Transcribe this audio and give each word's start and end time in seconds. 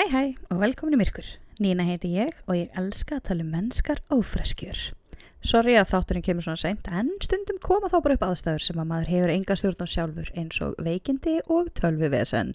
Hæ 0.00 0.06
hæ 0.08 0.20
og 0.48 0.60
velkomin 0.62 0.94
í 0.96 0.98
Myrkur. 1.02 1.26
Nína 1.60 1.84
heiti 1.84 2.08
ég 2.14 2.30
og 2.46 2.54
ég 2.56 2.70
elska 2.80 3.18
að 3.18 3.26
tala 3.26 3.44
um 3.44 3.50
mennskar 3.52 3.98
ófreskjur. 4.08 4.78
Sorry 5.44 5.74
að 5.76 5.90
þátturinn 5.90 6.24
kemur 6.24 6.46
svona 6.46 6.60
seint 6.62 6.88
en 6.88 7.10
stundum 7.20 7.58
koma 7.60 7.90
þá 7.92 7.98
bara 8.06 8.16
upp 8.16 8.24
aðstæður 8.30 8.64
sem 8.64 8.80
að 8.80 8.88
maður 8.94 9.10
hefur 9.12 9.32
enga 9.34 9.58
stjórn 9.60 9.84
á 9.84 9.92
sjálfur 9.92 10.32
eins 10.40 10.62
og 10.64 10.80
veikindi 10.86 11.36
og 11.52 11.68
tölvivesen. 11.76 12.54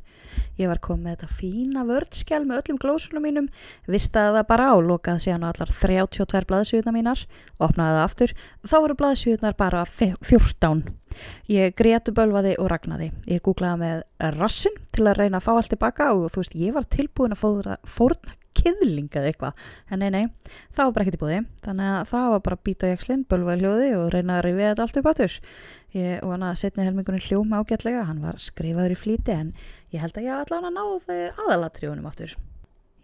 Ég 0.57 0.73
var 0.73 0.81
komið 0.81 1.05
með 1.05 1.15
þetta 1.19 1.37
fína 1.37 1.85
vördskjál 1.85 2.43
með 2.49 2.63
öllum 2.63 2.81
glósunum 2.81 3.27
mínum, 3.29 3.53
vistaði 3.85 4.39
það 4.39 4.49
bara 4.55 4.69
á, 4.73 4.75
lokaði 4.81 5.27
síðan 5.27 5.45
á 5.45 5.49
allar 5.53 5.77
32 5.85 6.45
blaðsjöðuna 6.49 6.97
mínar, 6.97 7.25
opnaði 7.61 7.99
það 7.99 8.05
aftur, 8.09 8.37
þá 8.65 8.77
voru 8.79 9.01
blaðsjöðunar 9.03 9.59
bara 9.61 9.85
14. 9.85 10.81
Ég 11.51 11.75
grétu 11.77 12.13
bölvaði 12.15 12.55
og 12.61 12.71
ragnaði. 12.71 13.11
Ég 13.29 13.43
googlaði 13.45 13.81
með 13.83 14.33
rassin 14.39 14.79
til 14.95 15.05
að 15.09 15.21
reyna 15.21 15.41
að 15.41 15.47
fá 15.47 15.53
allt 15.55 15.71
tilbaka 15.73 16.09
og 16.15 16.31
þú 16.33 16.41
veist 16.43 16.57
ég 16.59 16.75
var 16.75 16.89
tilbúin 16.95 17.35
að 17.35 17.43
fórna, 17.43 17.77
fórna 17.85 18.35
kiðling 18.55 19.11
eða 19.11 19.31
eitthvað. 19.31 19.65
En 19.91 20.01
nei 20.01 20.09
nei, 20.13 20.23
það 20.73 20.87
var 20.87 20.95
bara 20.95 21.05
ekkert 21.05 21.17
í 21.17 21.21
búði 21.23 21.39
þannig 21.65 21.91
að 21.91 22.09
það 22.13 22.27
var 22.33 22.43
bara 22.47 22.59
að 22.59 22.65
býta 22.69 22.89
í 22.89 22.95
ekslinn, 22.95 23.25
bölva 23.29 23.55
í 23.55 23.61
hljóði 23.61 23.91
og 23.99 24.09
reyna 24.15 24.39
að 24.39 24.45
rifja 24.47 24.71
þetta 24.71 24.85
allt 24.85 24.99
upp 25.01 25.11
áttur 25.11 25.37
ég, 25.95 26.17
og 26.21 26.33
hann 26.33 26.47
að 26.47 26.57
setni 26.63 26.87
helmingunum 26.87 27.25
hljóma 27.27 27.61
ágætlega. 27.61 28.07
Hann 28.09 28.23
var 28.23 28.41
skrifaður 28.41 28.95
í 28.95 28.99
flíti 28.99 29.35
en 29.35 29.53
ég 29.93 30.03
held 30.03 30.19
að 30.19 30.29
ég 30.29 30.43
allavega 30.43 30.75
náði 30.75 31.21
aðalatriðunum 31.45 32.11
áttur 32.11 32.37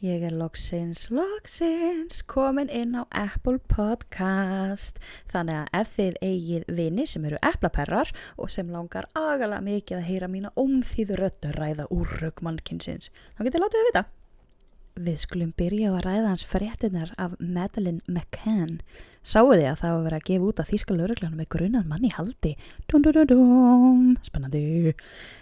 Ég 0.02 0.24
er 0.26 0.34
loksins, 0.34 1.04
loksins 1.14 2.24
komin 2.26 2.72
inn 2.74 2.96
á 2.98 3.06
Apple 3.14 3.60
Podcast. 3.70 4.98
Þannig 5.30 5.60
að 5.60 5.76
ef 5.78 5.92
þið 5.94 6.16
eigið 6.26 6.64
vini 6.80 7.06
sem 7.06 7.28
eru 7.30 7.38
eplaperrar 7.46 8.10
og 8.34 8.50
sem 8.50 8.72
langar 8.74 9.06
agalega 9.14 9.62
mikið 9.62 10.00
að 10.00 10.08
heyra 10.08 10.32
mína 10.34 10.54
ómþýður 10.58 11.22
röttur 11.22 11.62
ræða 11.62 11.86
úr 11.94 12.18
röggmannkinsins, 12.18 13.12
þá 13.38 13.46
getur 13.46 13.62
látið 13.62 13.78
við 13.84 13.90
vita. 13.92 14.04
Við 15.06 15.22
skulum 15.22 15.54
byrja 15.62 15.94
á 15.94 15.98
að 16.00 16.06
ræða 16.08 16.28
hans 16.32 16.50
fréttinar 16.50 17.14
af 17.22 17.38
Madeleine 17.38 18.02
McCann. 18.10 18.80
Sáu 19.22 19.52
þið 19.52 19.68
að 19.70 19.76
það 19.78 19.92
var 19.94 20.06
verið 20.08 20.18
að 20.18 20.28
gefa 20.28 20.48
út 20.50 20.60
að 20.62 20.70
þýska 20.72 20.96
lauruglanum 20.98 21.38
með 21.38 21.48
grunað 21.54 21.90
manni 21.92 22.10
haldi. 22.16 22.56
Dum, 22.90 23.04
dum, 23.06 23.20
dum. 23.30 24.08
Spennandi. 24.26 24.94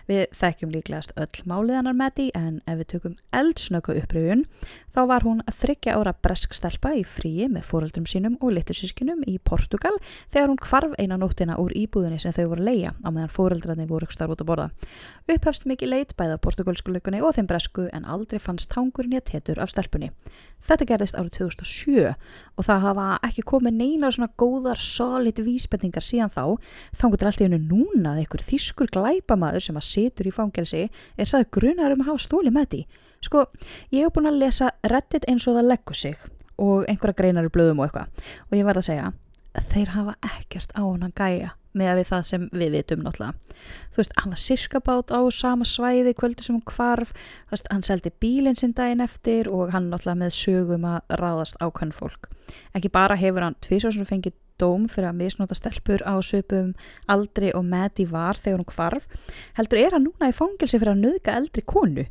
Við 0.10 0.26
þekkjum 0.36 0.74
líklegast 0.74 1.14
öll 1.22 1.44
málið 1.48 1.78
hennar 1.78 1.96
Maddi 1.96 2.26
en 2.36 2.58
ef 2.68 2.80
við 2.80 2.88
tökum 2.96 3.16
eldsnöku 3.40 3.94
uppröfun 4.02 4.42
þá 4.90 5.00
var 5.12 5.24
hún 5.24 5.44
að 5.46 5.60
þryggja 5.62 5.96
ára 5.96 6.14
bresk 6.26 6.56
stelpa 6.58 6.96
í 6.98 7.04
fríi 7.06 7.46
með 7.48 7.68
fóröldrum 7.70 8.08
sínum 8.10 8.36
og 8.42 8.56
litusískinum 8.58 9.22
í 9.30 9.38
Portugal 9.38 9.94
þegar 10.34 10.50
hún 10.50 10.60
kvarf 10.60 10.98
eina 10.98 11.20
nóttina 11.22 11.60
úr 11.62 11.76
íbúðinni 11.78 12.18
sem 12.20 12.34
þau 12.34 12.56
voru 12.56 12.66
leia 12.66 12.96
á 13.00 13.10
meðan 13.14 13.32
fóröldrarni 13.32 13.86
voru 13.88 14.10
starf 14.10 14.34
út 14.34 14.42
að 14.42 14.50
borða. 14.50 14.68
Upphefst 15.30 15.70
mikið 15.70 15.94
leit 15.94 16.16
bæða 16.18 16.40
portugalskulökunni 16.42 17.22
og 17.22 17.38
þeim 17.38 17.48
bresku 17.48 17.86
en 17.94 18.10
aldrei 18.10 18.42
fannst 18.42 18.74
tangurinn 18.74 19.20
að 19.22 19.28
tetur 19.30 19.62
af 19.62 19.72
stelpunni. 19.72 20.10
Þetta 20.66 20.90
gerðist 20.90 21.16
árið 21.16 21.38
2007 21.38 22.10
og 22.58 22.66
það 22.66 22.84
hafa 22.84 23.06
ekki 23.30 23.46
komið 23.48 23.69
neina 23.76 24.10
svona 24.14 24.32
góðar 24.40 24.82
solid 24.84 25.40
vísbendingar 25.46 26.06
síðan 26.06 26.34
þá. 26.34 26.44
Þá 26.96 27.06
getur 27.14 27.30
alltaf 27.30 27.46
einu 27.46 27.62
núna 27.62 28.14
að 28.14 28.24
einhver 28.24 28.46
þýskur 28.48 28.92
glæpamaður 28.96 29.66
sem 29.68 29.80
að 29.80 29.88
setur 29.90 30.30
í 30.30 30.36
fangelsi 30.36 30.84
er 30.90 31.30
saði 31.30 31.50
grunar 31.58 31.96
um 31.96 32.04
að 32.04 32.12
hafa 32.12 32.26
stóli 32.26 32.54
með 32.54 32.70
því. 32.74 32.82
Sko, 33.26 33.46
ég 33.92 34.06
hef 34.06 34.16
búin 34.16 34.30
að 34.30 34.42
lesa 34.44 34.74
Reddit 34.88 35.28
eins 35.28 35.48
og 35.48 35.58
það 35.60 35.72
leggur 35.74 35.98
sig 35.98 36.28
og 36.60 36.86
einhverja 36.92 37.20
greinar 37.20 37.48
í 37.48 37.52
blöðum 37.54 37.82
og 37.82 37.90
eitthvað. 37.90 38.28
Og 38.50 38.60
ég 38.60 38.68
verð 38.68 38.84
að 38.84 38.90
segja 38.92 39.12
þeir 39.70 39.96
hafa 39.96 40.16
ekkert 40.38 40.76
á 40.78 40.84
hann 40.84 41.08
að 41.08 41.16
gæja 41.18 41.54
með 41.78 41.92
að 41.92 42.00
við 42.00 42.10
það 42.10 42.26
sem 42.30 42.50
við 42.52 42.76
vitum 42.78 43.06
náttúrulega. 43.06 43.60
Þú 43.94 44.02
veist, 44.02 44.18
hann 44.18 44.34
var 44.34 44.42
sirkabát 44.42 45.14
á 45.14 45.20
sama 45.36 45.68
svæði 45.68 46.16
kvöldu 46.18 46.46
sem 46.46 46.58
hún 46.58 46.66
kvarf, 46.68 47.14
veist, 47.52 47.70
hann 47.70 47.86
seldi 47.86 48.12
bílinn 48.24 48.58
sinn 48.60 48.76
daginn 48.78 49.06
eftir 49.06 49.50
og 49.52 49.74
hann 49.76 49.90
náttúrulega 49.92 50.24
með 50.24 50.36
sögum 50.40 50.88
að 50.90 51.18
ráðast 51.22 51.60
ákvæm 51.62 51.94
fólk. 51.96 52.30
Ekki 52.74 52.92
bara 52.94 53.20
hefur 53.20 53.46
hann 53.46 53.60
tvísvarsunum 53.66 54.10
fengið 54.10 54.38
dóm 54.60 54.90
fyrir 54.92 55.12
að 55.12 55.22
misnóta 55.22 55.56
stelpur 55.56 56.04
á 56.04 56.20
söpum 56.26 56.74
aldri 57.12 57.54
og 57.56 57.64
með 57.68 58.04
í 58.04 58.10
var 58.10 58.40
þegar 58.40 58.60
hún 58.60 58.70
kvarf, 58.74 59.08
heldur 59.56 59.80
er 59.80 59.96
hann 59.96 60.08
núna 60.10 60.32
í 60.32 60.36
fangilsi 60.36 60.80
fyrir 60.80 60.96
að 60.96 61.04
nöðga 61.06 61.38
eldri 61.40 61.64
konu 61.64 62.06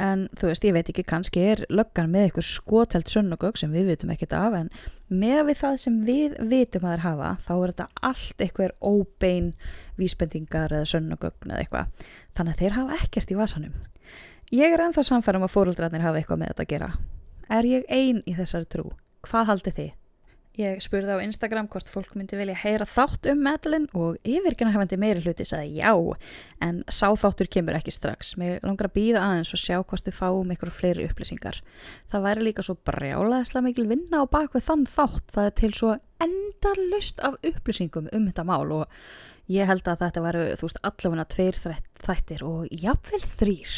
en 0.00 0.26
þú 0.34 0.50
veist, 0.50 0.66
ég 0.66 0.74
veit 0.74 0.90
ekki, 0.90 1.04
kannski 1.06 1.42
er 1.52 1.64
löggan 1.70 2.10
með 2.12 2.28
eitthvað 2.28 2.48
skotelt 2.48 3.12
sönnugögg 3.12 3.58
sem 3.60 3.72
við 3.74 3.92
vitum 3.92 4.12
ekkert 4.14 4.34
af, 4.38 4.56
en 4.58 4.70
með 5.08 5.40
við 5.50 5.60
það 5.62 5.80
sem 5.84 5.98
við 6.08 6.36
vitum 6.50 6.86
að 6.86 6.94
þeir 6.94 7.04
hafa 7.06 7.32
þá 7.46 7.52
er 7.54 7.72
þetta 7.72 7.88
allt 8.10 8.46
eitthvað 8.46 8.76
óbein 8.82 9.50
vísbendingar 10.00 10.74
eða 10.74 10.90
sönnugögn 10.94 11.54
eða 11.54 11.64
eitthvað, 11.64 12.06
þannig 12.34 12.54
að 12.56 12.62
þeir 12.64 12.78
hafa 12.78 13.02
ekkert 13.04 13.34
í 13.34 13.38
vasanum 13.38 13.82
ég 14.54 14.74
er 14.74 14.86
ennþá 14.86 15.06
samfærum 15.06 15.46
að 15.46 15.54
fóruldrarnir 15.54 16.04
hafa 16.04 16.20
eitthvað 16.20 16.42
með 16.42 16.54
þetta 16.54 16.66
að 16.66 16.72
gera 16.74 16.90
er 17.52 17.68
ég 17.68 17.86
ein 17.92 18.22
í 18.26 18.34
þessari 18.36 18.68
trú? 18.70 18.90
Hvað 19.24 19.48
haldi 19.50 19.72
þið? 19.78 19.92
Ég 20.54 20.78
spurði 20.84 21.16
á 21.18 21.24
Instagram 21.24 21.66
hvort 21.66 21.88
fólk 21.90 22.12
myndi 22.14 22.36
vilja 22.38 22.54
heyra 22.54 22.86
þátt 22.86 23.26
um 23.32 23.40
Madeline 23.42 23.88
og 23.98 24.20
yfirkina 24.22 24.70
hefandi 24.70 24.94
meiri 25.02 25.24
hluti 25.24 25.42
sagði 25.50 25.80
já, 25.80 25.90
en 26.62 26.76
sá 26.86 27.08
þáttur 27.18 27.48
kemur 27.50 27.74
ekki 27.74 27.90
strax. 27.90 28.36
Mér 28.38 28.62
langar 28.62 28.86
að 28.86 28.94
býða 28.94 29.24
aðeins 29.26 29.50
og 29.50 29.58
sjá 29.58 29.80
hvort 29.80 30.06
við 30.06 30.14
fáum 30.14 30.52
ykkur 30.54 30.70
fleiri 30.70 31.08
upplýsingar. 31.08 31.58
Það 32.06 32.26
væri 32.28 32.46
líka 32.46 32.62
svo 32.62 32.76
brjálaðislega 32.86 33.66
mikil 33.66 33.88
vinna 33.90 34.22
á 34.22 34.30
bakvið 34.30 34.66
þann 34.68 34.84
þátt. 34.94 35.26
Það 35.34 35.48
er 35.48 35.56
til 35.58 35.72
svo 35.74 35.90
endalust 36.22 37.24
af 37.26 37.40
upplýsingum 37.42 38.06
um 38.14 38.28
þetta 38.30 38.44
mál 38.46 38.76
og 38.78 39.00
ég 39.50 39.66
held 39.66 39.90
að 39.90 40.06
þetta 40.06 40.22
væri, 40.28 40.44
þú 40.54 40.68
veist, 40.68 40.80
allafuna 40.86 41.26
tveir 41.34 41.58
þættir 42.06 42.46
og 42.46 42.70
jafnvel 42.70 43.24
þrýr. 43.26 43.74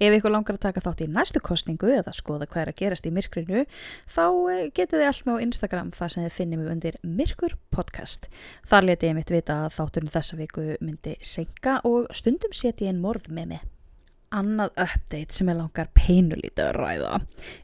Ef 0.00 0.14
ykkur 0.16 0.32
langar 0.32 0.56
að 0.56 0.62
taka 0.62 0.80
þátt 0.80 1.02
í 1.04 1.06
næstu 1.12 1.42
kostningu 1.44 1.90
eða 1.92 2.14
skoða 2.16 2.46
hvað 2.48 2.62
er 2.62 2.68
að 2.70 2.78
gerast 2.78 3.04
í 3.04 3.10
myrkrinu 3.12 3.66
þá 4.08 4.22
eh, 4.48 4.62
getið 4.72 4.94
þið 4.96 5.08
alltaf 5.10 5.36
á 5.36 5.44
Instagram 5.44 5.90
þar 5.92 6.12
sem 6.14 6.24
þið 6.24 6.36
finnum 6.38 6.62
við 6.62 6.70
undir 6.72 6.96
Myrkur 7.04 7.56
podcast. 7.68 8.30
Þar 8.64 8.86
leti 8.88 9.10
ég 9.10 9.18
mitt 9.18 9.34
vita 9.34 9.58
að 9.66 9.76
þátturinn 9.76 10.14
þessa 10.14 10.40
viku 10.40 10.64
myndi 10.80 11.18
senka 11.20 11.76
og 11.84 12.08
stundum 12.16 12.56
seti 12.56 12.88
ég 12.88 12.94
einn 12.94 13.04
morð 13.04 13.28
með 13.28 13.52
mig. 13.52 13.68
Annað 14.32 14.72
update 14.86 15.36
sem 15.36 15.52
ég 15.52 15.60
langar 15.60 15.92
peinulítið 15.92 16.64
að 16.70 16.74
ræða 16.80 17.14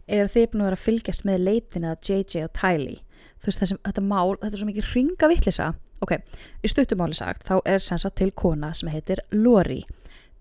er 0.05 0.29
þið 0.29 0.49
búin 0.53 0.67
að 0.67 0.69
vera 0.69 0.81
að 0.83 0.87
fylgjast 0.91 1.25
með 1.25 1.45
leitin 1.49 1.89
að 1.89 2.11
JJ 2.11 2.51
og 2.51 2.57
Tylee. 2.61 3.03
Þú 3.41 3.49
veist 3.49 3.65
þessum, 3.65 3.85
þetta 3.89 4.09
mál, 4.13 4.37
þetta 4.43 4.53
er 4.53 4.61
svo 4.61 4.69
mikið 4.75 4.93
ringa 4.93 5.33
vittlisa. 5.33 5.75
Ok, 6.05 6.19
í 6.61 6.69
stuttumáli 6.69 7.17
sagt 7.17 7.49
þá 7.49 7.63
er 7.65 7.81
sensa 7.81 8.13
til 8.13 8.29
kona 8.37 8.75
sem 8.77 8.93
heitir 8.93 9.25
Lori 9.33 9.87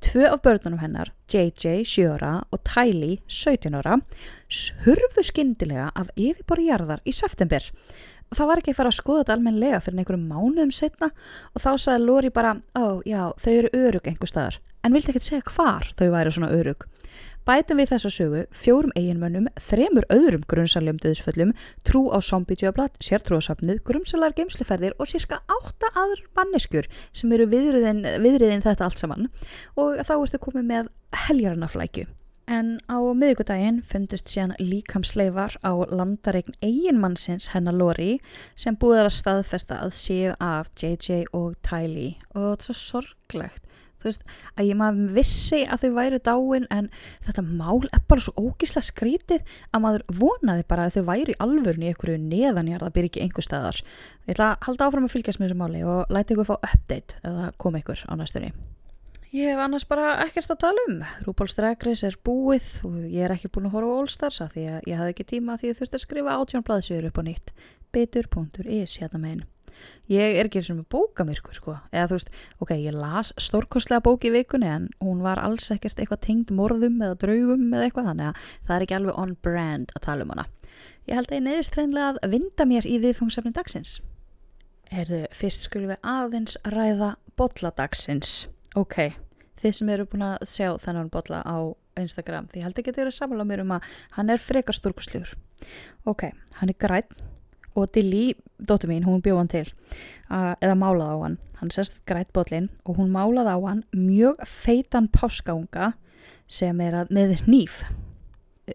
Tvö 0.05 0.27
af 0.29 0.41
börnunum 0.45 0.79
hennar, 0.79 1.09
JJ 1.33 1.81
7 1.83 2.03
ára 2.13 2.43
og 2.53 2.59
Tylee 2.63 3.23
17 3.27 3.73
ára, 3.73 3.95
hurfu 4.85 5.23
skindilega 5.25 5.87
af 5.97 6.11
yfirborri 6.13 6.67
jarðar 6.67 7.01
í 7.09 7.13
september. 7.15 7.65
Það 8.35 8.49
var 8.51 8.61
ekki 8.61 8.75
að 8.75 8.77
fara 8.77 8.91
að 8.91 8.97
skoða 8.99 9.23
þetta 9.23 9.35
almenlega 9.37 9.79
fyrir 9.81 10.03
einhverjum 10.03 10.27
mánuðum 10.29 10.73
setna 10.77 11.09
og 11.09 11.63
þá 11.63 11.71
sagði 11.81 12.05
Lóri 12.05 12.31
bara, 12.35 12.53
ó 12.77 13.01
já, 13.01 13.31
þau 13.33 13.51
eru 13.55 13.73
örug 13.81 14.09
einhver 14.11 14.29
staðar, 14.29 14.59
en 14.85 14.93
vildi 14.93 15.13
ekki 15.15 15.25
segja 15.25 15.49
hvar 15.55 15.89
þau 15.97 16.07
væri 16.13 16.35
svona 16.37 16.53
örug. 16.53 16.85
Bætum 17.45 17.77
við 17.77 17.91
þessa 17.91 18.09
sögu 18.09 18.39
fjórum 18.57 18.93
eiginmönnum, 18.97 19.45
þremur 19.61 20.07
öðrum 20.09 20.45
grunnsaljum 20.49 20.97
döðsföllum, 21.03 21.51
trú 21.85 22.07
á 22.09 22.17
zombidjöflat, 22.17 22.97
sértrúasafnið, 23.05 23.83
grunnsalar 23.85 24.33
geimsliferðir 24.33 24.95
og 24.97 25.11
cirka 25.11 25.43
átta 25.45 25.91
aður 25.93 26.23
manneskur 26.33 26.89
sem 27.13 27.35
eru 27.37 27.45
viðriðin, 27.51 28.01
viðriðin 28.25 28.65
þetta 28.65 28.87
allt 28.87 29.03
saman. 29.03 29.29
Og 29.77 30.01
þá 30.01 30.15
ertu 30.15 30.41
komið 30.41 30.65
með 30.71 30.89
heljarnaflækju. 31.27 32.07
En 32.49 32.79
á 32.89 32.97
miðugudaginn 32.97 33.83
fundust 33.89 34.33
síðan 34.33 34.57
líkamsleifar 34.57 35.59
á 35.61 35.73
landaregn 35.85 36.57
eiginmannsins 36.65 37.51
hennar 37.53 37.77
Lori 37.77 38.19
sem 38.57 38.73
búið 38.73 39.03
að 39.03 39.15
staðfesta 39.19 39.79
að 39.85 39.95
séu 40.01 40.33
af 40.41 40.73
JJ 40.81 41.29
og 41.29 41.53
Tylee. 41.65 42.17
Og 42.33 42.55
þetta 42.55 42.73
er 42.73 42.81
svo 42.81 43.05
sorglegt 43.05 43.74
þú 44.05 44.11
veist, 44.11 44.27
að 44.55 44.69
ég 44.69 44.79
maður 44.79 45.15
vissi 45.17 45.61
að 45.65 45.85
þau 45.85 45.91
væri 45.97 46.21
dáin 46.29 46.67
en 46.73 46.91
þetta 47.25 47.45
mál 47.47 47.81
er 47.89 48.05
bara 48.09 48.25
svo 48.25 48.35
ógísla 48.37 48.83
skrítið 48.85 49.57
að 49.71 49.83
maður 49.85 50.05
vonaði 50.21 50.67
bara 50.69 50.87
að 50.87 50.99
þau 50.99 51.09
væri 51.09 51.37
alvörni 51.43 51.89
í 51.89 51.91
einhverju 51.93 52.21
neðanjar 52.21 52.85
það 52.85 52.95
byrjir 52.99 53.11
ekki 53.11 53.25
einhver 53.25 53.47
staðar 53.49 53.81
ég 53.81 54.35
ætla 54.35 54.53
að 54.53 54.69
halda 54.69 54.87
áfram 54.87 55.09
að 55.09 55.17
fylgjast 55.17 55.41
með 55.41 55.51
þessu 55.51 55.61
máli 55.63 55.83
og 55.89 56.13
læta 56.13 56.35
ykkur 56.35 56.49
fá 56.51 56.55
update 56.61 57.19
eða 57.25 57.51
koma 57.61 57.83
ykkur 57.83 58.05
á 58.07 58.13
næstunni 58.15 58.53
Ég 59.35 59.51
hef 59.51 59.59
annars 59.59 59.83
bara 59.83 60.13
ekkert 60.23 60.53
að 60.53 60.61
tala 60.61 60.83
um. 60.87 60.99
RuPaul's 61.25 61.57
Drag 61.57 61.81
Race 61.83 62.07
er 62.07 62.15
búið 62.23 62.69
og 62.87 63.01
ég 63.03 63.25
er 63.25 63.33
ekki 63.33 63.49
búin 63.51 63.67
að 63.67 63.75
horfa 63.75 63.89
á 63.91 63.99
All 63.99 64.11
Stars 64.13 64.39
að 64.45 64.53
því 64.53 64.63
að 64.69 64.87
ég 64.87 65.01
hafði 65.01 65.15
ekki 65.15 65.25
tíma 65.33 65.57
því 65.59 65.73
að 65.73 65.81
þurfti 65.81 65.99
að 65.99 66.03
skrifa 66.05 66.37
átjón 66.39 66.65
blaðsögur 66.69 67.09
upp 67.09 67.19
á 67.19 67.23
nýtt. 67.27 67.51
Betur.is 67.91 68.95
hérna 69.01 69.19
meginn 69.19 69.43
ég 70.11 70.39
er 70.39 70.47
ekki 70.47 70.61
eins 70.61 70.71
og 70.73 70.79
með 70.79 70.87
bókamirku 70.95 71.53
sko. 71.55 71.77
Eða 71.91 72.07
þú 72.11 72.17
veist, 72.19 72.33
ok, 72.63 72.73
ég 72.81 72.97
las 72.97 73.33
stórkostlega 73.41 74.03
bóki 74.05 74.31
í 74.31 74.35
vikunni 74.35 74.71
en 74.71 74.89
hún 75.03 75.21
var 75.25 75.41
alls 75.43 75.69
ekkert 75.73 75.99
eitthvað 75.99 76.23
tengd 76.25 76.55
morðum 76.55 76.99
eða 77.01 77.19
draugum 77.25 77.67
eða 77.73 77.89
eitthvað 77.89 78.09
þannig 78.11 78.31
að 78.31 78.49
það 78.67 78.75
er 78.77 78.87
ekki 78.87 78.99
alveg 78.99 79.21
on 79.25 79.37
brand 79.45 79.95
að 79.95 80.05
tala 80.07 80.25
um 80.25 80.35
hana. 80.35 80.49
Ég 81.05 81.19
held 81.19 81.29
að 81.31 81.37
ég 81.37 81.45
neðist 81.45 81.77
reynlega 81.77 82.17
að 82.21 82.35
vinda 82.35 82.67
mér 82.67 82.89
í 82.89 82.97
viðfangsefni 83.03 83.53
dagsins. 83.55 83.99
Erðu, 84.93 85.23
fyrst 85.33 85.65
skulum 85.65 85.93
við 85.93 86.03
aðeins 86.05 86.59
ræða 86.69 87.15
botladagsins 87.39 88.45
ok, 88.75 89.15
þið 89.61 89.77
sem 89.77 89.91
eru 89.93 90.07
búin 90.09 90.25
að 90.27 90.45
sjá 90.51 90.69
þennan 90.83 91.11
botla 91.11 91.41
á 91.47 91.57
Instagram 91.99 92.49
því 92.51 92.65
held 92.65 92.79
ekki 92.79 92.91
að 92.91 92.97
þið 92.97 93.05
eru 93.05 93.15
sammála 93.15 93.47
mér 93.47 93.63
um 93.63 93.73
að 93.77 93.87
hann 94.17 94.31
er 94.33 94.43
frekar 94.43 94.75
stúrkusljúr 94.75 95.31
ok, 96.07 96.27
hann 96.59 96.71
er 96.71 96.79
grætt 96.79 97.15
og 97.75 97.91
Dilly, 97.95 98.35
dóttur 98.57 98.89
mín, 98.91 99.05
hún 99.07 99.23
bjóð 99.23 99.41
hann 99.41 99.51
til 99.51 99.67
uh, 100.31 100.55
eða 100.63 100.79
málaði 100.79 101.11
á 101.11 101.19
hann. 101.25 101.37
Hann 101.59 101.71
sérst 101.71 102.01
grætt 102.07 102.31
botlinn 102.35 102.71
og 102.85 102.99
hún 102.99 103.13
málaði 103.13 103.55
á 103.55 103.59
hann 103.67 103.85
mjög 103.91 104.41
feitan 104.47 105.11
páskaunga 105.11 105.93
sem 106.47 106.79
er 106.81 107.03
að 107.03 107.13
með 107.15 107.37
nýf 107.49 107.83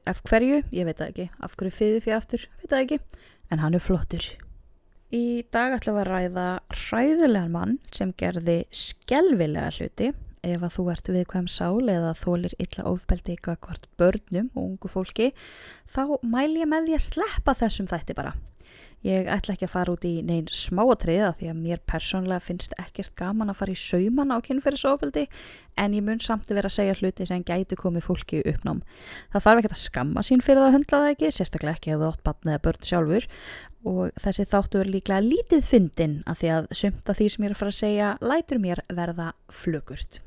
af 0.06 0.22
hverju, 0.26 0.62
ég 0.74 0.86
veit 0.86 1.00
það 1.00 1.10
ekki. 1.10 1.26
Af 1.42 1.56
hverju 1.58 1.74
fyrir 1.74 2.04
fyrir 2.04 2.18
aftur, 2.18 2.46
veit 2.60 2.70
það 2.70 2.84
ekki. 2.84 2.98
En 3.50 3.62
hann 3.62 3.76
er 3.76 3.82
flottur. 3.82 4.26
Í 5.10 5.42
dag 5.50 5.74
ætlum 5.74 5.96
við 5.98 6.04
að 6.04 6.10
ræða 6.10 6.48
hræðilegan 6.70 7.54
mann 7.54 7.78
sem 7.94 8.12
gerði 8.18 8.60
skelvilega 8.70 9.72
hluti. 9.74 10.12
Ef 10.46 10.62
að 10.64 10.76
þú 10.76 10.84
ert 10.92 11.10
viðkvæm 11.12 11.48
sál 11.52 11.90
eða 11.92 12.14
þólir 12.16 12.54
illa 12.62 12.86
ofbeldi 12.88 13.34
eitthvað 13.34 13.58
hvort 13.66 13.88
börnum 14.00 14.46
og 14.54 14.62
ungu 14.62 14.88
fólki 14.88 15.26
þá 15.90 16.16
mæl 16.24 16.54
ég 16.54 16.70
með 16.70 16.86
því 16.86 16.96
að 16.96 17.04
sleppa 17.10 17.56
þessum 17.58 17.90
þætti 17.90 18.16
bara. 18.16 18.32
Ég 19.00 19.30
ætla 19.32 19.54
ekki 19.54 19.64
að 19.64 19.72
fara 19.72 19.92
út 19.94 20.02
í 20.04 20.18
neyn 20.20 20.50
smáatriða 20.52 21.30
því 21.38 21.46
að 21.48 21.60
mér 21.62 21.78
persónlega 21.88 22.44
finnst 22.44 22.74
ekkert 22.76 23.14
gaman 23.16 23.48
að 23.48 23.56
fara 23.62 23.72
í 23.72 23.78
sauman 23.80 24.34
á 24.34 24.36
kynferðisofbeldi 24.44 25.22
en 25.80 25.94
ég 25.96 26.04
mun 26.04 26.20
samt 26.20 26.50
að 26.50 26.58
vera 26.58 26.68
að 26.68 26.74
segja 26.74 26.96
hluti 26.98 27.28
sem 27.30 27.44
gæti 27.48 27.78
komið 27.80 28.04
fólki 28.04 28.42
uppnám. 28.44 28.82
Það 29.32 29.46
þarf 29.46 29.62
ekki 29.62 29.70
að 29.72 29.80
skamma 29.84 30.24
sín 30.26 30.44
fyrir 30.44 30.60
það 30.60 30.68
að 30.68 30.76
hundla 30.76 31.00
það 31.00 31.12
ekki, 31.14 31.30
sérstaklega 31.32 31.78
ekki 31.78 31.94
ef 31.94 32.02
það 32.02 32.10
ótt 32.10 32.24
batn 32.28 32.52
eða 32.52 32.62
börn 32.66 32.88
sjálfur 32.90 33.28
og 33.88 34.20
þessi 34.20 34.46
þáttu 34.50 34.82
er 34.82 34.90
líklega 34.92 35.24
lítið 35.24 35.62
fyndin 35.64 36.18
að 36.28 36.42
því 36.42 36.50
að 36.56 36.68
sumt 36.82 37.08
af 37.08 37.16
því 37.16 37.28
sem 37.32 37.46
ég 37.46 37.48
er 37.48 37.54
að 37.54 37.62
fara 37.62 37.72
að 37.72 37.78
segja 37.78 38.10
lætur 38.20 38.60
mér 38.60 38.82
verða 38.92 39.30
flugurt. 39.48 40.20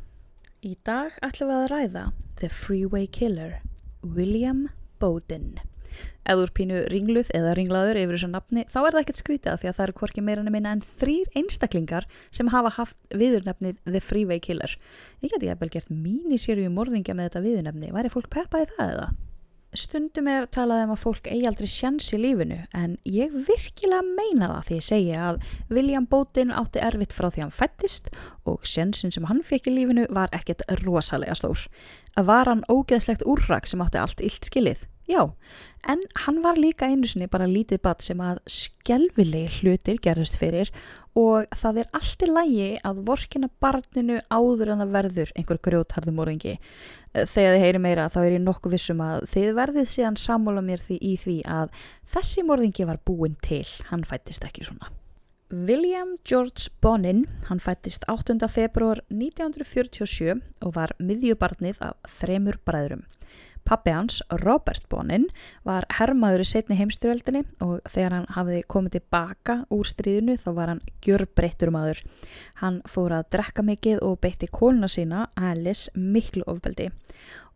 Í 0.66 0.74
dag 0.88 1.14
ætlum 1.22 1.52
við 1.52 1.60
að 1.60 1.70
ræða 1.76 2.08
The 2.42 2.50
Freeway 2.50 3.06
Killer, 3.06 3.60
William 4.02 4.66
Bowden. 4.98 5.60
Ef 6.24 6.40
þú 6.40 6.46
er 6.46 6.54
pínu 6.60 6.80
ringluð 6.94 7.34
eða 7.36 7.56
ringlaður 7.60 8.00
yfir 8.04 8.18
þessu 8.18 8.32
nafni 8.32 8.66
þá 8.70 8.80
er 8.84 8.96
það 8.96 9.02
ekkert 9.02 9.22
skrítið 9.24 9.60
því 9.62 9.72
að 9.72 9.78
það 9.80 9.86
eru 9.88 9.98
hvorki 10.00 10.24
meira 10.24 10.46
nefnina 10.46 10.76
en 10.78 10.86
þrýr 10.88 11.36
einstaklingar 11.42 12.08
sem 12.32 12.54
hafa 12.54 12.72
haft 12.78 12.98
viðurnefnið 13.12 13.82
The 13.90 14.02
Freeway 14.04 14.40
Killer. 14.44 14.78
Ég 15.24 15.36
geti 15.36 15.52
eða 15.52 15.70
gert 15.74 15.92
míniserju 15.92 16.72
morðingja 16.74 17.18
með 17.18 17.30
þetta 17.30 17.46
viðurnefni. 17.48 17.94
Væri 17.94 18.14
fólk 18.14 18.32
peppaði 18.34 18.72
það 18.78 18.96
eða? 18.96 19.12
Stundum 19.74 20.28
er 20.30 20.46
talað 20.54 20.84
um 20.86 20.92
að 20.94 21.00
fólk 21.02 21.28
eigi 21.32 21.48
aldrei 21.50 21.70
sjans 21.70 22.12
í 22.14 22.20
lífinu 22.22 22.60
en 22.78 22.92
ég 23.10 23.34
virkilega 23.48 24.04
meina 24.06 24.52
það 24.52 24.68
því 24.68 24.76
ég 24.78 24.86
segja 24.86 25.22
að 25.32 25.40
William 25.74 26.06
Bowden 26.10 26.54
átti 26.54 26.82
erfitt 26.86 27.16
frá 27.18 27.32
því 27.34 27.42
hann 27.42 27.56
fættist 27.58 28.12
og 28.50 28.68
sjansin 28.70 29.14
sem 29.14 29.26
hann 29.32 29.42
fekk 29.42 29.72
í 29.72 29.76
lífinu 29.80 30.06
var 30.14 30.30
ekkert 30.38 30.62
rosalega 30.84 31.34
stór. 31.40 31.66
Að 32.14 32.30
var 32.30 32.52
hann 32.52 32.62
ógeðslegt 32.70 33.26
úrrak 33.26 33.66
sem 33.70 33.82
átti 33.82 34.02
allt 34.04 34.22
illt 34.22 34.52
skilið? 34.52 34.86
Já, 35.04 35.34
en 35.84 36.00
hann 36.24 36.38
var 36.44 36.56
líka 36.56 36.88
einu 36.88 37.08
sinni 37.12 37.28
bara 37.28 37.44
lítið 37.50 37.82
badd 37.84 38.04
sem 38.06 38.22
að 38.24 38.38
skelvilegi 38.48 39.60
hlutir 39.60 39.98
gerðust 40.00 40.38
fyrir 40.40 40.72
og 41.20 41.50
það 41.60 41.82
er 41.82 41.90
allt 42.00 42.24
í 42.24 42.30
lægi 42.30 42.70
að 42.88 43.02
vorkina 43.10 43.50
barninu 43.60 44.22
áður 44.32 44.72
en 44.72 44.84
það 44.86 44.94
verður 44.96 45.34
einhver 45.36 45.60
grjótharðu 45.68 46.14
morðingi. 46.16 46.56
Þegar 47.12 47.58
þið 47.58 47.66
heyri 47.66 47.82
meira 47.84 48.08
þá 48.14 48.20
er 48.24 48.32
ég 48.38 48.44
nokkuð 48.46 48.78
vissum 48.78 49.04
að 49.04 49.28
þið 49.34 49.52
verðið 49.60 49.92
síðan 49.92 50.20
sammála 50.24 50.64
mér 50.64 50.86
því 50.88 51.00
í 51.04 51.14
því 51.20 51.38
að 51.52 51.86
þessi 52.16 52.46
morðingi 52.48 52.88
var 52.88 53.02
búin 53.04 53.36
til, 53.44 53.66
hann 53.92 54.08
fættist 54.08 54.48
ekki 54.48 54.64
svona. 54.70 54.88
William 55.54 56.16
George 56.26 56.72
Bonin, 56.82 57.28
hann 57.50 57.60
fættist 57.62 58.08
8. 58.10 58.40
februar 58.50 59.04
1947 59.12 60.40
og 60.64 60.72
var 60.80 60.96
miðjubarnið 60.98 61.84
af 61.84 62.00
þremur 62.22 62.58
bræðurum. 62.66 63.04
Pappi 63.64 63.94
hans, 63.96 64.20
Robert 64.44 64.84
Bonin, 64.92 65.30
var 65.64 65.86
herrmaður 65.98 66.44
í 66.44 66.48
setni 66.50 66.78
heimstyrjöldinni 66.80 67.46
og 67.64 67.80
þegar 67.90 68.18
hann 68.18 68.32
hafði 68.36 68.64
komið 68.68 68.98
tilbaka 68.98 69.58
úr 69.72 69.88
stríðinu 69.88 70.36
þá 70.42 70.50
var 70.58 70.74
hann 70.74 70.82
gjör 71.06 71.24
breyttur 71.36 71.72
maður. 71.72 72.02
Hann 72.60 72.82
fór 72.90 73.16
að 73.16 73.30
drekka 73.38 73.64
mikið 73.64 74.04
og 74.04 74.20
beitti 74.24 74.52
kóluna 74.52 74.92
sína, 74.92 75.30
Alice, 75.40 75.92
miklu 75.96 76.44
ofbeldi 76.48 76.92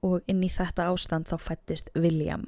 og 0.06 0.22
inn 0.30 0.46
í 0.46 0.52
þetta 0.54 0.88
ástand 0.94 1.28
þá 1.28 1.36
fættist 1.42 1.92
William. 1.96 2.48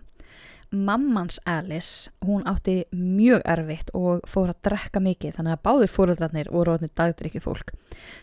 Mammans 0.69 1.39
Alice, 1.49 2.11
hún 2.21 2.43
átti 2.45 2.83
mjög 2.93 3.41
erfitt 3.49 3.89
og 3.97 4.21
fór 4.29 4.51
að 4.53 4.59
drekka 4.69 5.01
mikið 5.01 5.39
þannig 5.39 5.55
að 5.55 5.63
báðir 5.65 5.91
fóröldarnir 5.95 6.51
voru 6.53 6.75
orðinir 6.75 6.93
dagdrykki 6.93 7.41
fólk. 7.41 7.73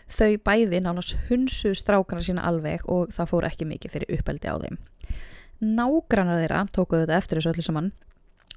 Þau 0.07 0.39
bæði 0.47 0.79
nánast 0.81 1.17
hunsu 1.27 1.75
strákana 1.75 2.23
sína 2.23 2.47
alveg 2.47 2.87
og 2.87 3.11
það 3.11 3.33
fór 3.33 3.49
ekki 3.51 3.67
mikið 3.67 3.97
fyrir 3.97 4.15
uppeldi 4.17 4.47
á 4.47 4.55
þeim 4.63 4.79
nágrannar 5.63 6.43
þeirra 6.43 6.65
tókuðu 6.73 7.05
þetta 7.05 7.21
eftir 7.21 7.41
þessu 7.41 7.53
öllu 7.53 7.65
saman 7.65 7.93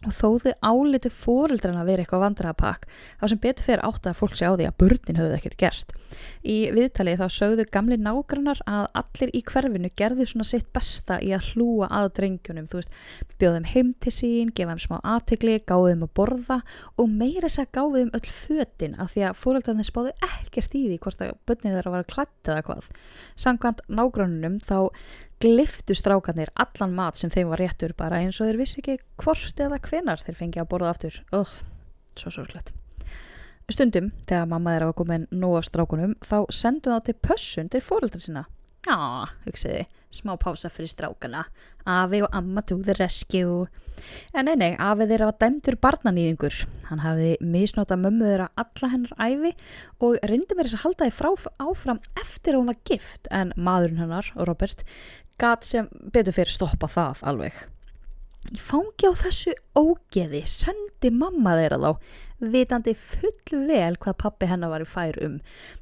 og 0.06 0.14
þó 0.16 0.28
þau 0.40 0.52
áliti 0.64 1.10
fórildræna 1.12 1.82
að 1.82 1.90
vera 1.90 2.04
eitthvað 2.04 2.22
vandraðapakk 2.24 2.86
þá 3.20 3.24
sem 3.28 3.40
betur 3.42 3.66
fyrir 3.66 3.82
átt 3.84 4.06
að 4.08 4.16
fólk 4.16 4.36
sé 4.38 4.48
á 4.48 4.56
því 4.56 4.68
að 4.70 4.78
börnin 4.80 5.20
höfðu 5.20 5.36
ekkert 5.36 5.58
gert. 5.60 5.92
Í 6.40 6.56
viðtalið 6.72 7.20
þá 7.20 7.36
sögðu 7.36 7.66
gamli 7.74 7.98
nágrannar 8.00 8.62
að 8.64 8.88
allir 9.02 9.34
í 9.36 9.42
hverfinu 9.50 9.92
gerðu 10.00 10.26
svona 10.30 10.48
sitt 10.48 10.70
besta 10.72 11.20
í 11.20 11.34
að 11.36 11.50
hlúa 11.52 11.90
að 12.00 12.08
drengjunum, 12.16 12.68
þú 12.70 12.80
veist, 12.80 12.96
bjóðum 13.40 13.68
heim 13.74 13.92
til 14.00 14.14
sín, 14.16 14.54
gefa 14.56 14.72
þeim 14.72 14.82
smá 14.86 14.96
aðtegli, 15.14 15.58
gáðu 15.68 15.92
þeim 15.92 16.06
að 16.08 16.14
borða 16.16 16.60
og 16.96 17.12
meira 17.12 17.46
þess 17.48 17.64
að 17.66 17.72
gáðu 17.76 18.00
þeim 18.00 18.12
öll 18.16 18.34
fötin 18.40 18.98
af 19.00 19.14
því 19.14 19.26
að 19.28 19.40
fórildræna 19.44 19.86
spáðu 19.86 20.16
ekkert 20.30 20.76
í 20.80 20.86
því 20.88 21.00
hvort 21.04 21.24
að 21.26 21.34
börnin 21.44 21.76
þeirra 21.76 21.94
var 21.96 22.06
að 22.06 22.12
klætta 22.14 22.56
eða 22.56 22.66
hvað. 22.70 22.92
Samkvæmt 23.44 23.84
nágrannunum 24.00 24.60
þá 24.64 24.78
gliftu 25.40 25.96
strákanir 25.96 26.52
allan 26.60 26.94
mat 26.96 27.18
sem 27.18 27.32
þeim 27.32 27.50
var 27.52 27.62
réttur 27.62 27.94
bara 27.96 28.20
eins 28.20 28.40
og 28.40 28.50
þeir 28.50 28.60
vissi 28.60 28.80
ekki 28.82 28.98
hvort 29.22 29.60
eða 29.60 29.80
hvenar 29.86 30.22
þeir 30.22 30.38
fengi 30.38 30.60
að 30.60 30.70
borða 30.72 30.92
aftur. 30.92 31.20
Oh, 31.36 31.52
svo 32.18 32.32
sorglegt. 32.34 32.74
Stundum 33.70 34.10
þegar 34.26 34.48
mamma 34.50 34.74
þeirra 34.74 34.90
var 34.90 34.98
komin 34.98 35.28
nú 35.30 35.54
af 35.56 35.68
strákunum 35.68 36.16
þá 36.26 36.38
sendu 36.52 36.90
þá 36.90 37.04
til 37.06 37.16
pössun 37.22 37.70
til 37.70 37.84
fóröldra 37.84 38.20
sinna. 38.20 38.46
Já, 38.88 38.96
hugsiði, 39.44 39.84
smá 40.12 40.34
pása 40.40 40.70
fyrir 40.72 40.88
strákana. 40.90 41.44
Afi 41.84 42.22
og 42.24 42.32
Amma 42.32 42.62
the 42.62 42.94
rescue. 42.98 43.66
En 44.34 44.48
nei, 44.48 44.56
nei, 44.56 44.74
Afi 44.78 45.06
þeirra 45.06 45.28
var 45.30 45.40
dæmtur 45.40 45.76
barnanýðingur 45.76 46.64
hann 46.90 47.02
hafiði 47.04 47.36
misnóta 47.44 47.98
mömmu 48.00 48.26
þeirra 48.26 48.48
alla 48.60 48.90
hennar 48.92 49.12
æfi 49.22 49.52
og 50.02 50.18
reyndi 50.26 50.56
mér 50.56 50.68
þess 50.68 50.80
að 50.80 50.84
halda 50.84 51.10
þið 51.10 51.48
áfram 51.66 52.00
eftir 52.18 52.56
að 52.56 52.60
hún 52.60 52.72
var 52.72 52.80
gift. 52.90 53.30
En 53.30 53.54
maðurinn 53.56 54.02
hennar, 54.02 54.32
Robert 54.48 54.84
gat 55.40 55.66
sem 55.66 55.88
betur 56.14 56.36
fyrir 56.36 56.52
stoppa 56.54 56.88
það 56.90 57.22
alveg. 57.30 57.60
Ég 58.50 58.62
fangi 58.64 59.08
á 59.08 59.12
þessu 59.20 59.52
ógeði, 59.76 60.40
sendi 60.48 61.10
mamma 61.12 61.58
þeirra 61.58 61.78
þá, 61.82 62.14
vitandi 62.54 62.94
full 62.96 63.66
vel 63.68 63.98
hvað 64.00 64.16
pappi 64.22 64.48
hennar 64.48 64.72
var 64.72 64.84
í 64.84 64.88
fær 64.88 65.18
um. 65.26 65.36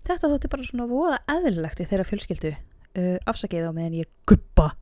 Þetta 0.07 0.33
þótti 0.33 0.50
bara 0.50 0.67
svona 0.67 0.88
voða 0.91 1.21
eðlilegt 1.37 1.85
í 1.85 1.87
þeirra 1.87 2.09
fjölskyldu. 2.09 2.53
Uh, 2.99 3.17
afsakið 3.31 3.71
á 3.71 3.73
meðan 3.77 4.00
ég 4.00 4.11
guppa 4.27 4.73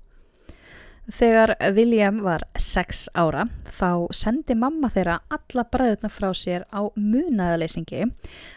Þegar 1.07 1.53
William 1.77 2.17
var 2.25 2.43
6 2.59 3.05
ára 3.15 3.45
þá 3.71 4.11
sendi 4.11 4.57
mamma 4.59 4.89
þeirra 4.91 5.21
alla 5.31 5.63
bræðurna 5.71 6.09
frá 6.11 6.33
sér 6.35 6.65
á 6.75 6.83
munaðaleysingi 6.99 8.01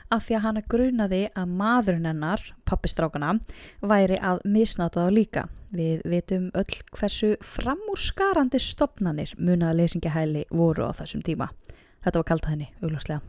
af 0.09 0.25
því 0.25 0.37
að 0.37 0.45
hana 0.47 0.63
grunaði 0.73 1.19
að 1.37 1.51
maðurinn 1.59 2.09
hennar, 2.09 2.41
pappistrákana, 2.65 3.35
væri 3.85 4.17
að 4.17 4.41
misnáta 4.49 5.05
þá 5.05 5.13
líka. 5.13 5.43
Við 5.69 6.01
vitum 6.09 6.49
öll 6.57 6.79
hversu 6.97 7.35
framúrskarandi 7.45 8.57
stopnanir 8.57 9.35
munaðaleysingahæli 9.37 10.47
voru 10.49 10.89
á 10.89 10.91
þessum 10.97 11.21
tíma. 11.21 11.51
Þetta 12.01 12.17
var 12.17 12.29
kallt 12.31 12.49
að 12.49 12.55
henni, 12.55 12.71
augljóslega. 12.81 13.21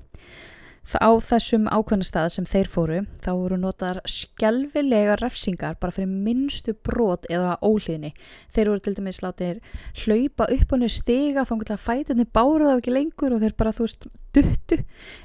Á 0.98 1.10
þessum 1.22 1.68
ákveðnastað 1.70 2.28
sem 2.34 2.46
þeir 2.48 2.70
fóru 2.70 3.00
þá 3.22 3.30
voru 3.36 3.58
notar 3.60 4.00
skjálfilega 4.08 5.18
refsingar 5.20 5.76
bara 5.78 5.94
fyrir 5.94 6.10
minnstu 6.10 6.74
brot 6.74 7.28
eða 7.30 7.58
óhlýðni. 7.62 8.10
Þeir 8.50 8.72
voru 8.72 8.82
til 8.82 8.96
dæmis 8.96 9.20
látið 9.22 9.60
hlaupa 10.02 10.48
upp 10.50 10.74
niður 10.74 10.96
stiga 10.96 11.44
þá 11.44 11.52
einhvern 11.54 11.62
veginn 11.62 11.76
að 11.76 11.84
fætunni 11.84 12.26
báru 12.26 12.66
það 12.66 12.80
ekki 12.80 12.96
lengur 12.96 13.36
og 13.36 13.44
þeir 13.44 13.56
bara 13.60 13.74
þú 13.76 13.86
veist 13.86 14.08
duttu 14.34 14.80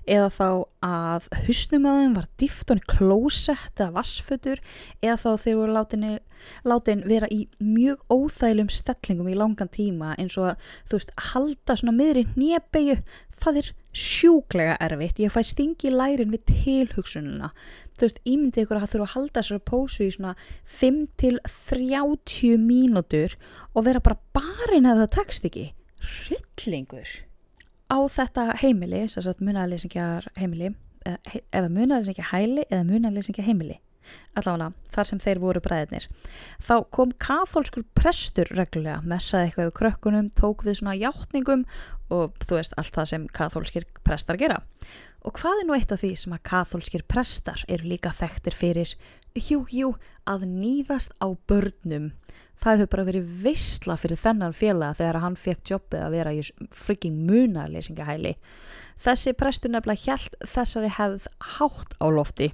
eða 0.10 0.30
þá 0.34 0.48
að 0.86 1.28
husnum 1.48 1.90
að 1.90 2.00
þeim 2.02 2.16
var 2.20 2.30
dýft 2.42 2.72
og 2.74 2.86
klósett 2.90 3.82
eða 3.82 3.92
vassfötur 4.00 4.64
eða 5.02 5.18
þá 5.22 5.30
þeir 5.46 5.60
voru 5.62 5.76
látinni 5.80 6.14
látin 6.66 7.04
vera 7.08 7.28
í 7.32 7.46
mjög 7.64 8.02
óþælum 8.12 8.70
stellingum 8.74 9.30
í 9.32 9.38
langan 9.38 9.72
tíma 9.72 10.14
eins 10.20 10.38
og 10.40 10.52
að 10.52 10.72
þú 10.90 11.00
veist 11.00 11.14
halda 11.32 11.78
svona 11.80 11.96
miðri 11.96 12.26
nýjabegju 12.36 12.98
það 13.40 13.60
er 13.62 13.72
sjúklega 13.96 14.78
erfitt. 14.84 15.20
Ég 15.24 15.34
fæ 15.34 15.42
stingi 15.46 15.92
lærin 15.92 16.34
við 16.34 16.46
tilhugsununa 16.52 17.52
þú 17.96 18.08
veist 18.08 18.22
ímyndið 18.28 18.66
ykkur 18.66 18.78
að 18.78 18.84
það 18.84 18.94
þurfa 18.94 19.06
að 19.06 19.14
halda 19.14 19.42
þessari 19.42 19.64
pósu 19.70 20.06
í 20.06 20.14
svona 20.16 20.34
5 20.78 20.98
til 21.22 21.36
30 21.48 22.58
mínútur 22.64 23.36
og 23.74 23.88
vera 23.88 24.04
bara 24.04 24.20
barinn 24.36 24.90
að 24.90 25.04
það 25.04 25.14
tekst 25.16 25.48
ekki. 25.50 25.66
Hryllingur. 26.06 27.14
Á 27.88 27.98
þetta 28.12 28.50
heimili, 28.60 29.06
þess 29.08 29.30
að 29.32 29.46
munalýsingjar 29.48 30.30
heimili 30.40 30.74
eða 31.06 31.70
munalýsingjar 31.70 32.32
hæli 32.34 32.66
eða 32.66 32.84
munalýsingjar 32.90 33.48
heimili 33.48 33.80
allavega 34.36 34.72
þar 34.96 35.10
sem 35.10 35.22
þeir 35.24 35.42
voru 35.44 35.62
bræðinir 35.64 36.08
þá 36.64 36.76
kom 36.96 37.12
katholskur 37.22 37.86
prestur 37.98 38.50
reglulega, 38.56 39.02
messaði 39.04 39.50
eitthvað 39.50 39.70
við 39.70 39.78
krökkunum 39.82 40.32
tók 40.38 40.66
við 40.68 40.80
svona 40.80 40.98
hjáttningum 41.00 41.66
og 42.14 42.36
þú 42.46 42.60
veist 42.60 42.76
allt 42.78 42.96
það 42.96 43.12
sem 43.12 43.28
katholskir 43.34 43.86
prestar 44.06 44.38
gera. 44.38 44.62
Og 45.26 45.34
hvað 45.40 45.62
er 45.62 45.68
nú 45.68 45.74
eitt 45.74 45.94
af 45.94 46.04
því 46.04 46.12
sem 46.22 46.36
að 46.36 46.44
katholskir 46.46 47.06
prestar 47.10 47.64
eru 47.72 47.90
líka 47.90 48.12
þekktir 48.14 48.58
fyrir? 48.58 48.92
Jú, 49.36 49.64
jú, 49.74 49.96
að 50.30 50.46
nýðast 50.52 51.16
á 51.18 51.34
börnum. 51.50 52.12
Það 52.62 52.78
hefur 52.78 52.92
bara 52.94 53.08
verið 53.10 53.32
veistla 53.44 53.98
fyrir 54.00 54.22
þennan 54.22 54.54
félag 54.56 55.00
þegar 55.00 55.22
hann 55.24 55.40
fekk 55.40 55.74
jobbið 55.74 56.06
að 56.06 56.14
vera 56.16 56.36
í 56.36 56.46
frigging 56.78 57.18
munaleysingahæli 57.26 58.36
þessi 59.02 59.34
prestur 59.38 59.74
nefnilega 59.74 60.06
hjælt 60.06 60.38
þessari 60.48 60.92
hefð 60.96 61.28
hátt 61.58 61.96
á 62.00 62.06
lofti 62.12 62.52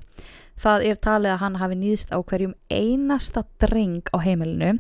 Það 0.62 0.86
er 0.90 1.00
talið 1.02 1.34
að 1.34 1.42
hann 1.42 1.58
hafi 1.62 1.78
nýðst 1.80 2.14
á 2.14 2.18
hverjum 2.22 2.54
einasta 2.70 3.44
dreng 3.62 4.12
á 4.14 4.18
heimilinu 4.22 4.76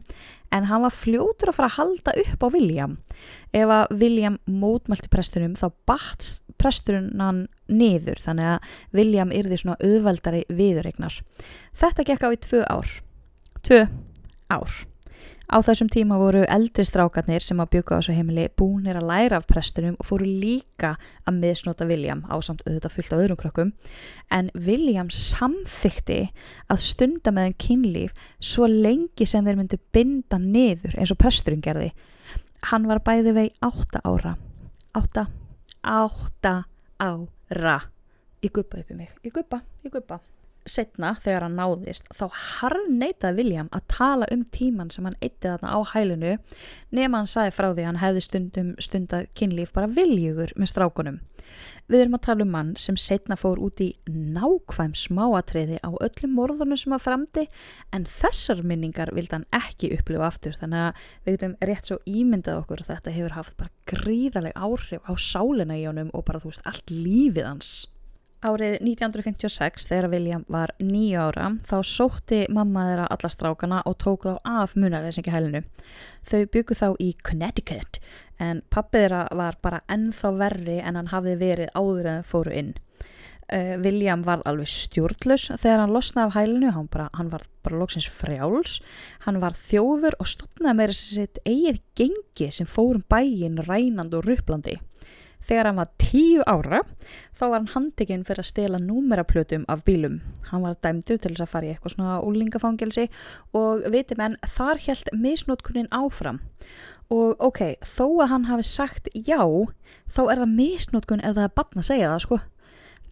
en 0.51 0.67
hann 0.69 0.83
var 0.83 0.93
fljótur 0.93 1.49
að 1.49 1.57
fara 1.57 1.69
að 1.71 1.77
halda 1.79 2.13
upp 2.25 2.45
á 2.45 2.47
William. 2.53 2.93
Ef 3.55 3.71
að 3.71 3.95
William 4.03 4.37
mótmælti 4.45 5.09
prestunum 5.09 5.55
þá 5.57 5.71
batt 5.89 6.27
presturinn 6.61 7.17
hann 7.21 7.47
niður 7.71 8.21
þannig 8.21 8.51
að 8.53 8.77
William 8.99 9.33
yrði 9.33 9.61
svona 9.63 9.79
auðveldari 9.81 10.43
viðurregnar. 10.51 11.17
Þetta 11.73 12.07
gekk 12.11 12.27
á 12.27 12.29
í 12.29 12.41
tvö 12.45 12.63
ár. 12.69 12.95
Tvö 13.65 13.85
ár. 14.51 14.90
Á 15.51 15.59
þessum 15.59 15.89
tíma 15.91 16.15
voru 16.15 16.45
eldri 16.47 16.85
strákarnir 16.87 17.43
sem 17.43 17.59
að 17.59 17.73
bjöka 17.73 17.97
á 17.97 17.99
þessu 17.99 18.13
heimili 18.15 18.45
búinir 18.55 18.95
að 18.95 19.09
læra 19.09 19.39
af 19.41 19.49
prestunum 19.49 19.97
og 19.99 20.07
fóru 20.07 20.23
líka 20.23 20.93
að 21.27 21.41
miðsnota 21.41 21.87
William 21.89 22.21
á 22.31 22.39
samt 22.39 22.63
auðvitað 22.63 22.95
fullt 22.95 23.11
á 23.11 23.19
öðrum 23.19 23.39
krökkum 23.41 23.73
en 24.31 24.47
William 24.55 25.11
samþykti 25.11 26.21
að 26.71 26.85
stunda 26.87 27.35
með 27.35 27.49
einn 27.49 27.59
kynlíf 27.65 28.15
svo 28.39 28.71
lengi 28.71 29.27
sem 29.27 29.43
þeir 29.43 29.59
myndi 29.59 29.81
binda 29.91 30.39
niður 30.39 30.95
eins 30.95 31.11
og 31.11 31.19
presturinn 31.19 31.67
gerði. 31.67 31.91
Hann 32.71 32.87
var 32.87 33.03
bæði 33.03 33.35
vei 33.35 33.47
átta 33.59 33.99
ára. 34.07 34.37
Átta, 34.95 35.27
átta 35.83 36.57
ára. 36.95 37.79
Ég 38.39 38.55
guppa 38.55 38.79
upp 38.79 38.87
í 38.87 39.01
mig. 39.03 39.11
Ég 39.19 39.35
guppa, 39.35 39.65
ég 39.83 39.91
guppa 39.91 40.23
setna 40.69 41.15
þegar 41.23 41.47
hann 41.47 41.57
náðist 41.57 42.07
þá 42.15 42.25
harneitaði 42.35 43.41
William 43.41 43.71
að 43.75 43.87
tala 43.95 44.29
um 44.33 44.43
tíman 44.53 44.91
sem 44.93 45.07
hann 45.07 45.17
eitti 45.21 45.49
þarna 45.49 45.73
á 45.73 45.79
hælunu 45.93 46.37
nema 46.93 47.21
hann 47.21 47.29
sagði 47.29 47.55
frá 47.57 47.69
því 47.71 47.87
hann 47.87 48.01
hefði 48.01 48.23
stundum 48.27 48.71
stundað 48.81 49.29
kynlíf 49.37 49.73
bara 49.75 49.89
viljugur 49.91 50.53
með 50.55 50.73
strákunum. 50.73 51.19
Við 51.91 52.05
erum 52.05 52.15
að 52.15 52.23
tala 52.27 52.45
um 52.45 52.51
mann 52.53 52.71
sem 52.79 52.97
setna 52.99 53.35
fór 53.39 53.59
út 53.59 53.81
í 53.83 53.89
nákvæm 54.07 54.93
smáatriði 54.95 55.81
á 55.83 55.91
öllum 55.91 56.35
morðunum 56.37 56.79
sem 56.79 56.95
að 56.95 57.03
framdi 57.03 57.47
en 57.91 58.07
þessar 58.07 58.61
minningar 58.63 59.11
vildi 59.15 59.35
hann 59.35 59.47
ekki 59.55 59.91
upplifa 59.97 60.29
aftur 60.29 60.55
þannig 60.59 60.85
að 60.87 61.01
við 61.25 61.37
getum 61.37 61.57
rétt 61.67 61.91
svo 61.91 61.99
ímyndað 62.07 62.61
okkur 62.61 62.85
að 62.85 62.93
þetta 62.93 63.15
hefur 63.17 63.37
haft 63.39 63.57
bara 63.59 63.73
gríðaleg 63.91 64.55
áhrif 64.55 65.03
á 65.03 65.13
sálina 65.19 65.79
í 65.79 65.87
honum 65.89 66.13
og 66.15 66.25
bara 66.29 66.39
þú 66.39 66.53
veist 66.53 66.69
allt 66.69 66.93
lífið 66.93 67.49
hans. 67.49 67.73
Árið 68.41 68.79
1956 68.81 69.83
þegar 69.85 70.07
William 70.09 70.43
var 70.49 70.71
nýju 70.81 71.27
ára 71.27 71.51
þá 71.69 71.75
sótti 71.85 72.39
mamma 72.49 72.87
þeirra 72.87 73.03
alla 73.13 73.29
strákana 73.29 73.81
og 73.85 73.99
tók 74.01 74.25
þá 74.25 74.39
af 74.49 74.73
munarleysingi 74.73 75.29
hælinu. 75.29 75.61
Þau 76.25 76.47
byggu 76.55 76.77
þá 76.79 76.87
í 76.97 77.11
Connecticut 77.21 77.99
en 78.41 78.63
pappið 78.73 79.05
þeirra 79.05 79.21
var 79.37 79.59
bara 79.61 79.83
ennþá 79.93 80.33
verri 80.41 80.79
en 80.81 80.97
hann 80.97 81.13
hafði 81.13 81.37
verið 81.37 81.71
áður 81.77 82.11
en 82.15 82.27
fóru 82.33 82.57
inn. 82.63 82.73
Uh, 83.51 83.77
William 83.83 84.25
var 84.25 84.41
alveg 84.49 84.73
stjórnlaus 84.73 85.51
þegar 85.51 85.83
hann 85.83 85.93
losnaði 85.93 86.31
af 86.31 86.37
hælinu, 86.39 86.73
hann, 86.73 86.89
bara, 86.89 87.09
hann 87.13 87.29
var 87.29 87.45
bara 87.61 87.77
loksins 87.77 88.09
frjáls, 88.09 88.79
hann 89.27 89.41
var 89.43 89.53
þjófur 89.53 90.17
og 90.17 90.33
stopnaði 90.33 90.79
með 90.79 90.95
þessi 90.95 91.17
sitt 91.19 91.41
eigið 91.45 91.81
gengi 91.99 92.49
sem 92.55 92.65
fórum 92.65 93.05
bæin 93.11 93.61
rænand 93.67 94.17
og 94.17 94.25
rupplandi. 94.25 94.79
Þegar 95.41 95.69
hann 95.69 95.79
var 95.81 95.89
tíu 96.01 96.43
ára 96.45 96.83
þá 97.37 97.43
var 97.47 97.57
hann 97.57 97.71
handekinn 97.73 98.25
fyrir 98.27 98.43
að 98.43 98.49
stela 98.51 98.79
númeraplötum 98.81 99.65
af 99.71 99.83
bílum. 99.87 100.19
Hann 100.51 100.63
var 100.65 100.77
dæmdur 100.83 101.17
til 101.17 101.33
þess 101.33 101.45
að 101.45 101.51
fara 101.53 101.67
í 101.67 101.73
eitthvað 101.73 101.95
svona 101.95 102.19
úlingafangelsi 102.27 103.07
og 103.57 103.85
viti 103.93 104.17
menn 104.19 104.37
þar 104.55 104.81
helt 104.85 105.11
misnótkunnin 105.17 105.91
áfram. 105.95 106.41
Og 107.11 107.35
ok, 107.43 107.75
þó 107.83 108.05
að 108.23 108.31
hann 108.31 108.47
hafi 108.47 108.67
sagt 108.69 109.09
já, 109.13 109.41
þá 110.07 110.21
er 110.29 110.43
það 110.43 110.55
misnótkun 110.55 111.23
ef 111.25 111.35
það 111.35 111.47
er 111.47 111.55
bann 111.57 111.81
að 111.81 111.87
segja 111.89 112.11
það 112.13 112.25
sko. 112.27 112.41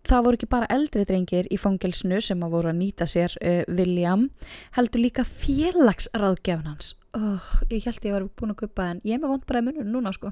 Það 0.10 0.24
voru 0.26 0.38
ekki 0.40 0.48
bara 0.50 0.70
eldri 0.72 1.04
drengir 1.06 1.50
í 1.52 1.58
fangelsinu 1.60 2.22
sem 2.24 2.44
að 2.46 2.54
voru 2.56 2.72
að 2.72 2.78
nýta 2.80 3.08
sér 3.10 3.36
uh, 3.44 3.64
William, 3.68 4.30
heldur 4.78 5.04
líka 5.04 5.26
félagsraðgefn 5.28 6.70
hans. 6.72 6.94
Oh, 7.18 7.50
ég 7.74 7.84
held 7.90 8.06
ég 8.06 8.16
var 8.16 8.30
búin 8.40 8.54
að 8.54 8.62
kupa 8.64 8.94
en 8.94 9.02
ég 9.04 9.18
er 9.18 9.24
með 9.24 9.34
vond 9.34 9.50
bara 9.50 9.64
í 9.64 9.68
munum 9.68 9.92
núna 9.92 10.14
sko. 10.16 10.32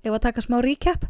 Ef 0.00 0.14
að 0.14 0.22
taka 0.24 0.42
smá 0.44 0.58
recap, 0.64 1.04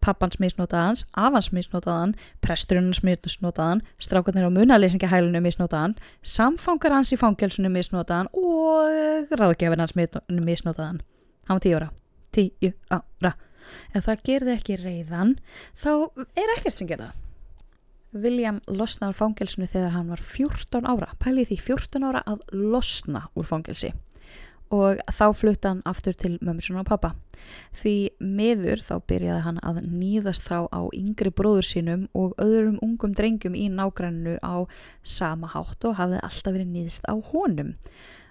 pappans 0.00 0.38
misnotaðans, 0.40 1.04
afans 1.12 1.50
misnotaðan, 1.52 2.14
presturinn 2.40 2.88
misnotaðan, 3.04 3.82
strákarnir 4.00 4.48
á 4.48 4.56
munaleysingahælunum 4.56 5.44
misnotaðan, 5.44 5.96
samfangar 6.24 6.96
hans 6.96 7.12
í 7.12 7.20
fangelsinu 7.20 7.68
misnotaðan 7.72 8.30
og 8.32 9.36
ráðgefin 9.36 9.84
hans 9.84 9.96
misnotaðan. 9.96 11.02
Hann 11.48 11.58
var 11.58 11.64
tíu 11.64 11.76
ára. 11.76 11.90
Tíu 12.32 12.72
ára. 12.88 13.34
Ef 13.94 14.06
það 14.06 14.24
gerði 14.26 14.56
ekki 14.56 14.78
reyðan, 14.80 15.36
þá 15.76 15.92
er 16.38 16.54
ekkert 16.56 16.78
sem 16.78 16.88
gerða. 16.88 17.12
William 18.10 18.58
losna 18.66 19.12
úr 19.12 19.18
fangelsinu 19.20 19.68
þegar 19.70 19.92
hann 19.94 20.08
var 20.10 20.22
14 20.24 20.88
ára. 20.88 21.12
Pælið 21.22 21.52
því 21.52 21.58
14 21.68 22.08
ára 22.08 22.24
að 22.26 22.40
losna 22.56 23.28
úr 23.38 23.46
fangelsi 23.46 23.92
og 24.70 25.00
þá 25.10 25.26
flutta 25.34 25.72
hann 25.72 25.82
aftur 25.88 26.14
til 26.14 26.36
mömmusun 26.38 26.78
og 26.80 26.86
pappa. 26.88 27.12
Því 27.74 27.94
meður 28.22 28.82
þá 28.84 28.94
byrjaði 29.10 29.42
hann 29.46 29.58
að 29.66 29.82
nýðast 29.88 30.46
þá 30.46 30.70
á 30.70 30.80
yngri 30.94 31.32
bróður 31.34 31.66
sínum 31.66 32.06
og 32.14 32.36
öðrum 32.42 32.78
ungum 32.84 33.16
drengjum 33.16 33.58
í 33.58 33.66
nágrannu 33.72 34.38
á 34.44 34.66
sama 35.02 35.50
hátt 35.50 35.84
og 35.88 35.98
hafði 35.98 36.22
alltaf 36.22 36.54
verið 36.54 36.72
nýðst 36.76 37.10
á 37.10 37.14
honum. 37.32 37.74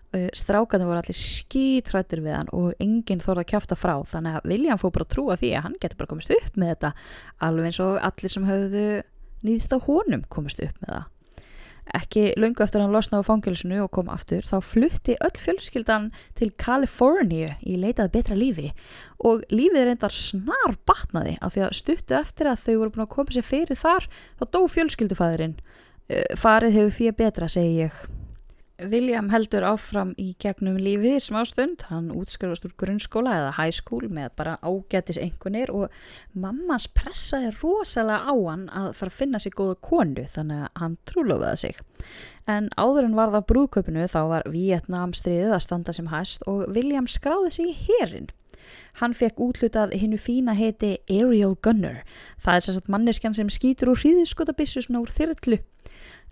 Strákanu 0.09 0.87
voru 0.89 1.03
allir 1.03 1.17
skítrættir 1.17 2.23
við 2.25 2.33
hann 2.33 2.47
og 2.55 2.71
enginn 2.81 3.21
þorði 3.21 3.43
að 3.43 3.51
kæfta 3.51 3.77
frá 3.77 3.93
þannig 4.09 4.39
að 4.39 4.49
William 4.49 4.79
fór 4.81 4.95
bara 4.95 5.05
að 5.05 5.13
trúa 5.13 5.37
því 5.37 5.51
að 5.53 5.65
hann 5.67 5.77
getur 5.77 5.99
bara 5.99 6.13
komist 6.15 6.33
upp 6.33 6.57
með 6.57 6.71
þetta 6.73 6.93
alveg 7.45 7.69
eins 7.69 7.81
og 7.85 7.99
allir 8.09 8.33
sem 8.33 8.47
höfðu 8.49 8.85
nýðst 9.45 9.75
á 9.75 9.77
honum 9.85 10.25
komist 10.33 10.63
upp 10.65 10.81
með 10.81 10.95
það. 10.95 11.05
Ekki 11.97 12.33
lungu 12.37 12.63
eftir 12.63 12.83
hann 12.83 12.93
losna 12.93 13.21
á 13.21 13.25
fangilsinu 13.25 13.79
og 13.85 13.91
kom 13.95 14.11
aftur 14.13 14.45
þá 14.45 14.59
flutti 14.61 15.15
öll 15.25 15.39
fjölskyldan 15.41 16.09
til 16.37 16.51
Kaliforníu 16.61 17.55
í 17.65 17.79
leitað 17.81 18.11
betra 18.13 18.37
lífi 18.37 18.69
og 19.25 19.41
lífið 19.49 19.89
reyndar 19.89 20.13
snar 20.13 20.77
batnaði 20.89 21.37
af 21.41 21.55
því 21.55 21.65
að 21.65 21.75
stuttu 21.81 22.19
eftir 22.19 22.51
að 22.51 22.63
þau 22.67 22.75
voru 22.75 22.93
búin 22.95 23.07
að 23.07 23.11
koma 23.15 23.35
sér 23.35 23.49
fyrir 23.49 23.81
þar 23.81 24.09
þá 24.37 24.47
dó 24.53 24.61
fjölskyldufæðurinn. 24.75 25.59
Eh, 26.09 26.25
farið 26.37 26.77
hefur 26.77 26.97
fyrir 27.01 27.19
betra 27.23 27.49
segi 27.49 27.85
ég. 27.87 28.01
William 28.79 29.27
heldur 29.33 29.65
áfram 29.67 30.13
í 30.19 30.29
gegnum 30.39 30.77
lífið 30.79 31.17
í 31.17 31.21
smá 31.23 31.41
stund, 31.47 31.81
hann 31.89 32.13
útskrifast 32.15 32.63
úr 32.67 32.73
grunnskóla 32.79 33.33
eða 33.35 33.51
high 33.57 33.75
school 33.75 34.07
með 34.07 34.29
bara 34.39 34.55
ágætis 34.63 35.19
einhvernir 35.19 35.71
og 35.75 35.91
mammas 36.31 36.87
pressaði 36.95 37.51
rosalega 37.57 38.31
á 38.31 38.33
hann 38.47 38.65
að 38.71 38.89
fara 38.95 39.11
að 39.11 39.19
finna 39.19 39.41
sér 39.43 39.55
góða 39.59 39.77
konu 39.83 40.25
þannig 40.31 40.63
að 40.63 40.83
hann 40.83 40.97
trúlofaði 41.11 41.61
sig. 41.65 41.81
En 42.47 42.69
áður 42.79 43.09
en 43.09 43.17
varð 43.19 43.39
af 43.41 43.47
brúköpunu 43.51 44.07
þá 44.07 44.19
var 44.31 44.47
Vietnam 44.53 45.15
stríðið 45.17 45.57
að 45.57 45.65
standa 45.67 45.95
sem 45.95 46.11
hæst 46.13 46.45
og 46.47 46.69
William 46.71 47.09
skráði 47.09 47.51
sig 47.57 47.73
í 47.73 47.79
herin. 47.89 48.29
Hann 49.01 49.15
fekk 49.17 49.41
útlutað 49.43 49.95
hinnu 49.97 50.19
fína 50.21 50.53
heiti 50.55 50.99
Aerial 51.09 51.55
Gunner, 51.63 52.03
það 52.39 52.55
er 52.55 52.65
sérstaklega 52.65 52.95
manneskjan 52.95 53.35
sem 53.35 53.51
skýtur 53.51 53.91
úr 53.91 54.01
hríðskotabissu 54.03 54.85
svona 54.85 55.03
úr 55.03 55.11
þyrrlu 55.11 55.59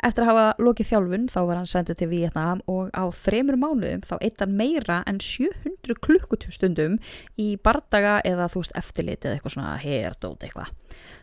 Eftir 0.06 0.24
að 0.24 0.30
hafa 0.30 0.46
lokið 0.62 0.90
þjálfun 0.92 1.24
þá 1.34 1.38
var 1.48 1.58
hann 1.58 1.70
senduð 1.70 1.98
til 1.98 2.10
Vietnam 2.12 2.60
og 2.70 2.92
á 2.94 3.04
þremur 3.18 3.58
mánuðum 3.58 4.04
þá 4.06 4.14
eitt 4.20 4.44
hann 4.44 4.54
meira 4.60 5.00
en 5.10 5.18
700 5.24 5.98
klukkutustundum 6.06 7.00
í 7.42 7.48
bardaga 7.66 8.20
eða 8.28 8.50
þú 8.54 8.62
veist 8.62 8.78
eftirlitið 8.78 9.34
eitthvað 9.34 9.56
svona 9.56 9.74
herdót 9.82 10.46
eitthvað. 10.46 10.70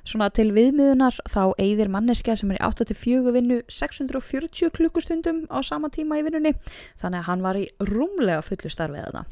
Svona 0.05 0.29
til 0.35 0.51
viðmiðunar 0.57 1.21
þá 1.31 1.55
eigðir 1.55 1.93
manneskja 1.95 2.37
sem 2.41 2.51
er 2.51 2.59
í 2.59 2.65
8-4 2.67 3.37
vinnu 3.39 3.61
640 3.71 4.75
klukkustundum 4.75 5.45
á 5.55 5.63
sama 5.63 5.93
tíma 5.95 6.19
í 6.19 6.27
vinnunni 6.27 6.57
þannig 6.99 7.23
að 7.23 7.29
hann 7.31 7.47
var 7.47 7.63
í 7.63 7.69
rúmlega 7.79 8.43
fullu 8.43 8.75
starfið 8.75 9.07
þetta. 9.07 9.25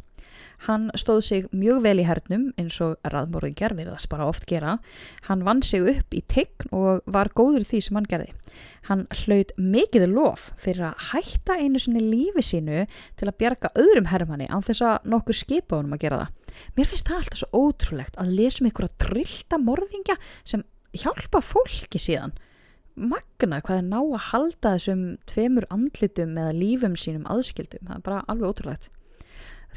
Hann 0.66 0.90
stóð 0.94 1.20
sig 1.26 1.46
mjög 1.50 1.80
vel 1.82 1.98
í 1.98 2.06
hernum 2.06 2.50
eins 2.60 2.76
og 2.84 2.94
raðmóringjar 3.10 3.74
verðast 3.74 4.08
bara 4.12 4.28
oft 4.30 4.46
gera. 4.46 4.76
Hann 5.26 5.42
vann 5.46 5.62
sig 5.66 5.82
upp 5.82 6.14
í 6.14 6.22
tegn 6.30 6.70
og 6.70 7.02
var 7.10 7.32
góður 7.34 7.66
því 7.66 7.80
sem 7.82 7.98
hann 7.98 8.06
gerði. 8.10 8.30
Hann 8.86 9.06
hlaut 9.24 9.50
mikið 9.58 10.06
lof 10.12 10.52
fyrir 10.60 10.92
að 10.92 11.08
hætta 11.10 11.58
einu 11.58 11.82
sinni 11.82 12.04
lífi 12.04 12.44
sínu 12.46 12.84
til 13.18 13.28
að 13.28 13.38
bjarga 13.42 13.72
öðrum 13.78 14.10
herrmanni 14.12 14.46
án 14.50 14.62
þess 14.62 14.84
að 14.86 15.10
nokkur 15.10 15.38
skipa 15.38 15.80
honum 15.80 15.96
að 15.96 16.04
gera 16.06 16.22
það. 16.22 16.38
Mér 16.76 16.90
finnst 16.90 17.10
það 17.10 17.18
alltaf 17.18 17.42
svo 17.42 17.64
ótrúlegt 17.66 18.18
að 18.20 18.32
lesum 18.38 18.70
ykkur 18.70 18.86
að 18.86 18.96
drillta 19.06 19.58
morðingja 19.58 20.18
sem 20.44 20.64
hjálpa 20.92 21.42
fólki 21.42 21.98
síðan. 21.98 22.34
magna 22.94 23.62
hvað 23.64 23.78
er 23.78 23.86
ná 23.88 24.00
að 24.02 24.24
halda 24.28 24.72
þessum 24.74 25.04
tveimur 25.24 25.64
andlitum 25.72 26.34
eða 26.36 26.52
lífum 26.52 26.96
sínum 27.00 27.22
aðskildum, 27.24 27.86
það 27.88 27.94
er 27.96 28.02
bara 28.04 28.24
alveg 28.28 28.50
ótrúlegt. 28.50 28.90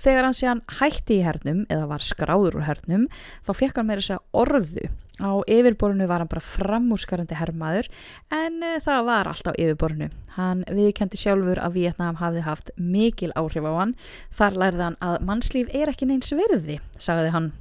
Þegar 0.01 0.27
hann 0.27 0.37
sé 0.37 0.49
hann 0.49 0.63
hætti 0.79 1.19
í 1.19 1.25
hernum 1.25 1.63
eða 1.71 1.89
var 1.89 2.05
skráður 2.05 2.59
úr 2.59 2.67
hernum 2.67 3.07
þá 3.47 3.51
fekk 3.61 3.79
hann 3.79 3.89
meira 3.89 4.03
þess 4.03 4.17
að 4.17 4.45
orðu. 4.45 4.87
Á 5.15 5.31
yfirborinu 5.47 6.09
var 6.11 6.19
hann 6.19 6.31
bara 6.31 6.43
framúskarandi 6.43 7.37
herrmaður 7.39 7.87
en 8.35 8.59
e, 8.59 8.73
það 8.83 9.05
var 9.07 9.29
allt 9.31 9.47
á 9.47 9.53
yfirborinu. 9.55 10.09
Hann 10.35 10.65
viðkendi 10.67 11.19
sjálfur 11.19 11.61
að 11.63 11.77
Vietnam 11.79 12.19
hafði 12.19 12.43
haft 12.43 12.73
mikil 12.75 13.31
áhrif 13.39 13.63
á 13.63 13.73
hann. 13.79 13.95
Þar 14.35 14.59
lærði 14.63 14.87
hann 14.89 14.99
að 14.99 15.21
mannslíf 15.29 15.71
er 15.71 15.93
ekki 15.93 16.09
neins 16.09 16.35
verði, 16.35 16.81
sagði 16.99 17.31
hann. 17.31 17.53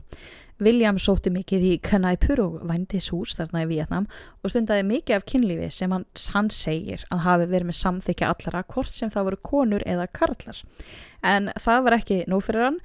William 0.62 0.98
sótti 1.02 1.32
mikið 1.34 1.64
í 1.66 1.72
Kanaipur 1.82 2.40
og 2.44 2.60
vændis 2.68 3.08
hús 3.10 3.34
þarna 3.34 3.64
í 3.64 3.70
Vietnam 3.72 4.06
og 4.42 4.52
stundaði 4.52 4.86
mikið 4.86 5.16
af 5.16 5.26
kynlífi 5.26 5.70
sem 5.74 5.94
hann, 5.94 6.06
hann 6.34 6.50
segir 6.54 7.02
að 7.10 7.24
hafi 7.26 7.50
verið 7.50 7.70
með 7.70 7.80
samþykja 7.80 8.30
allara 8.30 8.62
hvort 8.70 8.94
sem 8.94 9.10
það 9.10 9.28
voru 9.30 9.40
konur 9.50 9.84
eða 9.88 10.06
karlar. 10.14 10.62
En 11.26 11.50
það 11.58 11.84
var 11.86 11.98
ekki 11.98 12.22
nóg 12.30 12.46
fyrir 12.46 12.68
hann 12.68 12.80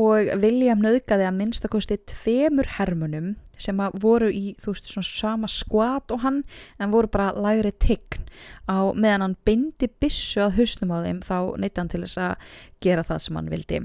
og 0.00 0.32
William 0.40 0.80
nöðgaði 0.80 1.28
að 1.28 1.36
minnstakosti 1.36 1.98
tveimur 2.08 2.70
hermunum 2.78 3.34
sem 3.60 3.80
voru 4.00 4.30
í 4.32 4.54
þú 4.62 4.72
veist 4.72 4.88
svona 4.88 5.08
sama 5.08 5.50
skvat 5.52 6.14
og 6.14 6.22
hann 6.24 6.42
en 6.80 6.94
voru 6.94 7.10
bara 7.12 7.32
lægri 7.36 7.74
tign 7.76 8.24
á 8.64 8.88
meðan 8.96 9.28
hann 9.28 9.40
bindi 9.44 9.90
bissu 10.00 10.40
að 10.46 10.62
husnum 10.62 10.94
á 10.96 11.04
þeim 11.04 11.20
þá 11.26 11.36
neytti 11.60 11.82
hann 11.82 11.92
til 11.92 12.06
þess 12.06 12.22
að 12.24 12.54
gera 12.80 13.04
það 13.04 13.26
sem 13.26 13.36
hann 13.36 13.52
vildi. 13.52 13.82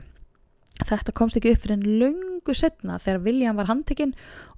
Þetta 0.85 1.13
komst 1.17 1.39
ekki 1.39 1.55
upp 1.55 1.63
fyrir 1.63 1.77
en 1.77 1.87
lungu 2.01 2.53
setna 2.55 2.99
þegar 3.01 3.23
William 3.25 3.57
var 3.57 3.69
handtekinn 3.71 4.13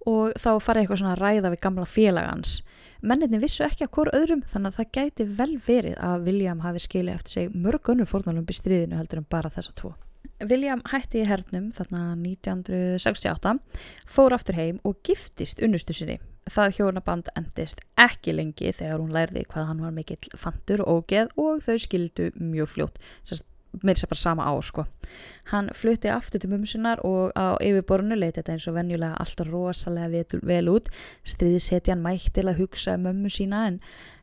og 0.09 0.35
þá 0.39 0.49
farið 0.63 0.83
eitthvað 0.83 1.01
svona 1.01 1.13
að 1.15 1.21
ræða 1.23 1.53
við 1.53 1.61
gamla 1.63 1.87
félagans. 1.87 2.57
Menninni 2.99 3.39
vissu 3.39 3.63
ekki 3.63 3.85
að 3.85 3.93
hvort 3.95 4.17
öðrum 4.17 4.43
þannig 4.51 4.73
að 4.73 4.79
það 4.81 4.91
gæti 4.97 5.27
vel 5.39 5.53
verið 5.69 5.97
að 6.03 6.27
William 6.27 6.63
hafi 6.65 6.83
skilið 6.83 7.15
eftir 7.15 7.35
sig 7.37 7.55
mörg 7.55 7.93
önnur 7.93 8.09
fórnalumbi 8.09 8.57
stríðinu 8.57 8.99
heldur 8.99 9.21
en 9.21 9.29
bara 9.31 9.51
þessa 9.53 9.75
tvo. 9.79 9.93
William 10.39 10.81
hætti 10.87 11.21
í 11.21 11.27
hernum 11.27 11.69
þarna 11.75 12.01
1968, 12.15 13.55
fór 14.07 14.35
aftur 14.35 14.55
heim 14.55 14.79
og 14.87 14.99
giftist 15.03 15.59
unnustu 15.63 15.95
sinni. 15.95 16.17
Það 16.49 16.75
hjónaband 16.77 17.31
endist 17.37 17.83
ekki 17.99 18.33
lengi 18.35 18.71
þegar 18.75 19.03
hún 19.03 19.13
lærði 19.15 19.43
hvað 19.51 19.67
hann 19.69 19.83
var 19.83 19.95
mikill 19.95 20.39
fantur 20.39 20.83
og 20.87 21.05
geð 21.11 21.31
og 21.39 21.63
þau 21.63 21.75
skildu 21.83 22.29
mjög 22.39 22.71
fljótt, 22.75 23.01
sérst 23.27 23.45
með 23.83 23.93
þess 23.93 24.05
að 24.05 24.11
bara 24.13 24.21
sama 24.23 24.47
á 24.49 24.53
sko. 24.65 24.85
Hann 25.51 25.69
flutti 25.77 26.11
aftur 26.13 26.41
til 26.41 26.51
mumsunar 26.51 27.01
og 27.05 27.31
á 27.37 27.57
yfirborinu 27.61 28.17
leiti 28.17 28.39
þetta 28.39 28.55
eins 28.55 28.67
og 28.69 28.77
venjulega 28.77 29.21
alltaf 29.21 29.49
rosalega 29.49 30.39
vel 30.41 30.73
út. 30.73 30.91
Stríðsetjan 31.23 32.03
mætt 32.03 32.33
til 32.35 32.47
að 32.49 32.61
hugsa 32.63 32.97
um 32.97 33.07
mömmu 33.07 33.31
sína 33.33 33.65
en 33.69 33.79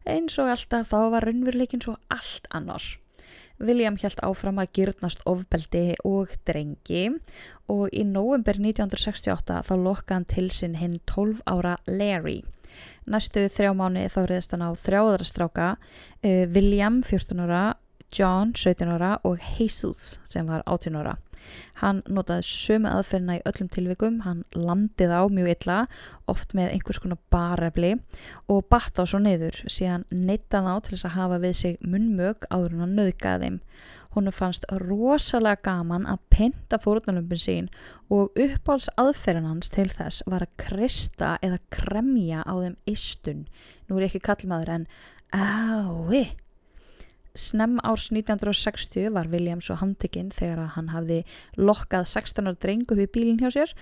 eins 0.07 0.38
og 0.38 0.53
alltaf 0.53 0.93
þá 0.93 1.00
var 1.17 1.26
raunveruleikin 1.26 1.83
svo 1.83 1.97
allt 2.12 2.47
annar. 2.50 2.85
William 3.59 3.97
held 3.97 4.21
áfram 4.21 4.59
að 4.61 4.73
gyrnast 4.76 5.23
ofbeldi 5.29 5.95
og 6.05 6.35
drengi 6.49 7.07
og 7.73 7.88
í 7.88 8.05
november 8.05 8.59
1968 8.61 9.62
þá 9.65 9.73
lokka 9.81 10.19
hann 10.19 10.29
til 10.29 10.50
sinn 10.53 10.76
hinn 10.76 10.99
12 11.09 11.41
ára 11.49 11.79
Larry. 11.88 12.43
Næstu 13.09 13.47
þrjá 13.49 13.73
mánu 13.79 14.05
þá 14.12 14.21
reyðist 14.26 14.53
hann 14.53 14.67
á 14.67 14.71
þrjáðara 14.76 15.26
stráka 15.26 15.69
uh, 15.76 16.45
William 16.53 17.00
14 17.07 17.41
ára 17.47 17.62
John 18.16 18.54
17 18.54 18.88
ára 18.88 19.16
og 19.25 19.38
Jesus 19.58 20.16
sem 20.25 20.49
var 20.49 20.64
18 20.66 20.96
ára. 20.96 21.16
Hann 21.80 22.00
notaði 22.11 22.46
sömu 22.49 22.90
aðferðina 22.90 23.38
í 23.38 23.42
öllum 23.49 23.68
tilvikum, 23.73 24.20
hann 24.25 24.44
landið 24.56 25.12
á 25.12 25.23
mjög 25.30 25.50
illa, 25.52 25.76
oft 26.30 26.54
með 26.56 26.73
einhvers 26.73 27.00
konar 27.02 27.20
barefli 27.32 27.92
og 28.52 28.64
batt 28.73 28.99
á 28.99 29.04
svo 29.06 29.21
neyður 29.23 29.60
síðan 29.71 30.06
neyttan 30.10 30.69
á 30.69 30.75
til 30.80 30.97
þess 30.97 31.08
að 31.10 31.17
hafa 31.19 31.41
við 31.45 31.54
sig 31.60 31.76
munnmög 31.84 32.49
áður 32.50 32.76
en 32.76 32.86
að 32.86 32.97
nöðgaði 33.00 33.50
þeim. 33.50 33.60
Hún 34.17 34.32
fannst 34.32 34.64
rosalega 34.80 35.60
gaman 35.69 36.08
að 36.08 36.23
penta 36.32 36.80
fórunalömpin 36.80 37.43
sín 37.43 37.69
og 38.08 38.32
uppáls 38.41 38.88
aðferðin 38.97 39.50
hans 39.50 39.69
til 39.75 39.91
þess 39.93 40.25
var 40.26 40.47
að 40.47 40.56
krista 40.62 41.34
eða 41.45 41.60
kremja 41.75 42.41
á 42.49 42.54
þeim 42.56 42.80
istun. 42.88 43.45
Nú 43.86 43.99
er 43.99 44.06
ég 44.06 44.14
ekki 44.14 44.25
kallmaður 44.30 44.73
en 44.78 44.91
ái 45.36 46.46
Snemm 47.36 47.78
árs 47.84 48.08
1960 48.10 49.12
var 49.14 49.30
William 49.32 49.62
svo 49.64 49.76
handtekinn 49.80 50.32
þegar 50.34 50.75
hann 50.76 50.92
hafði 50.94 51.22
lokkað 51.60 52.08
16 52.10 52.49
ára 52.49 52.60
dreng 52.62 52.86
upp 52.88 53.02
í 53.02 53.08
bílinn 53.12 53.40
hjá 53.42 53.50
sér 53.54 53.75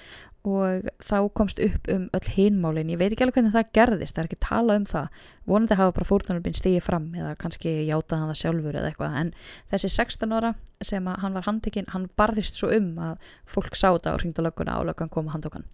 og 0.44 0.90
þá 1.00 1.16
komst 1.32 1.60
upp 1.64 1.88
um 1.88 2.08
öll 2.12 2.30
hinmálinn. 2.36 2.90
Ég 2.92 3.00
veit 3.00 3.14
ekki 3.14 3.24
alveg 3.24 3.38
hvernig 3.38 3.54
það 3.54 3.70
gerðist, 3.78 4.16
það 4.16 4.22
er 4.22 4.28
ekki 4.28 4.40
talað 4.44 4.80
um 4.80 4.88
það. 4.90 5.22
Vonandi 5.48 5.78
hafa 5.80 5.94
bara 5.96 6.08
fórtunarbyn 6.10 6.58
stigið 6.58 6.84
fram 6.84 7.06
eða 7.16 7.32
kannski 7.40 7.72
játaði 7.88 8.20
hann 8.20 8.32
það 8.32 8.40
sjálfur 8.42 8.76
eða 8.80 8.90
eitthvað 8.90 9.16
en 9.22 9.32
þessi 9.72 9.92
16 9.94 10.36
ára 10.36 10.52
sem 10.84 11.08
hann 11.08 11.38
var 11.38 11.48
handtekinn, 11.48 11.88
hann 11.94 12.10
barðist 12.20 12.60
svo 12.60 12.68
um 12.76 12.92
að 13.00 13.32
fólk 13.48 13.78
sáta 13.78 14.12
og 14.12 14.20
ringdu 14.20 14.44
lögguna 14.44 14.76
og 14.82 14.90
löggan 14.90 15.12
kom 15.12 15.32
að 15.32 15.38
handtókan. 15.38 15.66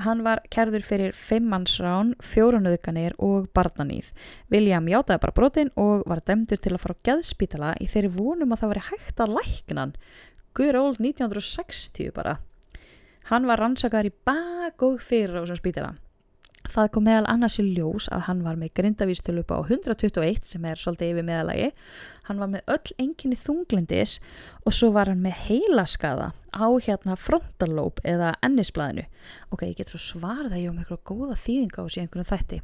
Hann 0.00 0.22
var 0.24 0.40
kærður 0.52 0.84
fyrir 0.86 1.16
fimmannsrán, 1.16 2.14
fjórunauðganir 2.24 3.16
og 3.18 3.48
barnanýð. 3.56 4.12
William 4.52 4.86
játaði 4.88 5.22
bara 5.24 5.36
brotin 5.36 5.72
og 5.76 6.06
var 6.08 6.22
dæmdur 6.24 6.60
til 6.62 6.74
að 6.76 6.82
fara 6.84 6.96
á 6.96 7.04
gæðspítala 7.10 7.72
í 7.82 7.88
þeirri 7.90 8.12
vonum 8.14 8.54
að 8.54 8.62
það 8.62 8.72
veri 8.74 8.84
hægt 8.90 9.20
að 9.20 9.34
læknan. 9.38 9.96
Guður 10.54 10.80
ól 10.80 10.94
1960 10.98 12.14
bara. 12.16 12.38
Hann 13.30 13.46
var 13.50 13.60
rannsakar 13.60 14.08
í 14.08 14.14
bak 14.24 14.82
og 14.82 15.02
fyrir 15.04 15.36
á 15.36 15.42
þessum 15.42 15.60
spítala. 15.60 15.92
Það 16.70 16.90
kom 16.94 17.06
meðal 17.08 17.26
annars 17.32 17.56
í 17.58 17.64
ljós 17.66 18.06
að 18.14 18.26
hann 18.28 18.42
var 18.44 18.58
með 18.58 18.74
grindavístölu 18.78 19.42
upp 19.42 19.50
á 19.50 19.58
121 19.58 20.44
sem 20.52 20.66
er 20.70 20.78
svolítið 20.78 21.16
yfir 21.16 21.26
meðalagi. 21.26 21.70
Hann 22.28 22.42
var 22.42 22.52
með 22.52 22.70
öll 22.76 22.94
enginni 23.02 23.38
þunglindis 23.40 24.18
og 24.62 24.76
svo 24.76 24.92
var 24.94 25.10
hann 25.10 25.24
með 25.24 25.40
heilaskaða 25.48 26.30
á 26.54 26.66
hérna 26.86 27.16
frontallóp 27.18 27.98
eða 28.06 28.36
ennisblæðinu. 28.46 29.08
Ok, 29.50 29.66
ég 29.66 29.80
get 29.80 29.90
svo 29.90 29.98
svarða 30.04 30.60
ég 30.60 30.70
um 30.70 30.78
eitthvað 30.78 31.02
góða 31.10 31.40
þýðinga 31.42 31.82
á 31.82 31.86
síðan 31.90 32.06
einhvern 32.06 32.30
þætti. 32.30 32.62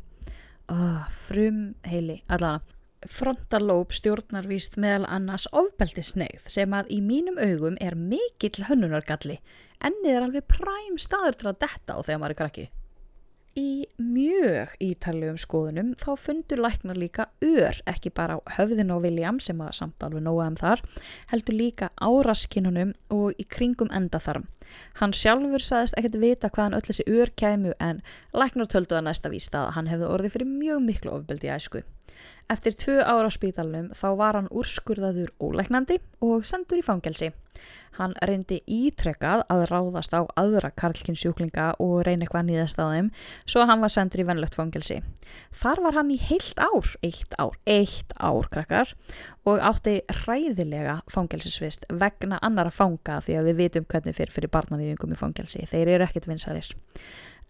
Oh, 0.70 1.02
frum 1.26 1.60
heili, 1.86 2.20
allavega. 2.30 2.62
Frontallóp 3.06 3.92
stjórnar 3.94 4.46
víst 4.50 4.78
meðal 4.82 5.04
annars 5.18 5.44
ofbeldisneið 5.54 6.46
sem 6.50 6.72
að 6.74 6.88
í 6.94 7.02
mínum 7.04 7.36
augum 7.38 7.76
er 7.82 7.98
mikill 7.98 8.66
hönnunargalli. 8.70 9.36
Ennið 9.84 10.14
er 10.14 10.26
alveg 10.26 10.48
præm 10.50 10.96
staður 10.98 11.38
til 11.38 11.50
að 11.52 11.62
detta 11.66 11.98
á 11.98 12.00
þegar 12.00 12.22
maður 12.22 12.34
er 12.34 12.40
krakkið. 12.40 12.74
Í 13.56 13.86
mjög 13.96 14.74
ítalegum 14.84 15.38
skoðunum 15.40 15.94
þá 15.96 16.10
fundur 16.20 16.60
læknar 16.60 16.98
líka 17.00 17.24
ör, 17.40 17.78
ekki 17.88 18.12
bara 18.12 18.36
á 18.36 18.40
höfðin 18.58 18.92
og 18.92 19.06
William 19.06 19.38
sem 19.40 19.62
að 19.64 19.78
samt 19.78 20.04
alveg 20.04 20.26
nóga 20.26 20.50
um 20.50 20.58
þar, 20.60 20.82
heldur 21.32 21.56
líka 21.56 21.88
áraskinunum 21.96 22.92
og 23.08 23.32
í 23.40 23.46
kringum 23.48 23.88
endaþarm. 23.96 24.44
Hann 25.00 25.12
sjálfur 25.16 25.64
saðist 25.64 25.98
ekkert 25.98 26.20
vita 26.22 26.50
hvaðan 26.52 26.78
öll 26.78 26.86
þessi 26.86 27.06
ör 27.08 27.32
kæmu 27.36 27.74
en 27.82 28.02
læknar 28.32 28.70
töldu 28.72 28.98
að 28.98 29.08
næsta 29.08 29.32
vísta 29.32 29.66
að 29.66 29.74
hann 29.76 29.92
hefði 29.92 30.12
orðið 30.14 30.36
fyrir 30.36 30.54
mjög 30.54 30.82
miklu 30.86 31.14
ofbeldi 31.18 31.52
æsku. 31.52 31.84
Eftir 32.46 32.76
tvö 32.78 33.00
ára 33.02 33.26
á 33.26 33.32
spítalunum 33.34 33.88
þá 33.98 34.06
var 34.20 34.36
hann 34.38 34.52
úrskurðaður 34.54 35.32
óleiknandi 35.42 35.98
og 36.22 36.44
sendur 36.46 36.78
í 36.78 36.84
fangelsi. 36.86 37.32
Hann 37.96 38.12
reyndi 38.28 38.60
ítrekkað 38.70 39.42
að 39.50 39.64
ráðast 39.70 40.14
á 40.14 40.22
aðra 40.38 40.70
karlkinsjúklinga 40.78 41.72
og 41.82 42.04
reyni 42.06 42.26
eitthvað 42.26 42.46
nýðast 42.50 42.78
á 42.78 42.86
þeim 42.92 43.08
svo 43.48 43.64
hann 43.66 43.82
var 43.82 43.90
sendur 43.90 44.22
í 44.22 44.26
vennlegt 44.28 44.54
fangelsi. 44.54 45.00
Þar 45.50 45.82
var 45.88 45.98
hann 45.98 46.12
í 46.14 46.20
heilt 46.22 46.60
ár, 46.62 46.92
eitt 47.02 47.34
ár, 47.40 47.56
eitt 47.66 48.14
ár 48.20 48.50
krakkar 48.52 48.94
og 49.48 49.58
átti 49.58 49.98
ræðilega 50.22 51.00
fangelsisvist 51.10 51.88
vegna 51.90 52.38
annara 52.46 52.70
fanga 52.70 53.18
því 53.24 53.40
að 53.40 53.50
við 53.50 53.62
vitum 53.64 53.90
hvernig 53.90 54.20
fyrir 54.20 54.36
fyrir 54.36 54.54
barnavíðingum 54.56 55.14
í 55.14 55.20
fangelsi. 55.20 55.66
Þeir 55.70 55.94
eru 55.94 56.08
ekkert 56.08 56.30
vinsalir 56.32 56.72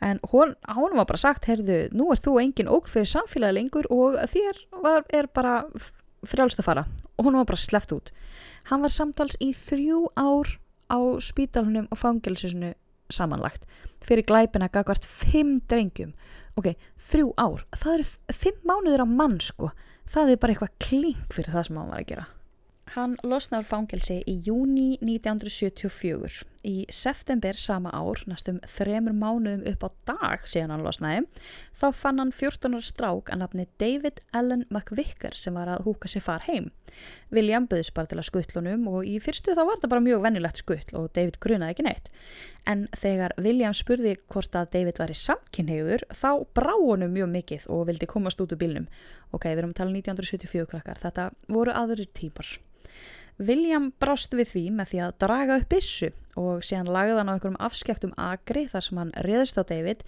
en 0.00 0.20
hún, 0.30 0.54
hún 0.76 0.96
var 0.96 1.06
bara 1.08 1.20
sagt 1.20 1.46
heyrðu, 1.48 1.86
nú 1.96 2.10
er 2.12 2.20
þú 2.20 2.36
engin 2.42 2.68
óg 2.68 2.88
fyrir 2.90 3.08
samfélagi 3.08 3.56
lengur 3.56 3.88
og 3.92 4.18
þér 4.28 4.60
var, 4.84 5.06
er 5.08 5.28
bara 5.32 5.62
frjálst 6.26 6.60
að 6.60 6.68
fara. 6.68 6.86
Og 7.16 7.28
hún 7.28 7.38
var 7.38 7.48
bara 7.48 7.60
sleppt 7.60 7.94
út. 7.96 8.12
Hann 8.68 8.84
var 8.84 8.92
samtals 8.92 9.38
í 9.40 9.52
þrjú 9.56 10.06
ár 10.18 10.56
á 10.92 10.98
spítalunum 11.22 11.88
og 11.90 11.98
fangilsinu 11.98 12.74
samanlagt 13.10 13.64
fyrir 14.04 14.26
glæpina 14.26 14.68
gagvart 14.68 15.06
fimm 15.06 15.60
drengjum. 15.70 16.12
Ok, 16.58 16.74
þrjú 17.00 17.32
ár, 17.40 17.64
það 17.74 17.98
eru 17.98 18.36
fimm 18.36 18.64
mánuður 18.68 19.04
á 19.04 19.08
mann 19.08 19.38
sko. 19.40 19.70
Það 20.06 20.32
er 20.32 20.40
bara 20.42 20.54
eitthvað 20.54 20.76
klink 20.82 21.34
fyrir 21.34 21.54
það 21.54 21.68
sem 21.68 21.78
hann 21.80 21.90
var 21.90 22.02
að 22.02 22.10
gera. 22.12 22.26
Hann 22.94 23.16
losnaður 23.26 23.66
fangelsi 23.66 24.20
í 24.30 24.36
júni 24.46 24.92
1974 25.02 26.44
Í 26.66 26.86
september 26.90 27.58
sama 27.60 27.92
ár, 27.94 28.22
næstum 28.26 28.58
þremur 28.66 29.14
mánuðum 29.16 29.66
upp 29.70 29.84
á 29.86 29.88
dag 30.08 30.46
síðan 30.48 30.72
hann 30.74 30.84
losnaði, 30.86 31.26
þá 31.76 31.86
fann 31.94 32.22
hann 32.22 32.32
14 32.34 32.76
ára 32.78 32.88
strák 32.88 33.30
að 33.32 33.42
nafni 33.42 33.66
David 33.82 34.22
Allen 34.32 34.64
McVicker 34.70 35.36
sem 35.36 35.54
var 35.58 35.70
að 35.70 35.84
húka 35.86 36.10
sér 36.10 36.24
far 36.24 36.46
heim. 36.48 36.70
William 37.34 37.66
byggðis 37.68 37.92
bara 37.94 38.10
til 38.10 38.18
að 38.20 38.28
skuttlunum 38.30 38.86
og 38.88 39.06
í 39.06 39.18
fyrstu 39.22 39.54
þá 39.54 39.62
var 39.62 39.76
þetta 39.76 39.92
bara 39.92 40.04
mjög 40.06 40.22
vennilegt 40.24 40.62
skuttl 40.62 40.98
og 40.98 41.08
David 41.16 41.38
grunaði 41.44 41.76
ekki 41.76 41.86
neitt. 41.86 42.10
En 42.66 42.86
þegar 42.96 43.34
William 43.38 43.74
spurði 43.76 44.16
hvort 44.32 44.56
að 44.58 44.70
David 44.78 45.00
var 45.02 45.12
í 45.12 45.18
samkynhegður 45.20 46.06
þá 46.14 46.30
brá 46.56 46.72
honum 46.74 47.12
mjög 47.14 47.32
mikið 47.34 47.66
og 47.74 47.84
vildi 47.90 48.08
komast 48.10 48.40
út 48.42 48.54
úr 48.54 48.62
bílnum. 48.62 48.88
Ok, 49.32 49.50
við 49.50 49.60
erum 49.60 49.74
að 49.74 49.82
tala 49.82 49.98
1974 49.98 50.70
krakkar, 50.72 51.02
þetta 51.02 51.30
voru 51.52 51.74
aðrir 51.76 52.10
típar. 52.16 52.56
William 53.38 53.90
brást 54.00 54.32
við 54.32 54.48
því 54.52 54.64
með 54.78 54.90
því 54.90 55.00
að 55.04 55.16
draga 55.20 55.58
upp 55.60 55.68
bissu 55.72 56.08
og 56.40 56.64
síðan 56.64 56.90
lagði 56.92 57.16
hann 57.18 57.28
á 57.28 57.34
einhverjum 57.34 57.62
afskektum 57.68 58.14
agri 58.16 58.64
þar 58.72 58.84
sem 58.86 59.00
hann 59.00 59.12
reðist 59.26 59.60
á 59.60 59.62
David, 59.68 60.04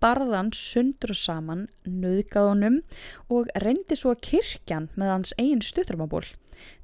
barðan 0.00 0.52
sundur 0.52 1.14
saman, 1.16 1.66
nöðgað 1.88 2.50
honum 2.50 2.80
og 3.32 3.48
reyndi 3.64 3.96
svo 3.96 4.12
kirkjan 4.20 4.90
með 4.96 5.12
hans 5.14 5.34
eigin 5.40 5.64
stuttarmaból. 5.64 6.24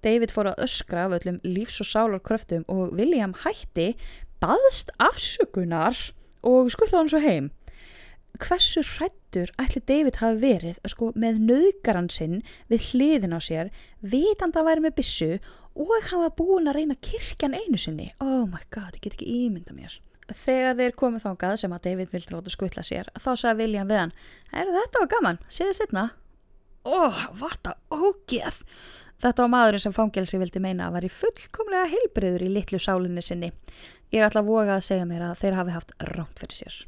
David 0.05 0.33
fór 0.33 0.53
að 0.53 0.65
öskra 0.67 1.07
af 1.07 1.17
öllum 1.21 1.41
lífs- 1.45 1.81
og 1.85 1.89
sálarkröftum 1.89 2.65
og 2.73 2.93
William 2.97 3.37
hætti, 3.45 3.93
baðst 4.41 4.93
afsökunar 5.01 5.97
og 6.43 6.73
skullaði 6.73 7.01
hann 7.01 7.13
svo 7.13 7.23
heim 7.23 7.53
hversu 8.41 8.83
hrættur 8.83 9.51
ætli 9.61 9.83
David 9.87 10.19
hafi 10.23 10.41
verið 10.43 10.79
sko, 10.89 11.11
með 11.15 11.41
nöðgaran 11.49 12.09
sinn 12.13 12.41
við 12.71 12.89
hliðin 12.91 13.37
á 13.37 13.41
sér 13.45 13.71
vitand 14.01 14.57
að 14.57 14.69
væri 14.71 14.85
með 14.87 14.97
bissu 14.99 15.31
og 15.75 15.93
hann 16.11 16.25
var 16.25 16.33
búin 16.37 16.71
að 16.71 16.79
reyna 16.79 16.97
kirkjan 17.01 17.57
einu 17.57 17.81
sinni. 17.81 18.13
Oh 18.21 18.45
my 18.47 18.63
god, 18.75 18.97
ég 18.97 19.05
get 19.05 19.17
ekki 19.17 19.29
ímynda 19.47 19.75
mér. 19.77 19.95
Þegar 20.33 20.79
þeir 20.79 20.97
komið 20.97 21.25
þángað 21.27 21.59
sem 21.61 21.75
að 21.75 21.85
David 21.89 22.13
vildi 22.13 22.33
láta 22.33 22.53
skutla 22.53 22.85
sér 22.87 23.09
þá 23.21 23.31
sagði 23.35 23.67
William 23.67 23.89
við 23.91 23.99
hann 24.01 24.13
er 24.55 24.71
þetta 24.71 25.03
var 25.03 25.11
gaman, 25.13 25.41
séðu 25.53 25.75
setna 25.77 26.05
oh, 26.89 27.19
vata 27.39 27.77
ógeð. 27.93 28.63
Þetta 29.23 29.45
var 29.45 29.53
maðurinn 29.53 29.85
sem 29.85 29.95
fangelsi 29.95 30.41
vildi 30.41 30.63
meina 30.63 30.89
að 30.89 30.97
var 30.97 31.07
í 31.07 31.13
fullkomlega 31.15 31.91
heilbriður 31.93 32.47
í 32.47 32.55
litlu 32.57 32.81
sálinni 32.83 33.23
sinni. 33.23 33.53
Ég 34.15 34.25
ætla 34.27 34.43
að 34.43 34.51
voga 34.51 34.79
að 34.79 34.89
segja 34.89 35.07
mér 35.09 35.29
að 35.29 35.45
þeir 35.45 35.61
hafi 35.61 35.77
haft 35.77 35.95
ránt 36.13 36.43
fyrir 36.43 36.59
sér 36.65 36.81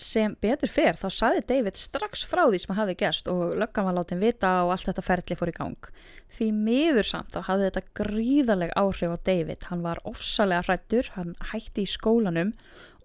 sem 0.00 0.32
betur 0.40 0.70
fer 0.72 0.96
þá 0.96 1.08
saði 1.12 1.42
David 1.48 1.76
strax 1.76 2.22
frá 2.28 2.46
því 2.46 2.60
sem 2.62 2.76
hafi 2.78 2.94
gerst 2.98 3.28
og 3.28 3.56
löggan 3.60 3.88
var 3.88 3.96
látið 3.98 4.22
vita 4.24 4.52
og 4.64 4.72
allt 4.74 4.88
þetta 4.88 5.04
ferli 5.04 5.36
fór 5.36 5.52
í 5.52 5.56
gang. 5.56 5.90
Því 6.32 6.48
miður 6.56 7.08
samt 7.08 7.34
þá 7.34 7.42
hafði 7.50 7.68
þetta 7.68 7.84
gríðaleg 8.00 8.72
áhrif 8.80 9.12
á 9.12 9.18
David. 9.28 9.68
Hann 9.68 9.84
var 9.84 10.00
ofsalega 10.08 10.64
hrættur, 10.64 11.10
hann 11.16 11.36
hætti 11.52 11.84
í 11.84 11.92
skólanum 11.92 12.54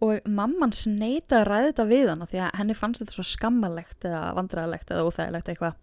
og 0.03 0.27
mamman 0.29 0.73
sneita 0.75 1.41
að 1.41 1.47
ræða 1.49 1.67
þetta 1.71 1.85
við 1.89 2.09
hann 2.11 2.25
því 2.29 2.41
að 2.45 2.57
henni 2.59 2.75
fannst 2.77 3.01
þetta 3.01 3.15
svo 3.15 3.25
skammalegt 3.25 4.05
eða 4.05 4.21
vandræðalegt 4.37 4.91
eða 4.93 5.07
óþægilegt 5.07 5.51
eitthvað. 5.51 5.77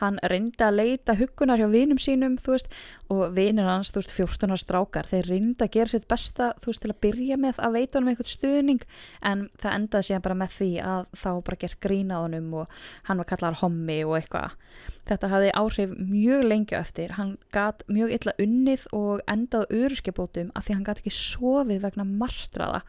Hann 0.00 0.18
reyndi 0.26 0.64
að 0.66 0.78
leita 0.80 1.14
hugunar 1.14 1.60
hjá 1.60 1.68
vinum 1.70 2.00
sínum 2.02 2.34
veist 2.42 2.72
og 3.12 3.36
vinir 3.36 3.68
hans 3.68 3.92
þú 3.94 4.00
veist 4.00 4.14
14 4.16 4.50
ára 4.50 4.58
strákar 4.58 5.10
þeir 5.10 5.28
reyndi 5.30 5.62
að 5.62 5.72
gera 5.76 5.92
sitt 5.92 6.08
besta 6.10 6.50
þú 6.58 6.72
veist 6.72 6.82
til 6.82 6.90
að 6.90 7.00
byrja 7.06 7.38
með 7.38 7.60
að 7.62 7.76
veita 7.78 8.00
honum 8.00 8.10
eitthvað 8.10 8.32
stuðning 8.32 8.86
en 9.22 9.46
það 9.62 9.76
endaði 9.78 10.08
síðan 10.08 10.26
bara 10.26 10.38
með 10.42 10.56
því 10.58 10.70
að 10.82 11.06
þá 11.22 11.30
bara 11.46 11.60
gert 11.62 11.80
grína 11.86 12.20
honum 12.24 12.48
og 12.64 12.78
hann 13.06 13.22
var 13.22 13.30
kallar 13.30 13.60
hommi 13.62 14.00
og 14.02 14.16
eitthvað. 14.18 14.58
Þetta 15.06 15.30
hafði 15.30 15.50
áhrif 15.54 15.92
mjög 16.00 16.46
lengi 16.48 16.74
eftir. 16.74 17.14
Hann 17.14 17.36
gat 17.54 17.84
mjög 17.86 18.16
illa 18.18 18.34
unnið 18.42 18.88
og 18.96 19.22
endaði 19.30 19.84
öryrkjabótum 19.84 20.50
að 20.54 20.66
því 20.66 20.78
hann 20.78 20.88
gat 20.88 21.02
ekki 21.04 21.14
sofið 21.14 21.84
vegna 21.86 22.08
martraða 22.08 22.82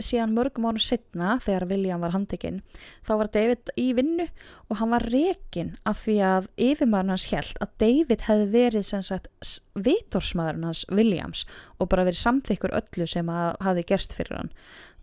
síðan 0.00 0.34
mörgum 0.36 0.68
ára 0.70 0.82
setna 0.82 1.36
þegar 1.42 1.66
William 1.70 2.02
var 2.04 2.14
handekinn 2.14 2.60
þá 3.06 3.12
var 3.20 3.30
David 3.34 3.72
í 3.80 3.88
vinnu 3.96 4.26
og 4.68 4.78
hann 4.80 4.92
var 4.94 5.06
rekin 5.12 5.74
af 5.88 6.04
því 6.04 6.16
að 6.26 6.48
yfirmaðurinn 6.68 7.14
hans 7.14 7.28
held 7.32 7.58
að 7.64 7.74
David 7.82 8.26
hefði 8.28 8.46
verið 8.54 8.86
sem 8.88 9.04
sagt 9.06 9.28
vitorsmaðurinn 9.74 10.68
hans 10.70 10.84
Williams 10.92 11.44
og 11.78 11.90
bara 11.92 12.06
verið 12.08 12.22
samþykkur 12.22 12.76
öllu 12.78 13.08
sem 13.10 13.32
að 13.32 13.50
hafi 13.66 13.86
gerst 13.92 14.16
fyrir 14.16 14.40
hann. 14.40 14.54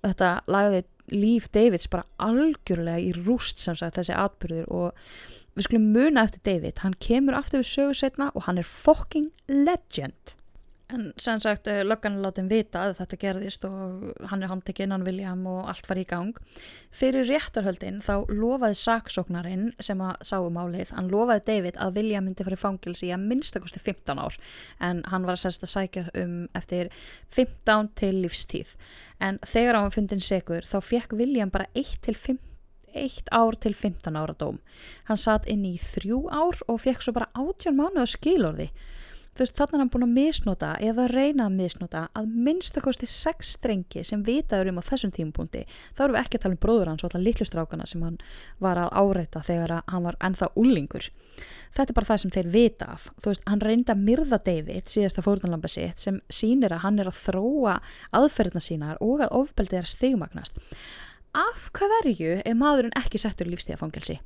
Þetta 0.05 0.31
lagði 0.47 0.83
líf 1.11 1.49
Davids 1.53 1.89
bara 1.91 2.07
algjörlega 2.21 3.01
í 3.01 3.13
rúst 3.17 3.61
sem 3.61 3.77
sagt 3.77 3.99
þessi 3.99 4.15
atbyrður 4.15 4.67
og 4.71 5.05
við 5.57 5.67
skulum 5.67 5.87
muna 5.93 6.25
eftir 6.27 6.43
David. 6.45 6.81
Hann 6.83 6.97
kemur 7.01 7.37
aftur 7.37 7.63
við 7.63 7.71
sögu 7.73 7.97
setna 7.97 8.29
og 8.33 8.45
hann 8.47 8.61
er 8.61 8.67
fucking 8.67 9.31
legend 9.49 10.38
En 10.89 11.13
sem 11.21 11.39
sagt, 11.39 11.67
eh, 11.67 11.83
löggan 11.85 12.15
er 12.17 12.23
látið 12.23 12.47
vita 12.49 12.79
að 12.87 12.95
þetta 12.97 13.17
gerðist 13.21 13.65
og 13.67 14.23
hann 14.31 14.41
er 14.41 14.49
handtekinn, 14.49 14.89
hann 14.89 15.05
William 15.05 15.43
og 15.45 15.67
allt 15.69 15.85
var 15.85 15.99
í 16.01 16.05
gang. 16.09 16.33
Fyrir 16.89 17.27
réttarhöldin 17.29 17.99
þá 18.01 18.25
lofaði 18.33 18.79
saksóknarinn 18.79 19.67
sem 19.79 20.01
að 20.01 20.17
sáum 20.25 20.57
álið, 20.57 20.95
hann 20.97 21.11
lofaði 21.13 21.45
David 21.45 21.77
að 21.77 21.93
William 21.99 22.25
myndi 22.25 22.47
farið 22.47 22.63
fangilsi 22.63 23.05
í 23.05 23.13
að 23.13 23.27
minnstakosti 23.29 23.79
15 23.85 24.17
ár 24.17 24.39
en 24.81 25.03
hann 25.13 25.29
var 25.29 25.37
að 25.37 25.43
sérst 25.45 25.67
að 25.67 25.73
sækja 25.75 26.05
um 26.23 26.35
eftir 26.57 26.89
15 27.29 27.93
til 27.93 28.13
lífstíð. 28.23 28.73
En 29.21 29.37
þegar 29.45 29.75
hann 29.75 29.89
var 29.91 29.97
fundin 29.99 30.25
segur 30.25 30.65
þá 30.65 30.79
fekk 30.81 31.13
William 31.13 31.53
bara 31.53 31.69
1 31.75 31.99
til 32.01 32.17
5 32.17 32.39
eitt 32.97 33.29
ár 33.29 33.53
til 33.61 33.75
15 33.75 34.15
ára 34.17 34.33
dóm. 34.33 34.57
Hann 35.05 35.21
satt 35.21 35.45
inn 35.45 35.61
í 35.69 35.75
þrjú 35.77 36.23
ár 36.33 36.57
og 36.65 36.81
fekk 36.81 37.05
svo 37.05 37.13
bara 37.13 37.29
18 37.37 37.77
mánuða 37.77 38.09
skilorði 38.09 38.71
þú 39.39 39.45
veist 39.45 39.55
þannig 39.55 39.77
að 39.77 39.79
hann 39.79 39.91
búin 39.93 40.03
að 40.03 40.15
misnota 40.17 40.69
eða 40.83 41.05
reyna 41.07 41.45
að 41.47 41.53
misnota 41.55 42.01
að 42.19 42.33
minnstakosti 42.47 43.07
sex 43.07 43.53
strengi 43.55 44.03
sem 44.03 44.25
vitaður 44.27 44.73
um 44.73 44.81
á 44.83 44.89
þessum 44.89 45.13
tímupunkti 45.15 45.61
þá 45.95 46.03
erum 46.03 46.17
við 46.17 46.23
ekki 46.25 46.39
að 46.39 46.43
tala 46.43 46.57
um 46.57 46.61
bróður 46.65 46.91
hans 46.91 47.05
og 47.05 47.07
alltaf 47.07 47.23
litlustrákana 47.23 47.87
sem 47.87 48.03
hann 48.03 48.19
var 48.59 48.81
að 48.83 48.91
áreita 48.99 49.45
þegar 49.47 49.77
hann 49.87 50.07
var 50.09 50.19
ennþá 50.27 50.51
úlingur 50.59 51.07
þetta 51.75 51.93
er 51.93 51.97
bara 51.97 52.09
það 52.09 52.21
sem 52.23 52.33
þeir 52.35 52.49
vita 52.53 52.87
af. 52.95 53.09
Þú 53.21 53.31
veist 53.31 53.45
hann 53.47 53.63
reynda 53.63 53.95
að 53.95 54.05
myrða 54.07 54.39
David 54.45 54.91
síðasta 54.91 55.23
fórunlamba 55.25 55.71
sitt 55.71 56.01
sem 56.03 56.19
sínir 56.27 56.73
að 56.75 56.83
hann 56.85 56.99
er 56.99 57.11
að 57.11 57.21
þróa 57.23 57.77
aðferðina 58.19 58.63
sínar 58.63 58.99
og 59.05 59.23
að 59.23 59.37
ofbeldið 59.39 59.79
er 59.79 59.87
að 59.87 59.93
stigmagnast 59.93 60.59
af 61.37 61.69
hvað 61.75 61.93
verju 61.97 62.35
er 62.41 62.57
maðurinn 62.57 62.95
ekki 62.97 63.19
settur 63.21 63.49
í 63.49 63.53
lífstíðafangelsi? 63.53 64.17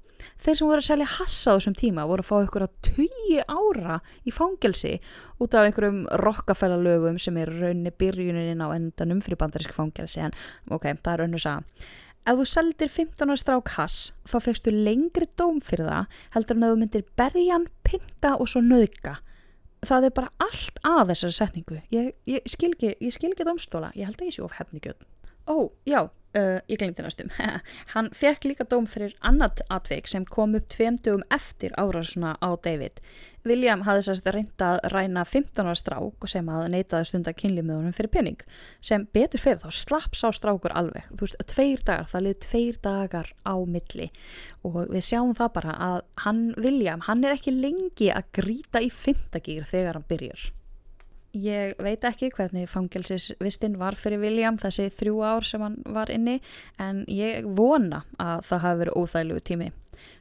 Þeir 0.44 0.58
sem 0.58 0.70
voru 0.70 0.80
að 0.82 0.88
selja 0.88 1.08
hassa 1.18 1.54
á 1.54 1.56
þessum 1.58 1.76
tíma 1.80 2.06
voru 2.08 2.24
að 2.24 2.30
fá 2.30 2.36
ykkur 2.46 2.66
að 2.66 2.78
tugi 2.88 3.42
ára 3.44 3.98
í 4.24 4.34
fangelsi 4.34 4.94
út 5.44 5.58
af 5.58 5.68
einhverjum 5.68 6.06
rokkafælalögum 6.22 7.20
sem 7.20 7.38
er 7.42 7.52
raunni 7.52 7.92
byrjunin 7.92 8.64
á 8.64 8.68
endanum 8.76 9.20
fyrir 9.26 9.42
bandarísk 9.42 9.76
fangelsi 9.76 10.24
en 10.24 10.36
ok, 10.72 10.88
það 11.04 11.14
er 11.14 11.24
raun 11.24 11.38
og 11.38 11.44
saga. 11.44 11.86
Ef 12.24 12.40
þú 12.40 12.48
seldir 12.48 12.88
15 12.88 13.28
ára 13.28 13.40
strák 13.42 13.76
hass 13.76 14.14
þá 14.32 14.38
fegstu 14.46 14.72
lengri 14.72 15.28
dóm 15.36 15.60
fyrir 15.60 15.90
það 15.90 16.18
heldur 16.38 16.60
en 16.60 16.66
að 16.66 16.74
þú 16.74 16.82
myndir 16.84 17.06
berjan, 17.20 17.70
pinta 17.84 18.38
og 18.38 18.48
svo 18.48 18.64
nöðka. 18.64 19.18
Það 19.84 20.08
er 20.08 20.14
bara 20.16 20.32
allt 20.40 20.80
að 20.88 21.10
þessari 21.12 21.36
setningu. 21.36 21.82
Ég, 21.92 22.14
ég 22.24 22.46
skil 22.48 22.72
ekki 22.80 23.44
domstóla, 23.44 23.92
ég 24.00 24.08
held 24.08 24.22
að 24.22 24.30
ég 24.30 24.38
sé 24.38 24.46
of 24.46 24.56
hefnigjöð. 24.56 25.02
Ó, 25.52 25.68
já, 25.84 26.08
uh, 26.38 26.60
ég 26.68 26.80
glemdi 26.82 27.04
næstum. 27.06 27.30
hann 27.94 28.10
fekk 28.16 28.48
líka 28.50 28.68
dóm 28.70 28.88
fyrir 28.90 29.16
annat 29.22 29.62
atveik 29.74 30.10
sem 30.10 30.26
kom 30.26 30.56
upp 30.58 30.70
tveimdugum 30.74 31.26
eftir 31.34 31.76
árásuna 31.80 32.36
á 32.42 32.50
David. 32.64 33.02
William 33.44 33.82
hafði 33.84 34.06
sérst 34.06 34.28
reynda 34.32 34.70
að 34.72 34.86
ræna 34.94 35.26
15 35.28 35.68
ára 35.68 35.76
strák 35.76 36.28
sem 36.32 36.48
að 36.48 36.70
neytaði 36.72 37.10
stundar 37.10 37.36
kynlímiðunum 37.36 37.96
fyrir 37.96 38.14
pening. 38.14 38.46
Sem 38.80 39.04
betur 39.16 39.44
fyrir 39.44 39.60
þá 39.66 39.80
slapp 39.82 40.16
sá 40.16 40.30
strákur 40.32 40.72
alveg. 40.72 41.10
Þú 41.12 41.26
veist, 41.26 41.44
tveir 41.52 41.84
dagar, 41.84 42.08
það 42.14 42.26
liði 42.28 42.40
tveir 42.48 42.82
dagar 42.88 43.32
á 43.44 43.56
milli 43.60 44.10
og 44.64 44.80
við 44.94 45.08
sjáum 45.10 45.36
það 45.36 45.54
bara 45.60 45.78
að 45.92 46.02
hann, 46.24 46.44
William, 46.56 47.04
hann 47.04 47.24
er 47.28 47.36
ekki 47.36 47.56
lengi 47.58 48.14
að 48.16 48.32
gríta 48.40 48.84
í 48.84 48.92
fymtagýr 48.94 49.68
þegar 49.68 50.00
hann 50.00 50.08
byrjar. 50.08 50.52
Ég 51.34 51.74
veit 51.82 52.04
ekki 52.06 52.28
hvernig 52.30 52.68
fangelsisvistinn 52.70 53.80
var 53.82 53.96
fyrir 53.98 54.22
William 54.22 54.60
þessi 54.62 54.92
þrjú 54.94 55.22
ár 55.26 55.48
sem 55.48 55.64
hann 55.66 55.80
var 55.96 56.12
inni 56.14 56.36
en 56.78 57.00
ég 57.10 57.48
vona 57.58 58.04
að 58.22 58.44
það 58.50 58.62
hafi 58.68 58.80
verið 58.84 59.00
óþæglugu 59.02 59.42
tími. 59.50 59.70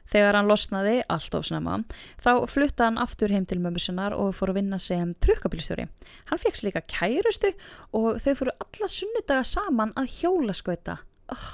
Þegar 0.09 0.39
hann 0.39 0.49
losnaði, 0.49 0.95
allt 1.11 1.35
of 1.37 1.45
snema, 1.45 1.77
þá 2.23 2.31
flutta 2.49 2.87
hann 2.87 2.97
aftur 2.97 3.29
heim 3.29 3.45
til 3.45 3.59
mömmu 3.61 3.81
sinnar 3.83 4.15
og 4.17 4.33
fór 4.33 4.55
að 4.55 4.61
vinna 4.61 4.79
sem 4.81 5.13
trukkabilistjóri. 5.21 5.85
Hann 6.31 6.41
fekk 6.41 6.63
líka 6.65 6.81
kærustu 6.89 7.53
og 7.93 8.17
þau 8.23 8.33
fóru 8.39 8.57
alla 8.65 8.89
sunnudaga 8.89 9.45
saman 9.45 9.93
að 9.99 10.17
hjólaskauta. 10.17 10.97
Oh, 11.29 11.47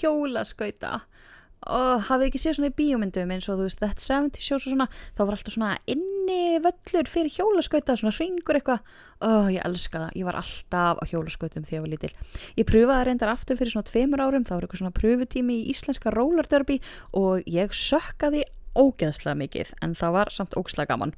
hjólaskauta 0.00 1.04
og 1.72 2.06
hafið 2.08 2.28
ekki 2.28 2.40
séð 2.42 2.56
svona 2.58 2.70
í 2.70 2.76
bíómyndum 2.78 3.32
eins 3.34 3.48
og 3.50 3.60
þú 3.60 3.66
veist 3.66 3.80
That 3.82 4.02
70 4.02 4.42
Shows 4.42 4.66
og 4.66 4.74
svona 4.74 4.88
þá 5.16 5.22
var 5.22 5.36
alltaf 5.36 5.54
svona 5.54 5.72
inni 5.90 6.40
völlur 6.64 7.10
fyrir 7.10 7.34
hjólaskauta 7.36 7.96
svona 7.98 8.14
ringur 8.16 8.58
eitthvað. 8.58 8.82
Og 9.26 9.50
ég 9.54 9.64
elska 9.66 10.02
það, 10.04 10.16
ég 10.20 10.28
var 10.28 10.40
alltaf 10.40 11.00
á 11.00 11.04
hjólaskautum 11.10 11.66
þegar 11.66 11.78
ég 11.78 11.86
var 11.86 11.92
lítil. 11.94 12.12
Ég 12.58 12.68
pröfaði 12.68 12.98
að 12.98 13.06
reyndar 13.10 13.32
aftur 13.32 13.60
fyrir 13.60 13.74
svona 13.74 13.90
tveimur 13.90 14.24
árum, 14.24 14.46
það 14.46 14.58
var 14.58 14.66
eitthvað 14.68 14.82
svona 14.82 14.98
pröfutími 15.00 15.60
í 15.60 15.70
íslenska 15.72 16.14
rollerderby 16.14 16.80
og 17.16 17.46
ég 17.50 17.74
sökkaði 17.76 18.44
ógeðslega 18.76 19.40
mikið 19.40 19.72
en 19.82 19.96
það 19.96 20.18
var 20.18 20.34
samt 20.34 20.56
ógeðslega 20.58 20.92
gaman 20.92 21.16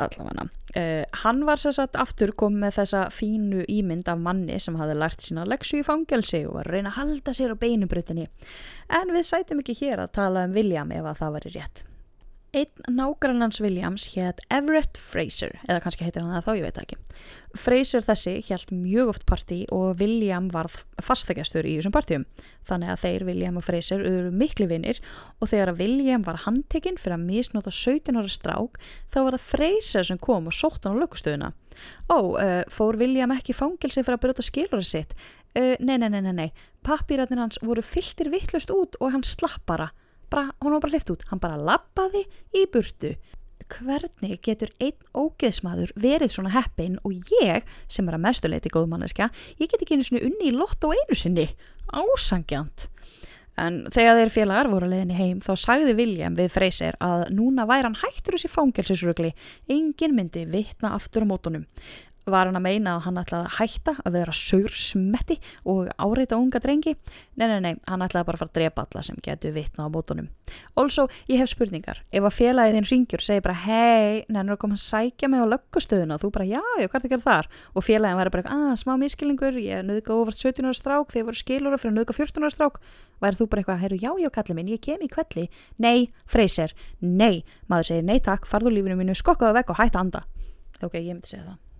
allavega. 0.00 0.48
Uh, 0.72 1.04
hann 1.24 1.44
var 1.44 1.60
sér 1.60 1.76
satt 1.76 1.98
aftur 2.00 2.32
komið 2.38 2.64
með 2.64 2.76
þessa 2.80 3.04
fínu 3.12 3.66
ímynd 3.68 4.08
af 4.08 4.20
manni 4.24 4.58
sem 4.62 4.78
hafði 4.80 4.98
lært 5.02 5.24
sína 5.24 5.46
leksu 5.48 5.82
í 5.82 5.86
fangelsi 5.86 6.44
og 6.48 6.56
var 6.58 6.70
að 6.70 6.78
reyna 6.78 6.92
að 6.94 7.00
halda 7.00 7.36
sér 7.36 7.52
á 7.52 7.56
beinubritinni 7.60 8.28
en 8.88 9.12
við 9.12 9.28
sætum 9.28 9.60
ekki 9.60 9.76
hér 9.84 10.06
að 10.06 10.14
tala 10.16 10.46
um 10.48 10.56
William 10.56 10.92
ef 10.96 11.10
að 11.12 11.18
það 11.20 11.36
væri 11.36 11.56
rétt 11.58 11.84
Einn 12.52 12.82
nágrannans 12.92 13.62
Williams 13.64 14.10
hétt 14.12 14.42
Everett 14.52 14.98
Fraser, 15.00 15.54
eða 15.64 15.78
kannski 15.80 16.04
heitir 16.04 16.20
hann 16.20 16.34
það 16.34 16.42
þá, 16.44 16.50
ég 16.58 16.66
veit 16.66 16.80
ekki. 16.82 16.96
Fraser 17.56 18.04
þessi 18.04 18.34
hélt 18.44 18.74
mjög 18.76 19.12
oft 19.14 19.24
partí 19.24 19.62
og 19.72 20.02
William 20.02 20.50
varð 20.52 20.82
fastagestur 21.00 21.64
í 21.64 21.78
þessum 21.78 21.94
partíum. 21.96 22.26
Þannig 22.68 22.92
að 22.92 23.00
þeir, 23.06 23.24
William 23.30 23.56
og 23.56 23.64
Fraser, 23.64 24.04
auðvitað 24.04 24.36
miklu 24.42 24.68
vinnir 24.68 25.00
og 25.40 25.48
þegar 25.48 25.72
að 25.72 25.80
William 25.80 26.28
var 26.28 26.42
handtekinn 26.44 27.00
fyrir 27.00 27.16
að 27.16 27.24
misnóta 27.30 27.72
17 27.72 28.20
ára 28.20 28.34
strák 28.36 28.76
þá 28.84 29.18
var 29.22 29.38
það 29.38 29.48
Fraser 29.54 30.10
sem 30.10 30.20
kom 30.20 30.52
og 30.52 30.58
sótt 30.58 30.84
hann 30.84 31.00
á 31.00 31.02
lögustöðuna. 31.06 31.52
Ó, 32.12 32.36
uh, 32.36 32.54
fór 32.68 33.00
William 33.00 33.32
ekki 33.32 33.56
fangilsi 33.56 34.04
fyrir 34.04 34.20
að 34.20 34.26
brjóta 34.26 34.44
skilurinn 34.44 34.92
sitt? 34.92 35.16
Uh, 35.56 35.80
nei, 35.80 35.96
nei, 35.96 36.10
nei, 36.12 36.20
nei, 36.20 36.36
nei. 36.36 36.48
Pappiratnir 36.84 37.46
hans 37.46 37.64
voru 37.64 37.80
fylltir 37.80 38.28
vittlust 38.28 38.68
út 38.76 39.00
og 39.00 39.16
hann 39.16 39.24
slapp 39.24 39.64
bara 39.64 39.94
bara, 40.32 40.50
hún 40.62 40.74
var 40.74 40.82
bara 40.84 40.96
hlift 40.96 41.12
út, 41.14 41.26
hann 41.30 41.42
bara 41.42 41.60
lappaði 41.60 42.24
í 42.56 42.64
burtu. 42.72 43.14
Hvernig 43.72 44.40
getur 44.44 44.72
einn 44.82 44.98
ógeðsmaður 45.16 45.94
verið 46.00 46.34
svona 46.34 46.52
heppin 46.56 46.98
og 47.06 47.14
ég, 47.40 47.68
sem 47.88 48.08
er 48.08 48.18
að 48.18 48.24
mestuleiti 48.26 48.72
góðmanniska, 48.72 49.30
ég 49.60 49.70
get 49.70 49.84
ekki 49.84 49.96
einu 49.96 50.08
sinni 50.08 50.24
unni 50.26 50.50
í 50.50 50.56
lott 50.56 50.82
og 50.84 50.96
einu 50.96 51.16
sinni. 51.16 51.46
Ásangjant. 51.92 52.88
En 53.60 53.82
þegar 53.92 54.16
þeir 54.16 54.30
félagar 54.32 54.70
voru 54.72 54.86
að 54.88 54.94
leiðinni 54.94 55.16
heim 55.18 55.40
þá 55.44 55.50
sagði 55.60 55.92
William 55.98 56.36
við 56.38 56.54
Freyser 56.54 56.96
að 57.04 57.26
núna 57.36 57.66
væri 57.68 57.84
hann 57.84 57.98
hættur 58.00 58.38
þessi 58.38 58.48
fángelsisrugli, 58.48 59.34
engin 59.68 60.16
myndi 60.16 60.46
vittna 60.48 60.94
aftur 60.96 61.28
á 61.28 61.30
mótunum 61.30 61.66
var 62.28 62.46
hann 62.46 62.58
að 62.58 62.64
meina 62.64 62.94
að 62.96 63.06
hann 63.06 63.20
ætlaði 63.22 63.48
að 63.48 63.56
hætta 63.58 63.94
að 64.06 64.16
vera 64.16 64.34
saursmetti 64.36 65.36
og 65.68 65.90
áreita 65.98 66.38
unga 66.38 66.60
drengi. 66.62 66.94
Nei, 67.34 67.46
nei, 67.48 67.58
nei, 67.64 67.72
hann 67.88 68.04
ætlaði 68.04 68.28
bara 68.28 68.38
að 68.38 68.42
fara 68.42 68.50
að 68.52 68.58
drepa 68.58 68.84
alla 68.86 69.02
sem 69.06 69.18
getur 69.24 69.54
vitna 69.56 69.86
á 69.86 69.92
mótunum. 69.92 70.28
Also, 70.78 71.08
ég 71.30 71.40
hef 71.42 71.50
spurningar, 71.50 72.02
ef 72.12 72.26
að 72.28 72.36
félagið 72.36 72.78
þinn 72.78 72.88
ringjur 72.90 73.24
segir 73.24 73.44
bara, 73.46 73.56
hei, 73.64 74.22
nennur 74.28 74.56
að 74.56 74.60
koma 74.62 74.78
að 74.78 74.84
sækja 74.84 75.30
mig 75.32 75.42
á 75.42 75.46
löggustöðuna, 75.50 76.18
þú 76.22 76.32
bara, 76.36 76.48
já, 76.48 76.60
já, 76.78 76.86
hvað 76.86 76.98
er 76.98 77.02
það 77.02 77.08
að 77.08 77.14
gera 77.14 77.26
þar? 77.26 77.48
Og 77.72 77.86
félagið 77.86 78.20
væri 78.20 78.34
bara, 78.36 78.44
að, 78.52 78.68
ah, 78.68 78.76
smá 78.82 78.92
miskilningur 79.00 79.58
ég 79.62 79.82
nöðga 79.88 80.18
ofart 80.18 80.44
17 80.44 80.68
ára 80.68 80.78
strák 80.78 81.16
þegar 81.16 81.28
voru 81.30 81.40
skilur 81.40 81.78
fyrir 81.80 81.94
að 81.94 81.98
nöðga 81.98 82.18
14 82.20 82.46
ára 82.46 82.54
strák. 82.54 82.78
Væri 83.22 83.38
þú 83.38 83.48
bara 83.48 83.62
eitthvað, 83.64 83.82
heyru, 83.86 84.00
já, 84.02 84.12
já, 84.20 84.30
kallið 84.34 84.58
minn, 84.58 84.72
ég 84.74 84.84
kem 84.84 85.02
í 85.02 85.10
kvelli 85.10 85.48
nei, 85.82 86.12
freyser, 86.28 86.76
nei. 87.00 87.42
Maður 87.70 87.92
segir, 87.92 88.08
nei 88.08 88.18
takk, 88.22 88.48
farðu 88.50 88.74
lífinu 88.74 88.98
mínu, 88.98 89.16
skokkaðu 89.18 89.60
vekk 89.62 89.74
og 89.74 89.82
hætta 89.82 90.02
anda. 90.02 90.24
Ok, 90.82 90.98
ég 90.98 91.14
myndi 91.14 91.30
segja 91.30 91.46
það 91.46 91.71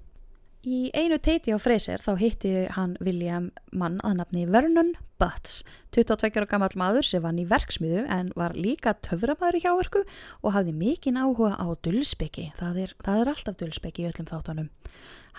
Í 0.62 0.92
einu 0.94 1.16
teiti 1.18 1.50
á 1.50 1.58
Freyser 1.58 1.98
þá 1.98 2.12
hitti 2.20 2.50
hann 2.70 2.92
William 3.02 3.48
mann 3.74 3.96
að 4.06 4.20
nafni 4.20 4.44
Vernon 4.46 4.92
Butts, 5.18 5.64
22 5.90 6.38
ára 6.38 6.46
gammal 6.46 6.68
maður 6.78 7.08
sem 7.08 7.24
vann 7.24 7.40
í 7.42 7.46
verksmiðu 7.50 8.04
en 8.06 8.30
var 8.38 8.54
líka 8.54 8.92
töframæður 9.02 9.58
í 9.58 9.62
hjáverku 9.64 10.04
og 10.06 10.54
hafði 10.54 10.76
mikinn 10.78 11.18
áhuga 11.18 11.58
á 11.58 11.66
dulspeki. 11.82 12.52
Það 12.60 12.78
er, 12.84 12.94
það 13.02 13.24
er 13.24 13.32
alltaf 13.34 13.58
dulspeki 13.58 14.04
í 14.04 14.08
öllum 14.12 14.30
þáttanum. 14.30 14.70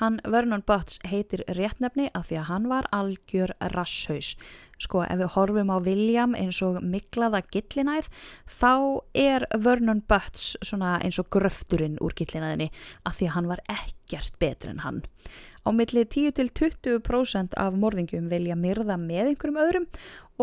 Hann 0.01 0.19
Vernon 0.25 0.63
Butts 0.65 0.99
heitir 1.05 1.43
réttnefni 1.53 2.09
af 2.17 2.29
því 2.29 2.39
að 2.41 2.47
hann 2.49 2.69
var 2.71 2.87
algjör 2.95 3.53
rasshaus 3.75 4.33
sko 4.83 5.03
ef 5.05 5.19
við 5.19 5.31
horfum 5.35 5.71
á 5.71 5.77
William 5.85 6.35
eins 6.37 6.59
og 6.65 6.81
miklaða 6.83 7.43
gillinæð 7.53 8.09
þá 8.49 8.73
er 9.13 9.45
Vernon 9.53 10.03
Butts 10.09 10.53
svona 10.65 10.97
eins 11.03 11.19
og 11.21 11.29
gröfturinn 11.33 11.99
úr 12.03 12.15
gillinæðinni 12.17 12.69
af 13.07 13.19
því 13.19 13.29
að 13.29 13.35
hann 13.37 13.51
var 13.51 13.63
ekkert 13.71 14.39
betur 14.41 14.73
en 14.73 14.83
hann. 14.83 15.01
Á 15.63 15.69
milli 15.71 16.03
10-20% 16.03 17.55
af 17.55 17.77
morðingum 17.79 18.29
vilja 18.31 18.57
myrða 18.59 18.97
með 18.99 19.31
einhverjum 19.31 19.61
öðrum 19.63 19.89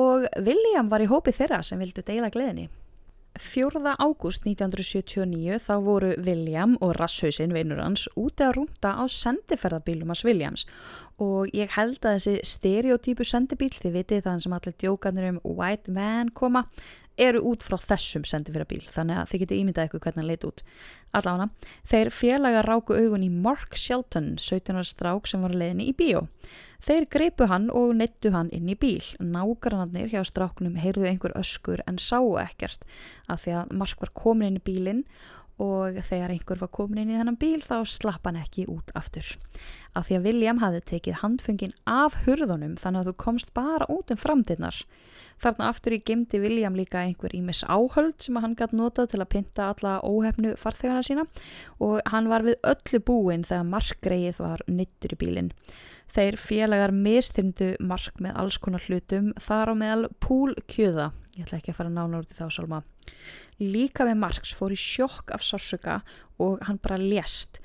og 0.00 0.28
William 0.46 0.88
var 0.92 1.04
í 1.04 1.10
hópi 1.10 1.34
þeirra 1.36 1.64
sem 1.66 1.82
vildu 1.82 2.06
deila 2.06 2.32
gleðinni. 2.32 2.70
4. 3.40 3.80
ágúst 3.96 4.44
1979 4.44 5.56
þá 5.64 5.72
voru 5.80 6.10
William 6.20 6.76
og 6.84 6.92
Rasshausinn 6.98 7.54
vinnur 7.56 7.80
hans 7.80 8.04
úti 8.20 8.44
að 8.44 8.58
rúnda 8.58 8.92
á 9.00 9.04
sendiferðabílum 9.08 10.12
hans 10.12 10.24
Williams 10.28 10.66
og 11.20 11.48
ég 11.56 11.72
held 11.74 12.04
að 12.04 12.18
þessi 12.18 12.34
stereotypu 12.52 13.24
sendibíl, 13.24 13.72
þið 13.72 13.96
vitið 13.96 14.26
þann 14.28 14.44
sem 14.44 14.56
allir 14.56 14.76
djókanir 14.76 15.30
um 15.32 15.40
white 15.44 15.92
man 15.92 16.32
koma 16.36 16.66
eru 17.20 17.42
út 17.52 17.66
frá 17.66 17.76
þessum 17.80 18.24
sendiferðabíl 18.28 18.82
þannig 18.90 19.20
að 19.20 19.30
þið 19.30 19.44
getið 19.44 19.60
ímyndað 19.60 19.90
ykkur 19.90 20.04
hvernig 20.06 20.22
hann 20.22 20.30
leiti 20.30 20.50
út 20.50 20.64
allána, 21.16 21.50
þeir 21.90 22.12
félaga 22.14 22.64
ráku 22.66 22.96
augun 22.96 23.26
í 23.26 23.30
Mark 23.30 23.76
Shelton 23.78 24.36
17 24.38 24.78
ára 24.78 24.86
strák 24.86 25.30
sem 25.30 25.42
var 25.44 25.56
leðinni 25.56 25.90
í 25.90 25.96
bíó 25.96 26.26
Þeir 26.80 27.04
greipu 27.12 27.44
hann 27.50 27.66
og 27.76 27.92
nettu 27.98 28.30
hann 28.32 28.48
inn 28.56 28.70
í 28.72 28.76
bíl. 28.78 29.04
Nágrannarnir 29.20 30.08
hjá 30.14 30.22
stráknum 30.24 30.78
heyrðu 30.80 31.10
einhver 31.10 31.34
öskur 31.36 31.82
en 31.84 32.00
sáu 32.00 32.38
ekkert 32.40 32.86
af 33.28 33.44
því 33.44 33.58
að 33.58 33.74
Mark 33.82 34.00
var 34.00 34.12
komin 34.16 34.48
inn 34.48 34.62
í 34.62 34.64
bílinn 34.64 35.02
og 35.60 35.98
þegar 36.08 36.32
einhver 36.32 36.60
var 36.62 36.70
komin 36.72 37.02
inn 37.02 37.12
í 37.12 37.18
þennan 37.18 37.36
bíl 37.40 37.60
þá 37.60 37.84
slapp 37.84 38.24
hann 38.24 38.40
ekki 38.40 38.64
út 38.72 38.88
aftur. 38.96 39.28
Af 39.92 40.08
því 40.08 40.16
að 40.16 40.28
William 40.30 40.62
hafði 40.62 40.80
tekið 40.94 41.20
handfungin 41.20 41.76
af 41.84 42.16
hurðunum 42.24 42.78
þannig 42.80 43.02
að 43.02 43.10
þú 43.10 43.16
komst 43.26 43.52
bara 43.52 43.88
út 43.92 44.14
um 44.14 44.20
framtinnar. 44.20 44.80
Þarna 45.40 45.70
aftur 45.72 45.94
í 45.96 46.02
gemdi 46.04 46.40
William 46.42 46.74
líka 46.76 47.00
einhver 47.00 47.32
ímis 47.36 47.62
áhöld 47.64 48.18
sem 48.20 48.36
hann 48.42 48.56
gæti 48.58 48.76
notað 48.76 49.14
til 49.14 49.20
að 49.22 49.30
pinta 49.32 49.70
alla 49.72 49.94
óhefnu 50.04 50.52
farþegana 50.60 51.04
sína 51.06 51.24
og 51.80 52.02
hann 52.12 52.28
var 52.28 52.44
við 52.44 52.58
öllu 52.68 53.00
búin 53.08 53.46
þegar 53.48 53.70
Mark 53.70 54.02
greið 54.04 54.42
var 54.44 54.64
nittur 54.68 55.16
í 55.16 55.20
bílinn. 55.22 55.54
Þeir 56.10 56.36
félagar 56.42 56.92
mistyndu 56.92 57.70
mark 57.80 58.18
með 58.20 58.36
alls 58.42 58.58
konar 58.58 58.82
hlutum 58.82 59.30
þar 59.40 59.70
á 59.70 59.74
meðal 59.78 60.08
púlkjöða. 60.20 61.12
Ég 61.38 61.46
ætla 61.46 61.60
ekki 61.60 61.70
að 61.70 61.78
fara 61.78 61.92
nána 61.94 62.20
út 62.20 62.32
í 62.34 62.36
þá 62.36 62.48
salma. 62.50 62.82
Líka 63.62 64.04
með 64.08 64.18
Marks 64.24 64.52
fór 64.56 64.74
í 64.74 64.78
sjokk 64.80 65.30
af 65.32 65.44
sársöka 65.46 66.00
og 66.42 66.58
hann 66.66 66.80
bara 66.82 66.98
lést. 66.98 67.60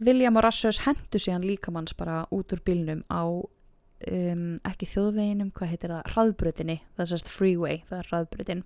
William 0.00 0.38
og 0.40 0.46
Rassus 0.46 0.80
hendu 0.86 1.20
hann 1.26 1.44
líkamanns 1.44 1.92
bara 1.92 2.24
út 2.32 2.54
úr 2.56 2.62
bílnum 2.64 3.04
á 3.12 3.20
um, 4.08 4.44
ekki 4.68 4.88
þjóðveginum, 4.90 5.52
hvað 5.56 5.72
heitir 5.74 5.94
það, 5.94 6.12
hraðbrutinni. 6.14 6.78
Það 6.96 7.06
er 7.06 7.10
sérst 7.12 7.32
freeway, 7.32 7.82
það 7.88 8.02
er 8.02 8.12
hraðbrutin. 8.12 8.62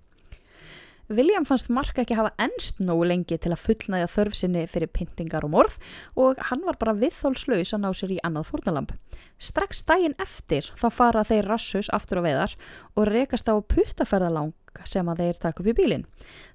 William 1.13 1.45
fannst 1.45 1.69
Mark 1.69 1.99
ekki 2.01 2.17
hafa 2.17 2.31
ennst 2.41 2.79
nógu 2.81 3.05
lengi 3.05 3.37
til 3.37 3.51
að 3.53 3.61
fullnaðja 3.61 4.09
þörf 4.09 4.37
sinni 4.39 4.63
fyrir 4.73 4.89
pyntingar 4.89 5.45
og 5.45 5.53
morð 5.53 5.75
og 6.17 6.41
hann 6.49 6.63
var 6.65 6.79
bara 6.81 6.95
viðþólslaus 6.97 7.75
að 7.77 7.83
ná 7.83 7.91
sér 7.93 8.15
í 8.15 8.21
annað 8.25 8.49
fórnalamb. 8.49 8.95
Strax 9.37 9.85
daginn 9.85 10.17
eftir 10.23 10.71
þá 10.81 10.87
fara 10.89 11.27
þeir 11.29 11.51
rassus 11.51 11.91
aftur 11.93 12.23
á 12.25 12.27
veðar 12.27 12.57
og 12.97 13.11
rekast 13.11 13.53
á 13.53 13.55
puttaferðalang 13.61 14.55
sem 14.89 15.07
að 15.07 15.21
þeir 15.23 15.41
taka 15.43 15.63
upp 15.63 15.69
í 15.71 15.77
bílinn. 15.77 16.07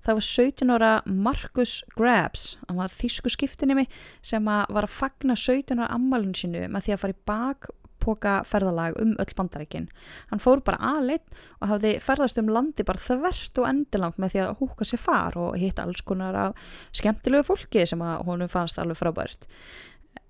Það 0.04 0.18
var 0.18 0.26
17 0.28 0.74
ára 0.74 0.94
Marcus 1.06 1.76
Grabs, 1.94 2.48
hann 2.68 2.82
var 2.82 2.92
þísku 2.92 3.30
skiptinimi 3.32 3.86
sem 4.26 4.50
að 4.50 4.74
var 4.74 4.90
að 4.90 4.98
fagna 4.98 5.38
17 5.38 5.78
ára 5.78 5.94
ammalun 5.94 6.34
sinu 6.36 6.66
með 6.66 6.88
því 6.88 6.96
að 6.96 7.04
fara 7.06 7.16
í 7.16 7.22
bak 7.30 7.70
póka 8.10 8.40
ferðalag 8.50 8.98
um 9.02 9.14
öll 9.22 9.36
bandarækin. 9.38 9.88
Hann 10.34 10.44
fór 10.44 10.64
bara 10.66 10.82
aðleitt 10.96 11.30
og 11.62 11.70
hafði 11.74 11.96
ferðast 12.04 12.42
um 12.42 12.52
landi 12.52 12.86
bara 12.88 13.06
þvert 13.06 13.62
og 13.62 13.70
endilangt 13.70 14.20
með 14.20 14.36
því 14.36 14.44
að 14.44 14.60
húka 14.64 14.90
sér 14.90 15.04
far 15.06 15.38
og 15.38 15.58
hitta 15.62 15.86
alls 15.86 16.02
konar 16.02 16.42
af 16.48 16.76
skemmtilegu 16.92 17.48
fólki 17.48 17.86
sem 17.88 18.02
að 18.02 18.26
honum 18.28 18.52
fannst 18.52 18.82
alveg 18.82 19.00
frábært. 19.00 19.50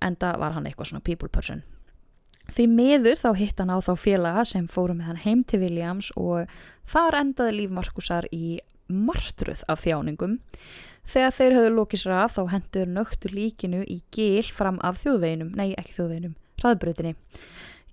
Enda 0.04 0.36
var 0.40 0.54
hann 0.56 0.68
eitthvað 0.68 0.92
svona 0.92 1.04
people 1.04 1.32
person. 1.32 1.64
Því 2.50 2.66
miður 2.66 3.20
þá 3.20 3.30
hitt 3.38 3.60
hann 3.62 3.70
á 3.70 3.78
þá 3.78 3.92
félaga 4.00 4.44
sem 4.48 4.66
fóru 4.70 4.96
með 4.98 5.10
hann 5.10 5.22
heim 5.24 5.42
til 5.46 5.60
Williams 5.62 6.10
og 6.18 6.50
þar 6.90 7.20
endaði 7.20 7.56
líf 7.60 7.74
Markusar 7.74 8.26
í 8.34 8.58
martruð 8.90 9.62
af 9.70 9.84
þjáningum. 9.84 10.40
Þegar 11.10 11.34
þeir 11.36 11.56
höfðu 11.56 11.70
lókis 11.74 12.06
raf 12.06 12.36
þá 12.36 12.42
hendur 12.52 12.90
nögtu 12.90 13.30
líkinu 13.32 13.84
í 13.86 14.00
gil 14.14 14.46
fram 14.54 14.78
af 14.86 15.00
þjóðveginum, 15.02 15.54
nei 15.58 15.72
ekki 15.78 15.96
þjóðveginum, 15.96 16.34
hraðbrutinni. 16.62 17.16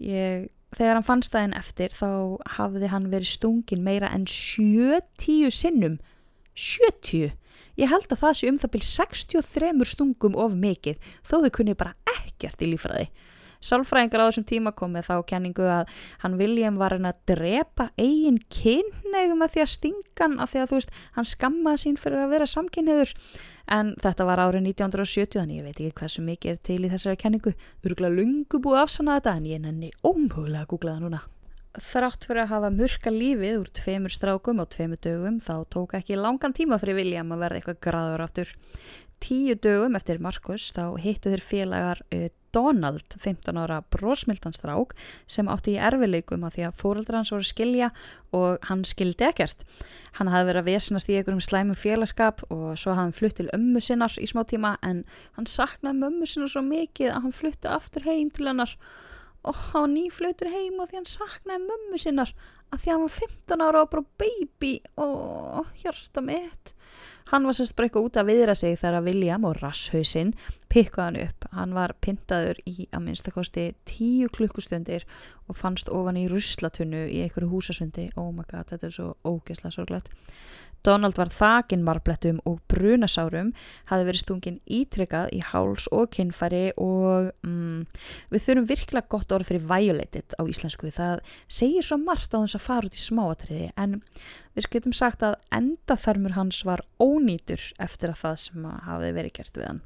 Ég, 0.03 0.47
þegar 0.77 0.99
hann 0.99 1.07
fannst 1.07 1.33
það 1.33 1.47
en 1.47 1.57
eftir 1.57 1.95
þá 1.95 2.09
hafði 2.57 2.91
hann 2.93 3.09
verið 3.13 3.33
stungin 3.33 3.85
meira 3.85 4.11
en 4.13 4.27
70 4.29 5.51
sinnum. 5.55 5.97
70? 6.57 7.33
Ég 7.77 7.91
held 7.91 8.09
að 8.09 8.21
það 8.23 8.37
sé 8.39 8.49
um 8.49 8.57
það 8.57 8.73
byrj 8.73 8.85
63 8.89 9.89
stungum 9.89 10.37
of 10.37 10.55
mikið 10.57 11.01
þó 11.21 11.35
þau 11.43 11.51
kunni 11.59 11.75
bara 11.77 11.93
ekkert 12.17 12.63
í 12.65 12.71
lífræði. 12.71 13.09
Sálfræðingar 13.57 14.21
á 14.21 14.27
þessum 14.29 14.45
tíma 14.45 14.73
komið 14.77 15.07
þá 15.07 15.15
kenningu 15.29 15.65
að 15.65 15.93
hann 16.21 16.37
William 16.37 16.77
var 16.77 16.93
hann 16.93 17.09
að 17.09 17.21
drepa 17.31 17.89
eigin 17.97 18.37
kynnegum 18.53 19.41
að 19.41 19.55
því 19.55 19.63
að 19.63 19.71
stingan 19.73 20.37
að 20.37 20.51
því 20.51 20.61
að 20.61 20.69
þú 20.69 20.79
veist 20.79 20.97
hann 21.17 21.29
skammaði 21.31 21.83
sín 21.83 22.01
fyrir 22.01 22.25
að 22.25 22.33
vera 22.35 22.49
samkynniður 22.51 23.13
en 23.67 23.93
þetta 24.01 24.27
var 24.27 24.41
árið 24.41 24.69
1970 24.71 25.39
þannig 25.41 25.59
ég 25.59 25.65
veit 25.67 25.79
ekki 25.79 26.01
hversu 26.01 26.23
mikið 26.25 26.53
er 26.53 26.59
til 26.69 26.79
í 26.81 26.91
þessari 26.91 27.19
kenningu. 27.21 27.53
Urgla 27.85 28.11
lungu 28.11 28.61
búið 28.63 28.83
afsanna 28.83 29.17
þetta 29.17 29.33
en 29.39 29.49
ég 29.49 29.63
nenni 29.63 29.91
ómhuglega 30.07 30.63
að 30.65 30.71
googla 30.73 30.95
það 30.95 31.03
núna. 31.05 31.23
Þrátt 31.77 32.25
fyrir 32.25 32.41
að 32.41 32.53
hafa 32.55 32.69
murka 32.73 33.11
lífið 33.13 33.59
úr 33.59 33.67
tveimur 33.77 34.13
strákum 34.13 34.63
og 34.63 34.71
tveimur 34.73 35.01
dögum 35.03 35.37
þá 35.43 35.53
tók 35.69 35.93
ekki 35.99 36.17
langan 36.17 36.55
tíma 36.57 36.79
fyrir 36.81 36.97
William 36.97 37.35
að 37.35 37.43
verða 37.43 37.59
eitthvað 37.59 37.81
graður 37.85 38.23
aftur. 38.25 38.53
Tíu 39.21 39.53
dögum 39.61 39.97
eftir 39.99 40.21
Markus 40.23 40.71
þá 40.73 40.97
hittu 41.03 41.33
þeir 41.33 41.43
félagar 41.45 42.01
uh, 42.09 42.29
Donald, 42.57 43.05
15 43.21 43.59
ára 43.61 43.83
brósmildanstrák 43.93 44.95
sem 45.29 45.49
átti 45.53 45.75
í 45.75 45.81
erfileikum 45.89 46.45
að 46.47 46.57
því 46.57 46.65
að 46.67 46.79
fóreldra 46.81 47.21
hans 47.21 47.31
voru 47.33 47.45
skilja 47.45 47.91
og 48.35 48.63
hann 48.69 48.81
skildi 48.87 49.27
ekkert. 49.27 49.61
Hann 50.17 50.31
hafði 50.33 50.49
verið 50.49 50.63
að 50.63 50.69
vesnast 50.71 51.11
í 51.11 51.17
einhverjum 51.19 51.43
slæmum 51.45 51.77
félagskap 51.77 52.41
og 52.49 52.71
svo 52.79 52.95
hafði 52.95 53.03
hann 53.03 53.17
flutt 53.19 53.37
til 53.37 53.49
ömmu 53.53 53.83
sinnar 53.83 54.17
í 54.17 54.29
smá 54.29 54.41
tíma 54.49 54.77
en 54.81 55.03
hann 55.37 55.49
saknaði 55.49 56.01
mömmu 56.01 56.29
sinnar 56.29 56.53
svo 56.53 56.65
mikið 56.65 57.13
að 57.13 57.27
hann 57.27 57.37
flutti 57.41 57.69
aftur 57.69 58.07
heim 58.07 58.31
til 58.33 58.49
hennar 58.49 58.73
og 59.47 59.59
hann 59.69 59.93
nýflutur 59.95 60.49
heim 60.51 60.81
og 60.81 60.89
því 60.89 61.01
hann 61.01 61.11
saknaði 61.11 61.67
mömmu 61.67 62.01
sinnar 62.01 62.33
að 62.73 62.81
því 62.81 62.89
að 62.89 62.95
hann 62.95 63.05
var 63.05 63.15
15 63.19 63.65
ára 63.67 63.83
og 63.83 63.91
bara 63.93 64.07
baby 64.23 64.73
og 65.03 65.77
hjarta 65.83 66.25
mitt 66.25 66.73
Hann 67.27 67.43
var 67.43 67.57
sérst 67.57 67.75
bara 67.75 67.89
eitthvað 67.89 68.05
út 68.07 68.17
að 68.21 68.29
viðra 68.29 68.53
sig 68.55 68.77
þegar 68.79 69.03
William 69.03 69.45
og 69.49 69.57
Rasshausinn 69.59 70.29
pikkaði 70.71 71.03
hann 71.03 71.17
upp. 71.25 71.47
Hann 71.57 71.73
var 71.75 71.93
pintaður 71.99 72.61
í 72.63 72.85
að 72.87 73.03
minnstakosti 73.03 73.65
tíu 73.89 74.29
klukkustundir 74.31 75.03
og 75.51 75.59
fannst 75.59 75.91
ofan 75.91 76.19
í 76.21 76.27
ruslatunnu 76.31 77.03
í 77.11 77.19
einhverju 77.25 77.49
húsasundi. 77.51 78.07
Oh 78.15 78.31
my 78.31 78.47
god, 78.47 78.69
þetta 78.71 78.87
er 78.87 78.95
svo 78.95 79.09
ógeðslega 79.27 79.75
sorglegt. 79.75 80.07
Donald 80.85 81.17
var 81.19 81.31
þakin 81.33 81.83
marblettum 81.85 82.37
og 82.47 82.59
brunasárum, 82.71 83.53
hafi 83.89 84.07
verið 84.07 84.23
stungin 84.23 84.59
ítrykkað 84.69 85.33
í 85.35 85.41
háls 85.51 85.87
og 85.95 86.11
kinnfæri 86.13 86.71
og 86.77 87.31
mm, 87.45 87.83
við 88.33 88.45
þurfum 88.45 88.69
virkilega 88.71 89.11
gott 89.11 89.35
orð 89.35 89.51
fyrir 89.51 89.67
violated 89.67 90.37
á 90.37 90.41
íslensku. 90.47 90.91
Það 90.93 91.23
segir 91.47 91.85
svo 91.85 91.99
margt 92.01 92.35
á 92.35 92.39
þess 92.39 92.59
að 92.59 92.65
fara 92.67 92.89
út 92.91 92.97
í 92.97 93.03
smáatriði 93.03 93.69
en 93.75 93.99
við 94.55 94.69
skiltum 94.69 94.95
sagt 94.95 95.25
að 95.25 95.37
endaþarmur 95.53 96.37
hans 96.37 96.63
var 96.67 96.85
ónýtur 97.01 97.61
eftir 97.81 98.13
að 98.13 98.23
það 98.23 98.41
sem 98.45 98.71
hafi 98.87 99.13
verið 99.19 99.37
gert 99.41 99.59
við 99.59 99.69
hann. 99.71 99.85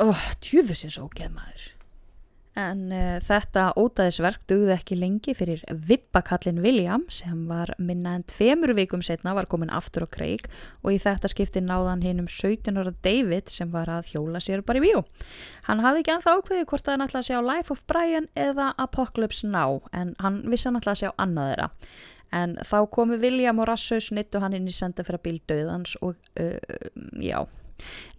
Oh, 0.00 0.26
Tjúfusins 0.40 0.96
ógeð 0.96 1.34
maður. 1.34 1.71
En 2.58 2.90
uh, 2.92 3.16
þetta 3.24 3.70
ótaðisverk 3.80 4.42
dugði 4.50 4.74
ekki 4.74 4.96
lengi 5.00 5.32
fyrir 5.36 5.62
vippakallin 5.88 6.60
William 6.60 7.06
sem 7.08 7.46
var 7.48 7.72
minna 7.80 8.18
en 8.18 8.26
tveimur 8.28 8.74
vikum 8.76 9.00
setna 9.04 9.32
var 9.38 9.48
komin 9.48 9.72
aftur 9.72 10.04
á 10.04 10.08
kreik 10.12 10.50
og 10.82 10.92
í 10.92 10.98
þetta 11.00 11.30
skipti 11.32 11.62
náðan 11.64 12.04
hinn 12.04 12.20
um 12.20 12.28
17 12.28 12.76
ára 12.76 12.92
David 13.06 13.48
sem 13.48 13.72
var 13.72 13.88
að 13.88 14.12
hjóla 14.12 14.42
sér 14.44 14.60
bara 14.66 14.82
í 14.82 14.84
bíó. 14.84 15.00
Hann 15.64 15.80
hafði 15.80 16.04
ekki 16.04 16.14
anþá 16.18 16.36
ákveði 16.36 16.68
hvort 16.68 16.88
að 16.88 16.98
hann 16.98 17.06
ætlaði 17.06 17.22
að 17.22 17.30
sjá 17.30 17.48
Life 17.48 17.72
of 17.72 17.82
Brian 17.88 18.28
eða 18.36 18.68
Apocalypse 18.84 19.48
Now 19.48 19.80
en 19.96 20.12
hann 20.20 20.42
vissi 20.44 20.68
hann 20.68 20.76
ætlaði 20.82 20.98
að 20.98 21.02
sjá 21.06 21.14
annað 21.24 21.50
þeirra. 21.54 21.70
En 22.32 22.54
þá 22.68 22.78
komu 22.92 23.16
William 23.20 23.64
og 23.64 23.68
Rassus 23.68 24.12
nittu 24.12 24.40
hann 24.44 24.56
inn 24.56 24.68
í 24.68 24.76
senda 24.76 25.04
fyrir 25.04 25.24
bíldauðans 25.24 25.96
og 26.04 26.20
uh, 26.40 26.56
já, 27.16 27.44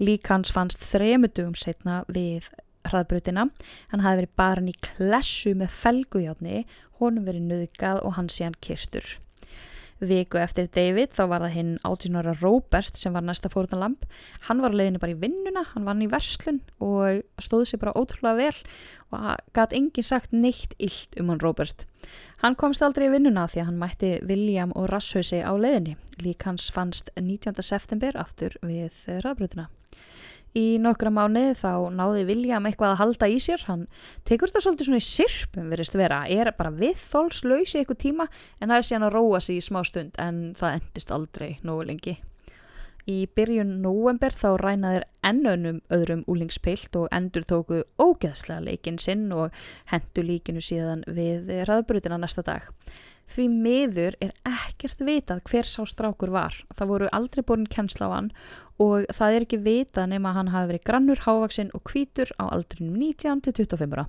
lík 0.01 0.29
hans 0.29 0.53
fannst 0.53 0.81
þremutugum 0.81 1.57
setna 1.57 2.01
við 2.09 2.49
hraðbrutina. 2.89 3.47
Hann 3.91 4.05
hafi 4.05 4.23
verið 4.23 4.37
barn 4.39 4.71
í 4.71 4.77
klessu 4.83 5.55
með 5.57 5.75
felgujátni, 5.83 6.63
honum 7.01 7.27
verið 7.27 7.51
nöðgað 7.51 8.03
og 8.03 8.17
hann 8.19 8.31
sé 8.31 8.47
hann 8.47 8.59
kyrstur. 8.63 9.17
Viku 10.03 10.39
eftir 10.41 10.67
David 10.73 11.13
þá 11.15 11.23
var 11.31 11.43
það 11.45 11.53
hinn 11.55 11.71
18 11.87 12.17
ára 12.19 12.33
Robert 12.41 12.97
sem 12.99 13.13
var 13.15 13.23
næsta 13.25 13.49
fórðanlamp. 13.51 14.03
Hann 14.47 14.63
var 14.63 14.75
leiðinu 14.75 14.99
bara 14.99 15.13
í 15.13 15.19
vinnuna, 15.21 15.63
hann 15.71 15.85
var 15.85 15.95
hann 15.95 16.05
í 16.05 16.09
verslun 16.11 16.59
og 16.83 17.23
stóði 17.41 17.69
sér 17.71 17.83
bara 17.83 17.95
ótrúlega 17.95 18.39
vel 18.41 18.63
og 19.13 19.29
gæti 19.55 19.79
enginn 19.79 20.07
sagt 20.07 20.33
neitt 20.35 20.75
illt 20.79 21.15
um 21.21 21.31
hann 21.31 21.43
Robert. 21.43 21.85
Hann 22.43 22.57
komst 22.59 22.83
aldrei 22.83 23.07
í 23.07 23.13
vinnuna 23.13 23.45
því 23.47 23.63
að 23.63 23.69
hann 23.69 23.79
mætti 23.83 24.11
William 24.27 24.73
og 24.75 24.89
Rasshausi 24.91 25.39
á 25.39 25.53
leiðinni. 25.55 25.95
Lík 26.23 26.43
hans 26.49 26.67
fannst 26.73 27.13
19. 27.19 27.61
september 27.63 28.17
aftur 28.19 28.57
við 28.65 28.97
hraðbrutina. 29.07 29.69
Í 30.53 30.77
nokkra 30.77 31.09
mánuði 31.09 31.55
þá 31.57 31.89
náði 31.97 32.25
William 32.27 32.67
eitthvað 32.69 32.91
að 32.93 32.99
halda 32.99 33.29
í 33.33 33.39
sér, 33.41 33.63
hann 33.65 33.87
tekur 34.27 34.51
þetta 34.51 34.61
svolítið 34.67 34.89
svona 34.89 34.99
í 35.01 35.07
sirpum 35.07 35.71
verist 35.73 35.95
vera, 35.97 36.19
er 36.29 36.51
bara 36.57 36.73
viðþólslaus 36.77 37.73
í 37.73 37.79
eitthvað 37.81 38.03
tíma 38.03 38.27
en 38.59 38.69
það 38.69 38.77
er 38.77 38.85
síðan 38.89 39.07
að 39.07 39.15
róa 39.17 39.39
sig 39.41 39.57
í 39.57 39.63
smá 39.65 39.81
stund 39.89 40.19
en 40.21 40.43
það 40.59 40.77
endist 40.77 41.15
aldrei 41.15 41.49
nógu 41.65 41.87
lengi. 41.89 42.19
Í 43.09 43.25
byrjun 43.35 43.81
november 43.83 44.31
þá 44.31 44.53
rænaðir 44.61 45.07
ennönum 45.27 45.81
öðrum 45.91 46.21
úlingspilt 46.31 46.95
og 46.95 47.09
endur 47.11 47.43
tóku 47.49 47.81
ógeðslega 47.99 48.63
leikinn 48.63 49.01
sinn 49.01 49.25
og 49.35 49.51
hendu 49.91 50.23
líkinu 50.23 50.63
síðan 50.63 51.03
við 51.09 51.49
raðbrutina 51.67 52.21
næsta 52.21 52.45
dag. 52.45 52.69
Því 53.29 53.45
miður 53.49 54.17
er 54.21 54.33
ekkert 54.45 54.99
vitað 55.01 55.41
hver 55.49 55.67
sá 55.67 55.81
strákur 55.89 56.33
var. 56.33 56.57
Það 56.75 56.91
voru 56.91 57.11
aldrei 57.15 57.43
borin 57.45 57.69
kennsla 57.69 58.09
á 58.11 58.15
hann 58.17 58.31
og 58.81 59.07
það 59.13 59.35
er 59.35 59.45
ekki 59.45 59.61
vitað 59.63 60.09
nema 60.11 60.31
að 60.31 60.39
hann 60.39 60.51
hafi 60.53 60.71
verið 60.71 60.87
grannur, 60.89 61.21
hávaksinn 61.23 61.71
og 61.77 61.85
kvítur 61.87 62.33
á 62.41 62.49
aldrinum 62.49 62.97
19 62.99 63.45
til 63.45 63.55
25 63.63 63.95
ára. 63.95 64.07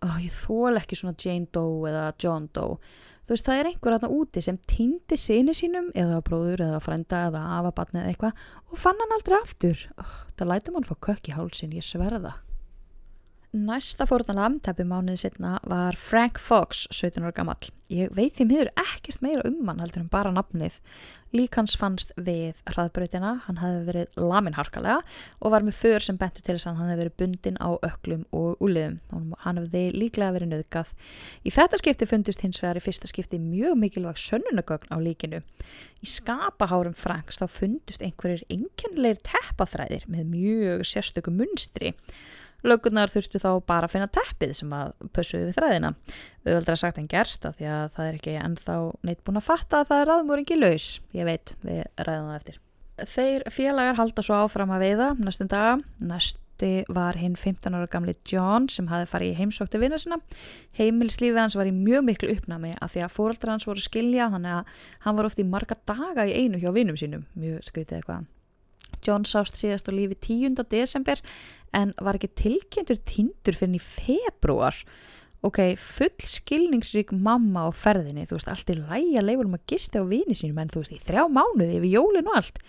Oh, 0.00 0.16
ég 0.16 0.32
þól 0.32 0.80
ekki 0.80 0.96
svona 0.96 1.16
Jane 1.20 1.48
Doe 1.52 1.88
eða 1.90 2.10
John 2.20 2.48
Doe. 2.56 2.78
Þú 3.28 3.36
veist, 3.36 3.46
það 3.46 3.58
er 3.60 3.68
einhver 3.70 3.94
aðna 3.94 4.08
úti 4.16 4.42
sem 4.42 4.56
týndi 4.66 5.18
sinni 5.20 5.52
sínum 5.54 5.90
eða 5.94 6.22
bróður 6.26 6.64
eða 6.66 6.80
frenda 6.82 7.26
eða 7.28 7.42
afabatni 7.60 8.00
eða 8.00 8.14
eitthvað 8.14 8.46
og 8.72 8.80
fann 8.80 9.02
hann 9.04 9.14
aldrei 9.14 9.36
aftur. 9.38 9.84
Oh, 10.00 10.14
það 10.40 10.50
lætum 10.50 10.80
hann 10.80 10.88
fá 10.88 10.96
kökk 11.06 11.30
í 11.30 11.36
hálsin, 11.36 11.76
ég 11.76 11.86
sverða. 11.86 12.32
Næsta 13.50 14.06
fórðanlam, 14.06 14.60
teppi 14.62 14.84
mánuðið 14.86 15.24
setna, 15.24 15.56
var 15.66 15.96
Frank 15.98 16.38
Fox, 16.38 16.84
17 16.94 17.24
ára 17.24 17.32
gammal. 17.34 17.56
Ég 17.90 18.12
veit 18.14 18.36
því 18.36 18.44
miður 18.46 18.68
ekkert 18.78 19.24
meira 19.24 19.42
um 19.48 19.66
hann 19.66 19.80
heldur 19.82 20.04
en 20.04 20.12
bara 20.12 20.30
nafnið. 20.30 20.76
Lík 21.34 21.58
hans 21.58 21.74
fannst 21.74 22.12
við 22.14 22.60
hraðbröytina, 22.70 23.32
hann 23.48 23.58
hefði 23.58 23.82
verið 23.88 24.22
laminharkalega 24.22 25.00
og 25.42 25.54
var 25.56 25.66
með 25.66 25.80
för 25.82 26.06
sem 26.06 26.20
bentur 26.20 26.46
til 26.46 26.54
þess 26.54 26.70
að 26.70 26.78
hann 26.78 26.92
hefði 26.92 27.02
verið 27.02 27.18
bundin 27.24 27.58
á 27.58 27.70
öklum 27.90 28.24
og 28.30 28.62
úliðum. 28.62 29.00
Hann 29.42 29.62
hefði 29.64 29.84
líklega 29.98 30.36
verið 30.38 30.52
nöðgað. 30.54 30.96
Í 31.42 31.50
þetta 31.58 31.82
skipti 31.82 32.10
fundust 32.10 32.46
hins 32.46 32.62
vegar 32.62 32.78
í 32.78 32.86
fyrsta 32.86 33.10
skipti 33.10 33.42
mjög 33.42 33.80
mikilvæg 33.82 34.22
sönnunagögn 34.30 34.94
á 34.94 34.96
líkinu. 35.02 35.42
Í 35.98 36.06
skapahárum 36.06 36.94
Franks 36.94 37.42
þá 37.42 37.48
fundust 37.50 38.06
einhverjir 38.06 38.46
enginleir 38.46 39.18
teppaþræðir 39.26 40.06
með 40.06 40.36
mjög 40.38 40.86
sérstöku 40.86 41.34
munstri. 41.34 41.96
Lögurnar 42.66 43.12
þurftu 43.12 43.40
þá 43.40 43.50
bara 43.66 43.88
að 43.88 43.94
finna 43.94 44.08
teppið 44.12 44.56
sem 44.58 44.72
að 44.76 44.94
pössuði 45.16 45.48
við 45.48 45.60
þræðina. 45.60 45.92
Auðvöldra 46.46 46.76
sagt 46.80 46.98
en 47.00 47.10
gert 47.10 47.46
að 47.46 47.60
því 47.60 47.70
að 47.74 47.86
það 47.96 48.08
er 48.08 48.18
ekki 48.18 48.34
ennþá 48.40 48.80
neitt 49.08 49.22
búin 49.24 49.40
að 49.40 49.46
fatta 49.48 49.80
að 49.80 49.92
það 49.92 50.02
er 50.02 50.12
aðmúringi 50.16 50.58
laus. 50.60 50.90
Ég 51.16 51.28
veit, 51.28 51.54
við 51.64 51.82
ræðum 52.00 52.30
það 52.30 52.40
eftir. 52.40 52.60
Þeir 53.08 53.44
félagar 53.52 53.96
halda 53.96 54.24
svo 54.24 54.38
áfram 54.44 54.72
að 54.74 54.84
veiða 54.84 55.10
næstum 55.20 55.48
daga. 55.50 55.76
Næsti 56.04 56.72
var 56.92 57.16
hinn 57.16 57.36
15 57.40 57.76
ára 57.76 57.88
gamli 57.88 58.14
John 58.28 58.68
sem 58.68 58.90
hafi 58.90 59.08
farið 59.08 59.32
í 59.32 59.38
heimsókti 59.38 59.80
vinna 59.80 59.98
sinna. 60.00 60.20
Heimilslífið 60.76 61.40
hans 61.40 61.56
var 61.56 61.70
í 61.70 61.72
mjög 61.76 62.04
miklu 62.10 62.34
uppnami 62.34 62.74
að 62.76 62.96
því 62.96 63.06
að 63.06 63.14
fóraldra 63.14 63.54
hans 63.54 63.68
voru 63.68 63.84
skilja 63.84 64.28
þannig 64.34 64.58
að 64.58 64.84
hann 65.06 65.16
var 65.16 65.30
ofti 65.30 65.46
í 65.46 65.48
marga 65.48 65.78
daga 65.88 66.28
í 66.28 66.36
einu 66.36 66.60
hjá 66.60 66.68
vinnum 66.76 67.00
sínum. 67.00 67.24
Mjög 67.40 67.64
skritið 67.70 68.02
eitthvað. 68.02 68.28
John 69.06 69.26
sást 69.28 69.58
síðast 69.60 69.88
á 69.88 69.92
lífi 69.94 70.18
10. 70.18 70.60
desember 70.70 71.22
en 71.76 71.94
var 72.00 72.18
ekki 72.18 72.32
tilkynntur 72.40 73.00
tindur 73.06 73.56
fyrir 73.56 73.78
í 73.78 73.82
februar 73.82 74.76
ok, 75.46 75.60
full 75.80 76.26
skilningsrík 76.28 77.14
mamma 77.16 77.68
á 77.68 77.70
ferðinni, 77.72 78.26
þú 78.28 78.36
veist, 78.36 78.50
allt 78.52 78.72
er 78.72 78.82
læja 78.90 79.24
leifur 79.24 79.48
um 79.48 79.56
að 79.56 79.66
gista 79.72 80.02
á 80.02 80.04
vini 80.04 80.36
sínum 80.36 80.60
en 80.60 80.72
þú 80.72 80.82
veist, 80.82 80.96
í 80.96 81.04
þrjá 81.06 81.24
mánuði 81.32 81.78
yfir 81.78 81.94
jólin 81.94 82.28
og 82.28 82.40
allt. 82.40 82.60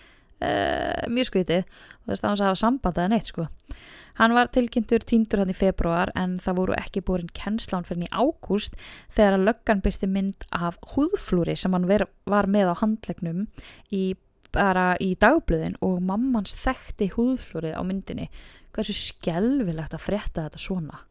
Uh, 0.42 1.04
mjög 1.12 1.28
skritið 1.28 1.60
og 1.62 2.08
þess 2.08 2.22
að 2.22 2.24
hann 2.26 2.38
sá 2.38 2.42
að 2.42 2.48
hafa 2.48 2.60
sambandaði 2.64 3.10
neitt 3.12 3.28
sko. 3.30 3.44
Hann 4.18 4.34
var 4.34 4.48
tilkynntur 4.52 5.04
tindur 5.06 5.38
hann 5.38 5.52
í 5.52 5.54
februar 5.54 6.10
en 6.18 6.34
það 6.42 6.56
voru 6.58 6.74
ekki 6.80 7.04
búin 7.06 7.30
kennslán 7.36 7.86
fyrir 7.86 8.08
í 8.08 8.10
ágúst 8.10 8.74
þegar 9.14 9.36
að 9.36 9.46
löggan 9.46 9.84
byrti 9.84 10.08
mynd 10.10 10.48
af 10.50 10.80
húðflúri 10.96 11.54
sem 11.56 11.76
hann 11.76 11.86
var 11.86 12.50
með 12.50 12.74
á 12.74 12.80
handlegnum 12.82 13.46
í 13.94 14.02
bara 14.54 14.92
í 15.00 15.12
dagblöðin 15.20 15.78
og 15.84 16.02
mammans 16.04 16.56
þekkti 16.62 17.12
húðflúrið 17.16 17.78
á 17.78 17.82
myndinni 17.86 18.28
hversu 18.72 18.96
skjálfilegt 18.96 19.96
að 19.96 20.06
frétta 20.06 20.46
þetta 20.46 20.62
svona 20.62 21.02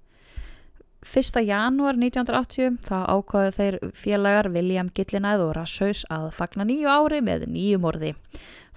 1. 1.02 1.42
janúar 1.42 1.98
1980 1.98 2.76
þá 2.86 2.98
ákvaðu 3.10 3.54
þeir 3.56 3.78
félagar 3.98 4.52
William 4.54 4.92
Gillinæð 4.94 5.48
og 5.48 5.56
Rasshaus 5.58 6.04
að 6.14 6.28
fagna 6.38 6.68
nýju 6.70 6.92
ári 6.94 7.24
með 7.26 7.48
nýju 7.50 7.80
morði. 7.82 8.12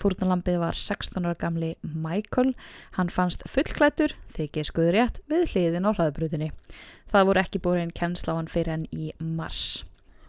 Fúrnalampið 0.01 0.57
var 0.63 0.79
16 0.81 1.21
ára 1.21 1.37
gamli 1.37 1.75
Michael, 1.85 2.55
hann 2.97 3.13
fannst 3.13 3.45
fullklættur, 3.45 4.17
þykið 4.33 4.71
skuðrétt 4.71 5.21
við 5.29 5.51
hliðin 5.53 5.85
á 5.85 5.93
hraðbrutinni. 5.93 6.51
Það 7.13 7.29
voru 7.29 7.45
ekki 7.45 7.61
búin 7.61 7.93
hann 7.93 8.49
fyrir 8.49 8.73
enn 8.79 8.89
í 8.89 9.13
mars. 9.21 9.85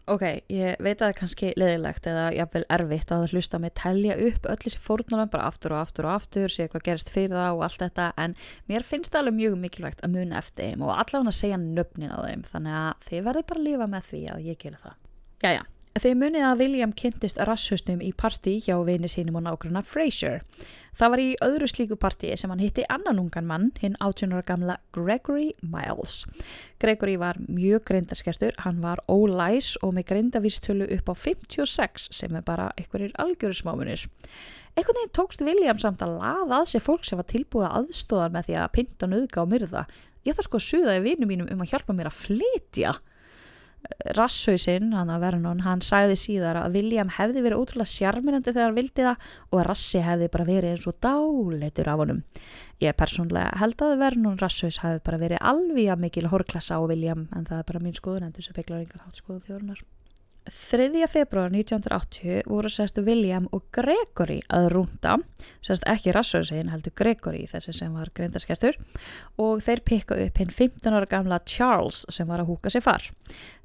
Ok, 0.06 0.22
ég 0.54 0.76
veit 0.86 1.00
að 1.00 1.02
það 1.02 1.08
er 1.08 1.18
kannski 1.18 1.48
leðilegt 1.58 2.08
eða 2.10 2.26
jafnvel 2.36 2.62
erfitt 2.76 3.14
að 3.16 3.24
hlusta 3.34 3.60
mig 3.62 3.72
telja 3.80 4.18
upp 4.28 4.44
öll 4.52 4.58
þessi 4.62 4.82
fórnalöfn 4.86 5.32
bara 5.34 5.48
aftur 5.50 5.74
og 5.74 5.80
aftur 5.82 6.06
og 6.06 6.14
aftur, 6.20 6.54
sé 6.54 6.68
hvað 6.70 6.84
gerist 6.86 7.10
fyrir 7.14 7.34
það 7.34 7.56
og 7.56 7.64
allt 7.66 7.82
þetta 7.82 8.06
en 8.22 8.36
mér 8.70 8.86
finnst 8.86 9.10
það 9.16 9.24
alveg 9.24 9.38
mjög 9.40 9.56
mikilvægt 9.64 10.06
að 10.06 10.14
muna 10.20 10.38
eftir 10.44 10.70
þeim 10.70 10.86
og 10.86 10.94
allavega 10.94 11.34
að 11.34 11.40
segja 11.40 11.58
nöfnin 11.64 12.14
á 12.14 12.20
þeim 12.22 12.46
þannig 12.52 12.78
að 12.84 13.08
þið 13.08 13.26
verður 13.30 13.48
bara 13.50 13.64
að 13.64 13.68
lifa 13.72 13.90
með 13.96 14.12
því 14.12 14.22
að 14.36 14.46
ég 14.52 14.62
gera 14.62 14.84
það. 14.84 15.00
Jæja, 15.46 15.66
Þeir 15.96 16.18
munið 16.20 16.44
að 16.44 16.60
William 16.60 16.92
kynntist 16.92 17.38
rasshustum 17.48 18.02
í 18.04 18.10
partí 18.20 18.58
hjá 18.66 18.76
vini 18.84 19.08
sínum 19.08 19.38
og 19.40 19.46
nágrunna 19.46 19.80
Fraser. 19.88 20.42
Það 21.00 21.14
var 21.14 21.22
í 21.24 21.28
öðru 21.46 21.70
slíku 21.72 21.96
partíi 21.96 22.36
sem 22.36 22.52
hann 22.52 22.60
hitti 22.60 22.84
annan 22.92 23.22
ungan 23.22 23.48
mann, 23.48 23.70
hinn 23.80 23.96
18 24.04 24.36
ára 24.36 24.44
gamla 24.44 24.76
Gregory 24.92 25.54
Miles. 25.64 26.26
Gregory 26.84 27.16
var 27.22 27.40
mjög 27.48 27.88
greindarskertur, 27.88 28.60
hann 28.66 28.84
var 28.84 29.00
ólæs 29.08 29.78
og 29.80 29.96
með 29.96 30.10
greindavístölu 30.12 30.90
upp 30.98 31.10
á 31.12 31.16
56 31.16 32.12
sem 32.12 32.36
er 32.36 32.44
bara 32.44 32.68
einhverjir 32.76 33.16
algjöru 33.16 33.56
smámunir. 33.56 34.04
Einhvern 34.76 35.00
veginn 35.00 35.16
tókst 35.16 35.48
William 35.48 35.80
samt 35.80 36.04
að 36.04 36.20
laða 36.20 36.60
að 36.60 36.72
sér 36.76 36.88
fólk 36.92 37.08
sem 37.08 37.24
var 37.24 37.32
tilbúið 37.32 37.70
að 37.70 37.80
aðstóðan 37.80 38.36
með 38.36 38.50
því 38.52 38.62
að 38.66 38.72
pinta 38.76 39.14
nöðga 39.16 39.48
og 39.48 39.52
myrða. 39.56 39.88
Ég 40.28 40.36
þarf 40.36 40.52
sko 40.52 40.60
að 40.60 40.70
suða 40.74 41.00
í 41.00 41.06
vinum 41.08 41.32
mínum 41.32 41.52
um 41.56 41.64
að 41.64 41.72
hjálpa 41.72 41.96
mér 41.96 42.12
að 42.12 42.24
flytja. 42.26 42.98
Rasshausinn, 44.18 44.94
hann 44.96 45.12
að 45.14 45.26
Vernon, 45.26 45.64
hann 45.66 45.82
sagði 45.86 46.18
síðar 46.20 46.60
að 46.62 46.78
William 46.80 47.12
hefði 47.16 47.44
verið 47.46 47.62
ótrúlega 47.64 47.92
sjarmirandi 47.92 48.54
þegar 48.54 48.70
hann 48.70 48.78
vildi 48.80 49.08
það 49.08 49.28
og 49.50 49.60
að 49.60 49.66
Rassi 49.70 50.04
hefði 50.06 50.30
bara 50.36 50.48
verið 50.50 50.76
eins 50.76 50.88
og 50.92 50.98
dáleitur 51.06 51.92
af 51.92 52.02
honum. 52.04 52.22
Ég 52.84 52.98
persónlega 53.00 53.60
held 53.62 53.84
að 53.86 53.98
Vernon 54.04 54.40
Rasshaus 54.42 54.82
hefði 54.84 55.04
bara 55.10 55.22
verið 55.22 55.44
alveg 55.54 55.92
að 55.94 56.06
mikil 56.06 56.30
horklassa 56.32 56.80
á 56.80 56.82
William 56.86 57.28
en 57.36 57.48
það 57.48 57.62
er 57.62 57.70
bara 57.72 57.84
mín 57.84 57.98
skoðun 57.98 58.28
en 58.30 58.36
þess 58.36 58.52
að 58.52 58.62
byggla 58.62 58.82
yngar 58.86 59.06
hátt 59.06 59.22
skoðu 59.24 59.44
þjórunar. 59.48 59.86
3. 60.46 61.08
februar 61.08 61.50
1980 61.50 62.44
voru 62.46 62.70
sérstu 62.70 63.02
William 63.02 63.48
og 63.52 63.64
Gregory 63.74 64.44
að 64.54 64.68
rúnda, 64.76 65.16
sérst 65.66 65.86
ekki 65.90 66.14
Rasshausinn 66.14 66.70
heldur 66.70 66.94
Gregory 66.94 67.48
þessi 67.50 67.74
sem 67.74 67.94
var 67.98 68.12
greindarskertur 68.14 68.78
og 69.42 69.64
þeir 69.66 69.82
pikka 69.90 70.18
upp 70.22 70.38
hinn 70.38 70.54
15 70.54 70.94
ára 70.94 71.10
gamla 71.10 71.40
Charles 71.50 72.04
sem 72.14 72.30
var 72.30 72.44
að 72.44 72.52
húka 72.52 72.70
sér 72.70 72.86
far. 72.86 73.08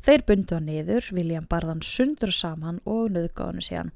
Þeir 0.01 0.25
bundu 0.25 0.57
hann 0.57 0.71
niður, 0.71 1.11
William 1.13 1.45
barðan 1.51 1.83
sundur 1.85 2.33
saman 2.33 2.81
og 2.89 3.11
nöðgáðu 3.13 3.51
hann 3.51 3.67
síðan. 3.67 3.91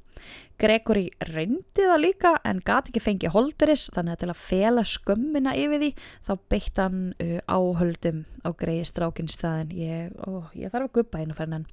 Gregory 0.60 1.06
reyndi 1.24 1.86
það 1.88 2.02
líka 2.02 2.34
en 2.44 2.60
gati 2.64 2.92
ekki 2.92 3.02
fengið 3.02 3.32
holderis 3.32 3.86
þannig 3.96 4.12
að 4.18 4.20
til 4.20 4.28
að 4.34 4.42
fela 4.42 4.84
skömmina 4.84 5.56
yfir 5.56 5.80
því 5.80 5.90
þá 6.28 6.34
beitt 6.52 6.82
hann 6.82 7.00
uh, 7.16 7.40
áhöldum 7.48 8.26
á 8.44 8.52
greiði 8.52 8.84
strákinn 8.92 9.32
staðin. 9.32 9.72
Ég, 9.72 10.12
ó, 10.20 10.52
ég 10.52 10.68
þarf 10.68 10.90
að 10.90 10.94
guppa 11.00 11.24
einu 11.24 11.36
fennan. 11.36 11.66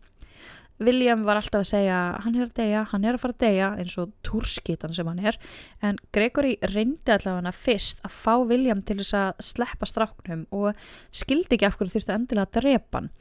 William 0.82 1.24
var 1.28 1.38
alltaf 1.38 1.62
að 1.62 1.70
segja 1.70 2.00
hann 2.24 2.38
er 2.38 2.48
að 2.48 2.56
deyja, 2.58 2.82
hann 2.92 3.06
er 3.06 3.18
að 3.18 3.24
fara 3.24 3.36
að 3.36 3.44
deyja 3.46 3.70
eins 3.82 3.98
og 4.02 4.16
túrskítan 4.26 4.96
sem 4.98 5.08
hann 5.08 5.22
er 5.32 5.38
en 5.86 6.00
Gregory 6.16 6.56
reyndi 6.74 7.14
allavega 7.14 7.54
fyrst 7.54 8.02
að 8.08 8.18
fá 8.18 8.34
William 8.42 8.82
til 8.86 8.98
þess 9.04 9.18
að 9.20 9.46
sleppa 9.52 9.90
stráknum 9.90 10.48
og 10.50 10.74
skildi 11.14 11.58
ekki 11.58 11.70
af 11.70 11.78
hverju 11.80 11.96
þurftu 11.98 12.16
endilega 12.18 12.50
að 12.50 12.60
drepa 12.60 13.02
hann. 13.02 13.12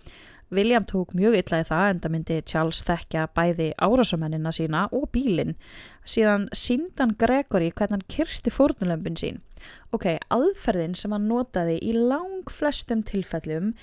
William 0.51 0.83
tók 0.83 1.13
mjög 1.15 1.37
illaði 1.39 1.67
það 1.69 1.89
en 1.89 2.01
það 2.03 2.13
myndi 2.15 2.37
Charles 2.51 2.81
þekkja 2.87 3.27
bæði 3.37 3.69
árásamennina 3.79 4.51
sína 4.55 4.81
og 4.97 5.07
bílinn. 5.15 5.55
Síðan 6.03 6.49
síndan 6.57 7.15
Gregory 7.21 7.69
hvernig 7.71 8.01
hann 8.01 8.09
kyrti 8.11 8.51
fórnulömpin 8.51 9.19
sín. 9.21 9.39
Ok, 9.95 10.09
aðferðin 10.33 10.97
sem 10.99 11.15
hann 11.15 11.29
notaði 11.31 11.77
í 11.87 11.95
lang 11.95 12.51
flestum 12.51 13.05
tilfellum 13.07 13.75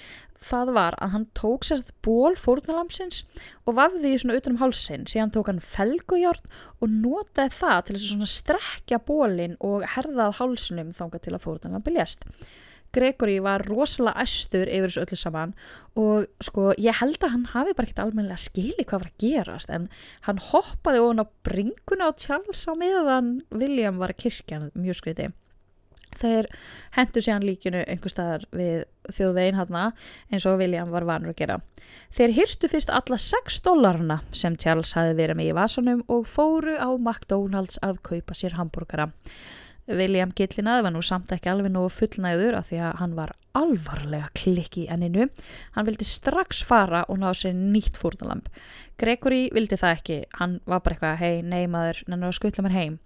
það 0.43 0.73
var 0.77 0.97
að 1.01 1.13
hann 1.15 1.25
tók 1.37 1.65
sérst 1.67 1.93
ból 2.05 2.35
fórnalamsins 2.39 3.23
og 3.65 3.77
vafði 3.79 4.03
því 4.11 4.21
svona 4.21 4.37
utanum 4.39 4.61
hálsinn, 4.61 5.07
síðan 5.09 5.33
tók 5.35 5.51
hann 5.51 5.63
felgujárn 5.63 6.53
og 6.81 6.93
notaði 6.93 7.55
það 7.57 7.81
til 7.87 7.97
þess 7.97 8.15
að 8.17 8.35
strekja 8.35 9.01
bólinn 9.07 9.57
og 9.63 9.87
herðað 9.95 10.37
hálsinum 10.41 10.93
þánga 10.95 11.23
til 11.23 11.35
að 11.35 11.43
fórnalambi 11.47 11.97
lést. 11.97 12.27
Gregory 12.95 13.39
var 13.43 13.65
rosalega 13.67 14.23
æstur 14.23 14.69
yfir 14.71 14.87
þessu 14.89 15.01
öllu 15.03 15.17
saman 15.19 15.53
og 15.99 16.27
sko 16.43 16.69
ég 16.79 16.95
held 17.01 17.19
að 17.19 17.33
hann 17.33 17.49
hafi 17.51 17.75
bara 17.75 17.89
ekkert 17.89 18.03
almennilega 18.05 18.39
skili 18.41 18.85
hvað 18.85 19.03
var 19.03 19.09
að 19.09 19.25
gerast 19.25 19.73
en 19.73 19.89
hann 20.27 20.39
hoppaði 20.51 21.03
ofan 21.03 21.23
á 21.23 21.25
bringuna 21.47 22.09
á 22.09 22.11
Charles 22.15 22.63
á 22.63 22.73
meðan 22.79 23.33
William 23.51 23.99
var 23.99 24.15
að 24.15 24.23
kirkja 24.23 24.61
mjög 24.71 25.01
skriti. 25.01 25.29
Þeir 26.17 26.49
hendur 26.97 27.23
sér 27.23 27.37
hann 27.37 27.47
líkinu 27.47 27.83
einhver 27.85 28.13
staðar 28.13 28.47
við 28.55 28.85
þjóðvegin 29.13 29.59
hann 29.59 29.77
eins 30.31 30.47
og 30.49 30.59
William 30.61 30.91
var 30.91 31.07
vanur 31.07 31.33
að 31.33 31.41
gera. 31.41 31.59
Þeir 32.17 32.33
hyrstu 32.37 32.69
fyrst 32.71 32.91
alla 32.93 33.19
6 33.21 33.61
dólarna 33.65 34.21
sem 34.35 34.57
Charles 34.59 34.95
hafi 34.97 35.15
verið 35.17 35.39
með 35.39 35.51
í 35.51 35.55
vasanum 35.57 36.03
og 36.07 36.27
fóru 36.27 36.75
á 36.79 36.89
McDonalds 36.97 37.79
að 37.85 38.01
kaupa 38.09 38.35
sér 38.37 38.57
hambúrgara. 38.57 39.11
William 39.87 40.33
Gillinaði 40.35 40.83
var 40.83 40.91
nú 40.91 41.01
samt 41.05 41.31
ekki 41.31 41.49
alveg 41.51 41.71
nógu 41.71 41.89
fullnæður 41.95 42.57
af 42.59 42.67
því 42.69 42.79
að 42.83 42.97
hann 43.01 43.13
var 43.15 43.31
alvarlega 43.57 44.27
klikki 44.35 44.83
í 44.83 44.89
enninu. 44.91 45.29
Hann 45.75 45.87
vildi 45.87 46.05
strax 46.07 46.59
fara 46.67 47.05
og 47.07 47.21
ná 47.21 47.29
sér 47.35 47.55
nýtt 47.55 47.99
fórnalamb. 47.99 48.49
Gregory 48.99 49.47
vildi 49.55 49.79
það 49.79 49.95
ekki. 49.95 50.17
Hann 50.39 50.57
var 50.65 50.83
bara 50.83 50.97
eitthvað, 50.97 51.17
hei, 51.21 51.41
nei 51.41 51.69
maður, 51.71 52.03
nennu 52.11 52.27
að 52.29 52.37
skutla 52.37 52.65
mér 52.65 52.75
heim. 52.75 52.97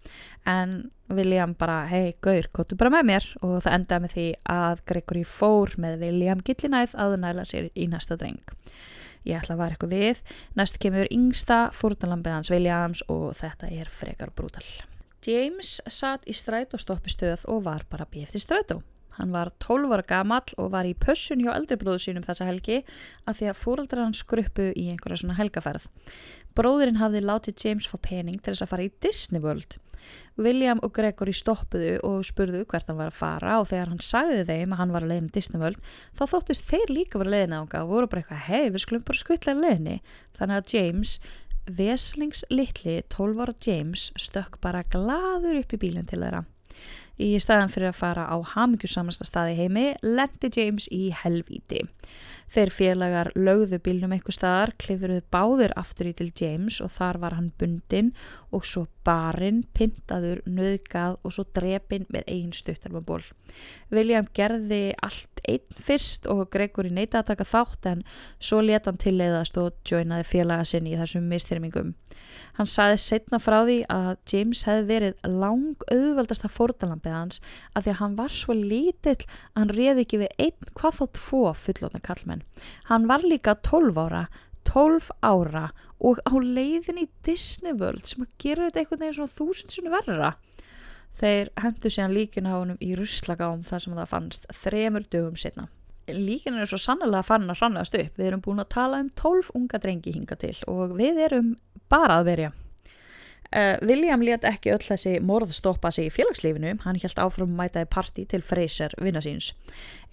En 0.50 0.78
William 1.12 1.54
bara, 1.60 1.84
hei, 1.92 2.16
gaur, 2.24 2.50
kóttu 2.56 2.78
bara 2.80 2.94
með 2.94 3.10
mér 3.12 3.28
og 3.44 3.58
það 3.66 3.78
endaði 3.78 4.06
með 4.06 4.16
því 4.16 4.28
að 4.56 4.86
Gregory 4.90 5.26
fór 5.28 5.76
með 5.84 6.00
William 6.06 6.42
Gillinæð 6.48 6.96
að 6.98 7.20
næla 7.22 7.46
sér 7.48 7.70
í 7.76 7.90
næsta 7.92 8.18
dreng. 8.18 8.56
Ég 9.28 9.38
ætla 9.38 9.54
að 9.54 9.62
vara 9.62 9.76
eitthvað 9.76 9.94
við. 9.94 10.24
Næst 10.58 10.80
kemur 10.82 11.12
yngsta 11.14 11.68
fórnalambið 11.78 12.40
hans 12.40 12.54
Williams 12.54 13.06
og 13.12 13.36
þetta 13.38 13.70
er 13.70 13.92
frekar 13.94 14.34
brútal. 14.34 14.66
James 15.22 15.76
satt 15.86 16.24
í 16.26 16.34
strætóstoppistöð 16.34 17.46
og 17.54 17.66
var 17.68 17.86
bara 17.90 18.08
bíft 18.10 18.34
í 18.34 18.42
strætó. 18.42 18.80
Hann 19.20 19.34
var 19.36 19.52
12 19.62 19.92
ára 19.94 20.06
gamall 20.08 20.56
og 20.58 20.72
var 20.74 20.88
í 20.88 20.96
pössun 20.98 21.44
hjá 21.44 21.52
eldribróðu 21.54 22.00
sínum 22.02 22.26
þessa 22.26 22.48
helgi 22.48 22.80
að 23.30 23.42
því 23.42 23.50
að 23.52 23.60
fóraldrar 23.60 24.08
hans 24.08 24.24
gruppu 24.26 24.72
í 24.72 24.88
einhverja 24.90 25.22
svona 25.22 25.38
helgaferð. 25.38 25.86
Bróðurinn 26.58 26.98
hafði 26.98 27.22
látið 27.22 27.66
James 27.66 27.90
fá 27.92 28.00
pening 28.02 28.40
til 28.40 28.56
þess 28.56 28.66
að 28.66 28.72
fara 28.72 28.88
í 28.88 28.94
Disney 29.04 29.44
World. 29.44 29.78
William 30.42 30.82
og 30.82 30.96
Gregory 30.96 31.36
stoppuðu 31.38 32.00
og 32.08 32.26
spurðu 32.26 32.64
hvert 32.66 32.90
hann 32.90 32.98
var 32.98 33.12
að 33.12 33.20
fara 33.20 33.60
og 33.62 33.70
þegar 33.70 33.92
hann 33.92 34.02
sagði 34.02 34.42
þeim 34.48 34.74
að 34.74 34.82
hann 34.82 34.96
var 34.96 35.06
að 35.06 35.14
leiðin 35.14 35.30
Disney 35.36 35.62
World 35.62 35.92
þá 36.18 36.24
þóttist 36.34 36.66
þeir 36.66 36.96
líka 36.96 37.22
verið 37.22 37.36
leiðin 37.36 37.58
ánga 37.60 37.84
og 37.84 37.94
voru 37.94 38.10
bara 38.10 38.24
eitthvað 38.24 38.46
hei 38.48 38.72
við 38.72 38.84
skulum 38.88 39.06
bara 39.06 39.22
skutla 39.22 39.58
leiðinni. 39.60 40.00
Þannig 40.40 40.58
að 40.58 40.74
James 40.74 41.16
Veslingslitli 41.70 43.02
12 43.10 43.42
ára 43.42 43.54
James 43.66 44.12
stökk 44.18 44.58
bara 44.62 44.84
gladur 44.90 45.60
upp 45.62 45.76
í 45.76 45.80
bílinn 45.82 46.10
til 46.10 46.22
þeirra. 46.24 46.44
Í 47.22 47.36
staðan 47.42 47.70
fyrir 47.70 47.92
að 47.92 48.00
fara 48.00 48.26
á 48.26 48.38
hamingjusamasta 48.56 49.28
staði 49.28 49.58
heimi 49.60 49.86
lendi 50.02 50.50
James 50.56 50.88
í 50.90 51.12
helvíti. 51.14 51.84
Þeir 52.52 52.72
félagar 52.76 53.30
lögðu 53.40 53.78
bílnum 53.80 54.12
eitthvað 54.12 54.36
staðar, 54.36 54.74
klifuruðu 54.82 55.24
báður 55.32 55.74
aftur 55.80 56.10
í 56.10 56.16
til 56.20 56.32
James 56.36 56.82
og 56.84 56.92
þar 56.98 57.20
var 57.22 57.36
hann 57.38 57.52
bundin 57.62 58.12
og 58.52 58.66
svo 58.68 58.88
barinn, 59.08 59.64
pintaður, 59.72 60.42
nöðgað 60.44 61.16
og 61.24 61.36
svo 61.36 61.46
drepinn 61.56 62.10
með 62.12 62.28
einn 62.28 62.52
stuttarmaból. 62.56 63.22
William 63.94 64.28
gerði 64.36 64.92
allt 65.00 65.42
einn 65.48 65.80
fyrst 65.80 66.28
og 66.30 66.50
Gregory 66.52 66.92
neyta 66.92 67.22
að 67.22 67.32
taka 67.32 67.48
þátt 67.48 67.88
en 67.94 68.04
svo 68.44 68.60
leta 68.62 68.92
hann 68.92 69.00
tilleiðast 69.02 69.58
og 69.62 69.80
joinaði 69.88 70.28
félaga 70.28 70.68
sinni 70.68 70.94
í 70.94 71.00
þessum 71.00 71.32
mistyrmingum. 71.32 71.96
Hann 72.60 72.70
saði 72.70 73.00
setna 73.02 73.40
frá 73.42 73.62
því 73.64 73.78
að 73.92 74.12
James 74.32 74.64
hefði 74.68 74.88
verið 74.92 75.26
lang 75.42 75.86
auðveldasta 75.88 76.52
fórtalambið 76.52 77.16
hans 77.16 77.42
að 77.74 77.86
því 77.86 77.94
að 77.94 78.00
hann 78.04 78.16
var 78.20 78.38
svo 78.42 78.56
lítill 78.58 79.18
að 79.18 79.60
hann 79.60 79.76
reði 79.76 80.06
ekki 80.06 80.22
við 80.26 80.36
einn 80.48 80.72
hvað 80.78 81.00
þá 81.00 81.06
tvo 81.20 81.44
fullóna 81.66 82.04
kallmenn. 82.04 82.41
Hann 82.90 83.08
var 83.10 83.26
líka 83.26 83.56
12 83.56 84.02
ára 84.02 84.26
12 84.68 85.12
ára 85.22 85.70
og 86.02 86.22
á 86.26 86.34
leiðin 86.38 87.02
í 87.04 87.10
Disney 87.26 87.74
World 87.78 88.08
sem 88.10 88.24
að 88.26 88.32
gera 88.42 88.70
þetta 88.70 88.82
einhvern 88.82 89.04
veginn 89.04 89.18
svona 89.20 89.36
þúsindsunni 89.36 89.94
verra. 89.94 90.32
Þeir 91.22 91.52
hendu 91.62 91.92
síðan 91.92 92.16
líkinu 92.16 92.50
á 92.50 92.56
honum 92.56 92.82
í 92.82 92.96
ruslagáum 92.98 93.62
þar 93.68 93.84
sem 93.84 93.98
það 94.00 94.12
fannst 94.14 94.48
þremur 94.64 95.06
dögum 95.14 95.38
setna. 95.38 95.68
Líkinu 96.12 96.64
er 96.64 96.70
svo 96.70 96.80
sannlega 96.82 97.24
fann 97.26 97.50
að 97.52 97.62
hrannast 97.62 97.98
upp. 97.98 98.18
Við 98.18 98.32
erum 98.32 98.44
búin 98.46 98.64
að 98.64 98.72
tala 98.74 99.02
um 99.04 99.12
12 99.22 99.52
unga 99.58 99.82
drengi 99.82 100.16
hinga 100.16 100.38
til 100.40 100.56
og 100.72 100.96
við 100.98 101.22
erum 101.28 101.54
bara 101.92 102.22
að 102.22 102.32
verja. 102.32 102.52
Uh, 103.52 103.76
William 103.84 104.22
let 104.24 104.46
ekki 104.48 104.72
öll 104.72 104.84
þessi 104.86 105.18
morð 105.28 105.52
stoppa 105.52 105.92
sig 105.92 106.08
í 106.08 106.14
félagslífinu, 106.16 106.78
hann 106.86 107.00
helt 107.02 107.20
áfram 107.20 107.52
mætaði 107.58 107.90
parti 107.92 108.24
til 108.32 108.44
Fraser 108.46 108.96
vinna 109.02 109.20
síns. 109.24 109.52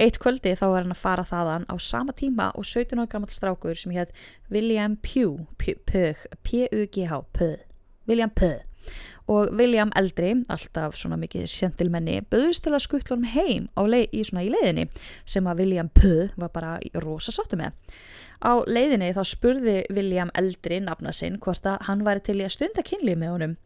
Eitt 0.03 0.18
kvöldi 0.18 0.57
þá 0.59 0.66
var 0.66 0.82
hann 0.82 0.95
að 0.97 1.03
fara 1.05 1.26
þaðan 1.26 1.68
á 1.70 1.74
sama 1.78 2.14
tíma 2.18 2.51
og 2.59 2.66
17 2.66 2.99
ára 2.99 3.11
gammal 3.12 3.30
strákur 3.30 3.78
sem 3.78 3.95
hétt 3.95 4.11
William 4.51 4.99
Pugh, 4.99 5.47
P-U-G-H, 5.59 7.22
William 8.09 8.30
Pugh 8.34 8.68
og 9.28 9.53
William 9.59 9.93
Eldri, 9.99 10.32
alltaf 10.49 10.97
svona 10.97 11.18
mikið 11.20 11.45
sjentilmenni, 11.53 12.22
böðust 12.32 12.64
til 12.64 12.72
að 12.72 12.84
skuttla 12.86 13.18
hann 13.18 13.28
heim 13.34 13.68
leið, 13.76 14.09
í, 14.16 14.22
í 14.24 14.53
leiðinni 14.55 14.89
sem 15.28 15.49
að 15.51 15.64
William 15.64 15.91
Pugh 15.93 16.32
var 16.41 16.55
bara 16.55 16.78
rosa 17.05 17.34
sáttu 17.34 17.61
með. 17.61 17.76
Á 18.41 18.62
leiðinni 18.64 19.12
þá 19.16 19.22
spurði 19.26 19.78
William 19.93 20.32
Eldri 20.39 20.80
nafna 20.80 21.12
sinn 21.12 21.41
hvort 21.43 21.66
að 21.66 21.84
hann 21.91 22.07
væri 22.07 22.24
til 22.24 22.41
í 22.41 22.47
að 22.47 22.57
stunda 22.57 22.86
kynlið 22.86 23.20
með 23.20 23.34
honum. 23.34 23.57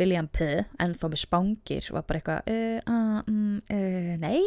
William 0.00 0.28
P. 0.32 0.46
en 0.80 0.94
þó 0.96 1.10
með 1.10 1.20
spangir 1.24 1.88
var 1.92 2.06
bara 2.08 2.20
eitthvað 2.20 2.50
uh, 2.52 2.78
uh, 2.88 3.18
uh, 3.74 4.14
nei 4.22 4.40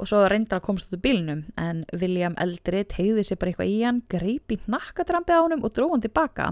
og 0.00 0.08
svo 0.10 0.24
reyndar 0.30 0.58
að 0.58 0.66
komast 0.66 0.88
út 0.88 0.96
úr 0.98 1.04
bílnum 1.04 1.44
en 1.60 1.84
William 2.00 2.34
eldri 2.42 2.82
tegði 2.90 3.26
sér 3.26 3.38
bara 3.40 3.52
eitthvað 3.52 3.70
í 3.70 3.78
hann 3.84 4.02
greipi 4.10 4.58
nakkatrampi 4.66 5.36
á 5.36 5.44
hann 5.44 5.60
og 5.60 5.70
dróði 5.70 5.94
hann 5.94 6.06
tilbaka 6.08 6.50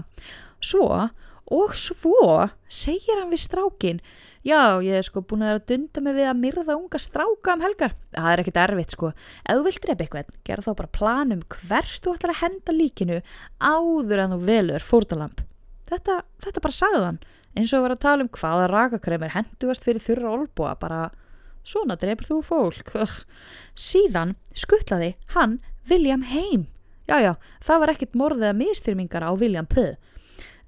svo 0.63 0.87
og 1.51 1.73
svo 1.75 2.47
segir 2.71 3.19
hann 3.19 3.31
við 3.33 3.43
strákin 3.43 4.01
já 4.47 4.79
ég 4.83 4.97
hef 4.97 5.07
sko 5.09 5.23
búin 5.27 5.43
að 5.47 5.63
dunda 5.71 6.03
mig 6.03 6.17
við 6.17 6.29
að 6.29 6.41
myrða 6.41 6.75
unga 6.77 6.99
stráka 6.99 7.55
um 7.55 7.63
helgar. 7.63 7.95
Það 8.11 8.29
er 8.31 8.43
ekkit 8.43 8.59
erfitt 8.63 8.95
sko. 8.95 9.13
Ef 9.43 9.57
þú 9.57 9.65
vilt 9.67 9.85
drepa 9.85 10.05
eitthvað 10.05 10.35
gerð 10.47 10.67
þá 10.67 10.73
bara 10.81 10.95
planum 10.99 11.47
hvert 11.55 12.03
þú 12.03 12.15
ætlar 12.17 12.35
að 12.35 12.43
henda 12.43 12.75
líkinu 12.75 13.23
áður 13.59 14.23
en 14.23 14.35
þú 14.35 14.39
velur 14.47 14.87
fórtalamp 14.87 15.43
þetta, 15.93 16.21
þetta 16.43 16.63
bara 16.63 16.75
sagði 16.77 17.03
hann 17.07 17.19
eins 17.53 17.73
og 17.75 17.85
var 17.85 17.95
að 17.95 18.03
tala 18.05 18.25
um 18.25 18.31
hvaða 18.33 18.69
rakakremir 18.71 19.33
hendugast 19.35 19.85
fyrir 19.85 20.01
þurra 20.01 20.31
olbúa 20.37 20.73
bara 20.81 21.01
svona 21.63 21.97
drefur 21.99 22.29
þú 22.29 22.39
fólk. 22.47 22.93
Síðan 23.77 24.35
skuttlaði 24.57 25.13
hann 25.35 25.59
William 25.89 26.25
heim. 26.27 26.67
Jájá, 27.07 27.35
það 27.63 27.83
var 27.83 27.93
ekkit 27.93 28.17
morðið 28.17 28.49
að 28.49 28.59
mistyrmingar 28.61 29.27
á 29.27 29.31
William 29.35 29.67
P. 29.69 29.93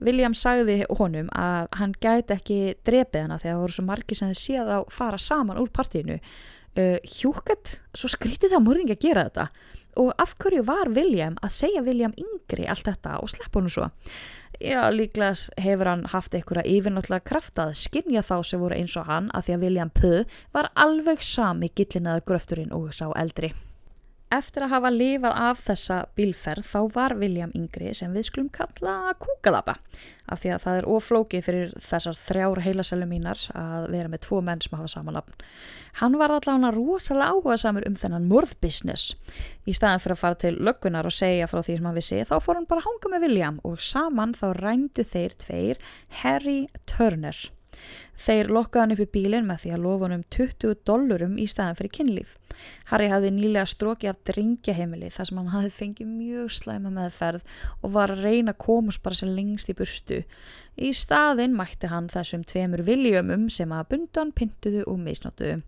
William 0.03 0.35
sagði 0.35 0.81
honum 0.99 1.29
að 1.31 1.69
hann 1.79 1.95
gæti 2.03 2.35
ekki 2.35 2.59
drefið 2.87 3.21
hana 3.21 3.39
þegar 3.39 3.55
það 3.55 3.63
voru 3.63 3.77
svo 3.77 3.87
margi 3.87 4.17
sem 4.17 4.33
þið 4.33 4.41
séð 4.41 4.73
á 4.75 4.79
fara 4.91 5.21
saman 5.21 5.61
úr 5.61 5.71
partíinu 5.71 6.19
uh, 6.19 6.97
hjúkat, 7.03 7.79
svo 7.95 8.11
skrítið 8.11 8.55
það 8.55 8.65
morðingi 8.67 8.97
að 8.97 9.05
gera 9.07 9.27
þetta 9.29 9.47
og 9.95 10.09
af 10.19 10.33
hverju 10.43 10.65
var 10.67 10.91
William 10.91 11.37
að 11.39 11.53
segja 11.55 11.83
William 11.85 12.15
yngri 12.19 12.65
allt 12.67 12.87
þetta 12.89 13.19
og 13.23 13.31
sleppa 13.31 13.61
honum 13.61 13.71
svo 13.71 13.91
Já, 14.59 14.87
líklega 14.91 15.35
hefur 15.59 15.89
hann 15.89 16.05
haft 16.13 16.35
einhverja 16.35 16.63
yfirnáttlega 16.77 17.25
kraftað 17.27 17.73
skinnja 17.75 18.23
þá 18.23 18.37
sem 18.47 18.61
voru 18.61 18.77
eins 18.77 18.95
og 18.95 19.09
hann 19.09 19.27
að 19.35 19.47
því 19.47 19.55
að 19.55 19.65
William 19.65 19.91
P. 19.91 20.11
var 20.55 20.69
alveg 20.79 21.23
sami 21.23 21.71
gillinaður 21.75 22.23
gröfturinn 22.29 22.71
og 22.75 22.93
sá 22.95 23.09
eldri. 23.19 23.51
Eftir 24.35 24.65
að 24.65 24.73
hafa 24.73 24.89
lifað 24.91 25.35
af 25.39 25.59
þessa 25.63 25.97
bílferð 26.17 26.65
þá 26.67 26.79
var 26.95 27.13
William 27.19 27.51
yngri 27.55 27.93
sem 27.95 28.11
við 28.15 28.25
skulum 28.27 28.49
kalla 28.51 29.13
kúkalapa 29.21 29.77
af 30.25 30.41
því 30.41 30.51
að 30.55 30.63
það 30.63 30.79
er 30.79 30.87
oflóki 30.89 31.41
fyrir 31.45 31.73
þessar 31.85 32.17
þrjár 32.17 32.61
heilasælum 32.65 33.11
mínar 33.13 33.43
að 33.55 33.87
vera 33.93 34.11
með 34.11 34.23
tvo 34.25 34.41
menn 34.43 34.63
sem 34.65 34.75
hafa 34.75 34.91
samanlapn. 34.91 35.37
Hann 36.01 36.17
var 36.19 36.33
allavega 36.35 36.73
rosalega 36.75 37.31
áhuga 37.31 37.57
samur 37.61 37.87
um 37.87 37.95
þennan 38.01 38.27
morðbusiness. 38.31 39.13
Í 39.69 39.75
staðan 39.77 40.03
fyrir 40.03 40.17
að 40.17 40.23
fara 40.23 40.39
til 40.41 40.55
löggunar 40.57 41.07
og 41.07 41.15
segja 41.15 41.47
frá 41.51 41.61
því 41.61 41.77
sem 41.77 41.89
hann 41.89 41.99
vissi 41.99 42.23
þá 42.25 42.35
fór 42.43 42.59
hann 42.59 42.69
bara 42.71 42.83
hanga 42.87 43.13
með 43.13 43.27
William 43.29 43.61
og 43.63 43.79
saman 43.79 44.35
þá 44.35 44.47
rændu 44.59 45.05
þeir 45.07 45.37
tveir 45.45 45.85
Harry 46.23 46.65
Turner. 46.89 47.37
Þeir 48.15 48.49
lokkaðan 48.55 48.95
upp 48.95 49.03
í 49.03 49.11
bílinn 49.11 49.47
með 49.47 49.65
því 49.65 49.71
að 49.75 49.85
lofa 49.85 50.07
hann 50.07 50.17
um 50.17 50.25
20 50.31 50.75
dollurum 50.87 51.37
í 51.41 51.47
staðan 51.51 51.77
fyrir 51.79 51.93
kynlíf. 51.97 52.35
Harry 52.89 53.09
hafði 53.11 53.31
nýlega 53.35 53.65
stróki 53.67 54.07
af 54.09 54.21
dringjaheimili 54.27 55.09
þar 55.11 55.29
sem 55.29 55.39
hann 55.41 55.51
hafði 55.51 55.71
fengið 55.75 56.11
mjög 56.13 56.53
slæma 56.55 56.91
meðferð 56.95 57.43
og 57.81 57.93
var 57.97 58.13
að 58.13 58.23
reyna 58.23 58.55
að 58.55 58.61
komast 58.63 59.03
bara 59.03 59.19
sem 59.19 59.33
lengst 59.35 59.71
í 59.71 59.77
burtu. 59.77 60.21
Í 60.75 60.91
staðinn 60.95 61.55
mætti 61.57 61.91
hann 61.91 62.07
þessum 62.11 62.45
tveimur 62.47 62.85
viljumum 62.87 63.49
sem 63.51 63.71
að 63.75 63.89
bundan, 63.93 64.33
pintuðu 64.35 64.85
og 64.87 64.99
misnóttuðu. 65.03 65.61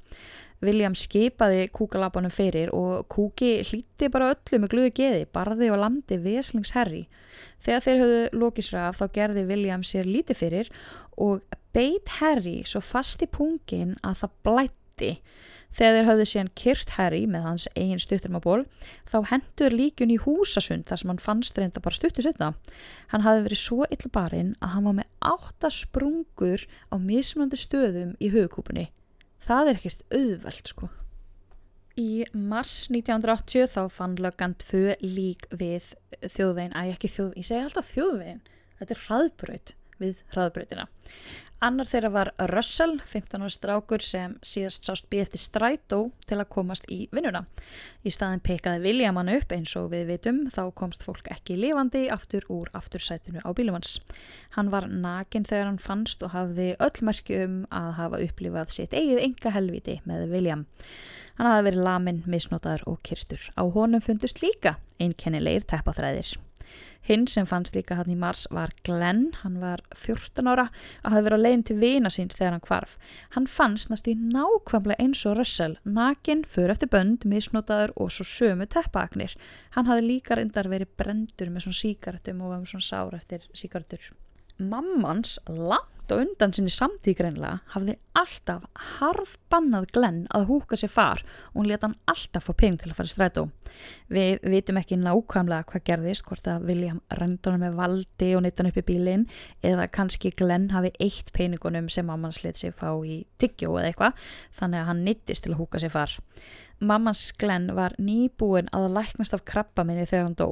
William 0.65 0.95
skipaði 0.97 1.67
kúkalabanum 1.69 2.33
fyrir 2.33 2.71
og 2.73 3.05
kúki 3.13 3.59
hlíti 3.61 4.09
bara 4.09 4.31
öllu 4.33 4.61
með 4.63 4.71
gluðu 4.73 4.93
geði, 4.97 5.27
barði 5.29 5.69
og 5.73 5.81
landi 5.83 6.17
veslingsherri. 6.23 7.03
Þegar 7.61 7.85
þeir 7.85 8.01
höfðu 8.01 8.23
lókisraf 8.41 8.97
þá 8.97 9.05
gerði 9.19 9.45
William 9.51 9.85
sér 9.85 10.09
lítið 10.09 10.41
fyrir 10.41 10.71
og 11.21 11.45
beit 11.77 12.17
Harry 12.17 12.63
svo 12.65 12.81
fast 12.81 13.21
í 13.21 13.29
pungin 13.29 13.95
að 14.01 14.23
það 14.23 14.35
blætti. 14.47 15.11
Þegar 15.77 15.93
þeir 15.93 16.07
höfðu 16.07 16.25
síðan 16.31 16.51
kyrt 16.57 16.91
Harry 16.95 17.23
með 17.29 17.43
hans 17.45 17.67
eigin 17.77 18.01
stutturmaból 18.01 18.63
þá 19.11 19.17
hendur 19.29 19.75
líkun 19.77 20.13
í 20.15 20.17
húsasund 20.23 20.87
þar 20.89 21.01
sem 21.03 21.11
hann 21.13 21.21
fannst 21.21 21.59
reynda 21.59 21.83
bara 21.83 21.99
stuttu 21.99 22.25
setna. 22.25 22.55
Hann 23.13 23.27
hafði 23.27 23.45
verið 23.45 23.61
svo 23.61 23.85
illbarinn 23.93 24.55
að 24.57 24.73
hann 24.73 24.89
var 24.89 24.97
með 25.03 25.11
átta 25.35 25.69
sprungur 25.69 26.65
á 26.89 26.95
mismöndu 26.97 27.59
stöðum 27.61 28.15
í 28.17 28.31
hugkúpunni. 28.33 28.87
Það 29.47 29.69
er 29.69 29.77
ekkert 29.79 30.01
auðvelt 30.11 30.71
sko. 30.73 30.89
Í 31.97 32.25
mars 32.35 32.89
1980 32.91 33.69
þá 33.73 33.93
fann 33.95 34.17
löggan 34.21 34.53
tvö 34.59 34.97
lík 35.01 35.47
við 35.55 35.93
þjóðvegin, 36.19 36.75
að 36.75 36.91
ekki 36.93 37.09
þjóðvegin, 37.13 37.41
ég 37.41 37.47
segi 37.47 37.63
alltaf 37.63 37.93
þjóðvegin, 37.93 38.41
þetta 38.81 38.93
er 38.93 39.03
hraðbröð 39.05 39.71
við 40.01 40.23
hraðbröðina. 40.33 40.87
Annar 41.57 41.89
þeirra 41.89 42.09
var 42.13 42.29
Russell, 42.51 42.99
15 43.01 43.41
ára 43.41 43.49
strákur 43.49 44.03
sem 44.05 44.35
síðast 44.45 44.85
sást 44.85 45.07
býð 45.09 45.23
eftir 45.23 45.41
strætó 45.41 45.99
til 46.29 46.37
að 46.37 46.51
komast 46.53 46.85
í 46.93 47.07
vinnuna. 47.09 47.47
Í 48.05 48.13
staðin 48.13 48.43
pekaði 48.45 48.83
William 48.83 49.17
hann 49.17 49.31
upp 49.33 49.55
eins 49.55 49.73
og 49.79 49.89
við 49.95 50.11
vitum 50.11 50.43
þá 50.53 50.61
komst 50.77 51.01
fólk 51.07 51.25
ekki 51.33 51.57
lifandi 51.57 52.05
aftur 52.13 52.45
úr 52.53 52.69
aftursætinu 52.77 53.41
á 53.41 53.49
bílumans. 53.57 53.97
Hann 54.53 54.69
var 54.69 54.85
nakin 54.85 55.49
þegar 55.49 55.71
hann 55.71 55.81
fannst 55.81 56.21
og 56.21 56.35
hafði 56.37 56.75
öll 56.77 57.05
merki 57.09 57.41
um 57.47 57.59
að 57.73 57.93
hafa 58.03 58.23
upplifað 58.27 58.75
sitt 58.77 58.93
eigið 58.93 59.25
enga 59.25 59.57
helviti 59.57 60.01
með 60.05 60.27
William. 60.35 60.67
Hann 61.41 61.49
hafði 61.49 61.71
verið 61.71 61.87
lamin, 61.89 62.25
misnotaður 62.29 62.85
og 62.93 63.01
kyrstur. 63.01 63.49
Á 63.57 63.65
honum 63.65 64.05
fundust 64.05 64.45
líka 64.45 64.77
einkennilegir 65.01 65.65
teppaþræðir. 65.65 66.37
Hinn 67.07 67.23
sem 67.31 67.45
fannst 67.47 67.75
líka 67.77 67.95
hann 67.95 68.11
í 68.11 68.17
mars 68.19 68.47
var 68.51 68.73
Glenn, 68.83 69.29
hann 69.43 69.61
var 69.61 69.83
14 69.95 70.49
ára 70.51 70.67
og 70.67 71.13
hafði 71.13 71.23
verið 71.29 71.39
á 71.39 71.43
leginn 71.45 71.65
til 71.69 71.77
vina 71.79 72.11
síns 72.11 72.35
þegar 72.35 72.57
hann 72.57 72.65
kvarf. 72.67 72.97
Hann 73.37 73.47
fannst 73.47 73.91
næst 73.93 74.11
í 74.11 74.17
nákvæmlega 74.19 74.99
eins 74.99 75.23
og 75.29 75.37
Russell, 75.39 75.79
nakin, 75.85 76.43
fyrir 76.43 76.75
eftir 76.75 76.91
bönd, 76.91 77.23
misnotaður 77.23 77.95
og 77.95 78.11
svo 78.11 78.27
sömu 78.27 78.67
teppaaknir. 78.67 79.37
Hann 79.77 79.87
hafði 79.87 80.09
líka 80.11 80.35
reyndar 80.35 80.67
verið 80.67 80.91
brendur 80.99 81.53
með 81.53 81.69
svona 81.69 81.81
síkartum 81.83 82.43
og 82.43 82.51
var 82.51 82.63
með 82.63 82.73
svona 82.75 82.89
sár 82.91 83.19
eftir 83.21 83.47
síkartur. 83.55 84.11
Mammans 84.57 85.37
langt 85.47 86.11
og 86.11 86.21
undan 86.23 86.53
sinni 86.55 86.71
samtíkreinlega 86.71 87.59
hafði 87.73 87.97
alltaf 88.17 88.63
harðbannað 88.97 89.87
Glenn 89.95 90.19
að 90.35 90.47
húka 90.49 90.79
sér 90.79 90.91
far 90.91 91.23
og 91.51 91.59
hún 91.59 91.67
leta 91.69 91.89
hann 91.89 91.97
alltaf 92.07 92.47
fá 92.47 92.53
peng 92.57 92.77
til 92.79 92.91
að 92.91 92.99
fara 92.99 93.11
strætó. 93.11 93.43
Við 94.13 94.45
vitum 94.47 94.79
ekki 94.79 94.97
nákvæmlega 95.01 95.67
hvað 95.67 95.83
gerðist, 95.89 96.25
hvort 96.27 96.47
að 96.47 96.67
William 96.69 97.01
röndunum 97.19 97.65
með 97.65 97.79
valdi 97.81 98.29
og 98.37 98.45
nýttan 98.45 98.71
upp 98.71 98.79
í 98.79 98.85
bílinn 98.87 99.27
eða 99.67 99.89
kannski 99.91 100.31
Glenn 100.37 100.71
hafi 100.71 100.93
eitt 101.03 101.33
peningunum 101.35 101.91
sem 101.91 102.07
mamman 102.07 102.35
sliðt 102.35 102.63
sér 102.63 102.77
fá 102.77 102.89
í 103.03 103.25
tyggjó 103.41 103.75
eða 103.75 103.91
eitthvað 103.91 104.31
þannig 104.61 104.81
að 104.81 104.89
hann 104.93 105.03
nýttist 105.09 105.45
til 105.45 105.53
að 105.53 105.61
húka 105.65 105.83
sér 105.83 105.93
far. 105.93 106.15
Mammans 106.79 107.31
Glenn 107.39 107.71
var 107.77 107.95
nýbúin 107.97 108.69
að 108.75 108.91
læknast 108.93 109.33
af 109.33 109.45
krabba 109.49 109.85
minni 109.87 110.05
þegar 110.05 110.27
hann 110.27 110.37
dó 110.37 110.49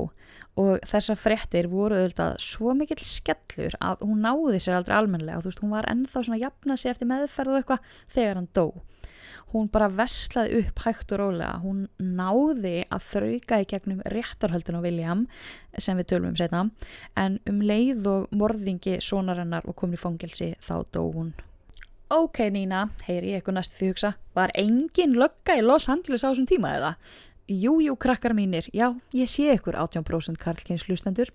og 0.55 0.79
þessar 0.87 1.19
frettir 1.19 1.67
voru 1.71 1.99
auðvitað 1.99 2.37
svo 2.41 2.73
mikill 2.77 3.03
skellur 3.03 3.75
að 3.83 4.05
hún 4.07 4.23
náði 4.23 4.61
sér 4.63 4.79
aldrei 4.79 4.95
almenlega 4.97 5.39
og 5.39 5.45
þú 5.45 5.51
veist 5.51 5.63
hún 5.63 5.75
var 5.75 5.87
ennþá 5.91 6.23
svona 6.23 6.41
jafna 6.41 6.77
sér 6.79 6.95
eftir 6.95 7.09
meðferð 7.11 7.53
og 7.53 7.59
eitthvað 7.59 7.89
þegar 8.15 8.39
hann 8.39 8.51
dó. 8.55 8.67
Hún 9.53 9.67
bara 9.71 9.87
veslaði 9.91 10.61
upp 10.63 10.81
hægt 10.83 11.11
og 11.15 11.19
rólega, 11.21 11.59
hún 11.63 11.85
náði 12.01 12.77
að 12.91 13.05
þrauka 13.11 13.59
í 13.61 13.67
gegnum 13.71 14.01
réttarhöldun 14.11 14.79
og 14.79 14.87
William 14.87 15.25
sem 15.77 15.99
við 15.99 16.09
tölum 16.11 16.33
um 16.33 16.39
setna 16.39 16.65
en 17.19 17.37
um 17.47 17.61
leið 17.63 18.07
og 18.11 18.31
morðingi 18.35 18.97
sonarinnar 19.03 19.67
og 19.67 19.77
komin 19.77 19.99
í 19.99 20.01
fangilsi 20.01 20.55
þá 20.63 20.75
dó 20.95 21.03
hún. 21.11 21.35
Ok 22.13 22.37
Nína, 22.53 22.83
heyri 23.07 23.31
ég 23.31 23.39
eitthvað 23.39 23.55
næstu 23.57 23.79
því 23.79 23.87
hugsa, 23.89 24.09
var 24.37 24.51
engin 24.53 25.15
lögga 25.17 25.55
í 25.57 25.63
Los 25.65 25.87
Angeles 25.89 26.21
á 26.21 26.29
þessum 26.29 26.45
tíma 26.45 26.75
eða? 26.77 26.91
Jújú, 27.49 27.79
jú, 27.81 27.95
krakkar 27.97 28.35
mínir, 28.37 28.67
já, 28.73 28.91
ég 29.13 29.29
sé 29.29 29.47
ykkur 29.53 29.73
18% 29.77 30.37
karlkynns 30.41 30.85
hlustendur. 30.85 31.31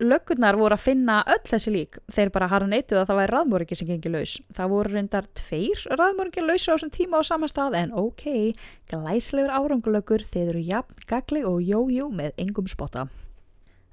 Löggurnar 0.00 0.56
voru 0.60 0.76
að 0.76 0.84
finna 0.90 1.22
öll 1.24 1.40
þessi 1.48 1.72
lík, 1.72 1.98
þeir 2.12 2.32
bara 2.36 2.50
harða 2.52 2.68
neytuð 2.68 3.00
að 3.00 3.08
það 3.08 3.20
væri 3.20 3.34
raðmóringi 3.34 3.80
sem 3.80 3.88
gengi 3.88 4.12
laus. 4.12 4.36
Það 4.56 4.72
voru 4.74 4.94
reyndar 4.94 5.30
tveir 5.40 5.86
raðmóringi 6.00 6.44
lausa 6.44 6.72
á 6.72 6.74
þessum 6.76 6.92
tíma 6.96 7.20
á 7.20 7.22
sama 7.24 7.48
stað, 7.48 7.78
en 7.80 7.96
ok, 7.96 8.26
glæslegur 8.92 9.56
árangulöggur, 9.56 10.28
þeir 10.28 10.52
eru 10.52 10.68
jafn, 10.68 11.00
gagli 11.08 11.44
og 11.48 11.64
jójú 11.64 12.12
með 12.12 12.36
engum 12.44 12.68
spotta. 12.68 13.08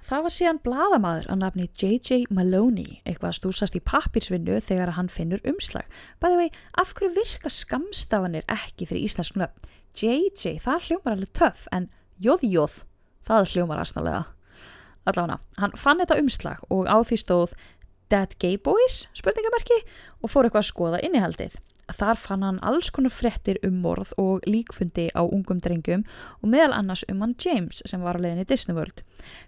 Það 0.08 0.22
var 0.24 0.32
síðan 0.32 0.60
bladamadur 0.64 1.26
að 1.34 1.40
nafni 1.42 1.66
J.J. 1.76 2.30
Maloney 2.32 3.02
eitthvað 3.02 3.28
að 3.28 3.38
stúsast 3.42 3.76
í 3.76 3.82
pappirsvinnu 3.84 4.62
þegar 4.64 4.94
hann 4.96 5.10
finnur 5.12 5.42
umslag. 5.52 5.84
Bæði 6.24 6.38
vei, 6.40 6.46
af 6.80 6.94
hverju 6.96 7.10
virka 7.18 7.52
skamstafanir 7.52 8.46
ekki 8.48 8.88
fyrir 8.88 9.04
íslensku 9.04 9.42
nöfn? 9.42 9.68
J.J. 10.00 10.62
það 10.64 10.86
hljómar 10.86 11.18
alveg 11.18 11.34
töff 11.36 11.68
en 11.76 11.90
J.J. 12.24 12.64
það 13.28 13.52
hljómar 13.52 13.84
aðsnalega. 13.84 14.24
Allavega, 15.12 15.42
hann 15.60 15.76
fann 15.76 16.00
þetta 16.00 16.22
umslag 16.24 16.64
og 16.72 16.88
á 16.88 17.04
því 17.04 17.20
stóð 17.26 17.60
Dead 18.08 18.40
Gay 18.40 18.56
Boys? 18.64 19.10
spurningamerki 19.12 19.82
og 20.24 20.32
fór 20.32 20.48
eitthvað 20.48 20.64
að 20.64 20.72
skoða 20.72 21.04
innihaldið. 21.04 21.60
Þar 21.88 22.20
fann 22.20 22.44
hann 22.44 22.60
alls 22.68 22.90
konar 22.92 23.14
frettir 23.16 23.60
um 23.64 23.78
morð 23.84 24.12
og 24.20 24.44
líkfundi 24.50 25.08
á 25.16 25.24
ungum 25.24 25.62
drengjum 25.64 26.04
og 26.42 26.50
meðal 26.52 26.76
annars 26.76 27.06
um 27.08 27.22
hann 27.24 27.36
James 27.40 27.80
sem 27.88 28.04
var 28.04 28.20
á 28.20 28.24
leiðinni 28.24 28.44
Disney 28.48 28.76
World. 28.76 29.04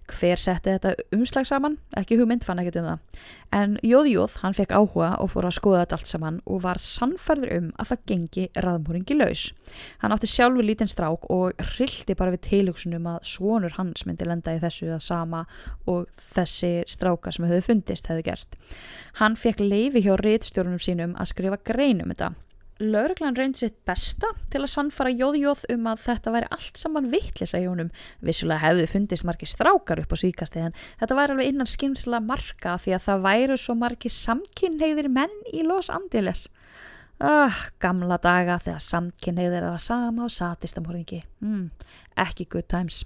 Hver 0.07 0.39
setti 0.39 0.71
þetta 0.71 0.95
umslag 1.15 1.49
saman? 1.49 1.75
Ekki 1.99 2.19
hugmynd 2.19 2.47
fann 2.47 2.61
ekkert 2.63 2.79
um 2.79 2.87
það. 2.87 3.25
En 3.55 3.79
Jóðjóð, 3.81 4.35
hann 4.43 4.53
fekk 4.53 4.75
áhuga 4.77 5.09
og 5.23 5.31
fór 5.33 5.47
að 5.49 5.55
skoða 5.57 5.79
þetta 5.81 5.97
allt 5.97 6.09
saman 6.11 6.35
og 6.45 6.59
var 6.67 6.79
sannferður 6.83 7.53
um 7.55 7.69
að 7.81 7.91
það 7.91 8.03
gengi 8.11 8.43
raðmóringi 8.65 9.17
laus. 9.17 9.45
Hann 10.03 10.13
átti 10.13 10.29
sjálfur 10.29 10.67
lítinn 10.67 10.91
strák 10.91 11.25
og 11.33 11.63
rildi 11.71 12.17
bara 12.19 12.35
við 12.35 12.43
tilugsunum 12.45 13.07
að 13.09 13.23
svonur 13.31 13.73
hans 13.79 14.05
myndi 14.05 14.27
lenda 14.29 14.53
í 14.53 14.61
þessu 14.61 14.91
að 14.93 15.01
sama 15.07 15.45
og 15.89 16.05
þessi 16.35 16.75
strákar 16.89 17.33
sem 17.33 17.49
hefur 17.49 17.71
fundist 17.71 18.11
hefur 18.11 18.27
gert. 18.29 18.59
Hann 19.17 19.39
fekk 19.39 19.65
leifi 19.65 20.05
hjá 20.05 20.13
réttstjórnum 20.21 20.81
sínum 20.83 21.17
að 21.17 21.33
skrifa 21.33 21.61
grein 21.65 22.05
um 22.05 22.13
þetta 22.13 22.35
lauruglan 22.79 23.35
reyndi 23.35 23.65
sitt 23.65 23.75
besta 23.87 24.29
til 24.51 24.61
að 24.63 24.71
sannfara 24.71 25.11
jóðjóð 25.11 25.65
um 25.73 25.87
að 25.91 26.03
þetta 26.05 26.33
væri 26.35 26.49
allt 26.55 26.79
saman 26.79 27.09
vittlisa 27.11 27.59
í 27.59 27.67
honum. 27.67 27.91
Vissulega 28.23 28.63
hefðu 28.63 28.87
fundist 28.93 29.27
margir 29.27 29.51
strákar 29.51 30.03
upp 30.03 30.15
á 30.15 30.17
síkasti 30.19 30.63
en 30.63 30.77
þetta 31.01 31.17
væri 31.19 31.35
alveg 31.35 31.51
innan 31.51 31.69
skimsla 31.69 32.21
marka 32.23 32.77
því 32.79 32.95
að 32.95 33.05
það 33.07 33.25
væru 33.27 33.59
svo 33.59 33.75
margir 33.79 34.15
samkynheyðir 34.15 35.11
menn 35.11 35.35
í 35.51 35.65
Los 35.67 35.91
Angeles. 35.91 36.47
Ah, 37.19 37.51
gamla 37.83 38.15
daga 38.23 38.55
þegar 38.63 38.79
samkynheyðir 38.79 39.57
er 39.59 39.73
það 39.73 39.81
sama 39.83 40.23
og 40.23 40.31
satistamorðingi. 40.31 41.17
Mm, 41.43 41.65
ekki 42.23 42.45
good 42.47 42.69
times. 42.71 43.01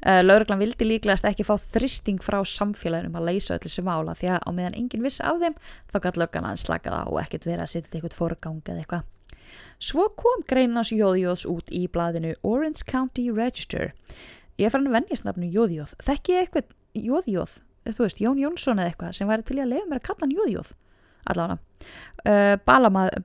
Uh, 0.00 0.22
lauruglan 0.24 0.62
vildi 0.62 0.86
líklegast 0.88 1.28
ekki 1.28 1.44
fá 1.44 1.52
þristing 1.60 2.22
frá 2.24 2.38
samfélaginum 2.48 3.18
að 3.20 3.28
leysa 3.28 3.58
öll 3.58 3.62
þessi 3.62 3.84
mála 3.84 4.16
því 4.16 4.30
að 4.32 4.46
á 4.48 4.50
meðan 4.56 4.78
enginn 4.80 5.04
vissi 5.04 5.20
af 5.28 5.42
þeim 5.42 5.58
þá 5.92 5.98
gæti 6.06 6.22
löggan 6.22 6.48
að 6.48 6.62
slaka 6.64 6.94
það 6.96 7.12
og 7.12 7.20
ekkert 7.22 7.48
verið 7.50 7.64
að 7.66 7.72
setja 7.74 7.92
eitthvað 7.92 8.18
forgang 8.22 8.62
eða 8.64 8.82
eitthvað. 8.82 9.04
Svo 9.82 10.08
kom 10.16 10.46
greinans 10.48 10.94
Jóðjóðs 10.96 11.44
út 11.52 11.68
í 11.68 11.84
blaðinu 11.92 12.32
Orange 12.40 12.86
County 12.88 13.28
Register. 13.36 13.92
Ég 14.56 14.70
er 14.70 14.72
farin 14.72 14.88
að 14.88 14.96
vennjast 14.96 15.28
nafnu 15.28 15.52
Jóðjóð. 15.52 15.92
Þekk 16.08 16.32
ég 16.32 16.46
eitthvað 16.46 16.72
Jóðjóð, 16.96 17.58
þú 17.92 18.06
veist 18.06 18.24
Jón 18.24 18.40
Jónsson 18.40 18.80
eða 18.80 18.94
eitthvað 18.94 19.18
sem 19.20 19.28
væri 19.28 19.44
til 19.44 19.60
að 19.60 19.74
lefa 19.76 19.90
mér 19.90 20.00
að 20.00 20.08
kalla 20.08 20.24
hann 20.24 20.38
Jóðjóð 20.40 20.72
allavega. 21.30 21.60
Uh, 22.22 22.54
balamaðurinn 22.62 23.24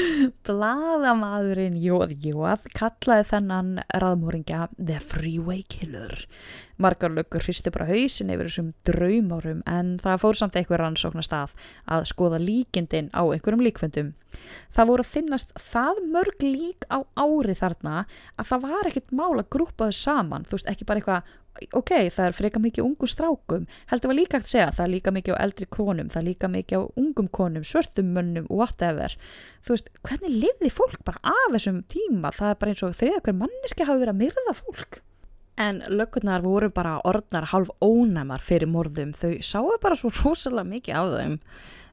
bladamaðurinn 0.44 1.78
Jóð 1.80 2.12
Jóð 2.20 2.66
kallaði 2.76 3.24
þennan 3.30 3.70
raðmóringja 4.02 4.66
The 4.76 4.98
Freeway 5.00 5.64
Killer. 5.72 6.12
Margar 6.76 7.14
lögur 7.16 7.46
hristi 7.46 7.72
bara 7.72 7.88
hausin 7.88 8.32
yfir 8.34 8.50
þessum 8.50 8.74
draumárum 8.88 9.64
en 9.64 9.96
það 10.04 10.20
fór 10.26 10.36
samt 10.36 10.60
einhver 10.60 10.84
rannsóknar 10.84 11.24
stað 11.24 11.56
að 11.88 12.04
skoða 12.12 12.42
líkindin 12.44 13.08
á 13.16 13.24
einhverjum 13.24 13.64
líkfundum 13.64 14.12
það 14.74 14.90
voru 14.90 15.04
að 15.04 15.12
finnast 15.14 15.52
það 15.60 16.00
mörg 16.14 16.44
lík 16.44 16.86
á 16.92 16.98
ári 17.18 17.56
þarna 17.58 18.04
að 18.36 18.50
það 18.50 18.66
var 18.66 18.90
ekkert 18.90 19.14
mál 19.16 19.34
að 19.34 19.48
grúpa 19.56 19.90
þau 19.90 19.98
saman 19.98 20.46
þú 20.46 20.58
veist 20.58 20.70
ekki 20.72 20.88
bara 20.88 21.02
eitthvað 21.02 21.34
ok, 21.76 21.92
það 22.14 22.26
er 22.26 22.36
freka 22.36 22.62
mikið 22.62 22.86
ungu 22.86 23.08
strákum. 23.10 23.66
Heldur 23.90 24.12
var 24.12 24.18
líka 24.18 24.40
að 24.40 24.48
segja, 24.52 24.70
það 24.76 24.84
er 24.86 24.92
líka 24.94 25.14
mikið 25.16 25.36
á 25.36 25.42
eldri 25.44 25.68
konum, 25.76 26.10
það 26.12 26.20
er 26.20 26.26
líka 26.28 26.50
mikið 26.50 26.82
á 26.82 26.82
ungum 27.02 27.28
konum 27.28 27.66
svörtum 27.66 28.12
mönnum, 28.16 28.48
whatever. 28.48 29.16
Þú 29.66 29.76
veist, 29.76 29.92
hvernig 30.06 30.36
lifði 30.46 30.72
fólk 30.74 31.00
bara 31.06 31.34
af 31.34 31.54
þessum 31.56 31.82
tíma, 31.90 32.32
það 32.36 32.54
er 32.54 32.60
bara 32.62 32.74
eins 32.74 32.84
og 32.86 32.96
þriða 33.00 33.24
hver 33.26 33.38
manneski 33.42 33.88
hafi 33.88 34.04
verið 34.04 34.14
að 34.14 34.22
myrða 34.22 34.56
fólk. 34.60 35.02
En 35.60 35.82
lögurnar 35.92 36.44
voru 36.44 36.70
bara 36.72 36.96
orðnar 37.04 37.50
halv 37.50 37.72
ónæmar 37.84 38.40
fyrir 38.40 38.70
morðum. 38.70 39.12
Þau 39.12 39.42
sáu 39.44 39.74
bara 39.82 39.98
svo 39.98 40.08
rosalega 40.22 40.70
mikið 40.70 40.96
á 40.96 41.04
þeim. 41.18 41.36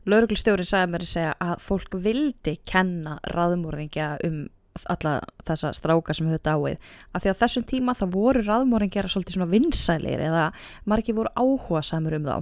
Lauruglistjórin 0.08 0.68
sagði 0.68 0.93
mér 0.93 1.03
að 1.43 1.58
fólk 1.66 1.97
vildi 1.99 2.53
kenna 2.64 3.18
raðmorðingja 3.34 4.14
um 4.24 4.45
alla 4.86 5.16
þessa 5.48 5.74
stráka 5.74 6.14
sem 6.14 6.28
höfðu 6.30 6.44
dáið. 6.46 6.92
Af 7.14 7.24
því 7.24 7.32
að 7.32 7.42
þessum 7.42 7.66
tíma 7.72 7.98
það 7.98 8.14
voru 8.18 8.44
raðmóringera 8.46 9.12
svolítið 9.12 9.38
svona 9.38 9.52
vinsælir 9.52 10.24
eða 10.28 10.46
margir 10.86 11.18
voru 11.18 11.34
áhuga 11.36 11.84
samur 11.86 12.18
um 12.20 12.28
þá. 12.28 12.38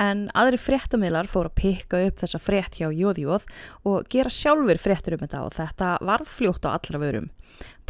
En 0.00 0.28
aðri 0.38 0.56
fréttamilar 0.62 1.28
fóru 1.28 1.50
að 1.50 1.58
pikka 1.60 2.00
upp 2.06 2.22
þessa 2.22 2.40
frétt 2.40 2.78
hjá 2.78 2.88
Jóðjóð 2.88 3.44
og 3.84 4.06
gera 4.08 4.32
sjálfur 4.32 4.80
fréttur 4.80 5.18
um 5.18 5.24
þetta 5.26 5.42
og 5.44 5.56
þetta 5.58 5.90
varð 6.08 6.30
fljótt 6.38 6.64
á 6.64 6.72
allra 6.72 7.02
vörum 7.02 7.28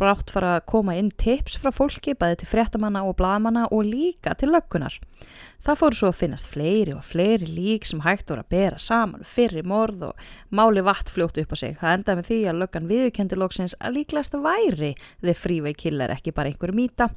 brátt 0.01 0.32
fara 0.32 0.57
að 0.57 0.66
koma 0.72 0.96
inn 0.98 1.11
tips 1.20 1.59
frá 1.61 1.70
fólki 1.74 2.14
bæði 2.18 2.40
til 2.40 2.48
fréttamanna 2.51 3.03
og 3.07 3.18
bladamanna 3.18 3.66
og 3.70 3.84
líka 3.84 4.32
til 4.40 4.51
löggunar. 4.55 4.96
Það 5.61 5.78
fóru 5.80 5.98
svo 5.98 6.09
að 6.09 6.18
finnast 6.22 6.48
fleiri 6.48 6.94
og 6.96 7.05
fleiri 7.05 7.44
lík 7.44 7.84
sem 7.84 8.01
hægt 8.01 8.32
voru 8.32 8.40
að 8.40 8.53
bera 8.55 8.78
saman 8.80 9.26
fyrir 9.28 9.66
morð 9.68 10.07
og 10.09 10.22
máli 10.57 10.82
vatn 10.84 11.12
fljótt 11.12 11.40
upp 11.42 11.53
á 11.53 11.57
sig. 11.61 11.74
Það 11.80 11.96
endaði 11.98 12.20
með 12.20 12.28
því 12.30 12.38
að 12.48 12.61
löggan 12.62 12.88
viðkendi 12.90 13.40
lóksins 13.40 13.76
að 13.78 13.98
líklegast 13.98 14.38
væri 14.40 14.92
þið 15.20 15.42
frívei 15.42 15.74
killar 15.76 16.14
ekki 16.16 16.32
bara 16.36 16.53
einhverju 16.53 16.78
mýta. 16.80 17.11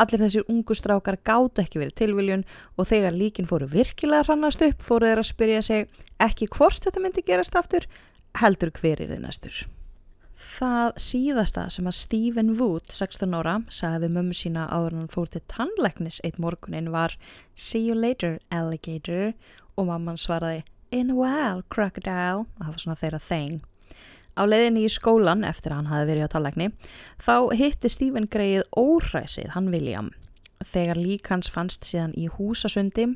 Allir 0.00 0.24
þessir 0.24 0.48
ungu 0.48 0.76
strákar 0.78 1.20
gátt 1.20 1.60
ekki 1.60 1.82
verið 1.82 1.98
tilviljun 2.00 2.46
og 2.76 2.88
þegar 2.88 3.18
líkin 3.20 3.50
fóru 3.50 3.68
virkilega 3.68 4.30
hrannast 4.30 4.64
upp 4.64 4.80
fóru 4.86 5.10
þeir 5.10 5.20
að 5.20 5.28
spyrja 5.34 5.66
sig 5.66 6.00
ekki 6.20 6.48
hvort 6.56 6.80
þetta 6.88 7.04
myndi 7.04 7.26
gerast 7.26 7.58
aftur 7.60 7.84
heldur 8.40 8.72
hver 8.80 9.04
er 9.04 9.12
þið 9.12 9.22
næstur 9.26 9.60
það 10.50 10.96
síðasta 11.00 11.64
sem 11.72 11.88
að 11.88 11.96
Stephen 11.98 12.52
Wood, 12.58 12.90
16 12.92 13.36
ára, 13.38 13.56
sagði 13.72 14.04
við 14.04 14.14
mömmu 14.16 14.36
sína 14.36 14.66
áður 14.70 14.96
hann 14.98 15.10
fór 15.12 15.30
til 15.30 15.42
tannleiknis 15.50 16.20
eitt 16.26 16.40
morgunin 16.42 16.90
var 16.94 17.16
See 17.54 17.82
you 17.86 17.94
later 17.94 18.38
alligator 18.50 19.32
og 19.76 19.88
mamman 19.90 20.20
svaraði 20.20 20.64
In 20.90 21.12
a 21.12 21.14
while 21.14 21.62
crocodile 21.70 22.44
og 22.44 22.64
það 22.64 22.72
var 22.72 22.82
svona 22.82 22.98
þeirra 22.98 23.20
þeng. 23.22 23.60
Á 24.34 24.42
leiðinni 24.46 24.86
í 24.86 24.90
skólan 24.90 25.46
eftir 25.46 25.70
að 25.70 25.80
hann 25.82 25.92
hafi 25.92 26.08
verið 26.10 26.26
á 26.26 26.32
tannleikni 26.34 26.70
þá 27.22 27.34
hitti 27.60 27.92
Stephen 27.92 28.26
greið 28.30 28.66
óræsið, 28.74 29.52
hann 29.54 29.70
William 29.70 30.10
Þegar 30.60 30.98
lík 31.00 31.30
hans 31.32 31.48
fannst 31.48 31.86
síðan 31.88 32.12
í 32.20 32.26
húsasundi 32.28 33.06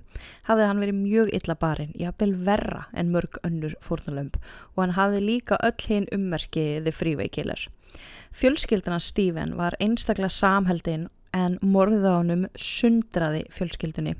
hafði 0.46 0.68
hann 0.70 0.80
verið 0.80 1.00
mjög 1.02 1.32
illa 1.36 1.56
barinn, 1.60 1.92
jáfnvel 1.92 2.32
verra 2.46 2.86
en 2.96 3.12
mörg 3.12 3.36
önnur 3.44 3.74
fórnulömp 3.84 4.38
og 4.40 4.80
hann 4.80 4.96
hafði 4.96 5.20
líka 5.26 5.58
öll 5.60 5.88
hinn 5.88 6.08
ummerkiði 6.14 6.94
fríveikilar. 6.94 7.66
Fjölskyldana 8.34 8.98
Stephen 9.00 9.54
var 9.60 9.76
einstaklega 9.78 10.32
samheldin 10.32 11.10
en 11.34 11.58
morðánum 11.60 12.48
sundraði 12.56 13.44
fjölskyldunni. 13.52 14.16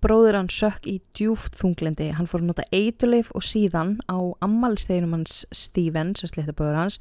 Bróður 0.00 0.38
hann 0.38 0.48
sökk 0.52 0.86
í 0.88 0.96
djúft 1.16 1.58
þunglindi, 1.60 2.08
hann 2.16 2.28
fór 2.28 2.40
að 2.40 2.50
nota 2.50 2.64
eituleif 2.72 3.28
og 3.36 3.44
síðan 3.44 3.98
á 4.08 4.16
ammalsteginum 4.44 5.12
hans 5.18 5.42
Stephen, 5.52 6.14
sem 6.16 6.30
slíkta 6.32 6.56
bróður 6.56 6.78
hans, 6.80 6.96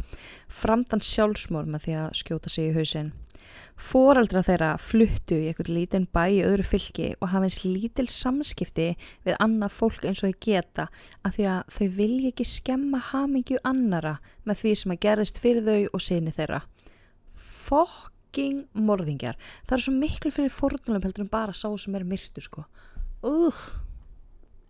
framtann 0.51 1.03
sjálfsmór 1.03 1.67
með 1.67 1.85
því 1.85 1.97
að 2.01 2.13
skjóta 2.19 2.51
sig 2.51 2.71
í 2.71 2.75
hausinn. 2.75 3.13
Fóraldra 3.79 4.41
þeirra 4.43 4.69
fluttu 4.81 5.37
í 5.39 5.47
eitthvað 5.49 5.71
lítinn 5.71 6.07
bæ 6.11 6.23
í 6.35 6.41
öðru 6.43 6.65
fylki 6.67 7.09
og 7.19 7.31
hafa 7.31 7.47
eins 7.47 7.61
lítil 7.63 8.07
samskipti 8.11 8.89
við 9.25 9.37
annað 9.39 9.75
fólk 9.77 10.03
eins 10.03 10.23
og 10.23 10.33
þau 10.33 10.43
geta 10.45 10.87
af 11.23 11.37
því 11.37 11.47
að 11.53 11.73
þau 11.77 11.87
vilja 12.01 12.31
ekki 12.33 12.47
skemma 12.51 13.01
hamingju 13.13 13.61
annara 13.63 14.17
með 14.43 14.63
því 14.63 14.73
sem 14.81 14.95
að 14.95 15.01
gerist 15.07 15.39
fyrir 15.43 15.67
þau 15.69 15.95
og 15.95 16.03
sinni 16.03 16.35
þeirra. 16.35 16.61
Fokking 17.69 18.65
morðingjar. 18.75 19.39
Það 19.65 19.77
er 19.77 19.85
svo 19.85 19.95
miklu 19.95 20.33
fyrir 20.35 20.53
fórnulum 20.53 21.05
heldur 21.05 21.25
en 21.25 21.31
bara 21.31 21.55
sá 21.55 21.69
sem 21.79 21.95
er 21.95 22.07
myrtu 22.07 22.43
sko. 22.43 22.65
Ugh. 23.23 23.63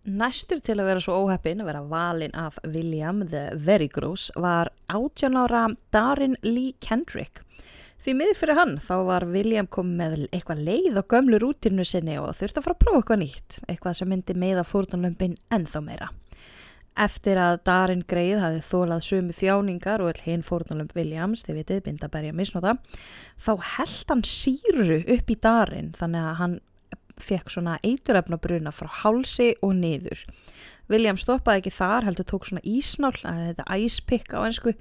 Næstur 0.08 0.62
til 0.64 0.78
að 0.80 0.86
vera 0.88 1.00
svo 1.04 1.18
óheppin 1.26 1.60
að 1.60 1.66
vera 1.68 1.82
valin 1.84 2.32
af 2.32 2.56
William 2.64 3.20
the 3.28 3.50
Very 3.52 3.90
Gross 3.92 4.30
var 4.32 4.70
18 4.88 5.36
ára 5.36 5.66
Darin 5.92 6.38
Lee 6.40 6.72
Kendrick. 6.80 7.42
Því 8.00 8.14
miður 8.16 8.38
fyrir 8.40 8.56
hann 8.56 8.78
þá 8.80 8.94
var 9.04 9.26
William 9.28 9.66
komið 9.68 9.96
með 9.98 10.22
eitthvað 10.32 10.62
leið 10.64 10.94
á 10.96 11.02
gömlu 11.12 11.40
rútinu 11.42 11.84
sinni 11.84 12.14
og 12.16 12.30
þurfti 12.38 12.62
að 12.62 12.64
fara 12.64 12.76
að 12.78 12.84
prófa 12.84 13.00
eitthvað 13.00 13.20
nýtt, 13.20 13.58
eitthvað 13.68 13.96
sem 13.98 14.08
myndi 14.08 14.36
með 14.40 14.60
að 14.62 14.70
fórtunlömpin 14.70 15.34
ennþá 15.52 15.82
meira. 15.84 16.08
Eftir 17.00 17.38
að 17.40 17.58
Darin 17.68 18.00
Greið 18.08 18.40
hafi 18.40 18.62
þólað 18.70 19.04
sömu 19.04 19.36
þjáningar 19.36 20.02
og 20.04 20.22
hinn 20.24 20.42
fórtunlömp 20.44 20.96
Williams, 20.96 21.44
þið 21.44 21.60
vitið, 21.60 21.82
bindaberja 21.90 22.32
misnóta, 22.36 22.74
þá 23.36 23.52
held 23.76 24.14
hann 24.14 24.24
síru 24.26 25.02
upp 25.04 25.30
í 25.30 25.38
Darin 25.44 25.92
þannig 26.00 26.30
að 26.30 26.40
hann 26.40 26.58
fekk 27.20 27.52
svona 27.52 27.76
eituröfna 27.84 28.40
bruna 28.40 28.72
frá 28.72 28.88
hálsi 29.02 29.52
og 29.60 29.76
niður. 29.76 30.24
William 30.90 31.20
stoppaði 31.20 31.62
ekki 31.62 31.76
þar, 31.76 32.08
heldur 32.08 32.26
tók 32.26 32.48
svona 32.48 32.64
ísnál, 32.66 33.12
þetta 33.20 33.68
æspikk 33.76 34.32
á 34.34 34.40
einsku 34.48 34.72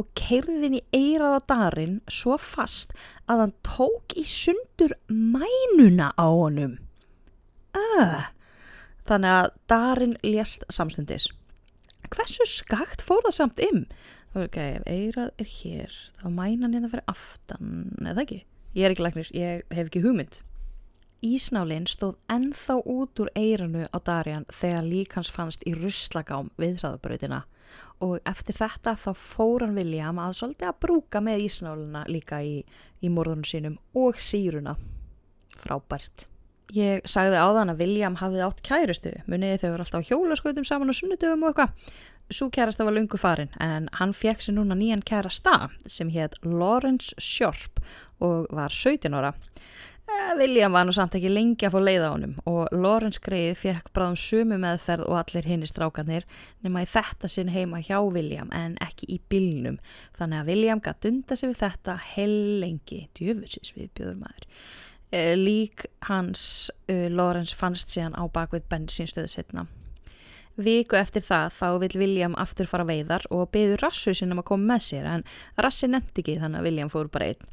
og 0.00 0.08
keirðin 0.18 0.78
í 0.78 0.82
eirað 0.96 1.36
á 1.36 1.40
Darin 1.52 1.96
svo 2.10 2.38
fast 2.40 2.94
að 3.30 3.44
hann 3.44 3.54
tók 3.66 4.14
í 4.16 4.24
sundur 4.26 4.96
mænuna 5.08 6.10
á 6.16 6.26
honum. 6.26 6.78
Öh, 7.76 8.30
þannig 9.08 9.36
að 9.36 9.50
Darin 9.70 10.16
lést 10.24 10.64
samstundis. 10.72 11.28
Hversu 12.10 12.46
skakt 12.48 13.04
fór 13.06 13.22
það 13.28 13.36
samt 13.36 13.60
ym? 13.62 13.84
Ok, 14.34 14.56
ef 14.56 14.86
eirað 14.86 15.32
er 15.42 15.50
hér, 15.50 15.94
þá 16.20 16.26
mænan 16.30 16.74
hérna 16.76 16.90
fyrir 16.90 17.10
aftan, 17.10 17.70
eða 18.02 18.24
ekki? 18.24 18.44
Ég 18.78 18.86
er 18.86 18.94
ekki 18.94 19.02
læknir, 19.02 19.30
ég 19.34 19.64
hef 19.74 19.88
ekki 19.90 20.02
hugmynd. 20.04 20.40
Ísnálinn 21.20 21.84
stóð 21.84 22.14
ennþá 22.32 22.78
út 22.88 23.20
úr 23.20 23.28
eiranu 23.36 23.84
á 23.92 23.98
Darjan 24.00 24.46
þegar 24.48 24.86
lík 24.88 25.16
hans 25.18 25.28
fannst 25.28 25.66
í 25.68 25.74
russlagám 25.76 26.48
við 26.56 26.78
hraðabrautina 26.80 27.42
og 28.00 28.22
eftir 28.24 28.56
þetta 28.56 28.94
þá 28.96 29.10
fór 29.12 29.66
hann 29.66 29.76
William 29.76 30.20
að 30.22 30.38
svolítið 30.38 30.70
að 30.70 30.78
brúka 30.80 31.20
með 31.20 31.42
ísnáluna 31.44 32.06
líka 32.08 32.40
í, 32.40 32.62
í 33.04 33.12
morðunum 33.12 33.44
sínum 33.44 33.76
og 33.92 34.16
síruna. 34.16 34.78
Frábært. 35.60 36.24
Ég 36.72 37.04
sagði 37.04 37.36
áðan 37.36 37.74
að 37.74 37.82
William 37.84 38.16
hafði 38.20 38.44
átt 38.46 38.64
kærustu, 38.64 39.12
muniði 39.28 39.60
þau 39.60 39.70
voru 39.74 39.84
alltaf 39.84 40.00
á 40.00 40.08
hjólaskautum 40.08 40.66
saman 40.68 40.94
á 40.94 40.94
sunnudöfum 40.96 41.44
og 41.44 41.52
eitthvað. 41.52 41.92
Svo 42.30 42.46
kærasta 42.54 42.86
var 42.86 42.94
lungu 42.94 43.18
farin 43.18 43.50
en 43.60 43.90
hann 43.98 44.14
fekk 44.14 44.44
sér 44.44 44.54
núna 44.56 44.76
nýjan 44.78 45.02
kærasta 45.04 45.68
sem 45.84 46.12
hétt 46.14 46.38
Lawrence 46.46 47.12
Sharp 47.18 47.82
og 48.22 48.46
var 48.54 48.70
17 48.72 49.12
ára. 49.12 49.34
Eh, 50.10 50.36
William 50.38 50.72
var 50.72 50.86
nú 50.86 50.92
samt 50.94 51.14
ekki 51.14 51.30
lengi 51.30 51.66
að 51.66 51.74
fá 51.74 51.80
leið 51.82 52.04
á 52.06 52.10
honum 52.10 52.34
og 52.50 52.72
Lawrence 52.74 53.20
greið 53.22 53.58
fekk 53.60 53.90
bráðum 53.94 54.18
sumu 54.18 54.58
meðferð 54.58 55.06
og 55.06 55.18
allir 55.20 55.46
hinn 55.46 55.62
í 55.62 55.68
strákanir 55.70 56.26
nema 56.64 56.82
í 56.82 56.88
þetta 56.90 57.30
sinn 57.30 57.52
heima 57.54 57.82
hjá 57.84 57.98
William 58.02 58.50
en 58.56 58.76
ekki 58.82 59.06
í 59.14 59.20
bylnum. 59.30 59.78
Þannig 60.18 60.42
að 60.42 60.52
William 60.52 60.82
gætt 60.82 61.06
undan 61.10 61.38
sig 61.38 61.52
við 61.52 61.60
þetta 61.62 61.98
hell 62.14 62.38
lengi, 62.64 63.04
djöfusins 63.18 63.74
við 63.76 63.92
bjöður 63.98 64.22
maður. 64.24 64.48
Eh, 65.10 65.34
lík 65.38 65.86
hans 66.06 66.70
uh, 66.90 67.06
Lawrence 67.10 67.56
fannst 67.58 67.90
síðan 67.94 68.18
á 68.18 68.22
bakvið 68.30 68.66
bensinstöðu 68.70 69.30
setna. 69.30 69.66
Viku 70.60 70.98
eftir 70.98 71.24
það 71.24 71.54
þá 71.56 71.68
vil 71.82 71.94
William 72.02 72.36
aftur 72.40 72.68
fara 72.70 72.86
veiðar 72.88 73.24
og 73.34 73.50
beður 73.54 73.84
rassu 73.86 74.14
sinum 74.16 74.42
að 74.42 74.50
koma 74.52 74.74
með 74.74 74.84
sér 74.88 75.08
en 75.14 75.24
rassi 75.60 75.88
nefndi 75.90 76.24
ekki 76.24 76.38
þannig 76.42 76.60
að 76.60 76.68
William 76.68 76.92
fór 76.92 77.10
bara 77.12 77.32
einn. 77.32 77.50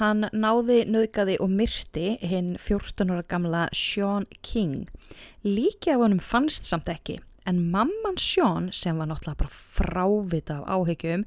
Hann 0.00 0.28
náði, 0.32 0.82
nöðgadi 0.88 1.36
og 1.44 1.50
myrti 1.52 2.14
hinn 2.24 2.54
14 2.56 3.12
ára 3.12 3.26
gamla 3.28 3.66
Sean 3.76 4.24
King. 4.40 4.86
Líki 5.44 5.92
af 5.92 6.00
honum 6.00 6.22
fannst 6.24 6.68
samt 6.68 6.88
ekki 6.88 7.18
en 7.46 7.58
mamman 7.72 8.16
Sean 8.18 8.70
sem 8.72 8.96
var 8.96 9.10
náttúrulega 9.10 9.42
bara 9.42 9.52
frávita 9.52 10.62
af 10.62 10.70
áhegjum 10.78 11.26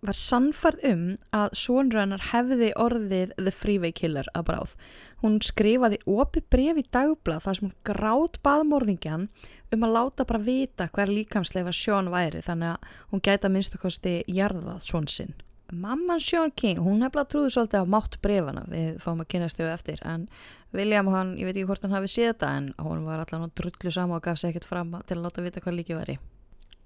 var 0.00 0.16
sannfarð 0.16 0.84
um 0.88 1.02
að 1.36 1.54
svonrönnar 1.60 2.22
hefði 2.30 2.70
orðið 2.80 3.34
The 3.36 3.52
Freeway 3.52 3.92
Killer 3.92 4.28
að 4.36 4.46
bráð. 4.48 4.74
Hún 5.20 5.38
skrifaði 5.44 6.00
opi 6.08 6.42
bref 6.52 6.80
í 6.80 6.86
dagblad 6.88 7.44
þar 7.44 7.58
sem 7.58 7.68
hún 7.68 7.76
grátt 7.84 8.40
baðmorðingjan 8.46 9.28
um 9.74 9.86
að 9.86 9.94
láta 9.96 10.26
bara 10.26 10.42
vita 10.42 10.88
hver 10.94 11.12
líkamslega 11.12 11.72
Sjón 11.74 12.10
væri 12.12 12.42
þannig 12.46 12.74
að 12.74 12.96
hún 13.12 13.22
gæta 13.26 13.52
minnstakosti 13.52 14.16
jarðað 14.26 14.82
svonsinn. 14.86 15.36
Mamman 15.70 16.18
Sjón 16.18 16.50
King, 16.50 16.80
hún 16.82 17.04
hefði 17.06 17.26
trúið 17.30 17.52
svolítið 17.54 17.84
á 17.86 17.92
mátt 17.94 18.16
brefana, 18.24 18.64
við 18.66 18.96
fáum 19.04 19.22
að 19.22 19.28
kynast 19.30 19.60
þau 19.60 19.68
eftir, 19.70 20.00
en 20.02 20.26
William, 20.74 21.06
hann, 21.14 21.36
ég 21.38 21.46
veit 21.46 21.54
ekki 21.54 21.68
hvort 21.68 21.86
hann 21.86 21.94
hafi 21.94 22.10
séð 22.10 22.32
þetta 22.32 22.50
en 22.58 22.68
hún 22.82 23.06
var 23.06 23.22
allavega 23.22 23.54
drullu 23.58 23.94
saman 23.94 24.18
og 24.18 24.26
gaf 24.26 24.40
sér 24.40 24.50
ekkert 24.50 24.66
fram 24.66 24.92
til 25.06 25.18
að 25.18 25.24
láta 25.28 25.46
vita 25.46 25.62
hvað 25.62 25.78
líki 25.78 25.98
væri. 25.98 26.18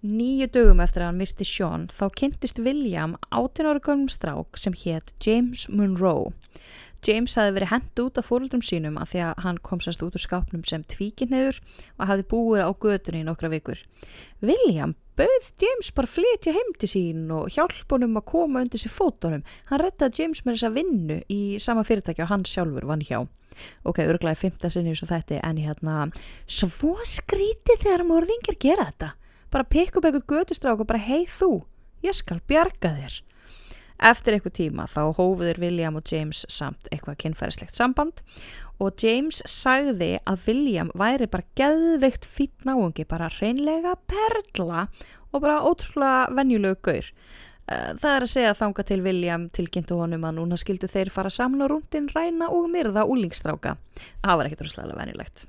Nýju 0.04 0.50
dögum 0.52 0.82
eftir 0.84 1.00
að 1.00 1.08
hann 1.08 1.20
myrti 1.22 1.46
Sean 1.48 1.86
þá 1.88 2.04
kynntist 2.20 2.58
William 2.60 3.14
18 3.30 3.70
ára 3.70 3.80
gömum 3.80 4.10
strák 4.12 4.58
sem 4.60 4.76
hétt 4.76 5.14
James 5.24 5.64
Monroe. 5.72 6.34
James 7.04 7.36
hafi 7.36 7.54
verið 7.56 7.70
hendt 7.70 8.00
út 8.00 8.18
af 8.20 8.28
fóröldum 8.30 8.62
sínum 8.64 8.98
að 9.00 9.10
því 9.12 9.22
að 9.26 9.40
hann 9.44 9.58
kom 9.66 9.80
sannst 9.84 10.02
út 10.04 10.16
úr 10.16 10.22
skápnum 10.22 10.64
sem 10.64 10.84
tvíkinniður 10.88 11.60
og 11.98 12.06
hafi 12.08 12.26
búið 12.30 12.64
á 12.64 12.70
gödunni 12.72 13.22
í 13.22 13.26
nokkra 13.26 13.50
vikur. 13.52 13.82
William 14.40 14.94
bauð 15.18 15.50
James 15.62 15.90
bara 15.94 16.10
flytja 16.10 16.54
heim 16.56 16.72
til 16.80 16.90
sín 16.90 17.26
og 17.34 17.52
hjálp 17.54 17.92
honum 17.92 18.16
að 18.18 18.28
koma 18.32 18.64
undir 18.64 18.80
sér 18.80 18.94
fótunum. 18.94 19.44
Hann 19.68 19.82
rettaði 19.82 20.24
James 20.24 20.44
með 20.44 20.56
þessa 20.56 20.72
vinnu 20.74 21.18
í 21.30 21.40
sama 21.62 21.84
fyrirtæki 21.86 22.24
og 22.24 22.32
hann 22.32 22.46
sjálfur 22.48 22.88
vann 22.88 23.04
hjá. 23.04 23.20
Ok, 23.86 24.00
örglaði 24.02 24.40
fymta 24.40 24.70
sinni 24.72 24.90
eins 24.94 25.04
og 25.04 25.12
þetta 25.12 25.38
en 25.46 25.60
hérna, 25.62 26.08
svo 26.50 26.96
skrítið 27.06 27.84
þegar 27.84 28.08
morðingar 28.08 28.58
gera 28.58 28.88
þetta 28.90 29.12
bara 29.54 29.68
pikk 29.70 30.00
upp 30.00 30.08
eitthvað 30.08 30.26
götustrák 30.32 30.82
og 30.82 30.88
bara 30.90 31.04
hei 31.04 31.22
þú, 31.30 31.62
ég 32.02 32.16
skal 32.18 32.40
bjarga 32.48 32.90
þér. 32.96 33.20
Eftir 34.02 34.34
eitthvað 34.34 34.56
tíma 34.58 34.84
þá 34.90 35.14
hófuður 35.14 35.60
William 35.62 35.96
og 35.96 36.10
James 36.10 36.42
samt 36.50 36.88
eitthvað 36.90 37.20
kynfærislegt 37.22 37.76
samband 37.78 38.24
og 38.82 38.98
James 38.98 39.38
sagði 39.46 40.16
að 40.26 40.48
William 40.48 40.90
væri 40.98 41.28
bara 41.30 41.46
geðvikt 41.58 42.26
fýtt 42.26 42.66
náungi, 42.66 43.06
bara 43.06 43.30
reynlega 43.38 43.94
perla 44.10 44.88
og 45.30 45.42
bara 45.44 45.62
ótrúlega 45.62 46.34
venjulegu 46.34 46.80
gaur. 46.82 47.10
Eh, 47.64 47.92
það 47.96 48.10
er 48.10 48.26
að 48.26 48.32
segja 48.32 48.56
þanga 48.58 48.84
til 48.84 49.00
William 49.04 49.46
tilkynntu 49.54 49.96
honum 49.96 50.26
að 50.26 50.40
núna 50.40 50.58
skildu 50.60 50.90
þeir 50.90 51.12
fara 51.14 51.30
saman 51.32 51.64
á 51.64 51.66
rúndin, 51.70 52.10
ræna 52.12 52.50
og 52.52 52.66
myrða 52.72 53.06
úlingstráka. 53.08 53.76
Það 54.20 54.40
var 54.40 54.50
ekkert 54.50 54.66
rúslega 54.66 54.98
venjulegt. 54.98 55.46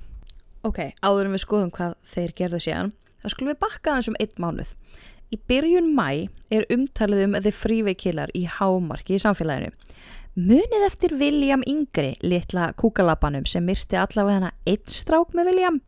Ok, 0.66 0.80
áðurum 1.02 1.36
við 1.36 1.44
skoðum 1.44 1.74
hvað 1.74 1.98
þeir 2.14 2.32
gerðu 2.38 2.62
síðan 2.62 2.94
þá 3.20 3.28
skulum 3.34 3.52
við 3.52 3.60
bakka 3.66 3.98
þessum 3.98 4.16
einn 4.22 4.40
mánuð. 4.42 4.72
Í 5.34 5.40
byrjun 5.50 5.90
mæ 5.96 6.28
er 6.54 6.68
umtalið 6.70 7.24
um 7.24 7.40
The 7.40 7.50
Freeway 7.50 7.96
Killer 7.98 8.30
í 8.36 8.44
hámarki 8.46 9.16
í 9.16 9.22
samfélaginu. 9.22 9.72
Munið 10.36 10.82
eftir 10.84 11.14
William 11.16 11.62
Yngri, 11.64 12.10
litla 12.20 12.66
kúkalabanum 12.76 13.46
sem 13.48 13.64
myrti 13.64 13.96
allavega 13.96 14.36
hana 14.36 14.50
einn 14.68 14.82
strák 14.92 15.30
með 15.32 15.48
William. 15.48 15.78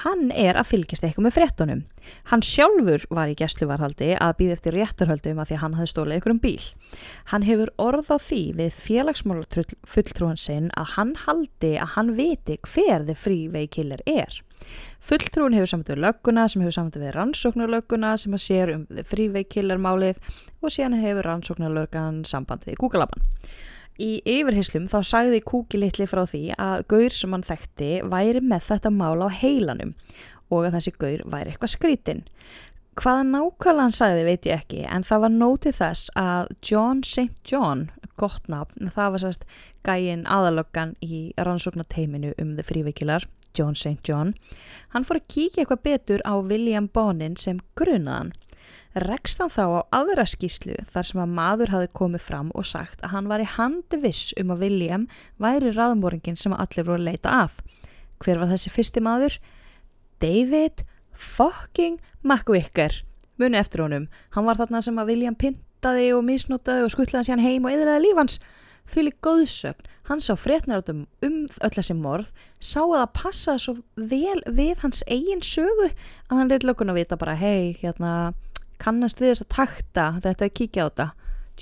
Hann 0.00 0.30
er 0.32 0.56
að 0.56 0.70
fylgjast 0.70 1.04
eitthvað 1.04 1.26
með 1.26 1.34
frettunum. 1.36 1.82
Hann 2.30 2.42
sjálfur 2.42 3.04
var 3.12 3.28
í 3.28 3.36
gæsluvarhaldi 3.36 4.14
að 4.16 4.32
býða 4.38 4.56
eftir 4.56 4.78
rétturhaldum 4.80 5.42
að 5.42 5.50
því 5.50 5.58
að 5.58 5.62
hann 5.66 5.76
hafði 5.76 5.92
stólið 5.92 6.22
ykkur 6.22 6.34
um 6.34 6.40
bíl. 6.46 6.64
Hann 7.34 7.46
hefur 7.46 7.74
orð 7.84 8.08
á 8.08 8.18
því 8.30 8.40
við 8.62 8.80
félagsmálufulltrúan 8.86 10.40
sinn 10.40 10.72
að 10.72 10.96
hann 10.96 11.12
haldi 11.26 11.74
að 11.76 11.92
hann 11.98 12.14
viti 12.16 12.56
hver 12.64 13.04
The 13.04 13.14
Freeway 13.14 13.68
Killer 13.68 14.00
er. 14.08 14.40
Fulltrúin 15.02 15.56
hefur 15.56 15.72
samtöð 15.72 16.00
lögguna 16.04 16.46
sem 16.48 16.62
hefur 16.62 16.76
samtöð 16.76 17.06
við 17.06 17.14
rannsóknarlögguna 17.16 18.14
sem 18.20 18.36
að 18.36 18.44
sér 18.44 18.72
um 18.76 18.86
fríveikillarmálið 19.10 20.20
og 20.62 20.74
síðan 20.74 21.00
hefur 21.02 21.26
rannsóknarlöggan 21.26 22.22
samband 22.28 22.66
við 22.68 22.78
Google-apan. 22.82 23.24
Í 24.00 24.22
yfirhyslum 24.24 24.88
þá 24.88 24.98
sagði 25.04 25.42
Kúki 25.44 25.80
litli 25.80 26.06
frá 26.08 26.22
því 26.24 26.54
að 26.56 26.84
gaur 26.88 27.14
sem 27.14 27.34
hann 27.34 27.44
þekkti 27.44 27.90
væri 28.08 28.40
með 28.40 28.68
þetta 28.70 28.92
mál 28.94 29.20
á 29.20 29.28
heilanum 29.28 29.92
og 30.52 30.68
að 30.68 30.78
þessi 30.78 30.94
gaur 30.96 31.24
væri 31.34 31.52
eitthvað 31.52 31.74
skrítinn. 31.74 32.22
Hvaða 32.98 33.24
nákvæmlega 33.24 33.84
hann 33.86 33.94
sagði 33.96 34.24
veit 34.26 34.46
ég 34.48 34.62
ekki 34.62 34.82
en 34.84 35.04
það 35.08 35.22
var 35.24 35.34
nótið 35.34 35.76
þess 35.78 36.10
að 36.18 36.50
John 36.68 37.04
St. 37.04 37.30
John, 37.48 37.86
gott 38.20 38.48
nafn, 38.52 38.90
það 38.92 39.14
var 39.14 39.22
sérst 39.22 39.46
gæin 39.86 40.26
aðalöggan 40.28 40.92
í 41.00 41.22
rannsóknarteiminu 41.40 42.34
um 42.40 42.52
þau 42.58 42.66
frívikilar 42.68 43.28
John 43.58 43.76
St. 43.78 44.00
John, 44.08 44.34
hann 44.94 45.06
fór 45.08 45.20
að 45.20 45.28
kíkja 45.34 45.62
eitthvað 45.62 45.84
betur 45.86 46.24
á 46.24 46.34
William 46.40 46.88
Bonin 46.92 47.36
sem 47.36 47.60
grunaðan. 47.78 48.32
Rekst 48.92 49.40
hann 49.40 49.52
þá 49.52 49.64
á 49.64 49.80
aðra 50.02 50.26
skýslu 50.28 50.74
þar 50.90 51.06
sem 51.08 51.20
að 51.22 51.34
maður 51.38 51.72
hafi 51.72 51.88
komið 51.96 52.24
fram 52.26 52.50
og 52.52 52.66
sagt 52.68 53.00
að 53.00 53.14
hann 53.14 53.30
var 53.30 53.40
í 53.40 53.48
handi 53.48 54.00
viss 54.02 54.34
um 54.40 54.52
að 54.52 54.66
William 54.66 55.06
væri 55.40 55.72
raðmóringin 55.72 56.36
sem 56.36 56.52
allir 56.52 56.84
voru 56.84 57.00
að 57.00 57.08
leita 57.08 57.32
af. 57.44 57.56
Hver 58.20 58.42
var 58.42 58.52
þessi 58.52 58.72
fyrsti 58.72 59.00
maður? 59.00 59.38
David 60.20 60.84
fucking 61.12 62.00
McVicker. 62.22 63.00
Muni 63.40 63.58
eftir 63.58 63.82
honum. 63.82 64.10
Hann 64.36 64.46
var 64.46 64.60
þarna 64.60 64.82
sem 64.84 65.00
að 65.00 65.14
William 65.14 65.38
pintaði 65.40 66.12
og 66.12 66.26
misnótaði 66.28 66.84
og 66.84 66.92
skuttlaði 66.92 67.30
sér 67.30 67.42
heim 67.42 67.64
og 67.64 67.72
yðurlega 67.72 68.04
lífans 68.04 68.38
lík 69.06 69.18
góðsögn, 69.24 69.88
hann 70.10 70.20
sá 70.20 70.34
frétnarátum 70.36 71.06
um 71.22 71.36
öll 71.62 71.74
þessi 71.76 71.96
morð, 71.96 72.32
sá 72.60 72.82
að 72.82 72.96
það 72.98 73.12
passaði 73.18 73.64
svo 73.64 73.74
vel 73.96 74.40
við 74.46 74.82
hans 74.82 75.04
eigin 75.06 75.44
sögu 75.44 75.90
að 75.92 76.36
hann 76.36 76.52
leitt 76.52 76.66
lökun 76.66 76.92
að 76.92 77.00
vita 77.02 77.20
bara 77.20 77.38
hei, 77.38 77.72
hérna, 77.80 78.34
kannast 78.82 79.22
við 79.22 79.32
þess 79.32 79.46
að 79.46 79.54
takta, 79.56 80.08
þetta 80.24 80.48
er 80.48 80.56
kíkja 80.58 80.84
á 80.84 80.88
þetta. 80.90 81.08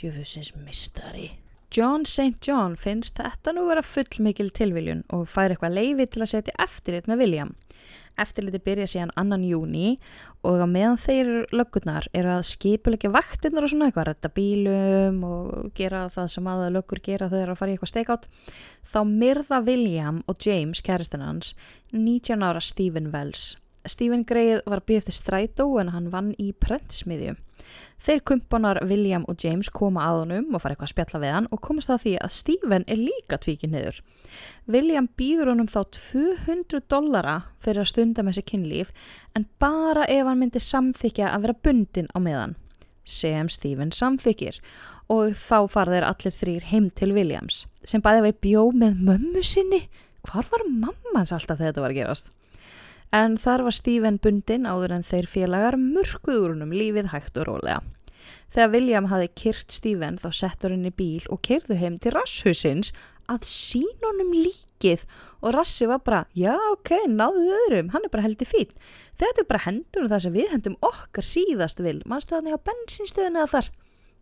Djöfusins 0.01 0.55
mistari 0.55 1.31
John 1.71 2.05
St. 2.05 2.41
John 2.43 2.75
finnst 2.75 3.21
þetta 3.21 3.53
nú 3.55 3.68
vera 3.68 3.83
full 3.87 4.09
mikil 4.25 4.49
tilviljun 4.51 5.05
og 5.14 5.29
fær 5.31 5.53
eitthvað 5.53 5.77
leiði 5.77 6.07
til 6.11 6.25
að 6.25 6.33
setja 6.33 6.55
eftirlit 6.62 7.07
með 7.07 7.23
William 7.23 7.53
Eftirliti 8.20 8.61
byrja 8.64 8.88
síðan 8.91 9.12
annan 9.20 9.45
júni 9.47 9.95
og 10.47 10.62
meðan 10.68 10.99
þeir 11.01 11.30
löggurnar 11.55 12.09
eru 12.16 12.34
að 12.36 12.47
skipulegja 12.51 13.12
vaktinnar 13.14 13.66
og 13.66 13.72
svona 13.72 13.88
eitthvað, 13.88 14.11
rætta 14.11 14.32
bílum 14.36 15.22
og 15.26 15.72
gera 15.76 16.07
það 16.12 16.30
sem 16.34 16.51
aða 16.53 16.70
löggur 16.76 17.03
gera 17.05 17.30
þegar 17.30 17.36
þeir 17.36 17.47
eru 17.47 17.57
að 17.57 17.61
fara 17.62 17.72
í 17.72 17.76
eitthvað 17.76 17.93
steikátt, 17.95 18.28
þá 18.93 19.01
myrða 19.09 19.62
William 19.66 20.22
og 20.26 20.47
James, 20.47 20.84
kæristinn 20.84 21.24
hans, 21.24 21.55
19 21.93 22.47
ára 22.47 22.62
Stephen 22.64 23.11
Wells. 23.14 23.55
Stephen 23.88 24.26
Greið 24.28 24.61
var 24.68 24.82
býð 24.84 25.05
eftir 25.05 25.16
strætó 25.16 25.70
en 25.80 25.95
hann 25.95 26.11
vann 26.12 26.34
í 26.36 26.51
prentsmiðju. 26.53 27.38
Þeir 28.01 28.23
kumpanar 28.25 28.81
William 28.89 29.27
og 29.29 29.43
James 29.45 29.68
koma 29.73 30.07
að 30.09 30.21
honum 30.23 30.55
og 30.55 30.62
fara 30.62 30.75
eitthvað 30.75 30.89
að 30.89 30.93
spjalla 30.95 31.21
við 31.23 31.35
hann 31.37 31.49
og 31.53 31.61
komast 31.66 31.93
að 31.93 32.05
því 32.05 32.14
að 32.25 32.35
Stephen 32.37 32.87
er 32.89 33.01
líka 33.01 33.39
tvíkin 33.43 33.75
niður. 33.75 34.01
William 34.71 35.11
býður 35.21 35.53
honum 35.53 35.68
þá 35.68 35.81
200 35.99 36.83
dollara 36.93 37.37
fyrir 37.61 37.85
að 37.85 37.91
stunda 37.93 38.25
með 38.25 38.39
sér 38.39 38.49
kynlíf 38.53 38.95
en 39.37 39.47
bara 39.61 40.09
ef 40.09 40.25
hann 40.27 40.41
myndi 40.41 40.62
samþykja 40.64 41.35
að 41.35 41.47
vera 41.47 41.59
bundin 41.68 42.11
á 42.16 42.18
meðan. 42.23 42.57
Sem 43.05 43.49
Stephen 43.53 43.93
samþykir 43.93 44.61
og 45.11 45.37
þá 45.37 45.59
fara 45.68 45.97
þeir 45.97 46.09
allir 46.09 46.37
þrýr 46.41 46.68
heim 46.71 46.91
til 46.95 47.12
Williams 47.16 47.64
sem 47.85 48.03
bæði 48.05 48.27
vei 48.29 48.35
bjó 48.49 48.68
með 48.77 49.01
mömmu 49.09 49.45
sinni. 49.45 49.87
Hvar 50.29 50.49
var 50.53 50.66
mammans 50.68 51.33
alltaf 51.33 51.59
þegar 51.59 51.73
þetta 51.73 51.85
var 51.85 51.95
að 51.95 52.01
gerast? 52.03 52.33
En 53.12 53.36
þar 53.40 53.66
var 53.66 53.76
Stephen 53.76 54.18
bundin 54.22 54.68
áður 54.68 54.96
en 54.98 55.06
þeir 55.06 55.28
félagar 55.30 55.76
mörguðurunum 55.80 56.74
lífið 56.74 57.11
hægt 57.14 57.40
og 57.40 57.48
rólega. 57.48 57.80
Þegar 58.50 58.72
William 58.74 59.08
hafi 59.11 59.30
kyrt 59.38 59.72
Stephen 59.74 60.18
þá 60.18 60.30
settur 60.34 60.74
henni 60.74 60.90
bíl 60.94 61.22
og 61.30 61.42
kyrðu 61.46 61.78
heim 61.78 61.98
til 62.02 62.14
rasshusins 62.16 62.92
að 63.30 63.46
sínunum 63.46 64.32
líkið 64.34 65.04
og 65.40 65.54
Rassi 65.54 65.86
var 65.88 66.02
bara, 66.04 66.24
já 66.36 66.52
ok, 66.74 66.92
náðu 67.08 67.46
öðrum, 67.56 67.92
hann 67.94 68.04
er 68.04 68.12
bara 68.12 68.26
heldur 68.26 68.48
fín. 68.48 68.72
Þetta 69.20 69.42
er 69.42 69.48
bara 69.48 69.64
hendunum 69.64 70.11
það 70.12 70.24
sem 70.24 70.34
við 70.34 70.50
hendum 70.52 70.78
okkar 70.84 71.24
síðast 71.24 71.80
vil, 71.80 72.00
mannstöðan 72.08 72.52
á 72.52 72.58
bensinstöðinu 72.68 73.44
að 73.44 73.52
þar. 73.54 73.70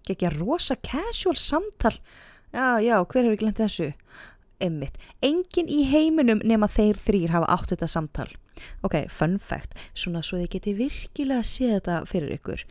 Gekja 0.08 0.32
rosa 0.36 0.76
casual 0.78 1.38
samtal, 1.40 1.96
já 2.54 2.66
já, 2.84 2.94
hver 3.02 3.26
hefur 3.26 3.40
glemt 3.40 3.58
þessu? 3.58 3.90
Emmitt, 4.58 4.98
engin 5.22 5.68
í 5.70 5.84
heiminum 5.86 6.40
nema 6.42 6.66
þeir 6.70 6.98
þrýr 6.98 7.34
hafa 7.36 7.50
átt 7.54 7.72
þetta 7.72 7.88
samtal. 7.90 8.28
Ok, 8.82 9.04
fun 9.06 9.38
fact, 9.38 9.76
svona 9.94 10.22
svo 10.26 10.40
þið 10.40 10.52
geti 10.56 10.74
virkilega 10.78 11.46
séð 11.46 11.74
þetta 11.76 11.98
fyrir 12.10 12.34
ykkur. 12.38 12.64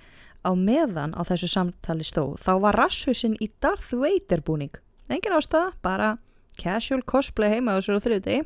Á 0.44 0.52
meðan 0.52 1.16
á 1.16 1.24
þessu 1.28 1.48
samtali 1.52 2.04
stóð, 2.08 2.36
þá 2.44 2.54
var 2.66 2.80
rasshausinn 2.80 3.38
í 3.40 3.50
Darth 3.64 3.96
Vader 3.96 4.44
búning. 4.44 4.76
Engin 5.08 5.36
ástæða, 5.36 5.72
bara 5.84 6.18
casual 6.60 7.04
cosplay 7.08 7.56
heima 7.56 7.78
á 7.78 7.80
á 7.80 8.04
þriðdegi. 8.04 8.44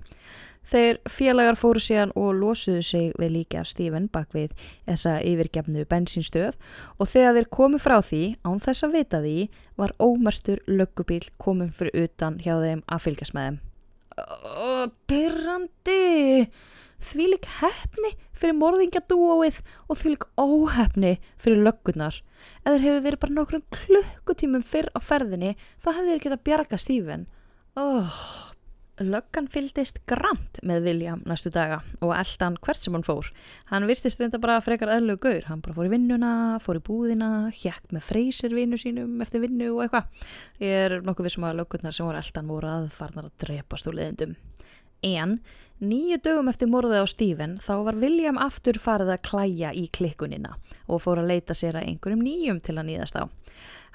Þeir 0.61 0.99
félagar 1.09 1.57
fóru 1.59 1.81
síðan 1.83 2.13
og 2.15 2.35
losuðu 2.37 2.83
sig 2.85 3.15
við 3.19 3.33
líka 3.33 3.63
Stephen 3.67 4.05
bak 4.13 4.29
við 4.35 4.53
þessa 4.85 5.17
yfirgefnu 5.25 5.83
bensinstöð 5.89 6.59
og 6.97 7.09
þegar 7.11 7.39
þeir 7.39 7.49
komu 7.57 7.81
frá 7.81 7.97
því, 8.05 8.21
án 8.45 8.61
þess 8.63 8.85
að 8.87 8.95
vita 8.99 9.23
því, 9.23 9.49
var 9.75 9.95
ómertur 9.99 10.61
löggubíl 10.69 11.25
komin 11.41 11.73
fyrir 11.75 12.05
utan 12.05 12.39
hjá 12.39 12.53
þeim 12.61 12.85
að 12.87 13.03
fylgjast 13.07 13.35
með 13.35 13.49
þeim. 13.49 13.59
Pyrrandi! 15.09 16.47
Því 17.01 17.27
lík 17.31 17.47
hefni 17.57 18.11
fyrir 18.37 18.57
morðingjadúóið 18.59 19.61
og 19.89 19.97
því 19.97 20.13
lík 20.13 20.25
óhefni 20.37 21.13
fyrir 21.41 21.63
löggunar. 21.65 22.19
Eða 22.61 22.75
þeir 22.75 22.85
hefur 22.85 23.05
verið 23.07 23.21
bara 23.23 23.37
nokkrum 23.37 23.63
klukkutímum 23.73 24.65
fyrr 24.65 24.91
á 24.93 24.99
ferðinni, 25.01 25.55
þá 25.81 25.89
hefur 25.95 26.11
þeir 26.11 26.23
getað 26.27 26.43
bjarga 26.45 26.81
Stephen. 26.81 27.25
Oh, 27.79 28.13
löggan 28.99 29.47
fyldist 29.51 30.01
grant 30.09 30.59
með 30.67 30.85
William 30.85 31.21
næstu 31.27 31.51
daga 31.53 31.79
og 32.03 32.11
eldan 32.15 32.57
hvert 32.61 32.81
sem 32.81 32.95
hann 32.95 33.05
fór. 33.05 33.31
Hann 33.71 33.87
virtist 33.89 34.19
reynda 34.19 34.39
bara 34.41 34.59
frekar 34.63 34.91
eðlu 34.97 35.17
gaur. 35.21 35.47
Hann 35.47 35.63
bara 35.63 35.75
fór 35.77 35.87
í 35.87 35.93
vinnuna, 35.93 36.33
fór 36.63 36.81
í 36.81 36.83
búðina, 36.85 37.49
hjækt 37.55 37.95
með 37.95 38.05
freysir 38.09 38.55
vinnu 38.55 38.79
sínum 38.79 39.21
eftir 39.23 39.43
vinnu 39.45 39.71
og 39.77 39.85
eitthvað. 39.85 40.29
Ég 40.61 40.85
er 40.85 40.97
nokkuð 41.05 41.29
vissum 41.29 41.47
að 41.47 41.61
löggurnar 41.61 41.95
sem 41.95 42.07
voru 42.07 42.21
eldan 42.21 42.51
voru 42.51 42.71
aðfarnar 42.71 43.29
að 43.29 43.35
drepast 43.45 43.89
úr 43.89 43.97
leðendum. 43.97 44.35
En 45.01 45.39
nýju 45.81 46.19
dögum 46.21 46.51
eftir 46.51 46.69
morðið 46.69 47.01
á 47.01 47.07
Stephen 47.09 47.55
þá 47.63 47.73
var 47.87 48.01
William 48.03 48.37
aftur 48.37 48.77
farið 48.77 49.15
að 49.15 49.23
klæja 49.25 49.71
í 49.73 49.87
klikkunina 49.89 50.57
og 50.85 51.01
fór 51.01 51.23
að 51.23 51.31
leita 51.33 51.57
sér 51.57 51.79
að 51.79 51.87
einhverjum 51.89 52.21
nýjum 52.21 52.61
til 52.61 52.77
að 52.77 52.91
nýðast 52.91 53.17
á. 53.17 53.25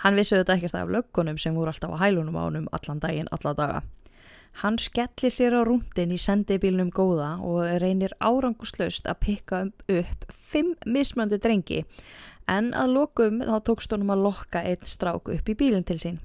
Hann 0.03 0.19
vissi 0.19 0.37
þetta 0.37 0.57
ekkert 0.57 0.75
af 0.81 0.91
löggunum 0.93 1.39
sem 1.41 1.55
voru 1.55 1.71
alltaf 1.71 1.95
á 1.95 2.03
hælunum 2.03 2.37
ánum 2.37 2.67
allan 2.75 2.99
daginn, 3.01 3.31
alla 3.33 3.55
daga. 3.57 3.85
Hann 4.63 4.79
skellir 4.81 5.33
sér 5.33 5.57
á 5.57 5.63
rúndin 5.67 6.15
í 6.15 6.21
sendibílnum 6.21 6.93
góða 6.95 7.37
og 7.45 7.67
reynir 7.83 8.15
áranguslaust 8.21 9.09
að 9.11 9.21
pikka 9.27 9.63
upp 9.93 10.31
fimm 10.51 10.75
mismöndi 10.87 11.41
drengi 11.43 11.83
en 12.49 12.73
að 12.79 12.95
lokum 12.95 13.43
þá 13.43 13.59
tókst 13.67 13.93
honum 13.93 14.15
að 14.15 14.25
lokka 14.29 14.63
einn 14.63 14.87
strák 14.87 15.29
upp 15.35 15.51
í 15.51 15.59
bílinn 15.59 15.87
til 15.87 15.99
sín. 16.01 16.19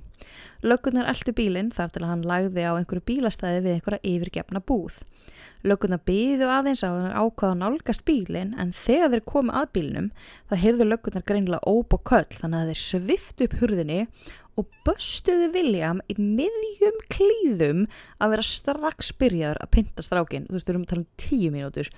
Löggunar 0.61 1.09
eldu 1.09 1.33
bílinn 1.35 1.71
þar 1.73 1.89
til 1.91 2.03
að 2.03 2.11
hann 2.11 2.27
lagði 2.29 2.65
á 2.69 2.77
einhverju 2.77 3.03
bílastæði 3.09 3.63
við 3.65 3.77
einhverja 3.77 4.05
yfirgefna 4.13 4.61
búð. 4.61 5.01
Lögguna 5.65 5.97
byðu 6.01 6.47
aðeins 6.49 6.81
á 6.81 6.89
hann 6.89 7.13
ákvaða 7.13 7.57
nálgast 7.59 8.05
bílinn 8.05 8.53
en 8.61 8.71
þegar 8.73 9.11
þeir 9.13 9.25
komu 9.29 9.53
að 9.53 9.67
bílinnum 9.75 10.07
þá 10.49 10.55
heyrðu 10.63 10.87
löggunar 10.87 11.25
greinilega 11.25 11.69
óp 11.69 11.97
og 11.97 12.05
köll 12.09 12.37
þannig 12.37 12.61
að 12.61 12.71
þeir 12.71 12.81
svift 12.81 13.43
upp 13.45 13.57
hurðinni 13.61 13.99
og 14.61 14.69
böstuðu 14.85 15.49
William 15.55 16.01
í 16.11 16.15
miðjum 16.19 17.01
klíðum 17.11 17.81
að 18.21 18.35
vera 18.35 18.45
strax 18.45 19.11
byrjaður 19.17 19.61
að 19.63 19.73
pinta 19.75 20.05
strákin. 20.05 20.47
Þú 20.47 20.57
veist, 20.57 20.67
við 20.67 20.73
erum 20.75 20.85
að 20.85 20.93
tala 20.93 21.03
um 21.03 21.09
tíu 21.25 21.51
mínútur. 21.53 21.91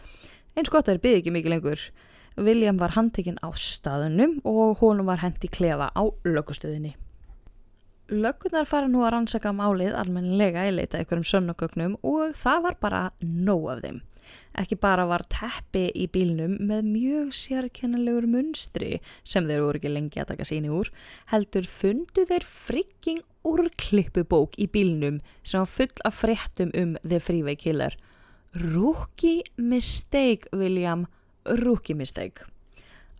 Eins 0.53 0.72
gott 0.72 0.88
að 0.88 0.95
þeir 0.95 1.03
byði 1.05 1.22
ekki 1.22 1.36
mikið 1.38 1.55
lengur. 1.55 1.86
William 2.34 2.80
var 2.82 2.95
handtekinn 2.95 3.41
á 3.45 3.49
staðunum 3.53 4.39
og 4.47 4.80
honum 4.82 5.09
var 5.11 5.22
hendi 5.22 5.49
klefa 5.51 5.91
á 5.93 6.03
lögustöðinni. 6.26 6.95
Löggunar 8.14 8.68
fara 8.68 8.89
nú 8.91 9.03
að 9.05 9.14
rannsaka 9.16 9.53
málið 9.55 9.93
almennilega 9.97 10.66
í 10.68 10.74
leita 10.74 11.01
ykkur 11.01 11.22
um 11.22 11.28
sönnugögnum 11.28 11.95
og 12.03 12.34
það 12.38 12.66
var 12.66 12.80
bara 12.82 13.03
nóg 13.22 13.70
af 13.74 13.86
þeim. 13.86 14.01
Ekki 14.59 14.78
bara 14.82 15.07
var 15.09 15.26
teppi 15.32 15.88
í 15.97 16.07
bílnum 16.13 16.55
með 16.61 16.88
mjög 16.88 17.34
sérkennilegur 17.38 18.28
munstri 18.30 18.99
sem 19.24 19.47
þeir 19.49 19.63
voru 19.65 19.82
ekki 19.82 19.91
lengi 19.93 20.21
að 20.21 20.34
taka 20.34 20.47
síni 20.47 20.71
úr, 20.74 20.91
heldur 21.34 21.67
fundu 21.67 22.26
þeir 22.30 22.47
frikking 22.47 23.24
úrklippubók 23.43 24.55
í 24.61 24.69
bílnum 24.71 25.19
sem 25.43 25.63
var 25.63 25.71
full 25.74 26.07
af 26.07 26.21
fréttum 26.21 26.71
um 26.80 26.95
The 27.03 27.19
Freeway 27.19 27.57
Killer. 27.59 27.97
Rookie 28.53 29.43
mistake, 29.57 30.49
William, 30.53 31.07
rookie 31.45 31.97
mistake. 31.97 32.45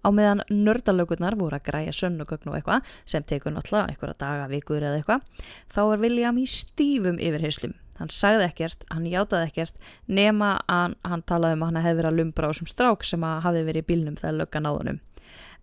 Á 0.04 0.12
meðan 0.12 0.44
nördalögurnar 0.52 1.38
voru 1.40 1.56
að 1.58 1.70
græja 1.70 1.94
sönnugögn 1.96 2.52
og 2.52 2.58
eitthvað 2.58 2.90
sem 3.08 3.24
tekur 3.24 3.56
náttúrulega 3.56 3.94
einhverja 3.94 4.20
daga, 4.20 4.50
vikur 4.52 4.84
eða 4.84 5.00
eitthvað, 5.00 5.24
þá 5.72 5.82
var 5.90 6.04
William 6.04 6.38
í 6.38 6.46
stífum 6.50 7.22
yfirheyslum. 7.24 7.74
Hann 8.00 8.10
sagði 8.14 8.48
ekkert, 8.48 8.86
hann 8.90 9.06
játaði 9.10 9.50
ekkert, 9.52 9.76
nema 10.08 10.56
að 10.72 10.96
hann 11.06 11.26
talaði 11.30 11.58
um 11.58 11.66
að 11.66 11.72
hann 11.72 11.86
hefði 11.86 12.00
verið 12.00 12.12
að 12.12 12.20
lumbra 12.22 12.50
á 12.50 12.52
þessum 12.54 12.72
strák 12.72 13.06
sem 13.08 13.28
að 13.28 13.44
hafi 13.46 13.68
verið 13.68 13.84
í 13.84 13.90
bílnum 13.92 14.18
þegar 14.22 14.40
löggan 14.40 14.70
áðunum. 14.72 15.00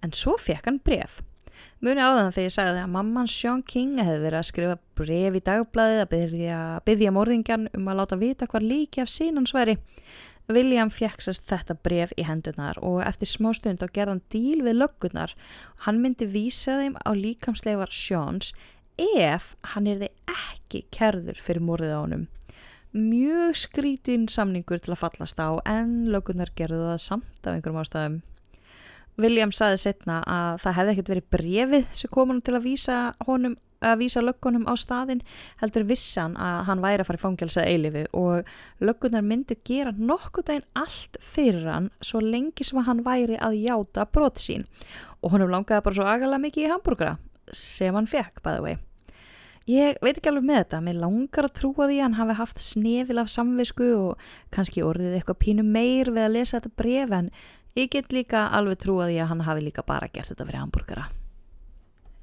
En 0.01 0.15
svo 0.17 0.37
fekk 0.41 0.71
hann 0.71 0.81
bref. 0.85 1.21
Muni 1.81 2.01
áðan 2.01 2.33
þegar 2.33 2.47
ég 2.47 2.55
sagði 2.55 2.83
að 2.83 2.93
mamman 2.95 3.29
Sean 3.29 3.63
King 3.67 3.99
hefði 4.01 4.23
verið 4.23 4.39
að 4.39 4.49
skrifa 4.49 4.77
bref 4.97 5.37
í 5.37 5.43
dagblæðið 5.45 6.03
að 6.03 6.11
byggja, 6.15 6.59
byggja 6.87 7.13
morðingjan 7.17 7.69
um 7.77 7.89
að 7.89 8.01
láta 8.01 8.19
vita 8.21 8.49
hvað 8.49 8.69
líki 8.69 9.03
af 9.05 9.13
sínansværi. 9.13 9.77
William 10.51 10.91
fjeksast 10.91 11.47
þetta 11.49 11.77
bref 11.85 12.13
í 12.19 12.25
hendunar 12.27 12.79
og 12.83 13.01
eftir 13.05 13.31
smá 13.31 13.53
stund 13.55 13.85
á 13.85 13.89
gerðan 13.89 14.23
díl 14.33 14.65
við 14.67 14.81
löggunar 14.81 15.35
hann 15.87 16.01
myndi 16.03 16.27
vísa 16.27 16.79
þeim 16.81 16.97
á 16.99 17.11
líkamsleifar 17.15 17.93
Sjóns 17.95 18.51
ef 19.01 19.55
hann 19.75 19.89
er 19.91 20.03
þið 20.03 20.35
ekki 20.37 20.83
kerður 20.95 21.41
fyrir 21.41 21.65
morðið 21.65 21.97
á 21.97 22.01
honum. 22.01 22.27
Mjög 22.91 23.55
skrítinn 23.55 24.27
samningur 24.31 24.81
til 24.83 24.97
að 24.97 25.03
fallast 25.05 25.39
á 25.39 25.63
en 25.69 26.11
löggunar 26.11 26.51
gerðu 26.59 26.89
það 26.89 27.03
samt 27.05 27.47
af 27.47 27.55
einhverjum 27.55 27.83
ástæðum. 27.85 28.21
William 29.21 29.53
saði 29.55 29.79
setna 29.83 30.21
að 30.27 30.63
það 30.65 30.77
hefði 30.79 30.95
ekkert 30.95 31.11
verið 31.13 31.29
brefið 31.35 31.91
sem 32.01 32.13
kom 32.13 32.33
hann 32.33 32.41
til 32.45 32.57
að 32.57 32.67
vísa 32.67 33.01
honum 33.29 33.59
að 33.81 34.03
vísa 34.03 34.21
löggunum 34.21 34.67
á 34.69 34.75
staðin 34.77 35.23
heldur 35.63 35.87
vissan 35.89 36.37
að 36.41 36.59
hann 36.69 36.83
væri 36.85 37.01
að 37.01 37.09
fara 37.09 37.21
í 37.21 37.23
fangjálsað 37.23 37.71
eilifu 37.71 38.03
og 38.21 38.51
löggunar 38.85 39.25
myndu 39.25 39.57
gera 39.65 39.95
nokkuð 39.97 40.51
dægin 40.51 40.69
allt 40.83 41.17
fyrir 41.25 41.71
hann 41.71 41.89
svo 42.05 42.21
lengi 42.21 42.67
sem 42.67 42.83
hann 42.85 43.05
væri 43.07 43.41
að 43.41 43.57
játa 43.63 44.05
brot 44.13 44.43
sín 44.43 44.69
og 45.23 45.33
honum 45.33 45.53
langaði 45.55 45.87
bara 45.87 46.01
svo 46.01 46.13
agalega 46.13 46.45
mikið 46.45 46.67
í 46.67 46.71
hambúrgara 46.75 47.19
sem 47.57 47.97
hann 47.97 48.11
fekk 48.11 48.45
the 48.45 48.61
way. 48.61 48.90
Ég 49.69 49.99
veit 50.01 50.17
ekki 50.17 50.31
alveg 50.31 50.47
með 50.49 50.61
þetta, 50.63 50.81
mér 50.87 51.01
langar 51.03 51.47
að 51.47 51.57
trúa 51.61 51.87
því 51.87 51.99
að 51.99 52.05
hann 52.07 52.19
hafi 52.19 52.37
haft 52.39 52.63
snefil 52.65 53.21
af 53.21 53.29
samvisku 53.29 53.89
og 53.99 54.29
kannski 54.57 54.85
orðið 54.87 55.19
eitthvað 55.19 55.41
pínu 55.45 55.67
meir 55.69 56.11
við 56.11 56.25
að 56.25 56.37
lesa 56.39 56.57
þetta 56.59 56.77
bref 56.81 57.13
en 57.19 57.31
ég 57.77 57.93
get 57.93 58.15
líka 58.17 58.49
alveg 58.57 58.81
trúa 58.81 59.11
því 59.11 59.21
að 59.21 59.33
hann 59.35 59.49
hafi 59.51 59.67
líka 59.69 59.85
bara 59.87 60.09
gert 60.09 60.33
þetta 60.33 60.49
fyrir 60.49 60.65
hambúrgara. 60.65 61.11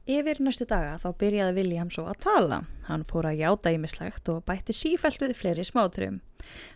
Yfir 0.08 0.40
næstu 0.40 0.64
daga 0.64 0.94
þá 1.02 1.10
byrjaði 1.20 1.54
William 1.58 1.90
svo 1.92 2.06
að 2.08 2.22
tala. 2.24 2.62
Hann 2.88 3.02
fór 3.10 3.26
að 3.28 3.42
játa 3.42 3.74
ímislegt 3.76 4.30
og 4.32 4.46
bætti 4.48 4.72
sífælt 4.72 5.20
við 5.20 5.34
fleiri 5.36 5.66
smátrum. 5.68 6.22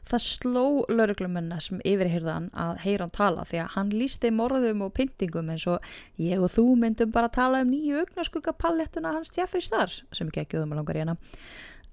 Það 0.04 0.24
sló 0.26 0.64
lauruglumunna 0.92 1.62
sem 1.64 1.80
yfirhyrðan 1.88 2.50
að 2.52 2.82
heyra 2.84 3.08
hann 3.08 3.16
tala 3.16 3.48
því 3.48 3.62
að 3.64 3.72
hann 3.78 3.96
lísti 3.96 4.34
morðum 4.36 4.84
og 4.84 4.92
pyntingum 5.00 5.54
eins 5.56 5.64
og 5.72 5.88
ég 6.20 6.44
og 6.44 6.52
þú 6.58 6.68
myndum 6.84 7.16
bara 7.16 7.32
að 7.32 7.38
tala 7.40 7.64
um 7.64 7.72
nýju 7.72 8.04
augnaskugapallettuna 8.04 9.16
hans 9.16 9.32
Jeffrey 9.38 9.64
Stars 9.64 10.04
sem 10.12 10.28
ekki 10.28 10.44
ekki 10.44 10.60
um 10.60 10.76
að 10.76 10.82
langar 10.82 11.00
hérna. 11.00 11.20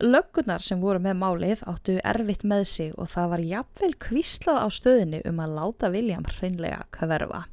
Löggunar 0.02 0.66
sem 0.66 0.82
voru 0.82 0.98
með 1.06 1.22
málið 1.22 1.66
áttu 1.70 2.00
erfitt 2.02 2.42
með 2.42 2.66
sig 2.74 2.94
og 2.98 3.14
það 3.14 3.34
var 3.36 3.48
jafnvel 3.54 3.94
kvíslað 4.08 4.62
á 4.62 4.66
stöðinu 4.74 5.22
um 5.30 5.42
að 5.46 5.58
láta 5.62 5.94
William 5.94 6.26
hreinlega 6.34 6.82
hverfa. 6.98 7.46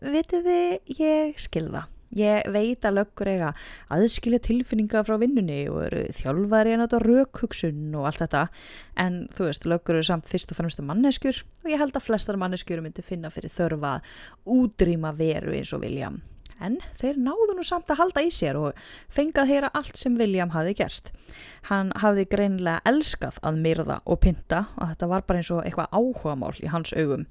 Vitiði, 0.00 0.62
ég 0.96 1.36
skilða. 1.36 1.90
Ég 2.12 2.44
veit 2.52 2.84
að 2.84 2.98
löggur 2.98 3.28
eiga 3.30 3.50
aðskilja 3.92 4.42
tilfinninga 4.44 5.00
frá 5.06 5.14
vinnunni 5.20 5.62
og 5.72 5.78
eru 5.86 6.02
þjálfari 6.12 6.74
en 6.74 6.82
þetta 6.84 6.98
raukhugsun 7.00 7.94
og 7.96 8.08
allt 8.10 8.20
þetta 8.20 8.42
en 9.00 9.14
þú 9.32 9.46
veist, 9.46 9.64
löggur 9.64 9.96
eru 9.96 10.04
samt 10.04 10.28
fyrst 10.28 10.52
og 10.52 10.58
fremst 10.58 10.82
manneskjur 10.84 11.38
og 11.40 11.70
ég 11.72 11.80
held 11.80 11.96
að 11.96 12.04
flestar 12.10 12.36
manneskjur 12.40 12.82
myndi 12.84 13.04
finna 13.06 13.30
fyrir 13.32 13.54
þörfa 13.54 13.94
útrýma 14.44 15.14
veru 15.16 15.54
eins 15.56 15.72
og 15.72 15.80
William. 15.86 16.20
En 16.62 16.76
þeir 17.00 17.16
náðu 17.18 17.56
nú 17.56 17.64
samt 17.66 17.88
að 17.90 18.02
halda 18.02 18.22
í 18.22 18.28
sér 18.30 18.58
og 18.60 18.82
fengað 19.10 19.48
heyra 19.48 19.70
allt 19.72 19.96
sem 19.98 20.18
William 20.20 20.52
hafi 20.52 20.76
gert. 20.78 21.08
Hann 21.70 21.94
hafi 22.02 22.26
greinlega 22.28 22.84
elskað 22.92 23.40
að 23.40 23.62
myrða 23.64 24.02
og 24.04 24.20
pinta 24.22 24.66
og 24.76 24.92
þetta 24.92 25.08
var 25.14 25.24
bara 25.26 25.40
eins 25.40 25.50
og 25.54 25.64
eitthvað 25.64 25.96
áhugamál 25.96 26.52
í 26.60 26.68
hans 26.70 26.92
augum. 26.92 27.24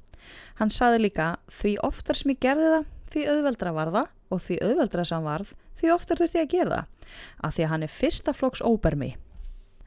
Hann 0.57 0.73
saði 0.73 1.05
líka 1.05 1.35
því 1.53 1.75
oftar 1.85 2.17
sem 2.17 2.33
ég 2.33 2.41
gerði 2.41 2.73
það 2.73 2.89
því 3.11 3.25
auðveldra 3.33 3.75
var 3.75 3.91
það 3.95 4.13
og 4.31 4.45
því 4.45 4.61
auðveldra 4.67 5.07
sem 5.07 5.27
varð 5.27 5.55
því 5.81 5.91
oftar 5.95 6.21
þurfti 6.21 6.43
að 6.43 6.53
gera 6.55 6.77
það 6.77 7.11
af 7.47 7.55
því 7.55 7.65
að 7.65 7.71
hann 7.73 7.85
er 7.87 7.93
fyrsta 7.99 8.33
flokks 8.37 8.63
óbermi 8.63 9.11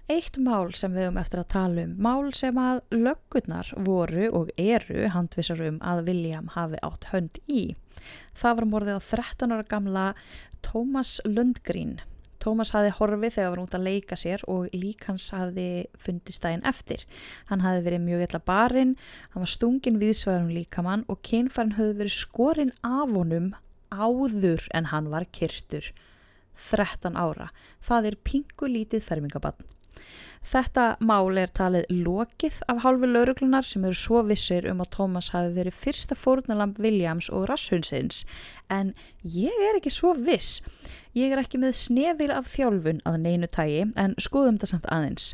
Eitt 0.05 0.37
mál 0.37 0.69
sem 0.77 0.93
við 0.93 1.07
höfum 1.07 1.17
eftir 1.23 1.41
að 1.41 1.53
tala 1.55 1.85
um, 1.87 1.93
mál 1.97 2.27
sem 2.37 2.59
að 2.61 2.83
löggurnar 2.93 3.71
voru 3.87 4.27
og 4.37 4.51
eru 4.61 5.07
handvisar 5.15 5.63
um 5.65 5.79
að 5.81 6.03
William 6.11 6.51
hafi 6.53 6.77
átt 6.85 7.07
hönd 7.15 7.41
í. 7.49 7.63
Það 8.37 8.59
var 8.59 8.67
morðið 8.75 8.99
á 9.01 9.09
13 9.09 9.55
ára 9.57 9.65
gamla 9.71 10.03
Thomas 10.61 11.23
Lundgren. 11.25 12.03
Thomas 12.45 12.75
hafi 12.77 12.93
horfið 12.93 13.37
þegar 13.39 13.47
hann 13.47 13.55
var 13.55 13.63
út 13.65 13.77
að 13.79 13.87
leika 13.89 14.17
sér 14.21 14.43
og 14.53 14.73
lík 14.77 15.07
hans 15.09 15.31
hafi 15.33 15.69
fundist 15.97 16.45
daginn 16.45 16.65
eftir. 16.69 17.07
Hann 17.49 17.65
hafi 17.65 17.85
verið 17.87 18.05
mjög 18.05 18.25
illa 18.27 18.41
barinn, 18.45 18.97
hann 19.33 19.47
var 19.47 19.53
stungin 19.55 20.01
viðsvæðum 20.03 20.51
líkamann 20.53 21.07
og 21.09 21.23
kynfærin 21.25 21.79
hafi 21.79 21.97
verið 22.03 22.19
skorinn 22.19 22.75
af 22.85 23.15
honum 23.17 23.55
áður 23.95 24.67
en 24.75 24.91
hann 24.93 25.09
var 25.13 25.25
kyrtur. 25.33 25.93
13 26.55 27.17
ára. 27.17 27.49
Það 27.83 28.11
er 28.11 28.21
pingulítið 28.29 29.03
fermingabann. 29.03 29.65
Þetta 30.45 30.99
mál 31.01 31.39
er 31.41 31.49
talið 31.57 31.89
lokið 31.89 32.59
af 32.69 32.83
hálfu 32.85 33.09
lauruglunar 33.09 33.65
sem 33.65 33.85
eru 33.89 33.97
svo 33.97 34.21
vissir 34.29 34.67
um 34.69 34.83
að 34.85 34.91
Thomas 34.99 35.31
hafi 35.33 35.55
verið 35.57 35.79
fyrsta 35.81 36.19
fórnalamb 36.19 36.77
Williams 36.83 37.31
og 37.33 37.47
Rasshundsins 37.49 38.25
en 38.69 38.93
ég 39.23 39.65
er 39.71 39.79
ekki 39.81 39.93
svo 39.95 40.13
viss. 40.19 40.61
Ég 41.15 41.31
er 41.31 41.39
ekki 41.39 41.61
með 41.63 41.77
snefil 41.79 42.33
af 42.35 42.49
þjálfun 42.51 43.01
að 43.07 43.19
neinu 43.23 43.47
tægi 43.47 43.85
en 44.01 44.17
skoðum 44.19 44.57
þetta 44.59 44.71
samt 44.73 44.89
aðeins. 44.91 45.27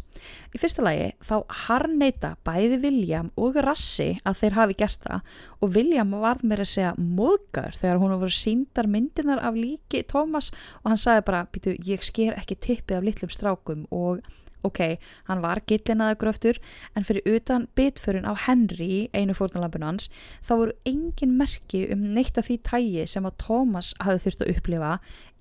Í 0.53 0.61
fyrsta 0.61 0.85
lagi 0.85 1.07
þá 1.25 1.37
harneita 1.65 2.35
bæði 2.45 2.81
William 2.83 3.31
og 3.41 3.57
Rassi 3.65 4.11
að 4.29 4.43
þeir 4.43 4.59
hafi 4.59 4.77
gert 4.83 5.07
það 5.07 5.31
og 5.61 5.73
William 5.79 6.13
var 6.21 6.43
með 6.45 6.67
að 6.67 6.73
segja 6.75 6.91
móðgar 7.01 7.79
þegar 7.81 8.03
hún 8.03 8.19
voru 8.21 8.37
síndar 8.37 8.91
myndinar 8.93 9.41
af 9.41 9.57
líki 9.57 10.05
Thomas 10.11 10.51
og 10.83 10.93
hann 10.93 11.01
sagði 11.01 11.25
bara, 11.31 11.47
býtu, 11.49 11.79
ég 11.89 12.05
sker 12.05 12.37
ekki 12.37 12.61
tippið 12.61 13.01
af 13.01 13.09
litlum 13.09 13.33
strákum 13.33 13.89
og 13.89 14.21
ok, 14.63 14.81
hann 15.29 15.43
var 15.45 15.63
gillinaða 15.69 16.19
gröftur 16.21 16.61
en 16.97 17.07
fyrir 17.07 17.25
utan 17.37 17.67
bitförun 17.77 18.29
á 18.29 18.37
Henry, 18.47 19.09
einu 19.17 19.35
fórnalampinu 19.37 19.89
hans 19.89 20.11
þá 20.45 20.53
voru 20.53 20.77
engin 20.89 21.37
merki 21.39 21.87
um 21.93 22.11
neitt 22.15 22.39
af 22.39 22.51
því 22.51 22.61
tægi 22.69 23.07
sem 23.09 23.29
að 23.29 23.39
Thomas 23.47 23.95
hafði 24.01 24.25
þurft 24.27 24.45
að 24.45 24.53
upplifa 24.55 24.93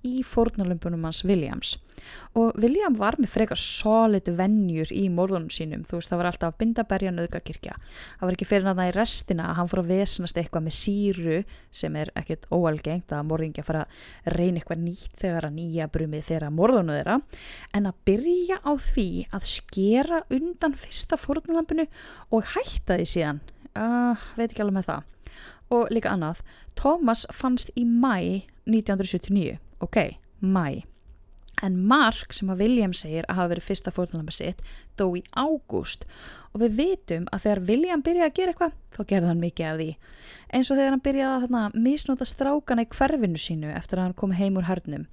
í 0.06 0.20
fórnalömpunum 0.26 1.04
hans 1.08 1.22
Williams. 1.24 1.76
Og 2.38 2.56
William 2.58 2.94
var 2.96 3.18
með 3.20 3.34
frekar 3.34 3.60
solid 3.60 4.28
vennjur 4.38 4.88
í 4.96 5.04
morðunum 5.12 5.50
sínum. 5.52 5.82
Þú 5.86 5.98
veist 5.98 6.10
það 6.10 6.20
var 6.22 6.28
alltaf 6.30 6.56
bindaberja 6.60 7.12
nöðgakirkja 7.14 7.76
það 8.20 8.24
var 8.24 8.36
ekki 8.36 8.48
fyrir 8.48 8.66
náða 8.66 8.88
í 8.88 8.94
restina 8.96 9.48
að 9.50 9.58
hann 9.58 9.70
fór 9.70 9.82
að 9.82 9.92
vesnast 9.94 10.40
eitthvað 10.40 10.66
með 10.66 10.76
síru 10.76 11.38
sem 11.80 11.96
er 12.00 12.12
ekkert 12.18 12.48
óalgengt 12.52 13.14
að 13.14 13.28
morðingja 13.30 13.66
fara 13.66 13.84
að 13.86 14.34
reyna 14.36 14.60
eitthvað 14.60 14.82
nýtt 14.84 15.22
þegar 15.22 15.48
að 15.48 15.56
nýja 15.58 15.88
brumið 15.92 16.26
þeirra 16.30 16.50
morðunu 16.54 16.98
þeirra. 16.98 17.20
En 17.76 17.88
að 17.90 18.02
byrja 18.08 18.60
á 18.64 18.72
því 18.90 19.08
að 19.36 19.48
skera 19.54 20.22
undan 20.32 20.76
fyrsta 20.80 21.20
fórnalampinu 21.20 21.86
og 22.30 22.52
hætta 22.56 23.00
því 23.00 23.08
síðan 23.14 23.42
uh, 23.76 24.28
veit 24.36 24.50
ekki 24.50 24.64
alveg 24.64 24.80
með 24.80 24.90
það. 24.90 25.08
Og 25.70 25.90
líka 25.94 26.14
annað 26.14 26.44
Thomas 26.78 27.26
fannst 27.34 27.70
í 27.78 27.84
mæ 27.86 28.46
1979 28.66 29.60
ok, 29.80 30.00
mæ 30.40 30.82
en 31.64 31.76
Mark 31.86 32.34
sem 32.34 32.50
að 32.52 32.64
William 32.64 32.92
segir 32.96 33.26
að 33.28 33.40
hafa 33.40 33.52
verið 33.54 33.68
fyrsta 33.68 33.92
fórtunlega 33.94 34.34
sitt 34.34 34.62
dó 34.98 35.06
í 35.16 35.22
ágúst. 35.32 36.06
Og 36.52 36.64
við 36.64 36.76
vitum 36.80 37.26
að 37.32 37.44
þegar 37.44 37.60
William 37.68 38.02
byrjaði 38.04 38.26
að 38.26 38.36
gera 38.36 38.52
eitthvað 38.52 38.76
þá 38.96 39.00
gerði 39.12 39.28
hann 39.30 39.40
mikið 39.40 39.66
af 39.68 39.76
því. 39.78 39.88
Eins 40.50 40.70
og 40.70 40.78
þegar 40.78 40.94
hann 40.94 41.02
byrjaði 41.04 41.48
að 41.60 41.76
misnóta 41.86 42.26
strákana 42.28 42.84
í 42.84 42.90
hverfinu 42.90 43.40
sínu 43.40 43.70
eftir 43.72 44.00
að 44.00 44.08
hann 44.08 44.16
kom 44.18 44.34
heim 44.36 44.58
úr 44.58 44.66
hernum. 44.68 45.06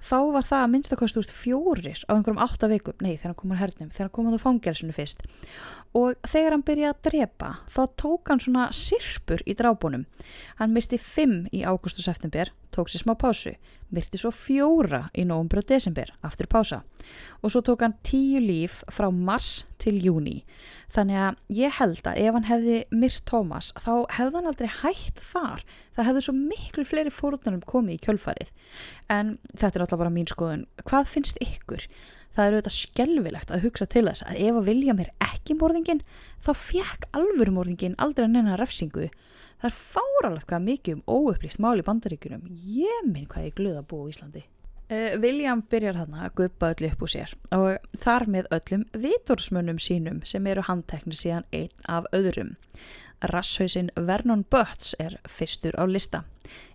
Þá 0.00 0.18
var 0.34 0.48
það 0.48 0.64
að 0.64 0.72
minnstakost 0.74 1.20
úr 1.20 1.28
fjórir 1.28 2.02
á 2.08 2.12
einhverjum 2.14 2.42
átta 2.46 2.70
vikum, 2.72 2.96
nei 3.04 3.16
þegar 3.16 3.32
hann 3.32 3.40
kom 3.42 3.54
úr 3.54 3.62
hernum 3.62 3.92
þegar 3.92 4.08
hann 4.08 4.14
kom 4.16 4.30
úr 4.32 4.42
fangelsinu 4.42 4.96
fyrst. 4.96 5.26
Og 5.98 6.16
þegar 6.26 6.56
hann 6.56 6.66
byrjaði 6.66 6.94
að 6.94 7.02
drepa 7.10 7.52
þá 7.74 7.82
tók 8.00 8.32
hann 8.32 8.42
svona 8.42 8.70
sirpur 8.76 9.44
í 9.44 9.56
drábunum 9.58 10.08
hann 10.58 10.74
myrti 10.74 10.98
fimm 11.00 11.44
í 11.52 11.64
ágúst 11.68 12.00
og 12.00 12.08
september 12.08 12.52
tók 12.78 12.92
sér 12.92 13.04
smá 13.04 13.14
pásu 13.18 13.56
myrti 13.94 14.20
svo 14.20 14.30
fjóra 14.34 15.06
í 15.16 15.24
nógumbur 15.24 15.62
og 15.62 15.68
desember 15.68 16.10
aftur 16.24 16.48
pása. 16.50 16.82
Og 17.40 17.52
svo 17.52 17.62
tók 17.64 17.82
hann 17.84 17.96
tíu 18.04 18.40
líf 18.42 18.82
frá 18.92 19.08
mars 19.12 19.64
til 19.80 19.96
júni 20.02 20.42
þannig 20.92 21.20
að 21.22 21.38
ég 21.58 21.78
held 21.78 22.02
að 22.08 22.20
ef 22.24 22.36
hann 22.36 22.48
hefði 22.48 22.76
myrt 22.92 23.24
Tómas 23.28 23.70
þá 23.76 23.92
hefði 24.16 24.38
hann 24.38 24.50
aldrei 24.50 24.68
hægt 24.80 25.22
þar. 25.24 25.64
Það 25.96 26.08
hefði 26.10 26.24
svo 26.26 26.36
miklu 26.36 26.84
fleiri 26.88 27.12
fórunum 27.12 27.64
komið 27.68 27.96
í 27.96 28.02
kjölfarið. 28.06 28.52
En 29.12 29.36
þetta 29.54 29.74
er 29.74 29.84
alltaf 29.84 30.02
bara 30.02 30.14
mín 30.14 30.28
skoðun. 30.28 30.66
Hvað 30.84 31.12
finnst 31.14 31.40
ykkur? 31.44 31.88
Það 32.36 32.44
er 32.44 32.54
auðvitað 32.54 32.76
skjálfilegt 32.76 33.52
að 33.52 33.64
hugsa 33.64 33.86
til 33.88 34.04
þess 34.06 34.24
að 34.28 34.42
ef 34.44 34.58
að 34.60 34.68
vilja 34.68 34.94
mér 34.94 35.08
ekki 35.24 35.56
morðingin 35.58 36.04
þá 36.44 36.52
fekk 36.60 37.08
alvöru 37.16 37.54
morðingin 37.56 37.96
aldrei 37.98 38.26
að 38.26 38.34
nefna 38.36 38.58
refsingu 38.60 39.08
það 39.58 39.70
er 39.70 39.80
fáralegt 39.80 40.48
hvað 40.50 40.68
mikið 40.68 40.98
um 40.98 41.02
óupplýst 41.18 41.62
mál 41.62 41.78
í 41.78 41.86
bandaríkunum 41.86 42.46
ég 42.76 43.10
minn 43.10 43.28
hvað 43.30 43.50
ég 43.50 43.58
glöða 43.58 43.82
að 43.82 43.90
búa 43.90 44.06
í 44.06 44.14
Íslandi 44.14 44.44
Uh, 44.88 45.18
William 45.20 45.60
byrjar 45.68 45.98
þarna 45.98 46.22
að 46.24 46.36
guppa 46.38 46.70
öll 46.72 46.86
upp 46.88 47.02
úr 47.04 47.10
sér 47.12 47.32
og 47.52 47.98
þar 48.00 48.24
með 48.32 48.46
öllum 48.56 48.86
vitorsmönnum 48.96 49.76
sínum 49.84 50.22
sem 50.24 50.46
eru 50.48 50.62
handteknir 50.64 51.18
síðan 51.18 51.44
einn 51.52 51.74
af 51.84 52.06
öðrum. 52.16 52.54
Rasshausinn 53.20 53.90
Vernon 54.08 54.46
Butts 54.48 54.94
er 54.96 55.18
fyrstur 55.28 55.76
á 55.76 55.84
lista. 55.84 56.22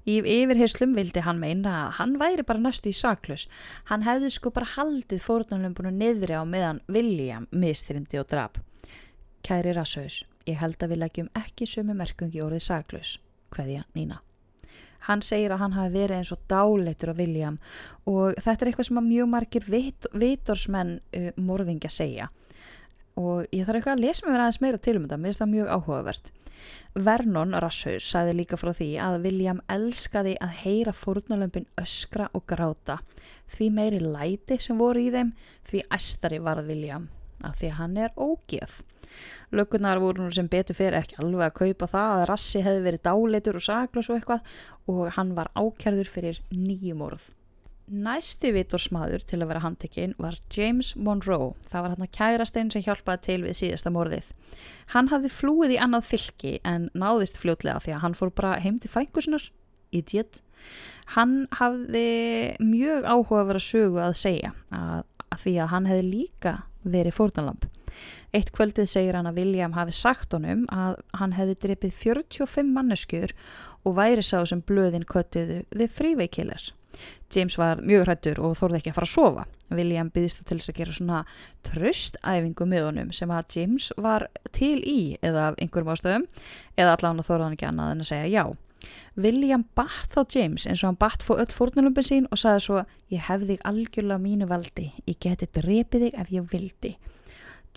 Í 0.06 0.20
yfirheyslum 0.22 0.94
vildi 0.94 1.24
hann 1.26 1.42
meina 1.42 1.74
að 1.88 1.98
hann 1.98 2.14
væri 2.22 2.46
bara 2.46 2.62
næstu 2.62 2.92
í 2.92 3.00
saklus. 3.00 3.48
Hann 3.90 4.06
hefði 4.06 4.30
sko 4.36 4.54
bara 4.54 4.70
haldið 4.76 5.26
fórtunarlömbunum 5.26 5.98
niðri 5.98 6.38
á 6.38 6.46
meðan 6.46 6.84
William 6.86 7.50
mistrimdi 7.50 8.22
og 8.22 8.30
drap. 8.30 8.62
Kæri 9.44 9.74
Rasshaus, 9.76 10.22
ég 10.48 10.60
held 10.62 10.80
að 10.80 10.94
við 10.94 11.02
leggjum 11.02 11.32
ekki 11.36 11.68
sömu 11.68 11.96
merkungi 12.00 12.40
orðið 12.44 12.64
saklus. 12.64 13.18
Hveðja 13.54 13.84
Nína. 13.98 14.22
Hann 15.04 15.20
segir 15.26 15.52
að 15.52 15.60
hann 15.66 15.76
hafi 15.76 15.92
verið 15.98 16.22
eins 16.22 16.32
og 16.32 16.46
dáleitur 16.48 17.12
á 17.12 17.16
William 17.18 17.58
og 18.08 18.38
þetta 18.40 18.64
er 18.64 18.70
eitthvað 18.72 18.88
sem 18.88 19.02
mjög 19.04 19.28
margir 19.34 19.66
vit, 19.68 20.08
vitorsmenn 20.16 20.94
uh, 21.12 21.28
morðingja 21.36 21.92
segja 21.92 22.30
og 23.20 23.44
ég 23.52 23.68
þarf 23.68 23.82
eitthvað 23.82 23.98
að 23.98 24.06
lesa 24.06 24.30
mér 24.30 24.46
aðeins 24.46 24.62
meira 24.64 24.80
til 24.80 24.96
um 24.98 25.04
þetta, 25.04 25.20
mér 25.20 25.30
finnst 25.30 25.44
það 25.44 25.52
mjög 25.52 25.74
áhugavert. 25.76 26.32
Vernon 26.96 27.58
Rasshaus 27.60 28.08
sagði 28.08 28.38
líka 28.38 28.58
frá 28.58 28.72
því 28.78 28.90
að 29.04 29.20
William 29.26 29.60
elskaði 29.76 30.38
að 30.42 30.56
heyra 30.64 30.96
fórnalömpin 30.96 31.68
öskra 31.82 32.30
og 32.32 32.46
gráta 32.48 33.02
því 33.54 33.70
meiri 33.76 34.00
læti 34.00 34.58
sem 34.64 34.80
voru 34.80 35.04
í 35.04 35.12
þeim 35.14 35.36
því 35.68 35.84
æstari 36.00 36.40
varð 36.42 36.72
William 36.72 37.12
af 37.44 37.60
því 37.60 37.70
að 37.74 37.80
hann 37.82 38.02
er 38.06 38.16
ógeð. 38.16 38.80
Lögurnar 39.54 40.02
voru 40.02 40.26
nú 40.26 40.34
sem 40.34 40.50
betur 40.50 40.78
fyrir 40.78 40.98
ekki 41.02 41.20
alveg 41.22 41.46
að 41.48 41.56
kaupa 41.60 41.92
það 41.92 42.18
að 42.18 42.28
Rassi 42.32 42.64
hefði 42.66 42.84
verið 42.88 43.06
dáleitur 43.06 43.60
og 43.60 43.66
saklas 43.68 44.10
og 44.10 44.18
eitthvað 44.18 44.52
og 44.90 45.06
hann 45.18 45.34
var 45.38 45.52
ákjærður 45.54 46.12
fyrir 46.12 46.44
nýjum 46.52 47.06
orð. 47.06 47.30
Næsti 47.84 48.54
vitorsmaður 48.56 49.26
til 49.28 49.42
að 49.44 49.50
vera 49.50 49.62
handtekinn 49.66 50.14
var 50.22 50.38
James 50.56 50.94
Monroe. 50.96 51.52
Það 51.68 51.84
var 51.84 51.92
hann 51.94 52.06
að 52.06 52.14
kærastinn 52.16 52.72
sem 52.72 52.84
hjálpaði 52.86 53.22
til 53.26 53.42
við 53.44 53.58
síðasta 53.60 53.92
morðið. 53.92 54.30
Hann 54.94 55.12
hafði 55.12 55.32
flúið 55.36 55.76
í 55.76 55.82
annað 55.84 56.08
fylki 56.14 56.54
en 56.64 56.88
náðist 56.96 57.42
fljótlega 57.42 57.84
því 57.84 57.98
að 57.98 58.02
hann 58.06 58.16
fór 58.16 58.32
bara 58.32 58.56
heim 58.64 58.80
til 58.80 58.92
frængusinar. 58.94 59.50
Idiot. 59.94 60.40
Hann 61.18 61.44
hafði 61.60 62.56
mjög 62.64 63.04
áhuga 63.04 63.44
að 63.44 63.52
vera 63.52 63.64
sögu 63.68 64.02
að 64.02 64.16
segja 64.22 64.54
að, 64.72 65.04
að 65.28 65.44
því 65.44 65.56
að 65.60 65.72
hann 65.76 65.92
hefði 65.92 66.08
líka 66.08 66.58
verið 66.88 67.18
fórtanlamp. 67.20 67.68
Eitt 68.34 68.54
kvöldið 68.56 68.90
segir 68.90 69.18
hann 69.18 69.30
að 69.30 69.42
William 69.42 69.76
hafi 69.78 69.96
sagt 69.98 70.34
honum 70.34 70.66
að 70.74 71.00
hann 71.20 71.36
hefði 71.38 71.58
dripið 71.66 71.98
45 72.04 72.72
manneskjur 72.76 73.36
og 73.84 73.98
væri 74.00 74.24
sá 74.26 74.40
sem 74.48 74.64
blöðin 74.64 75.06
köttiðu 75.10 75.64
þið 75.74 75.94
fríveikilar. 76.00 76.72
James 77.34 77.58
var 77.58 77.82
mjög 77.82 78.06
hrættur 78.06 78.40
og 78.46 78.58
þorði 78.60 78.80
ekki 78.80 78.92
að 78.92 78.98
fara 79.00 79.08
að 79.10 79.14
sofa. 79.14 79.46
William 79.74 80.12
byggðist 80.14 80.44
til 80.46 80.60
þess 80.60 80.70
að 80.70 80.80
gera 80.80 80.98
svona 80.98 81.22
tröstæfingu 81.66 82.68
með 82.70 82.86
honum 82.88 83.14
sem 83.16 83.32
að 83.34 83.58
James 83.58 83.90
var 83.98 84.28
til 84.54 84.78
í 84.86 85.00
eða 85.26 85.48
af 85.50 85.58
einhverjum 85.58 85.96
ástöðum 85.96 86.28
eða 86.78 86.94
allavega 86.94 87.26
þorði 87.30 87.48
hann 87.48 87.58
ekki 87.58 87.70
annað 87.72 87.96
en 87.96 88.06
að 88.06 88.12
segja 88.12 88.30
já. 88.30 88.46
William 89.16 89.64
batt 89.78 90.14
þá 90.14 90.36
James 90.36 90.68
eins 90.68 90.84
og 90.84 90.92
hann 90.92 91.00
batt 91.02 91.24
fór 91.26 91.42
öll 91.44 91.56
fórnulömpin 91.56 92.08
sín 92.08 92.30
og 92.30 92.42
sagði 92.42 92.66
svo 92.66 92.84
ég 93.14 93.26
hefði 93.30 93.54
þig 93.54 93.66
algjörlega 93.70 94.24
mínu 94.24 94.50
valdi, 94.50 94.90
ég 95.08 95.20
geti 95.24 95.50
drepið 95.56 96.08
þig 96.08 96.20
ef 96.20 96.34
ég 96.34 96.50
vildi. 96.52 96.94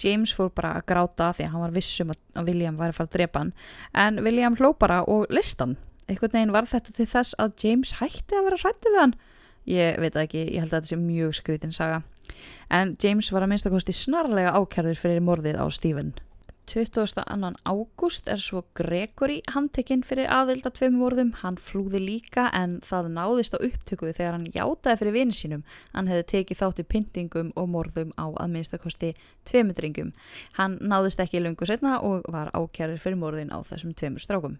James 0.02 0.32
fór 0.36 0.50
bara 0.54 0.74
að 0.76 0.86
gráta 0.90 1.32
því 1.36 1.46
að 1.46 1.52
hann 1.52 1.64
var 1.64 1.76
vissum 1.76 2.12
að 2.12 2.50
William 2.50 2.76
var 2.76 2.92
að 2.92 2.98
fara 2.98 3.10
að 3.10 3.16
drepa 3.16 3.42
hann 3.42 3.52
en 4.04 4.20
William 4.24 4.58
hló 4.58 4.72
bara 4.78 5.02
og 5.08 5.26
listan. 5.32 5.76
Einhvern 6.06 6.36
veginn 6.36 6.54
var 6.54 6.68
þetta 6.70 6.92
til 6.94 7.08
þess 7.10 7.34
að 7.42 7.56
James 7.64 7.96
hætti 8.00 8.36
að 8.38 8.46
vera 8.46 8.60
hrætti 8.62 8.92
við 8.92 9.00
hann. 9.02 9.16
Ég 9.66 9.96
veit 9.98 10.18
ekki, 10.20 10.44
ég 10.54 10.62
held 10.62 10.70
að 10.70 10.76
þetta 10.78 10.92
sé 10.92 11.00
mjög 11.00 11.34
skrítin 11.40 11.74
saga. 11.74 12.02
En 12.70 12.94
James 13.02 13.32
var 13.34 13.42
að 13.42 13.50
minnst 13.50 13.66
að 13.66 13.74
kosti 13.74 13.94
snarlega 13.96 14.54
ákjærður 14.54 15.00
fyrir 15.02 15.24
morðið 15.26 15.58
á 15.58 15.66
Stephen. 15.74 16.14
22. 16.66 17.54
ágúst 17.62 18.26
er 18.26 18.40
svo 18.42 18.64
Gregory 18.74 19.38
handtekinn 19.54 20.02
fyrir 20.02 20.26
aðelda 20.26 20.72
tveim 20.74 20.96
vorðum. 20.98 21.30
Hann 21.38 21.60
flúði 21.62 22.00
líka 22.02 22.48
en 22.50 22.80
það 22.82 23.12
náðist 23.14 23.54
á 23.54 23.62
upptöku 23.62 24.10
þegar 24.10 24.34
hann 24.34 24.48
játaði 24.50 24.98
fyrir 24.98 25.14
vini 25.14 25.36
sínum. 25.36 25.62
Hann 25.94 26.10
hefði 26.10 26.26
tekið 26.32 26.60
þátt 26.62 26.82
í 26.82 26.86
pyntingum 26.90 27.52
og 27.54 27.70
morðum 27.70 28.10
á 28.18 28.26
að 28.34 28.50
minnstakosti 28.56 29.12
tveimundringum. 29.46 30.10
Hann 30.58 30.76
náðist 30.82 31.22
ekki 31.22 31.44
lungu 31.44 31.70
setna 31.70 32.00
og 32.02 32.26
var 32.34 32.50
ákjærður 32.50 33.02
fyrir 33.04 33.22
morðin 33.22 33.54
á 33.54 33.62
þessum 33.62 33.94
tveimur 33.94 34.26
strákum. 34.26 34.58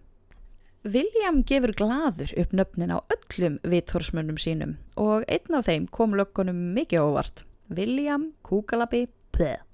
William 0.87 1.43
gefur 1.43 1.75
gladur 1.75 2.31
upp 2.39 2.55
nöfnin 2.55 2.95
á 2.95 3.03
öllum 3.03 3.59
vithorsmönnum 3.67 4.39
sínum 4.39 4.77
og 4.95 5.27
einn 5.27 5.59
af 5.59 5.67
þeim 5.67 5.91
kom 5.91 6.15
löggunum 6.15 6.69
mikið 6.77 7.03
óvart. 7.03 7.43
William 7.67 8.31
Kúkalabi 8.47 9.09
Pleð. 9.35 9.66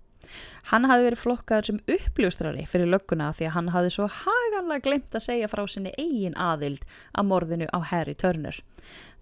Hann 0.72 0.88
hafði 0.90 1.08
verið 1.10 1.22
flokkaður 1.24 1.70
sem 1.70 1.82
uppljóstrari 1.96 2.66
fyrir 2.70 2.92
lögguna 2.94 3.32
því 3.36 3.50
að 3.50 3.56
hann 3.58 3.72
hafði 3.76 3.92
svo 3.96 4.08
haganlega 4.18 4.86
glemt 4.88 5.18
að 5.18 5.26
segja 5.28 5.50
frá 5.52 5.64
sinni 5.68 5.92
eigin 6.00 6.38
aðild 6.40 6.86
að 7.12 7.30
morðinu 7.32 7.68
á 7.70 7.80
Harry 7.92 8.16
Turner. 8.16 8.62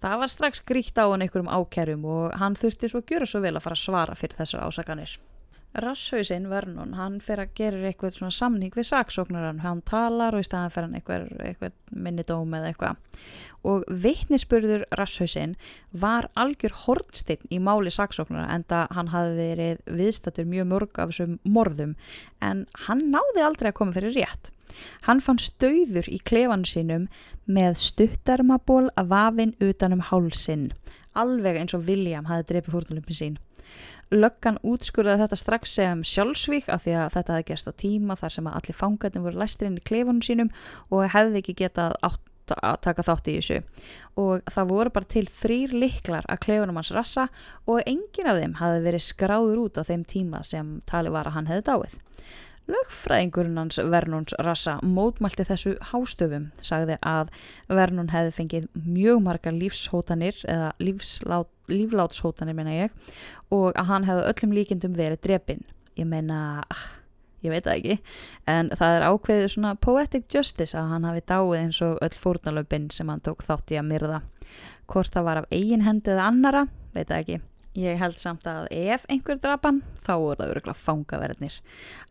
Það 0.02 0.22
var 0.22 0.32
strax 0.32 0.62
gríkt 0.66 0.98
á 0.98 1.06
hann 1.10 1.24
einhverjum 1.26 1.50
ákjærum 1.50 2.06
og 2.06 2.38
hann 2.38 2.58
þurfti 2.58 2.90
svo 2.90 3.02
að 3.02 3.14
gjöra 3.14 3.28
svo 3.28 3.42
vel 3.42 3.56
að 3.56 3.66
fara 3.66 3.78
að 3.78 3.84
svara 3.86 4.18
fyrir 4.18 4.38
þessar 4.42 4.66
ásakanir. 4.66 5.18
Rasshausinn 5.72 6.50
Vernon, 6.50 6.92
hann 6.98 7.14
fer 7.24 7.40
að 7.40 7.54
gera 7.56 7.86
eitthvað 7.88 8.18
svona 8.18 8.34
samning 8.36 8.74
við 8.76 8.90
saksóknaran, 8.90 9.62
hann 9.64 9.80
talar 9.88 10.36
og 10.36 10.44
í 10.44 10.46
staðan 10.46 10.72
fer 10.74 10.84
hann 10.84 10.96
eitthvað, 10.98 11.28
eitthvað 11.40 11.76
minnidóm 12.04 12.56
eða 12.58 12.68
eitthvað. 12.68 12.98
Og 13.64 13.86
veitnisspurður 14.04 14.84
Rasshausinn 14.98 15.54
var 15.96 16.28
algjör 16.36 16.74
hortstinn 16.84 17.46
í 17.48 17.60
máli 17.62 17.92
saksóknara 17.94 18.50
en 18.52 18.66
það 18.68 18.92
hann 18.98 19.12
hafi 19.14 19.36
verið 19.38 19.80
viðstatur 20.00 20.50
mjög 20.50 20.68
mörg 20.74 21.00
af 21.00 21.14
þessum 21.14 21.38
morðum. 21.48 21.94
En 22.44 22.66
hann 22.88 23.06
náði 23.14 23.46
aldrei 23.46 23.70
að 23.70 23.78
koma 23.80 23.96
fyrir 23.96 24.12
rétt. 24.18 24.50
Hann 25.06 25.22
fann 25.24 25.40
stauður 25.40 26.08
í 26.08 26.18
klefanu 26.20 26.68
sínum 26.68 27.06
með 27.48 27.78
stuttarmaból 27.80 28.90
að 28.92 29.08
vafinn 29.12 29.56
utanum 29.60 30.04
hálsinn, 30.10 30.68
alveg 31.16 31.60
eins 31.60 31.76
og 31.76 31.88
William 31.88 32.28
hafi 32.28 32.48
drefið 32.50 32.76
fórtalömpin 32.76 33.18
sín 33.18 33.40
löggan 34.12 34.58
útskurðaði 34.66 35.24
þetta 35.24 35.38
strax 35.40 35.76
sem 35.78 36.02
sjálfsvík 36.06 36.68
af 36.72 36.84
því 36.84 36.96
að 37.00 37.14
þetta 37.16 37.36
hefði 37.38 37.48
gerst 37.48 37.70
á 37.70 37.72
tíma 37.82 38.18
þar 38.20 38.34
sem 38.36 38.50
allir 38.50 38.78
fangarnir 38.78 39.24
voru 39.24 39.40
læstir 39.40 39.70
inn 39.70 39.80
í 39.80 39.86
klefunum 39.88 40.22
sínum 40.24 40.52
og 40.90 41.08
hefði 41.14 41.42
ekki 41.42 41.56
getað 41.64 41.96
átt 42.04 42.28
að 42.52 42.78
taka 42.84 43.04
þátt 43.06 43.28
í 43.30 43.34
þessu 43.38 43.58
og 44.20 44.52
það 44.52 44.70
voru 44.72 44.92
bara 44.94 45.10
til 45.14 45.24
þrýr 45.30 45.74
liklar 45.78 46.26
að 46.28 46.42
klefunum 46.46 46.80
hans 46.80 46.92
rassa 46.94 47.28
og 47.64 47.82
engin 47.86 48.28
af 48.28 48.40
þeim 48.40 48.56
hafi 48.60 48.80
verið 48.86 49.04
skráður 49.06 49.62
út 49.66 49.78
á 49.80 49.82
þeim 49.88 50.06
tíma 50.08 50.42
sem 50.46 50.80
tali 50.90 51.12
var 51.14 51.30
að 51.30 51.38
hann 51.38 51.50
hefði 51.50 51.68
dáið. 51.70 52.00
Lögfræðingurinn 52.70 53.58
hans 53.58 53.78
Vernons 53.90 54.34
rassa 54.38 54.76
mótmælti 54.86 55.46
þessu 55.48 55.72
hástöfum, 55.90 56.50
sagði 56.62 56.94
að 57.02 57.32
Vernon 57.66 58.12
hefði 58.12 58.36
fengið 58.36 58.68
mjög 58.86 59.24
marga 59.24 59.52
lífshótanir 59.54 60.38
eða 60.46 60.70
lífslát, 60.78 61.50
líflátshótanir 61.74 62.56
meina 62.56 62.74
ég 62.76 63.14
og 63.52 63.76
að 63.76 63.88
hann 63.90 64.08
hefði 64.08 64.26
öllum 64.32 64.56
líkindum 64.56 64.98
verið 64.98 65.22
drepinn. 65.26 65.62
Ég 65.98 66.08
meina, 66.08 66.64
ah, 66.72 66.84
ég 67.44 67.52
veit 67.52 67.66
það 67.66 67.78
ekki, 67.78 67.96
en 68.48 68.72
það 68.78 68.96
er 68.96 69.06
ákveðið 69.10 69.48
svona 69.54 69.74
poetic 69.76 70.28
justice 70.32 70.78
að 70.78 70.92
hann 70.94 71.08
hafi 71.08 71.24
dáið 71.28 71.56
eins 71.60 71.80
og 71.84 72.02
öll 72.04 72.18
fórnalöfinn 72.24 72.90
sem 72.94 73.12
hann 73.12 73.24
tók 73.24 73.44
þátt 73.44 73.74
í 73.74 73.80
að 73.80 73.88
myrða. 73.90 74.20
Hvort 74.88 75.12
það 75.14 75.28
var 75.28 75.42
af 75.42 75.50
eigin 75.52 75.84
hendi 75.86 76.14
eða 76.14 76.28
annara, 76.32 76.66
veit 76.92 77.08
það 77.08 77.18
ekki. 77.22 77.42
Ég 77.72 77.96
held 77.96 78.18
samt 78.20 78.44
að 78.44 78.66
ef 78.76 79.06
einhver 79.08 79.38
drapan, 79.40 79.78
þá 80.04 80.12
voru 80.20 80.36
það 80.42 80.50
öruglega 80.52 80.76
fangaverðnir. 80.76 81.54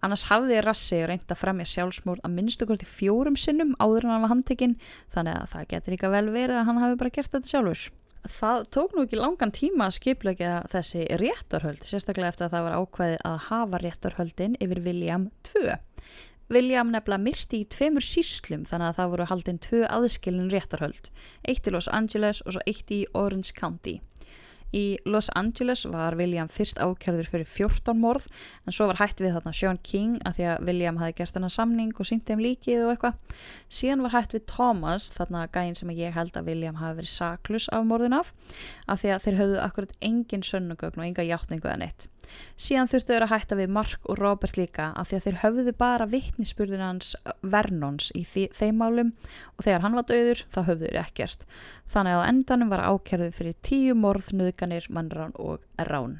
Annars 0.02 0.24
hafði 0.32 0.62
Rassi 0.66 1.02
reynd 1.06 1.30
að 1.30 1.38
fremja 1.38 1.68
sjálfsmór 1.70 2.22
að 2.26 2.34
minnstu 2.34 2.66
hvort 2.66 2.82
í 2.82 2.90
fjórum 2.90 3.38
sinnum 3.38 3.76
áður 3.78 4.08
en 4.08 4.14
hann 4.16 4.26
var 4.26 4.34
handtekinn, 4.34 4.74
þannig 5.14 5.38
að 5.38 5.52
það 5.54 5.68
getur 5.76 5.94
líka 5.94 6.10
vel 6.16 6.24
verið 6.34 6.58
að 6.58 6.66
hann 6.70 6.82
hafi 6.82 6.98
bara 7.04 7.14
gert 7.14 7.36
þetta 7.36 7.54
sjálfur. 7.54 7.84
Það 8.30 8.66
tók 8.70 8.92
nú 8.94 9.06
ekki 9.06 9.18
langan 9.18 9.54
tíma 9.56 9.88
að 9.88 9.96
skiplega 9.98 10.50
þessi 10.70 11.08
réttarhöld, 11.18 11.82
sérstaklega 11.86 12.30
eftir 12.30 12.48
að 12.48 12.54
það 12.56 12.68
var 12.68 12.76
ákveðið 12.82 13.24
að 13.26 13.38
hafa 13.48 13.80
réttarhöldin 13.82 14.58
yfir 14.62 14.84
William 14.86 15.26
2. 15.48 15.80
William 16.52 16.92
nefnilega 16.92 17.24
myrti 17.24 17.62
í 17.64 17.68
tveimur 17.72 18.06
síslum 18.06 18.68
þannig 18.68 18.92
að 18.92 18.98
það 19.00 19.12
voru 19.16 19.28
haldinn 19.32 19.62
tvö 19.66 19.82
aðskilin 19.88 20.52
réttarhöld, 20.54 21.10
eitt 21.48 21.66
í 21.66 21.74
Los 21.74 21.90
Angeles 21.90 22.44
og 22.46 22.58
svo 22.58 22.66
eitt 22.68 22.94
í 22.94 23.06
Orange 23.18 23.56
County. 23.58 24.02
Í 24.72 24.98
Los 25.06 25.28
Angeles 25.36 25.84
var 25.90 26.16
William 26.20 26.48
fyrst 26.52 26.80
ákjörður 26.80 27.30
fyrir 27.32 27.50
14 27.50 27.98
morð 28.00 28.28
en 28.66 28.76
svo 28.76 28.88
var 28.92 29.02
hætt 29.02 29.24
við 29.24 29.36
þarna 29.36 29.54
Sean 29.56 29.80
King 29.84 30.20
að 30.28 30.38
því 30.40 30.48
að 30.54 30.70
William 30.70 31.02
hafi 31.02 31.18
gert 31.18 31.36
þarna 31.36 31.52
samning 31.52 31.92
og 31.98 32.08
syngt 32.08 32.30
þeim 32.30 32.44
líkið 32.46 32.86
og 32.86 32.94
eitthvað. 32.94 33.38
Síðan 33.68 34.06
var 34.06 34.16
hætt 34.16 34.36
við 34.38 34.46
Thomas, 34.52 35.10
þarna 35.18 35.44
gæin 35.52 35.76
sem 35.80 35.92
ég 35.98 36.16
held 36.16 36.40
að 36.40 36.52
William 36.52 36.80
hafi 36.80 37.02
verið 37.02 37.14
saklus 37.18 37.68
af 37.76 37.86
morðin 37.90 38.16
af 38.16 38.32
að 38.88 39.04
því 39.04 39.14
að 39.16 39.28
þeir 39.28 39.40
höfðu 39.42 39.62
akkurat 39.66 39.98
engin 40.02 40.48
sönnugögn 40.48 41.02
og 41.02 41.08
enga 41.10 41.28
hjáttningu 41.28 41.68
eða 41.68 41.82
neitt. 41.84 42.08
Síðan 42.56 42.90
þurftu 42.92 43.14
þeir 43.14 43.26
að 43.26 43.34
hætta 43.34 43.58
við 43.60 43.76
Mark 43.78 44.10
og 44.10 44.20
Robert 44.20 44.58
líka 44.60 44.90
af 44.98 45.10
því 45.10 45.18
að 45.18 45.28
þeir 45.28 45.38
höfðu 45.44 45.76
bara 45.80 46.10
vittnispurðin 46.12 46.86
hans 46.86 47.14
Vernons 47.42 48.10
í 48.18 48.26
þeim 48.30 48.82
málum 48.82 49.14
og 49.58 49.68
þegar 49.68 49.86
hann 49.86 50.00
var 50.00 50.10
döður 50.10 50.44
þá 50.52 50.60
höfðu 50.72 50.90
þeir 50.90 51.00
ekkert. 51.04 51.46
Þannig 51.92 52.18
að 52.18 52.28
endanum 52.32 52.74
var 52.74 52.86
ákjörðu 52.88 53.32
fyrir 53.38 53.62
tíu 53.66 53.96
morð, 53.98 54.34
nöðganir, 54.36 54.90
mannrán 54.90 55.34
og 55.40 55.64
rán. 55.90 56.20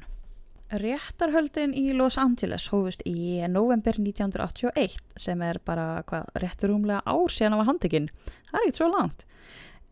Réttarhöldin 0.72 1.74
í 1.76 1.90
Los 1.92 2.16
Angeles 2.16 2.70
hófust 2.72 3.02
í 3.04 3.42
november 3.52 3.98
1981 4.00 4.94
sem 5.20 5.42
er 5.44 5.58
bara 5.60 6.00
hvað 6.08 6.30
rétturúmlega 6.40 7.02
ár 7.04 7.28
síðan 7.28 7.60
á 7.60 7.68
handekinn. 7.68 8.08
Það 8.48 8.56
er 8.56 8.64
ekkert 8.64 8.80
svo 8.80 8.88
langt. 8.88 9.26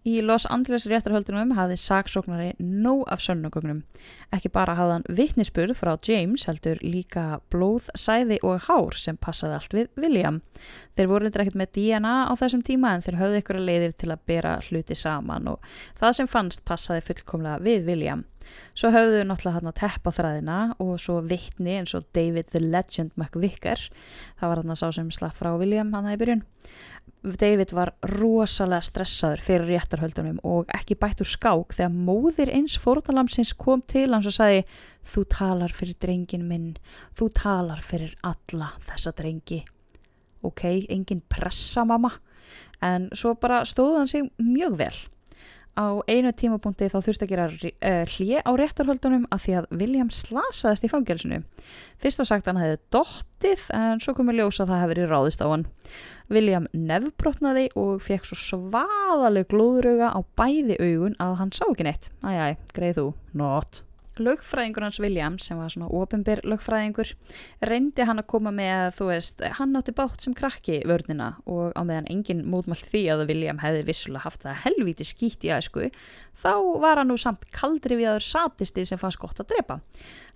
Í 0.01 0.22
Los 0.24 0.46
Angeles 0.48 0.86
réttarhöldunum 0.88 1.51
hafði 1.59 1.74
saksóknari 1.76 2.55
nóg 2.59 3.03
af 3.12 3.20
sönnugögnum. 3.20 3.82
Ekki 4.32 4.48
bara 4.55 4.72
hafði 4.78 4.94
hann 4.96 5.05
vittnisspurð 5.18 5.76
frá 5.76 5.92
James 6.09 6.46
heldur 6.48 6.80
líka 6.80 7.42
blóð, 7.53 7.90
sæði 7.92 8.38
og 8.40 8.64
hár 8.64 8.96
sem 8.96 9.20
passaði 9.20 9.59
allt 9.59 9.76
við 9.76 9.92
William. 10.01 10.40
Þeir 10.96 11.12
voru 11.12 11.28
eitthvað 11.28 11.61
með 11.61 11.72
DNA 11.76 12.16
á 12.28 12.34
þessum 12.40 12.64
tíma 12.64 12.94
en 12.96 13.05
þeir 13.05 13.20
höfðu 13.20 13.42
ykkur 13.42 13.61
að 13.61 13.68
leiðir 13.68 13.96
til 14.01 14.11
að 14.14 14.24
bera 14.32 14.57
hluti 14.70 14.96
saman 14.96 15.53
og 15.53 15.70
það 16.01 16.16
sem 16.16 16.32
fannst 16.32 16.64
passaði 16.64 17.05
fullkomlega 17.11 17.61
við 17.68 17.92
William. 17.92 18.24
Svo 18.74 18.91
höfðu 18.95 19.24
náttúrulega 19.26 19.59
hann 19.59 19.70
að 19.70 19.80
teppa 19.80 20.12
þræðina 20.14 20.59
og 20.82 20.95
svo 21.03 21.18
vittni 21.26 21.78
eins 21.80 21.95
og 21.99 22.07
David 22.16 22.53
the 22.55 22.62
Legend 22.62 23.12
McVicker. 23.16 23.82
Það 24.41 24.53
var 24.53 24.62
hann 24.62 24.74
að 24.74 24.80
sá 24.80 24.88
sem 24.97 25.11
slapp 25.14 25.36
frá 25.38 25.53
William 25.59 25.93
hann 25.97 26.09
að 26.09 26.16
í 26.16 26.20
byrjun. 26.22 26.45
David 27.20 27.74
var 27.76 27.93
rosalega 28.09 28.84
stressaður 28.86 29.43
fyrir 29.45 29.66
réttarhöldunum 29.74 30.38
og 30.47 30.70
ekki 30.72 30.97
bætt 30.97 31.20
úr 31.20 31.28
skák 31.28 31.74
þegar 31.76 31.93
móðir 31.93 32.53
eins 32.55 32.78
fórtalamsins 32.80 33.53
kom 33.61 33.82
til 33.84 34.09
hans 34.14 34.28
og 34.30 34.36
sagði 34.38 34.62
þú 35.12 35.26
talar 35.34 35.74
fyrir 35.76 35.99
drengin 36.01 36.47
minn, 36.49 36.70
þú 37.18 37.28
talar 37.36 37.84
fyrir 37.84 38.14
alla 38.24 38.72
þessa 38.88 39.12
drengi. 39.18 39.61
Ok, 40.41 40.64
engin 40.88 41.20
pressa 41.28 41.84
mamma, 41.84 42.14
en 42.80 43.11
svo 43.12 43.34
bara 43.36 43.66
stóð 43.68 43.99
hann 43.99 44.09
sig 44.09 44.30
mjög 44.41 44.78
vel 44.80 44.95
á 45.78 45.86
einu 46.10 46.32
tímapunkti 46.34 46.88
þá 46.90 46.98
þurfti 46.98 47.26
að 47.26 47.32
gera 47.32 47.46
eh, 47.80 48.04
hlje 48.16 48.42
á 48.42 48.50
réttarhöldunum 48.58 49.26
af 49.34 49.44
því 49.44 49.56
að 49.60 49.68
William 49.82 50.10
slasaðist 50.14 50.86
í 50.86 50.92
fangelsinu. 50.92 51.42
Fyrst 52.02 52.22
var 52.22 52.30
sagt 52.30 52.46
að 52.46 52.52
hann 52.52 52.62
hefði 52.64 52.80
dottið 52.96 53.66
en 53.78 54.02
svo 54.02 54.16
komið 54.18 54.40
ljósa 54.40 54.64
að 54.64 54.72
það 54.72 54.82
hefði 54.84 54.94
verið 54.94 55.12
ráðist 55.14 55.44
á 55.44 55.46
hann. 55.50 55.66
William 56.30 56.70
nefnbrotnaði 56.72 57.68
og 57.80 58.00
fekk 58.06 58.30
svo 58.30 58.40
svaðaleg 58.46 59.50
glóðröga 59.50 60.14
á 60.14 60.18
bæði 60.38 60.80
augun 60.80 61.20
að 61.22 61.38
hann 61.42 61.54
sá 61.54 61.66
ekki 61.68 61.86
neitt. 61.86 62.10
Æjæ, 62.22 62.58
greið 62.76 63.00
þú, 63.00 63.06
not 63.36 63.84
lögfræðingur 64.18 64.84
hans 64.84 64.98
William 65.02 65.36
sem 65.40 65.58
var 65.61 65.70
svona 65.72 65.90
ofinbyr 65.94 66.42
lögfræðingur 66.48 67.12
reyndi 67.66 68.06
hann 68.08 68.20
að 68.22 68.28
koma 68.32 68.52
með 68.54 68.96
þú 68.98 69.08
veist, 69.11 69.44
hann 69.58 69.76
átti 69.78 69.94
bátt 69.96 70.24
sem 70.24 70.34
krakki 70.36 70.80
vörnina 70.88 71.34
og 71.46 71.76
á 71.78 71.82
meðan 71.86 72.11
engin 72.11 72.42
mótmál 72.50 72.80
því 72.80 73.04
að 73.14 73.26
William 73.30 73.62
hefði 73.62 73.86
vissulega 73.88 74.26
haft 74.26 74.44
það 74.47 74.60
helvíti 74.64 75.06
skýtt 75.06 75.47
í 75.47 75.52
aðsku 75.55 75.90
þá 76.40 76.52
var 76.82 77.01
hann 77.01 77.10
nú 77.12 77.16
samt 77.20 77.47
kaldri 77.55 77.98
við 78.01 78.12
aður 78.12 78.26
satisti 78.26 78.85
sem 78.89 79.01
fannst 79.01 79.20
gott 79.20 79.40
að 79.43 79.51
drepa. 79.55 79.80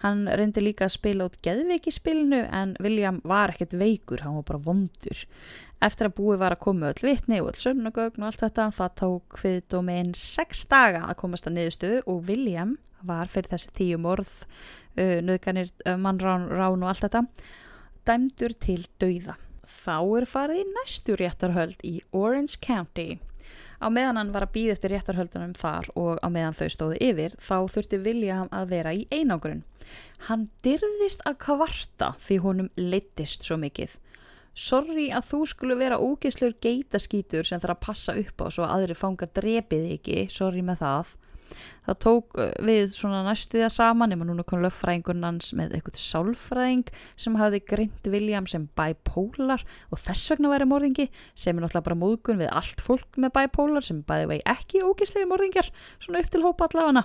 Hann 0.05 0.27
reyndi 0.29 0.63
líka 0.63 0.89
að 0.89 0.97
spila 0.99 1.29
út 1.29 1.39
geðveiki 1.45 1.93
spilinu 1.95 2.43
en 2.53 2.75
William 2.85 3.21
var 3.25 3.55
ekkert 3.55 3.77
veikur, 3.81 4.25
hann 4.25 4.39
var 4.39 4.49
bara 4.51 4.65
vondur. 4.67 5.25
Eftir 5.85 6.09
að 6.09 6.17
búi 6.19 6.39
var 6.41 6.55
að 6.55 6.65
koma 6.65 6.93
öll 6.93 7.05
vitni 7.05 7.41
og 7.43 7.53
öll 7.53 7.61
sömnugögn 7.61 8.23
og 8.23 8.31
allt 8.31 8.45
þetta 8.45 8.71
það 8.77 8.97
tók 9.01 9.39
við 9.43 9.61
dómin 9.73 10.15
6 10.17 10.67
daga 10.71 11.05
að 11.09 11.19
komast 11.25 11.49
að 11.49 11.59
niðurstöðu 11.59 12.03
og 12.09 12.29
William 12.29 12.77
var 13.07 13.31
fyrir 13.33 13.53
þessi 13.53 13.75
tíu 13.77 14.01
morð, 14.01 14.33
uh, 14.99 15.21
nöðganir, 15.25 15.73
uh, 15.85 15.99
mannrán, 16.01 16.49
rán 16.53 16.85
og 16.85 16.93
allt 16.93 17.07
þetta, 17.07 17.27
dæmdur 18.09 18.57
til 18.61 18.83
dauða. 19.03 19.39
Þá 19.85 19.99
er 20.19 20.27
farið 20.29 20.63
í 20.63 20.67
næstu 20.73 21.17
réttarhöld 21.21 21.81
í 21.85 21.99
Orange 22.13 22.61
County. 22.65 23.19
Á 23.85 23.93
meðan 23.93 24.17
hann 24.21 24.33
var 24.33 24.47
að 24.47 24.55
býða 24.55 24.75
eftir 24.77 24.95
réttarhöldunum 24.95 25.55
þar 25.59 25.91
og 25.99 26.21
á 26.25 26.29
meðan 26.33 26.57
þau 26.57 26.69
stóðu 26.73 27.01
yfir, 27.05 27.35
þá 27.37 27.69
þurfti 27.75 28.01
William 28.05 28.49
að 28.55 28.71
vera 28.71 28.95
í 28.97 29.05
einangrun. 29.13 29.65
Hann 30.29 30.47
dyrðist 30.65 31.25
að 31.29 31.41
kvarta 31.45 32.15
því 32.25 32.39
honum 32.47 32.73
leittist 32.81 33.45
svo 33.45 33.59
mikið. 33.61 33.99
sorry 34.55 35.09
að 35.11 35.25
þú 35.33 35.39
skulle 35.51 35.75
vera 35.75 35.99
ógeslur 35.99 36.53
geitaskítur 36.63 37.43
sem 37.45 37.59
þarf 37.59 37.75
að 37.75 37.85
passa 37.87 38.13
upp 38.15 38.39
á 38.39 38.47
svo 38.55 38.63
að 38.63 38.75
aðri 38.77 38.95
fangar 38.95 39.31
drepið 39.35 39.89
ekki, 39.97 40.19
sorry 40.31 40.63
með 40.63 40.79
það 40.85 41.15
það 41.85 41.99
tók 42.05 42.39
uh, 42.41 42.51
við 42.65 42.95
svona 42.97 43.23
næstu 43.27 43.59
því 43.59 43.65
að 43.67 43.75
saman 43.77 44.13
nema 44.13 44.27
núna 44.29 44.45
kom 44.49 44.63
löffræðingurinn 44.65 45.27
hans 45.27 45.53
með 45.57 45.77
eitthvað 45.79 46.01
sálfræðing 46.01 46.93
sem 47.21 47.39
hafði 47.41 47.61
greint 47.69 48.11
William 48.11 48.49
sem 48.51 48.67
bipolar 48.79 49.65
og 49.91 50.03
þess 50.05 50.33
vegna 50.33 50.53
væri 50.53 50.69
morðingi 50.71 51.09
sem 51.33 51.57
er 51.57 51.65
náttúrulega 51.65 51.89
bara 51.91 52.01
móðgun 52.01 52.43
við 52.43 52.53
allt 52.61 52.85
fólk 52.85 53.21
með 53.21 53.35
bipolar 53.39 53.87
sem 53.87 54.03
bæði 54.07 54.31
vegi 54.33 54.47
ekki 54.55 54.85
ógíslegi 54.85 55.31
morðingjar 55.31 55.73
svona 55.99 56.25
upp 56.25 56.33
til 56.33 56.45
hópa 56.45 56.69
allavega. 56.71 57.05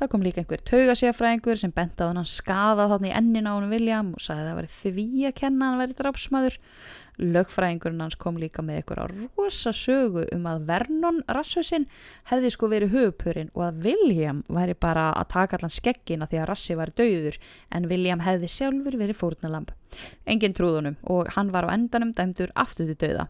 Það 0.00 0.10
kom 0.10 0.24
líka 0.24 0.40
einhver 0.40 0.62
taugasíafræðingur 0.66 1.60
sem 1.60 1.72
benda 1.76 2.08
á 2.08 2.10
hann 2.10 2.26
skada 2.26 2.88
þarna 2.90 3.10
í 3.10 3.14
ennin 3.18 3.46
á 3.46 3.52
hann 3.52 3.70
William 3.70 4.14
og 4.16 4.24
sagði 4.24 4.46
að 4.46 4.50
það 4.50 4.58
væri 4.60 4.72
því 4.80 5.26
að 5.28 5.36
kenna 5.42 5.68
hann 5.68 5.82
væri 5.82 5.98
drafsmæður 5.98 6.56
lögfræðingurinn 7.20 8.04
hans 8.04 8.18
kom 8.20 8.38
líka 8.40 8.64
með 8.64 8.80
eitthvað 8.80 9.14
rosa 9.38 9.72
sögu 9.76 10.26
um 10.34 10.46
að 10.50 10.64
Vernon 10.70 11.20
Rasshausinn 11.28 11.88
hefði 12.32 12.52
sko 12.54 12.70
verið 12.72 12.94
höfupurinn 12.96 13.52
og 13.54 13.66
að 13.68 13.84
William 13.88 14.42
væri 14.48 14.76
bara 14.78 15.10
að 15.12 15.30
taka 15.36 15.60
allan 15.60 15.74
skeggina 15.74 16.28
því 16.30 16.40
að 16.42 16.48
Rassi 16.52 16.78
var 16.78 16.94
döður 16.96 17.38
en 17.70 17.90
William 17.90 18.24
hefði 18.24 18.50
sjálfur 18.50 18.98
verið 19.00 19.20
fórnalamb. 19.20 19.74
Engin 20.28 20.54
trúðunum 20.56 20.98
og 21.10 21.30
hann 21.36 21.52
var 21.54 21.68
á 21.68 21.74
endanum 21.74 22.12
dæmdur 22.16 22.52
aftur 22.54 22.90
til 22.90 22.98
döða. 23.00 23.28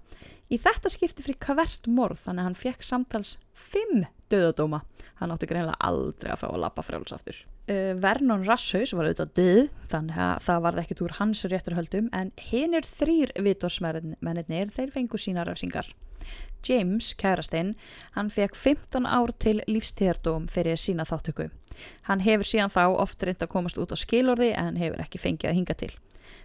Í 0.51 0.59
þetta 0.59 0.91
skipti 0.91 1.23
fyrir 1.23 1.39
hvert 1.45 1.87
morð 1.87 2.24
þannig 2.24 2.43
að 2.43 2.49
hann 2.49 2.59
fekk 2.59 2.82
samtals 2.82 3.37
fimm 3.55 4.05
döðadóma. 4.32 4.82
Hann 5.20 5.31
átti 5.35 5.47
greinlega 5.51 5.78
aldrei 5.87 6.32
að 6.32 6.43
fá 6.43 6.49
að 6.51 6.62
lappa 6.65 6.82
frjálsaftur. 6.87 7.39
Uh, 7.70 7.95
Vernon 8.03 8.43
Rasshaus 8.49 8.95
var 8.97 9.07
auðvitað 9.07 9.35
döð 9.39 9.62
þannig 9.93 10.19
að 10.19 10.45
það 10.49 10.62
varði 10.66 10.82
ekkit 10.82 11.03
úr 11.05 11.16
hans 11.20 11.45
rétturhöldum 11.47 12.11
en 12.16 12.32
hinn 12.51 12.74
er 12.74 12.89
þrýr 12.89 13.35
vitorsmennir 13.47 14.74
þeir 14.74 14.95
fengu 14.95 15.20
sína 15.23 15.47
rafsingar. 15.47 15.93
James, 16.66 17.15
kærastinn, 17.16 17.77
hann 18.19 18.28
fekk 18.35 18.59
15 18.59 19.07
ár 19.07 19.32
til 19.41 19.62
lífstíðardóm 19.70 20.51
fyrir 20.53 20.77
sína 20.77 21.07
þáttöku. 21.09 21.49
Hann 22.11 22.20
hefur 22.27 22.45
síðan 22.45 22.74
þá 22.74 22.85
oft 22.91 23.23
reynd 23.24 23.41
að 23.41 23.53
komast 23.55 23.78
út 23.81 23.95
á 23.95 23.97
skilorði 23.97 24.51
en 24.59 24.77
hefur 24.81 25.01
ekki 25.01 25.23
fengið 25.23 25.53
að 25.53 25.61
hinga 25.61 25.78
til. 25.81 25.93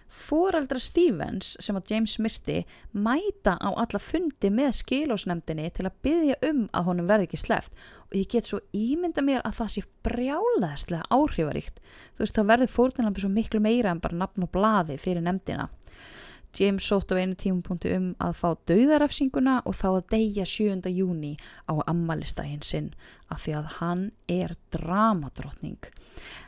Fóreldra 0.06 0.80
Stevens 0.82 1.54
sem 1.62 1.76
að 1.78 1.92
James 1.92 2.16
myrti 2.22 2.60
mæta 2.92 3.56
á 3.58 3.68
alla 3.70 4.00
fundi 4.00 4.50
með 4.54 4.76
skilósnemdini 4.80 5.68
til 5.74 5.88
að 5.88 5.98
byggja 6.06 6.36
um 6.50 6.66
að 6.72 6.86
honum 6.90 7.10
verði 7.10 7.28
ekki 7.28 7.42
sleft 7.42 7.74
og 8.06 8.18
ég 8.20 8.28
get 8.32 8.48
svo 8.48 8.60
ímynda 8.76 9.24
mér 9.26 9.42
að 9.42 9.58
það 9.60 9.72
sé 9.74 9.84
brjálaðslega 10.06 11.10
áhrifaríkt 11.10 11.82
þú 11.82 12.24
veist 12.24 12.38
þá 12.38 12.44
verður 12.52 12.74
fórnilambi 12.76 13.24
svo 13.24 13.32
miklu 13.34 13.62
meira 13.62 13.92
en 13.92 14.02
bara 14.04 14.20
nafn 14.22 14.46
og 14.46 14.52
blaði 14.54 15.00
fyrir 15.02 15.26
nemdina 15.26 15.68
James 16.56 16.86
sótt 16.88 17.12
á 17.12 17.20
einu 17.20 17.36
tímupunkti 17.36 17.90
um 17.96 18.06
að 18.22 18.38
fá 18.38 18.48
dauðarafsinguna 18.68 19.58
og 19.68 19.76
þá 19.76 19.88
að 19.90 20.06
deyja 20.14 20.46
7. 20.48 20.88
júni 20.88 21.34
á 21.68 21.74
ammalistægin 21.84 22.64
sinn 22.64 22.94
af 23.28 23.44
því 23.44 23.56
að 23.58 23.74
hann 23.80 24.04
er 24.30 24.54
dramadrottning. 24.72 25.90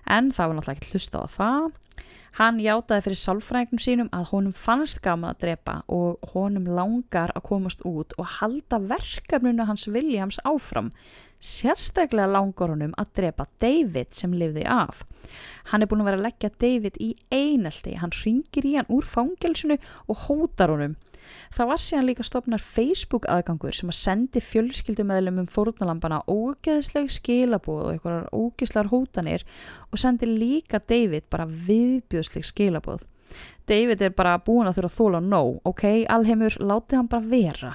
En 0.09 0.33
það 0.33 0.49
var 0.49 0.59
náttúrulega 0.59 0.79
ekki 0.79 0.95
hlusta 0.95 1.21
á 1.21 1.27
það 1.35 1.69
Hann 2.39 2.61
játaði 2.63 3.03
fyrir 3.03 3.19
sálfræðingum 3.19 3.81
sínum 3.83 4.09
að 4.15 4.29
honum 4.31 4.53
fannst 4.55 5.01
gaman 5.03 5.33
að 5.33 5.41
drepa 5.43 5.73
og 5.91 6.29
honum 6.37 6.69
langar 6.71 7.33
að 7.35 7.49
komast 7.49 7.81
út 7.89 8.15
og 8.15 8.29
halda 8.37 8.79
verkefnunu 8.79 9.67
hans 9.67 9.89
Williams 9.91 10.39
áfram. 10.47 10.93
Sérstaklega 11.43 12.31
langar 12.31 12.71
honum 12.71 12.95
að 12.95 13.11
drepa 13.19 13.49
David 13.59 14.15
sem 14.15 14.39
lifði 14.39 14.69
af. 14.71 15.03
Hann 15.73 15.83
er 15.83 15.91
búin 15.91 16.05
að 16.05 16.13
vera 16.13 16.21
að 16.21 16.27
leggja 16.29 16.53
David 16.63 17.03
í 17.03 17.11
einelti. 17.35 17.99
Hann 17.99 18.15
ringir 18.23 18.71
í 18.71 18.77
hann 18.79 18.95
úr 18.95 19.11
fangelsinu 19.17 19.81
og 20.07 20.27
hótar 20.29 20.71
honum. 20.77 20.95
Það 21.55 21.71
var 21.71 21.83
síðan 21.83 22.09
líka 22.09 22.27
stopnar 22.27 22.63
Facebook 22.63 23.29
aðgangur 23.31 23.77
sem 23.77 23.93
að 23.93 23.99
sendi 23.99 24.43
fjölskyldumæðlum 24.45 25.43
um 25.43 25.51
fórunalambana 25.53 26.23
ógeðsleg 26.29 27.11
skilabóð 27.13 27.83
og 27.85 27.93
einhverjar 27.95 28.31
ógeðslar 28.33 28.91
hótanir 28.93 29.47
og 29.93 30.03
sendi 30.03 30.29
líka 30.31 30.81
David 30.81 31.29
bara 31.31 31.49
viðbjóðsleg 31.49 32.47
skilabóð. 32.49 33.05
David 33.69 34.01
er 34.03 34.15
bara 34.17 34.39
búin 34.41 34.69
að 34.69 34.79
þurfa 34.79 34.89
að 34.89 34.99
þóla 34.99 35.21
nóg, 35.25 35.59
ok, 35.69 35.85
alheimur, 36.09 36.57
látið 36.57 37.01
hann 37.03 37.11
bara 37.13 37.29
vera. 37.29 37.75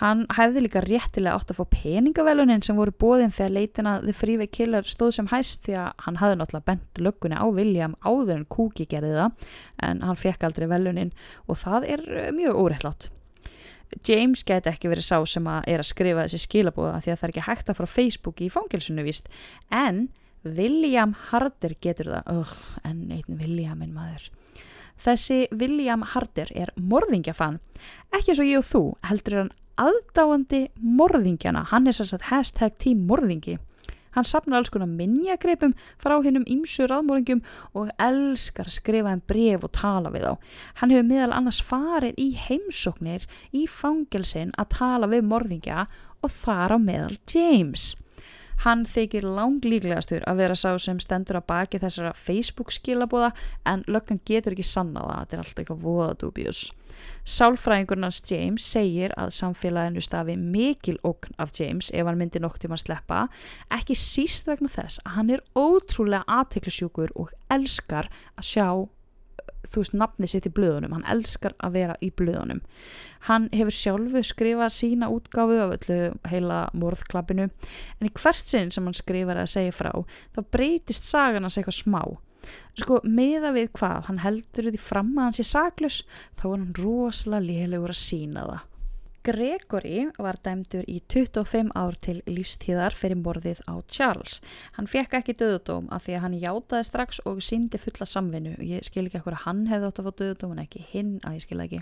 Hann 0.00 0.24
hefði 0.32 0.62
líka 0.64 0.80
réttilega 0.84 1.36
átt 1.36 1.50
að 1.52 1.58
fá 1.60 1.74
peningavelunin 1.74 2.62
sem 2.64 2.78
voru 2.78 2.94
bóðin 2.96 3.34
þegar 3.34 3.52
leitina 3.58 3.94
The 4.00 4.14
Freeway 4.16 4.48
Killer 4.48 4.86
stóð 4.88 5.18
sem 5.18 5.28
hæst 5.28 5.66
því 5.66 5.76
að 5.82 6.04
hann 6.06 6.20
hafði 6.22 6.38
náttúrulega 6.40 6.68
bent 6.70 7.02
löggunni 7.04 7.36
á 7.36 7.46
William 7.52 7.96
áður 8.00 8.38
en 8.38 8.46
Kúki 8.48 8.86
gerði 8.88 9.12
það 9.18 9.50
en 9.88 10.00
hann 10.06 10.22
fekk 10.22 10.46
aldrei 10.48 10.68
velunin 10.70 11.12
og 11.44 11.60
það 11.60 11.88
er 11.92 12.06
eh, 12.08 12.32
mjög 12.32 12.62
óreittlátt. 12.62 13.10
James 14.08 14.40
geti 14.48 14.70
ekki 14.72 14.88
verið 14.88 15.04
sá 15.04 15.18
sem 15.28 15.46
að 15.52 15.68
er 15.68 15.82
að 15.82 15.90
skrifa 15.90 16.24
þessi 16.24 16.46
skilabóða 16.46 17.02
því 17.04 17.12
að 17.12 17.18
það 17.20 17.28
er 17.28 17.34
ekki 17.34 17.48
hægt 17.50 17.68
að 17.68 17.80
frá 17.80 17.90
Facebook 18.00 18.40
í 18.40 18.48
fangilsunu 18.52 19.04
vist 19.04 19.28
en 19.68 20.06
William 20.42 21.12
Harder 21.28 21.76
getur 21.84 22.08
það, 22.10 22.30
Ugh, 22.40 22.54
en 22.88 23.04
einn 23.14 23.36
Williaminn 23.38 23.92
maður. 23.94 24.30
Þessi 25.02 25.44
William 25.54 26.02
Harder 26.14 26.50
er 26.54 26.72
morðingjafann, 26.78 27.60
ekki 28.14 28.32
eins 28.32 28.42
og 28.42 28.48
ég 28.48 28.62
og 28.62 28.66
þú 28.66 28.82
heldur 29.10 29.38
hann 29.40 29.52
aðdáandi 29.80 30.66
morðingjana, 30.76 31.66
hann 31.70 31.86
er 31.86 31.96
sérstaklega 31.96 32.36
hashtag 32.36 32.78
tím 32.82 33.06
morðingi. 33.08 33.58
Hann 34.12 34.28
sapnar 34.28 34.60
alls 34.60 34.68
konar 34.72 34.90
minnjagreipum 34.92 35.72
frá 36.00 36.18
hennum 36.20 36.44
ímsu 36.50 36.84
raðmóringum 36.90 37.40
og 37.78 37.88
elskar 38.02 38.68
að 38.68 38.76
skrifa 38.76 39.14
en 39.14 39.24
bref 39.24 39.64
og 39.64 39.72
tala 39.78 40.12
við 40.12 40.28
á. 40.28 40.34
Hann 40.82 40.92
hefur 40.92 41.08
meðal 41.08 41.32
annars 41.38 41.62
farið 41.64 42.20
í 42.20 42.28
heimsóknir 42.36 43.24
í 43.56 43.64
fangelsin 43.64 44.52
að 44.60 44.74
tala 44.76 45.08
við 45.08 45.24
morðingja 45.32 45.86
og 46.20 46.34
þar 46.42 46.76
á 46.76 46.78
meðal 46.82 47.16
James. 47.32 47.94
Hann 48.62 48.84
þykir 48.86 49.24
langlíklegastur 49.26 50.22
að 50.30 50.38
vera 50.38 50.54
sá 50.58 50.76
sem 50.78 51.00
stendur 51.02 51.40
að 51.40 51.48
baki 51.50 51.80
þessara 51.82 52.12
Facebook 52.14 52.70
skilabóða 52.74 53.32
en 53.66 53.82
löggan 53.90 54.20
getur 54.28 54.54
ekki 54.54 54.66
sanna 54.66 55.02
það, 55.02 55.18
þetta 55.18 55.36
er 55.36 55.42
alltaf 55.42 55.62
eitthvað 55.62 55.82
voða 55.82 56.12
dubjus. 56.20 56.62
Sálfræðingurnars 57.26 58.20
James 58.30 58.64
segir 58.66 59.14
að 59.18 59.34
samfélaginu 59.34 60.02
stafi 60.04 60.36
mikil 60.38 60.98
okn 61.06 61.34
af 61.42 61.54
James 61.58 61.90
ef 61.90 62.06
hann 62.06 62.18
myndi 62.20 62.42
nokt 62.42 62.66
um 62.66 62.74
að 62.76 62.84
sleppa, 62.84 63.26
ekki 63.74 63.98
síst 63.98 64.46
vegna 64.50 64.70
þess 64.70 65.02
að 65.02 65.16
hann 65.18 65.36
er 65.36 65.46
ótrúlega 65.58 66.22
aðteklisjúkur 66.40 67.14
og 67.18 67.34
elskar 67.50 68.10
að 68.36 68.50
sjá 68.52 68.66
þú 69.66 69.82
veist, 69.82 69.94
nafni 69.96 70.28
sitt 70.30 70.48
í 70.48 70.52
blöðunum. 70.54 70.96
Hann 70.96 71.06
elskar 71.12 71.54
að 71.62 71.76
vera 71.78 71.96
í 72.02 72.10
blöðunum. 72.18 72.62
Hann 73.28 73.48
hefur 73.54 73.76
sjálfu 73.76 74.24
skrifað 74.26 74.74
sína 74.74 75.10
útgáfu 75.12 75.60
af 75.62 75.76
öllu 75.76 76.00
heila 76.30 76.64
morðklappinu 76.74 77.48
en 77.48 78.08
í 78.08 78.12
hvert 78.18 78.42
sinn 78.42 78.72
sem 78.74 78.88
hann 78.88 78.98
skrifar 78.98 79.38
að 79.38 79.52
segja 79.54 79.76
frá 79.76 79.92
þá 80.34 80.42
breytist 80.54 81.06
sagan 81.06 81.46
hans 81.46 81.60
eitthvað 81.60 81.78
smá. 81.78 82.02
Sko, 82.80 82.98
meða 83.06 83.52
við 83.54 83.70
hvað 83.78 84.08
hann 84.08 84.22
heldur 84.24 84.72
því 84.72 84.80
fram 84.82 85.14
að 85.14 85.28
hann 85.28 85.38
sé 85.38 85.46
saklus 85.46 86.02
þá 86.40 86.46
er 86.48 86.56
hann 86.56 86.76
rosalega 86.80 87.46
lélegur 87.46 87.94
að 87.94 88.00
sína 88.02 88.46
það 88.48 88.71
Gregory 89.22 90.08
var 90.18 90.34
dæmdur 90.42 90.82
í 90.90 90.96
25 91.06 91.68
ár 91.78 91.94
til 92.02 92.16
lífstíðar 92.26 92.96
fyrir 92.98 93.20
morðið 93.20 93.60
á 93.70 93.78
Charles. 93.86 94.40
Hann 94.74 94.88
fekk 94.90 95.14
ekki 95.20 95.36
döðudóm 95.38 95.86
af 95.94 96.08
því 96.08 96.16
að 96.16 96.24
hann 96.24 96.34
játaði 96.42 96.88
strax 96.88 97.20
og 97.30 97.38
síndi 97.46 97.78
fulla 97.78 98.08
samvinnu. 98.10 98.56
Ég 98.66 98.82
skil 98.82 99.04
ekki 99.06 99.20
okkur 99.20 99.36
að 99.38 99.44
hann 99.44 99.62
hefði 99.70 99.88
átt 99.92 100.00
að 100.02 100.08
fá 100.08 100.18
döðudóm 100.22 100.56
en 100.56 100.64
ekki 100.64 100.82
hinn 100.90 101.14
að 101.22 101.38
ég 101.38 101.46
skil 101.46 101.62
ekki. 101.62 101.80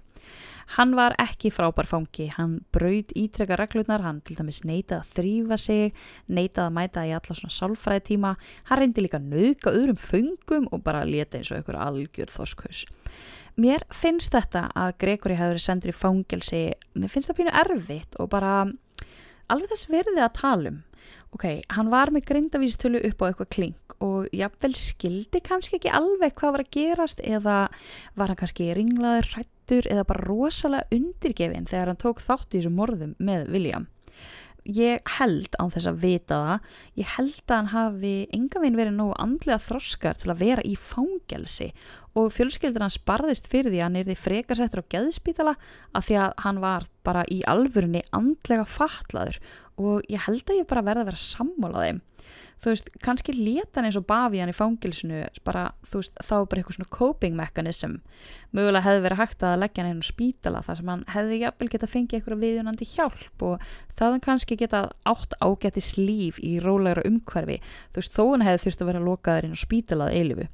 Hann 0.76 0.92
var 1.00 1.16
ekki 1.24 1.54
frábær 1.56 1.88
fangi. 1.88 2.28
Hann 2.36 2.58
braud 2.76 3.16
ítrekka 3.16 3.56
reglurnar, 3.56 4.04
hann 4.04 4.20
til 4.20 4.36
dæmis 4.36 4.60
neitað 4.68 5.00
að 5.00 5.16
þrýfa 5.16 5.60
sig, 5.64 6.06
neitað 6.28 6.66
að 6.68 6.76
mæta 6.76 7.08
í 7.08 7.16
alla 7.16 7.40
svona 7.40 7.56
sálfræði 7.56 8.08
tíma. 8.12 8.36
Hann 8.68 8.84
reyndi 8.84 9.08
líka 9.08 9.16
að 9.16 9.32
nauðka 9.32 9.72
öðrum 9.80 10.04
fungum 10.10 10.68
og 10.68 10.84
bara 10.84 11.06
leta 11.08 11.40
eins 11.40 11.54
og 11.54 11.62
einhver 11.62 11.80
algjör 11.88 12.36
þorskhus. 12.36 12.84
Mér 13.56 13.84
finnst 13.94 14.34
þetta 14.34 14.68
að 14.78 14.94
Gregory 15.02 15.38
hafi 15.38 15.54
verið 15.54 15.64
sendur 15.64 15.92
í 15.92 15.96
fangelsi, 15.96 16.62
mér 16.94 17.12
finnst 17.12 17.30
það 17.30 17.40
pínu 17.40 17.56
erfitt 17.62 18.20
og 18.20 18.30
bara 18.32 18.54
alveg 19.50 19.72
þess 19.72 19.90
verðið 19.90 20.24
að 20.24 20.38
tala 20.38 20.72
um. 20.72 20.80
Ok, 21.30 21.44
hann 21.70 21.90
var 21.92 22.10
með 22.10 22.26
grindavístölu 22.26 23.00
upp 23.06 23.22
á 23.22 23.24
eitthvað 23.28 23.50
kling 23.54 23.94
og 24.02 24.26
jáfnvel 24.34 24.72
skildi 24.78 25.42
kannski 25.46 25.76
ekki 25.78 25.92
alveg 25.94 26.34
hvað 26.38 26.56
var 26.56 26.64
að 26.64 26.72
gerast 26.74 27.22
eða 27.22 27.58
var 28.18 28.32
hann 28.32 28.40
kannski 28.40 28.70
ringlaður, 28.74 29.28
rættur 29.36 29.86
eða 29.90 30.06
bara 30.08 30.26
rosalega 30.26 30.96
undirgefin 30.96 31.68
þegar 31.70 31.92
hann 31.92 32.00
tók 32.02 32.22
þátt 32.24 32.54
í 32.54 32.58
þessu 32.58 32.72
morðum 32.74 33.14
með 33.22 33.46
William 33.54 33.86
ég 34.64 35.00
held 35.18 35.56
á 35.56 35.64
þess 35.72 35.88
að 35.90 36.02
vita 36.04 36.40
það 36.44 36.68
ég 37.00 37.14
held 37.16 37.40
að 37.46 37.56
hann 37.56 37.70
hafi 37.74 38.14
enga 38.36 38.62
veginn 38.62 38.78
verið 38.80 38.98
nógu 38.98 39.16
andlega 39.24 39.64
þroskar 39.66 40.20
til 40.20 40.32
að 40.32 40.42
vera 40.44 40.66
í 40.66 40.74
fangelsi. 40.76 41.70
Og 42.18 42.32
fjölskyldur 42.34 42.82
hans 42.82 42.98
barðist 43.06 43.46
fyrir 43.50 43.70
því 43.70 43.80
að 43.80 43.86
hann 43.86 43.98
er 44.00 44.08
því 44.08 44.18
frekasettur 44.18 44.82
á 44.82 44.90
geðspítala 44.94 45.56
af 45.94 46.08
því 46.08 46.20
að 46.24 46.32
hann 46.44 46.62
var 46.64 46.86
bara 47.06 47.24
í 47.30 47.40
alvörunni 47.46 48.02
andlega 48.16 48.66
fatlaður. 48.66 49.38
Og 49.80 50.02
ég 50.10 50.26
held 50.26 50.44
að 50.50 50.60
ég 50.60 50.70
bara 50.70 50.84
verða 50.84 51.06
að 51.06 51.12
vera 51.12 51.24
sammála 51.24 51.84
þeim 51.86 52.00
þú 52.60 52.72
veist, 52.72 52.90
kannski 53.04 53.34
leta 53.34 53.80
hann 53.80 53.88
eins 53.88 53.98
og 53.98 54.06
bafi 54.08 54.42
hann 54.42 54.52
í 54.52 54.56
fangilsinu 54.56 55.22
bara, 55.46 55.70
veist, 55.92 56.12
þá 56.20 56.34
bara 56.44 56.60
eitthvað 56.60 56.78
svona 56.78 56.92
coping 56.96 57.36
mechanism. 57.38 57.98
Mögulega 58.56 58.84
hefði 58.86 59.04
verið 59.06 59.22
hægt 59.22 59.44
að 59.48 59.58
leggja 59.62 59.84
hann 59.84 59.92
einn 59.94 60.06
spítala 60.06 60.62
þar 60.66 60.80
sem 60.80 60.92
hann 60.92 61.04
hefði 61.14 61.40
jafnvel 61.44 61.70
geta 61.72 61.90
fengið 61.90 62.20
eitthvað 62.20 62.44
viðunandi 62.44 62.90
hjálp 62.92 63.46
og 63.48 63.66
það 63.96 64.16
hann 64.16 64.24
kannski 64.28 64.60
geta 64.60 64.86
átt 65.08 65.36
ágættis 65.40 65.94
líf 65.98 66.40
í 66.44 66.58
rólegra 66.62 67.06
umhverfi. 67.08 67.60
Þú 67.90 68.02
veist, 68.02 68.16
þó 68.16 68.24
hann 68.30 68.48
hefði 68.48 68.64
þurft 68.66 68.84
að 68.84 68.92
vera 68.92 69.06
lokaður 69.08 69.48
inn 69.48 69.56
og 69.56 69.64
spítalað 69.64 70.16
eilifu 70.20 70.50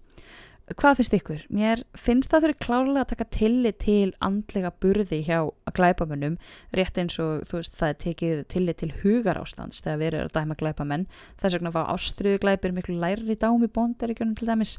hvað 0.74 0.98
finnst 0.98 1.14
ykkur? 1.14 1.42
Mér 1.54 1.82
finnst 1.94 2.32
það 2.32 2.46
þurfi 2.46 2.58
klárlega 2.64 3.02
að 3.04 3.10
taka 3.12 3.26
tillit 3.36 3.78
til 3.84 4.08
andlega 4.24 4.72
burði 4.82 5.20
hjá 5.22 5.38
glæpamönnum 5.76 6.38
rétt 6.74 6.98
eins 6.98 7.18
og 7.22 7.44
þú 7.46 7.60
veist 7.60 7.78
það 7.78 7.92
er 7.92 8.00
tekið 8.02 8.42
tillit 8.50 8.80
til 8.82 8.90
hugar 9.04 9.38
ástands 9.38 9.84
þegar 9.84 10.00
við 10.00 10.08
erum 10.10 10.26
að 10.26 10.34
dæma 10.40 10.58
glæpamenn 10.58 11.06
þess 11.38 11.58
vegna 11.58 11.74
var 11.76 11.92
ástriðu 11.94 12.42
glæpir 12.42 12.74
miklu 12.74 12.98
læri 12.98 13.38
dámi 13.38 13.70
bóndaríkjunum 13.70 14.34
til 14.38 14.50
dæmis 14.50 14.76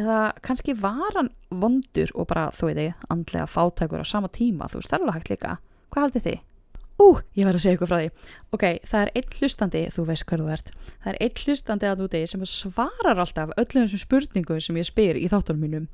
eða 0.00 0.32
kannski 0.42 0.74
var 0.74 1.14
hann 1.14 1.30
vondur 1.50 2.10
og 2.16 2.26
bara 2.32 2.48
þú 2.56 2.72
veit 2.72 2.80
þið 2.80 3.10
andlega 3.14 3.50
fátækur 3.50 4.02
á 4.02 4.06
sama 4.08 4.32
tíma 4.32 4.70
þú 4.72 4.82
veist 4.82 4.90
það 4.90 4.98
er 4.98 5.06
alveg 5.06 5.20
hægt 5.20 5.34
líka 5.36 5.58
hvað 5.92 6.08
haldið 6.08 6.26
þið? 6.26 6.40
Ú, 7.02 7.16
ég 7.34 7.48
var 7.48 7.56
að 7.56 7.64
segja 7.64 7.74
eitthvað 7.74 7.90
frá 7.90 7.98
því. 7.98 8.10
Ok, 8.54 8.64
það 8.86 9.00
er 9.00 9.10
einn 9.18 9.36
hlustandi, 9.38 9.80
þú 9.90 10.04
veist 10.06 10.26
hvað 10.28 10.42
þú 10.42 10.50
ert, 10.54 10.68
það 11.02 11.12
er 11.12 11.18
einn 11.26 11.40
hlustandi 11.42 11.88
að 11.88 12.02
núti 12.02 12.20
sem 12.30 12.44
svarar 12.46 13.22
alltaf 13.24 13.54
öllum 13.58 13.88
þessum 13.88 14.02
spurningum 14.04 14.60
sem 14.62 14.78
ég 14.78 14.86
spyr 14.86 15.18
í 15.18 15.30
þáttunum 15.32 15.64
mínum. 15.66 15.88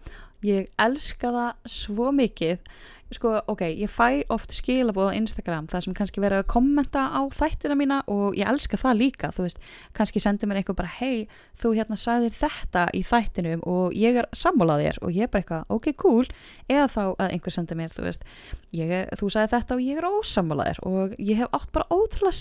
Ég 0.47 0.69
elska 0.79 1.33
það 1.35 1.75
svo 1.79 2.13
mikið. 2.15 2.61
Sko, 3.09 3.31
ok, 3.49 3.63
ég 3.73 3.89
fæ 3.89 4.21
oft 4.29 4.53
skilabóð 4.53 5.09
á 5.11 5.17
Instagram 5.17 5.65
það 5.73 5.85
sem 5.87 5.95
kannski 5.97 6.21
verður 6.21 6.43
að 6.43 6.51
kommenta 6.53 7.07
á 7.09 7.25
þættina 7.33 7.77
mína 7.81 8.03
og 8.13 8.37
ég 8.37 8.45
elska 8.51 8.77
það 8.77 9.01
líka 9.01 9.31
þú 9.33 9.47
veist, 9.47 9.63
kannski 9.97 10.21
sendir 10.21 10.51
mér 10.51 10.61
eitthvað 10.61 10.77
bara 10.83 10.93
hei, 10.99 11.25
þú 11.57 11.73
hérna 11.79 11.97
sagðir 11.97 12.37
þetta 12.37 12.85
í 12.93 13.01
þættinum 13.09 13.65
og 13.65 13.97
ég 13.97 14.21
er 14.21 14.29
sammálaðir 14.37 15.01
og 15.01 15.17
ég 15.17 15.25
er 15.25 15.33
bara 15.33 15.41
eitthvað, 15.41 15.65
ok, 15.73 15.93
cool. 16.05 16.29
Eða 16.69 16.89
þá 16.93 17.03
að 17.07 17.31
einhver 17.33 17.57
sendir 17.57 17.81
mér, 17.81 17.95
þú 17.97 18.11
veist 18.11 18.29
er, 18.77 19.09
þú 19.17 19.33
sagði 19.33 19.55
þetta 19.57 19.79
og 19.79 19.87
ég 19.89 20.03
er 20.03 20.11
ósammálaðir 20.13 20.83
og 20.93 21.17
ég 21.17 21.41
hef 21.41 21.57
átt 21.57 21.73
bara 21.73 21.89
ótrúlega 21.89 22.37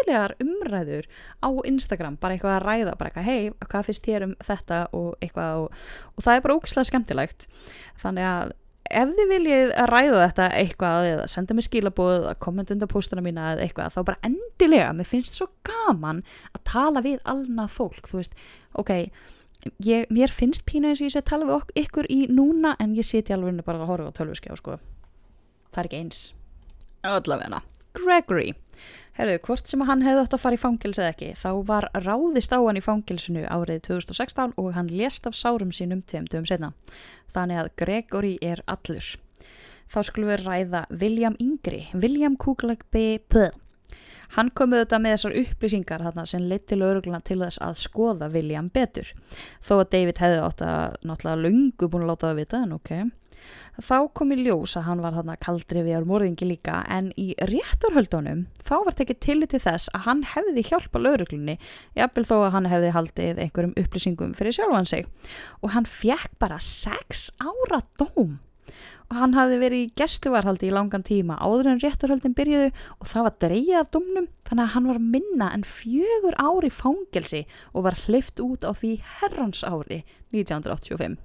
skemmtilegar 0.00 0.34
umræður 0.40 1.06
á 1.42 1.48
Instagram 1.66 2.16
bara 2.20 2.34
eitthvað 2.34 2.56
að 2.56 2.64
ræða, 2.64 2.96
bara 2.98 3.10
eitthvað 3.10 3.28
hei, 3.28 3.50
hvað 3.68 3.86
finnst 3.86 4.06
þér 4.06 4.26
um 4.26 4.34
þetta 4.44 4.80
og 4.92 5.14
eitthvað 5.20 5.60
og, 5.64 5.78
og 6.16 6.24
það 6.24 6.36
er 6.36 6.44
bara 6.44 6.56
ógislega 6.56 6.88
skemmtilegt. 6.88 7.46
Þannig 8.00 8.26
að 8.26 8.52
ef 8.90 9.10
þið 9.14 9.28
viljið 9.30 9.72
að 9.78 9.90
ræða 9.90 10.22
þetta 10.24 10.46
eitthvað 10.58 11.08
eða 11.10 11.26
senda 11.30 11.54
mig 11.54 11.66
skilabóð 11.66 12.14
eða 12.16 12.38
kommenta 12.42 12.74
undan 12.74 12.90
póstuna 12.90 13.22
mína 13.22 13.52
eða 13.52 13.66
eitthvað 13.66 13.92
þá 13.94 14.00
bara 14.08 14.22
endilega, 14.26 14.92
mér 14.92 15.06
finnst 15.06 15.36
svo 15.38 15.50
gaman 15.66 16.24
að 16.50 16.64
tala 16.72 17.04
við 17.04 17.20
alnað 17.24 17.70
fólk 17.76 18.10
þú 18.10 18.18
veist, 18.18 18.34
ok 18.80 18.90
ég, 19.84 20.08
mér 20.10 20.32
finnst 20.34 20.66
pínu 20.66 20.90
eins 20.90 21.02
og 21.02 21.06
ég 21.06 21.14
sé 21.14 21.22
að 21.22 21.30
tala 21.30 21.46
við 21.46 21.84
ykkur 21.84 22.10
í 22.10 22.24
núna 22.32 22.74
en 22.82 22.96
ég 22.98 23.06
seti 23.06 23.36
alveg 23.36 23.62
bara 23.62 23.84
að 23.84 23.92
horfa 23.92 24.10
á 24.10 24.18
tölvuskjá 24.18 24.58
sko. 24.58 24.80
það 25.70 25.82
er 25.84 25.90
ekki 25.90 26.00
eins. 26.00 26.24
Allavega, 27.06 27.62
Gregory 27.94 28.56
Herru, 29.20 29.34
hvort 29.44 29.68
sem 29.68 29.82
hann 29.84 30.00
hefði 30.00 30.20
átt 30.22 30.32
að 30.32 30.40
fara 30.40 30.56
í 30.56 30.60
fangils 30.60 30.96
eða 30.96 31.10
ekki, 31.12 31.26
þá 31.36 31.50
var 31.68 31.86
ráðist 31.92 32.54
á 32.56 32.58
hann 32.62 32.78
í 32.80 32.80
fangilsinu 32.80 33.42
árið 33.52 33.82
2016 33.90 34.54
og 34.56 34.70
hann 34.72 34.88
lést 34.88 35.28
af 35.28 35.36
sárum 35.36 35.74
sínum 35.76 36.00
tveimtum 36.08 36.46
setna. 36.48 36.70
Þannig 37.34 37.60
að 37.60 37.68
Gregory 37.82 38.30
er 38.40 38.62
allur. 38.64 39.10
Þá 39.92 39.98
skulum 40.08 40.32
við 40.32 40.46
ræða 40.46 40.82
William 41.02 41.36
Yngri, 41.36 41.82
William 41.92 42.40
Kuglak 42.40 42.86
B.P. 42.88 43.50
Hann 44.38 44.54
kom 44.56 44.72
auðvitað 44.72 45.04
með 45.04 45.16
þessar 45.18 45.38
upplýsingar 45.42 46.06
þarna 46.06 46.24
sem 46.32 46.48
leitt 46.48 46.68
til 46.72 46.80
örugluna 46.80 47.20
til 47.20 47.42
þess 47.42 47.60
að 47.66 47.80
skoða 47.84 48.32
William 48.32 48.72
betur. 48.72 49.12
Þó 49.60 49.82
að 49.82 49.88
David 49.98 50.24
hefði 50.24 50.44
átt 50.46 50.64
að 50.64 51.00
náttúrulega 51.04 51.44
lungu 51.44 51.92
búin 51.92 52.08
að 52.08 52.14
láta 52.14 52.30
það 52.30 52.40
vita 52.40 52.64
en 52.64 52.78
okkei. 52.80 53.02
Okay. 53.04 53.29
Þá 53.80 53.96
kom 54.16 54.34
í 54.34 54.40
ljós 54.42 54.76
að 54.76 54.86
hann 54.88 55.02
var 55.04 55.16
þarna 55.16 55.36
kaldri 55.40 55.84
við 55.86 56.00
ármórðingi 56.00 56.48
líka 56.50 56.80
en 56.90 57.12
í 57.20 57.30
rétturhöldunum 57.48 58.44
þá 58.66 58.74
var 58.88 58.98
tekið 58.98 59.20
tillit 59.24 59.54
til 59.54 59.62
þess 59.64 59.92
að 59.96 60.06
hann 60.08 60.22
hefði 60.34 60.66
hjálpa 60.68 61.00
lauruglunni 61.00 61.56
jafnvel 61.96 62.26
þó 62.28 62.36
að 62.40 62.52
hann 62.58 62.70
hefði 62.74 62.92
haldið 62.98 63.42
einhverjum 63.46 63.74
upplýsingum 63.80 64.36
fyrir 64.38 64.58
sjálfan 64.58 64.90
sig. 64.92 65.08
Og 65.64 65.72
hann 65.76 65.88
fjekk 65.88 66.36
bara 66.42 66.60
6 66.60 67.30
ára 67.40 67.82
dóm 68.00 68.38
hann 69.10 69.34
hafði 69.34 69.56
verið 69.58 69.84
í 69.84 69.92
gerstuvarhaldi 69.98 70.68
í 70.68 70.74
langan 70.74 71.02
tíma 71.06 71.38
áður 71.42 71.72
en 71.72 71.80
rétturhöldin 71.82 72.36
byrjuðu 72.38 72.68
og 72.70 73.08
það 73.10 73.26
var 73.26 73.38
dreyið 73.44 73.78
af 73.80 73.90
domnum 73.96 74.28
þannig 74.46 74.64
að 74.64 74.74
hann 74.76 74.90
var 74.90 75.00
minna 75.02 75.48
en 75.54 75.64
fjögur 75.66 76.36
ári 76.38 76.70
fangelsi 76.70 77.42
og 77.72 77.88
var 77.88 77.98
hlift 78.06 78.42
út 78.44 78.62
á 78.62 78.70
því 78.70 78.92
herrans 79.18 79.64
ári 79.66 80.04
1985. 80.30 81.18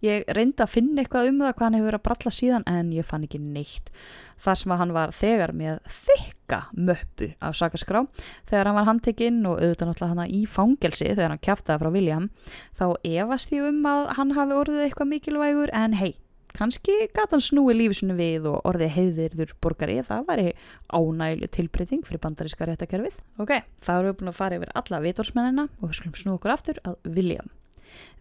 Ég 0.00 0.24
reyndi 0.32 0.62
að 0.62 0.70
finna 0.72 1.02
eitthvað 1.02 1.28
um 1.32 1.40
það 1.42 1.54
hvað 1.58 1.66
hann 1.66 1.76
hefur 1.76 1.88
verið 1.88 1.98
að 1.98 2.06
bralla 2.06 2.32
síðan 2.32 2.66
en 2.70 2.92
ég 2.94 3.08
fann 3.08 3.24
ekki 3.26 3.40
neitt. 3.42 3.90
Þar 4.38 4.60
sem 4.60 4.72
að 4.72 4.80
hann 4.82 4.94
var 4.94 5.12
þegar 5.18 5.52
með 5.58 5.80
þykka 5.98 6.60
möppu 6.88 7.30
af 7.44 7.58
sakaskrá 7.58 8.04
þegar 8.48 8.70
hann 8.70 8.78
var 8.78 8.88
handtekinn 8.88 9.42
og 9.50 9.58
auðvitað 9.58 9.90
náttúrulega 9.90 10.14
hann 10.14 10.38
í 10.38 10.44
fangelsi 10.48 11.10
þegar 11.10 11.34
hann 11.34 11.44
kæftaði 11.44 11.82
frá 11.82 11.92
William 11.98 12.30
þá 12.78 12.86
efast 13.02 13.52
ég 13.52 13.68
um 13.68 13.82
að 13.90 14.06
hann 14.20 14.32
hafi 14.38 14.58
orðið 14.62 14.86
eitthvað 14.86 15.12
mikilvægur 15.12 15.74
en 15.76 15.98
hei, 15.98 16.14
kannski 16.56 16.94
gata 17.12 17.36
hann 17.36 17.44
snúi 17.44 17.76
lífisunu 17.76 18.16
við 18.18 18.48
og 18.52 18.64
orðið 18.68 18.94
heiðirður 18.96 19.54
borgari 19.62 20.00
það 20.06 20.26
væri 20.30 20.48
ánægileg 20.88 21.54
tilbreyting 21.56 22.06
fyrir 22.08 22.22
bandaríska 22.24 22.68
réttakerfið. 22.68 23.20
Ok, 23.42 23.54
þá 23.84 23.92
erum 23.98 24.10
við 24.10 24.18
búin 24.22 24.32
að 24.32 24.40
fara 24.40 24.60
yfir 24.60 24.74
alla 24.80 25.04
vitorsmennina 25.04 25.68
og 25.80 25.88
við 25.88 26.00
skulum 26.00 26.18
snú 26.22 26.36
okkur 26.38 26.54
aftur 26.54 26.82
að 26.84 27.00
William. 27.08 27.50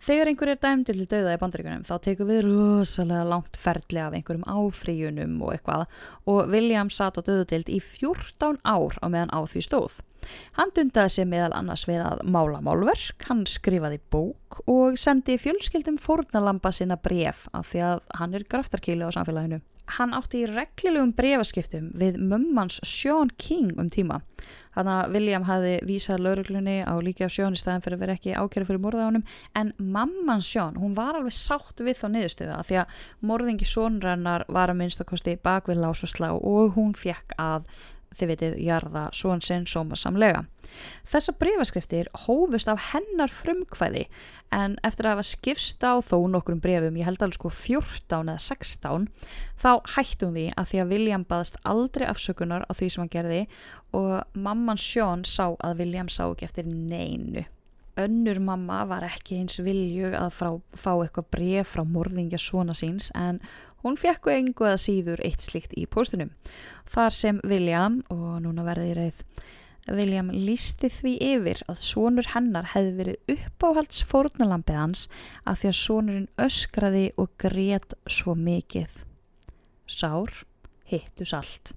Þegar 0.08 0.30
einhver 0.32 0.52
er 0.54 0.60
dæmd 0.62 0.88
til 0.88 1.06
döða 1.10 1.36
í 1.36 1.40
bandaríkunum 1.42 1.86
þá 1.88 1.96
tekum 2.06 2.30
við 2.30 2.44
rosalega 2.46 3.28
langt 3.28 3.58
ferli 3.60 4.00
af 4.00 4.16
einhverjum 4.16 4.46
áfríunum 4.48 5.40
og 5.44 5.56
eitthvað 5.56 5.88
og 6.30 6.52
William 6.54 6.92
satt 6.94 7.18
á 7.20 7.22
döðutild 7.26 7.72
í 7.72 7.80
14 7.84 8.62
ár 8.64 9.00
á 9.04 9.06
meðan 9.10 9.34
á 9.34 9.40
því 9.44 9.66
stóð. 9.66 9.98
Hann 10.58 10.74
dundaði 10.76 11.14
sig 11.14 11.28
meðal 11.30 11.54
annars 11.56 11.86
við 11.88 12.02
að 12.04 12.24
mála 12.28 12.60
málverk, 12.64 13.28
hann 13.30 13.46
skrifaði 13.48 14.00
bók 14.12 14.62
og 14.68 14.98
sendi 15.00 15.38
fjölskyldum 15.40 16.00
fórnalampa 16.02 16.74
sinna 16.76 17.00
bref 17.00 17.48
af 17.56 17.72
því 17.72 17.84
að 17.92 18.06
hann 18.20 18.36
er 18.38 18.48
graftarkíli 18.48 19.08
á 19.08 19.12
samfélaginu. 19.16 19.62
Hann 19.96 20.12
átti 20.18 20.42
í 20.44 20.48
reglilegum 20.50 21.14
brefaskiptum 21.16 21.92
við 21.96 22.18
mömmans 22.20 22.82
Sean 22.84 23.32
King 23.40 23.78
um 23.80 23.88
tíma. 23.94 24.20
Þannig 24.76 24.94
að 24.94 25.14
William 25.16 25.46
hafi 25.48 25.74
vísað 25.88 26.24
lauruglunni 26.26 26.76
á 26.86 26.94
líki 27.02 27.26
á 27.26 27.32
Sean 27.32 27.56
í 27.56 27.62
staðan 27.62 27.86
fyrir 27.86 27.98
að 27.98 28.04
vera 28.04 28.18
ekki 28.18 28.36
ákjörðu 28.36 28.70
fyrir 28.70 28.84
morða 28.84 29.08
á 29.08 29.08
hann 29.08 29.24
en 29.58 29.72
mamman 29.80 30.44
Sean, 30.46 30.78
hún 30.78 30.94
var 30.98 31.18
alveg 31.18 31.34
sátt 31.34 31.82
við 31.82 31.98
þá 32.02 32.08
niðurstöða 32.14 32.62
því 32.68 32.80
að 32.84 33.02
morðingi 33.32 33.68
Sónrannar 33.68 34.46
var 34.52 34.74
að 34.74 34.82
minnstakosti 34.84 35.38
bakvið 35.42 35.82
lás 35.82 36.04
og 36.28 36.76
hún 36.78 36.94
fekk 36.94 37.34
að 37.42 37.66
þið 38.16 38.32
veitir, 38.32 38.56
jarða 38.62 39.08
svon 39.16 39.42
sinn 39.44 39.66
sómasamlega. 39.70 40.46
Þessa 41.08 41.34
breyfaskriftir 41.40 42.10
hófust 42.26 42.70
af 42.72 42.92
hennar 42.92 43.32
frumkvæði 43.34 44.06
en 44.54 44.78
eftir 44.88 45.08
að 45.08 45.18
hafa 45.18 45.28
skifst 45.28 45.84
á 45.84 46.00
þó 46.04 46.28
nokkrum 46.32 46.62
breyfum, 46.64 47.00
ég 47.00 47.08
held 47.08 47.24
alveg 47.24 47.40
sko 47.40 47.52
14 47.52 48.32
eða 48.32 48.38
16, 48.44 49.10
þá 49.60 49.72
hættum 49.96 50.38
því 50.38 50.48
að 50.56 50.72
því 50.72 50.82
að 50.84 50.96
William 50.96 51.28
baðast 51.28 51.60
aldrei 51.68 52.08
afsökunar 52.08 52.68
á 52.68 52.72
því 52.72 52.90
sem 52.94 53.04
hann 53.04 53.14
gerði 53.16 53.44
og 53.98 54.38
mamman 54.38 54.80
Sjón 54.82 55.26
sá 55.28 55.56
að 55.58 55.84
William 55.84 56.12
sá 56.12 56.26
ekki 56.30 56.48
eftir 56.48 56.68
neinu 56.68 57.48
önnur 58.00 58.40
mamma 58.44 58.84
var 58.90 59.06
ekki 59.08 59.42
eins 59.42 59.60
viljug 59.64 60.16
að 60.18 60.32
frá, 60.38 60.50
fá 60.78 60.92
eitthvað 60.96 61.30
bref 61.34 61.74
frá 61.76 61.84
morðingja 61.88 62.40
svona 62.42 62.76
síns 62.78 63.12
en 63.18 63.42
hún 63.84 64.00
fekk 64.00 64.32
engu 64.34 64.68
að 64.70 64.82
síður 64.84 65.24
eitt 65.26 65.46
slikt 65.46 65.76
í 65.78 65.86
póstunum. 65.90 66.34
Þar 66.90 67.16
sem 67.16 67.42
William, 67.48 68.02
og 68.14 68.42
núna 68.46 68.66
verði 68.68 68.92
ég 68.92 69.00
reyð, 69.02 69.22
William 69.88 70.30
lísti 70.34 70.90
því 70.92 71.14
yfir 71.24 71.62
að 71.72 71.80
sonur 71.86 72.28
hennar 72.34 72.74
hefði 72.74 72.94
verið 72.98 73.36
uppáhalds 73.38 74.02
fórnalampi 74.10 74.76
hans 74.76 75.06
að 75.48 75.62
því 75.62 75.70
að 75.70 75.78
sonurinn 75.82 76.30
öskraði 76.44 77.06
og 77.16 77.32
grétt 77.40 77.96
svo 78.12 78.36
mikið. 78.36 78.92
Sár 79.88 80.44
hittus 80.92 81.34
allt. 81.36 81.72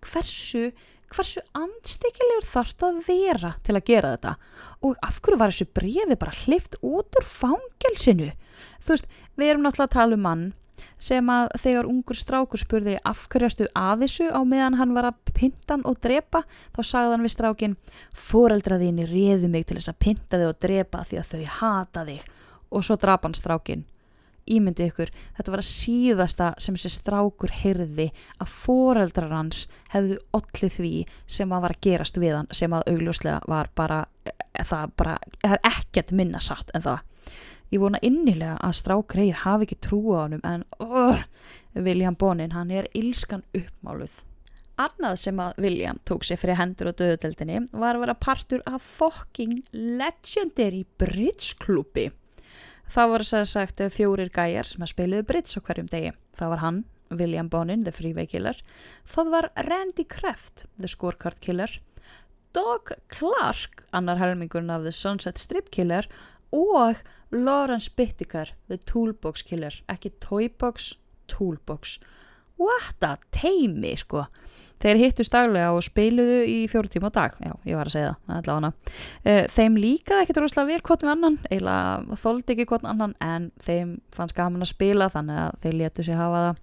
Hversu 0.00 0.70
hversu 1.10 1.42
anstíkilegur 1.56 2.46
þarf 2.46 2.76
það 2.78 2.94
að 2.94 3.10
vera 3.10 3.50
til 3.66 3.76
að 3.76 3.86
gera 3.90 4.14
þetta? 4.14 4.36
Og 4.86 4.96
af 5.06 5.20
hverju 5.20 5.40
var 5.40 5.52
þessu 5.52 5.68
brefi 5.76 6.16
bara 6.20 6.38
hlift 6.44 6.78
út 6.80 7.20
úr 7.20 7.28
fangelsinu? 7.28 8.30
Þú 8.80 8.94
veist, 8.94 9.12
við 9.36 9.52
erum 9.52 9.66
náttúrulega 9.66 9.90
að 9.90 9.96
tala 9.98 10.18
um 10.18 10.26
mann 10.26 10.48
sem 11.00 11.28
að 11.32 11.50
þegar 11.60 11.88
ungur 11.88 12.16
strákur 12.16 12.60
spurði 12.60 12.96
af 13.08 13.26
hverju 13.32 13.48
ertu 13.48 13.68
að 13.76 14.04
þessu? 14.04 14.28
á 14.32 14.40
meðan 14.44 14.78
hann 14.80 14.96
var 14.96 15.10
að 15.10 15.32
pinta 15.36 15.78
og 15.84 16.00
drepa 16.00 16.42
þá 16.76 16.80
sagði 16.84 17.14
hann 17.14 17.24
við 17.24 17.34
strákin 17.36 17.76
foreldraðinni 18.28 19.08
réðu 19.08 19.48
mig 19.52 19.66
til 19.68 19.78
þess 19.78 19.92
að 19.92 20.02
pinta 20.04 20.40
þig 20.40 20.50
og 20.50 20.60
drepa 20.60 21.04
því 21.08 21.20
að 21.20 21.32
þau 21.32 21.44
hata 21.60 22.04
þig. 22.08 22.28
Og 22.70 22.86
svo 22.86 22.96
drapa 23.00 23.28
hann 23.28 23.36
strákin 23.36 23.86
ímyndið 24.50 24.90
ykkur, 24.90 25.12
þetta 25.36 25.54
var 25.54 25.62
að 25.62 25.70
síðasta 25.70 26.48
sem 26.58 26.76
þessi 26.76 26.92
strákur 26.94 27.54
heyrði 27.60 28.08
að 28.42 28.54
foreldrar 28.54 29.34
hans 29.34 29.66
hefðu 29.92 30.18
allir 30.36 30.74
því 30.76 30.94
sem 31.26 31.52
að 31.54 31.64
var 31.66 31.76
að 31.76 31.84
gerast 31.86 32.20
við 32.20 32.36
hann 32.38 32.50
sem 32.56 32.74
að 32.76 32.88
augljóslega 32.94 33.40
var 33.50 33.70
bara 33.78 34.00
eh, 34.26 34.64
það 34.66 34.96
bara, 35.00 35.18
það 35.42 35.56
er 35.58 35.70
ekkert 35.70 36.14
minna 36.16 36.42
satt 36.42 36.74
en 36.74 36.86
það. 36.86 37.06
Ég 37.70 37.78
vona 37.78 38.00
innilega 38.02 38.56
að 38.66 38.80
strákreir 38.80 39.44
hafi 39.44 39.68
ekki 39.68 39.78
trú 39.86 40.00
á 40.18 40.26
honum 40.26 40.42
en 40.42 40.64
uh, 40.82 41.22
William 41.78 42.16
Bonin, 42.18 42.56
hann 42.56 42.72
er 42.74 42.88
ílskan 42.98 43.44
uppmáluð. 43.54 44.24
Annað 44.80 45.18
sem 45.20 45.40
að 45.42 45.58
William 45.60 45.98
tók 46.08 46.24
sér 46.24 46.40
fyrir 46.40 46.58
hendur 46.58 46.90
á 46.90 46.92
döðudeldinni 46.96 47.66
var 47.70 47.94
að 47.98 48.06
vera 48.06 48.16
partur 48.16 48.62
af 48.66 48.82
fucking 48.82 49.60
legendary 49.76 50.86
bridge 50.98 51.58
klubi. 51.60 52.08
Það 52.90 53.10
voru 53.12 53.24
sæði 53.26 53.46
sagt 53.46 53.80
fjórir 53.94 54.30
gæjar 54.34 54.66
sem 54.66 54.82
að 54.82 54.90
spiluðu 54.90 55.26
bridge 55.28 55.54
á 55.54 55.62
hverjum 55.62 55.90
degi. 55.92 56.10
Það 56.34 56.48
var 56.50 56.60
hann, 56.64 56.78
William 57.14 57.48
Bonin, 57.50 57.84
the 57.86 57.92
freeway 57.94 58.26
killer. 58.26 58.58
Það 59.06 59.30
var 59.30 59.46
Randy 59.68 60.04
Kraft, 60.10 60.64
the 60.74 60.90
scorecard 60.90 61.38
killer. 61.38 61.76
Doug 62.50 62.90
Clark, 63.06 63.84
annar 63.94 64.18
helmingurinn 64.18 64.74
af 64.74 64.82
the 64.82 64.90
Sunset 64.90 65.38
Strip 65.38 65.70
killer 65.70 66.08
og 66.50 66.98
Lawrence 67.30 67.92
Bittiker, 67.94 68.50
the 68.66 68.80
toolbox 68.82 69.46
killer. 69.46 69.76
Ekki 69.86 70.10
toybox, 70.18 70.96
toolbox. 71.30 72.00
What 72.60 73.06
a 73.06 73.16
teimi, 73.32 73.94
sko. 73.96 74.26
Þeir 74.80 74.96
hittust 74.96 75.32
daglega 75.32 75.74
og 75.76 75.82
spiluðu 75.84 76.38
í 76.48 76.58
fjóru 76.68 76.88
tíma 76.92 77.10
á 77.12 77.16
dag. 77.16 77.36
Já, 77.40 77.52
ég 77.68 77.76
var 77.76 77.88
að 77.88 77.94
segja 77.94 78.12
það, 78.16 78.36
allavega. 78.38 78.70
Uh, 79.24 79.42
þeim 79.52 79.76
líkaði 79.80 80.24
ekkert 80.24 80.40
rosalega 80.40 80.70
vel 80.70 80.84
hvort 80.88 81.04
með 81.04 81.12
annan, 81.14 81.38
eiginlega 81.50 82.18
þóldi 82.22 82.54
ekki 82.54 82.66
hvort 82.70 82.86
annan, 82.88 83.14
en 83.24 83.50
þeim 83.64 83.94
fannst 84.16 84.36
gaman 84.36 84.64
að 84.64 84.72
spila 84.72 85.10
þannig 85.12 85.40
að 85.42 85.58
þeir 85.64 85.76
letu 85.82 86.06
sér 86.06 86.20
hafa 86.20 86.42
það. 86.46 86.62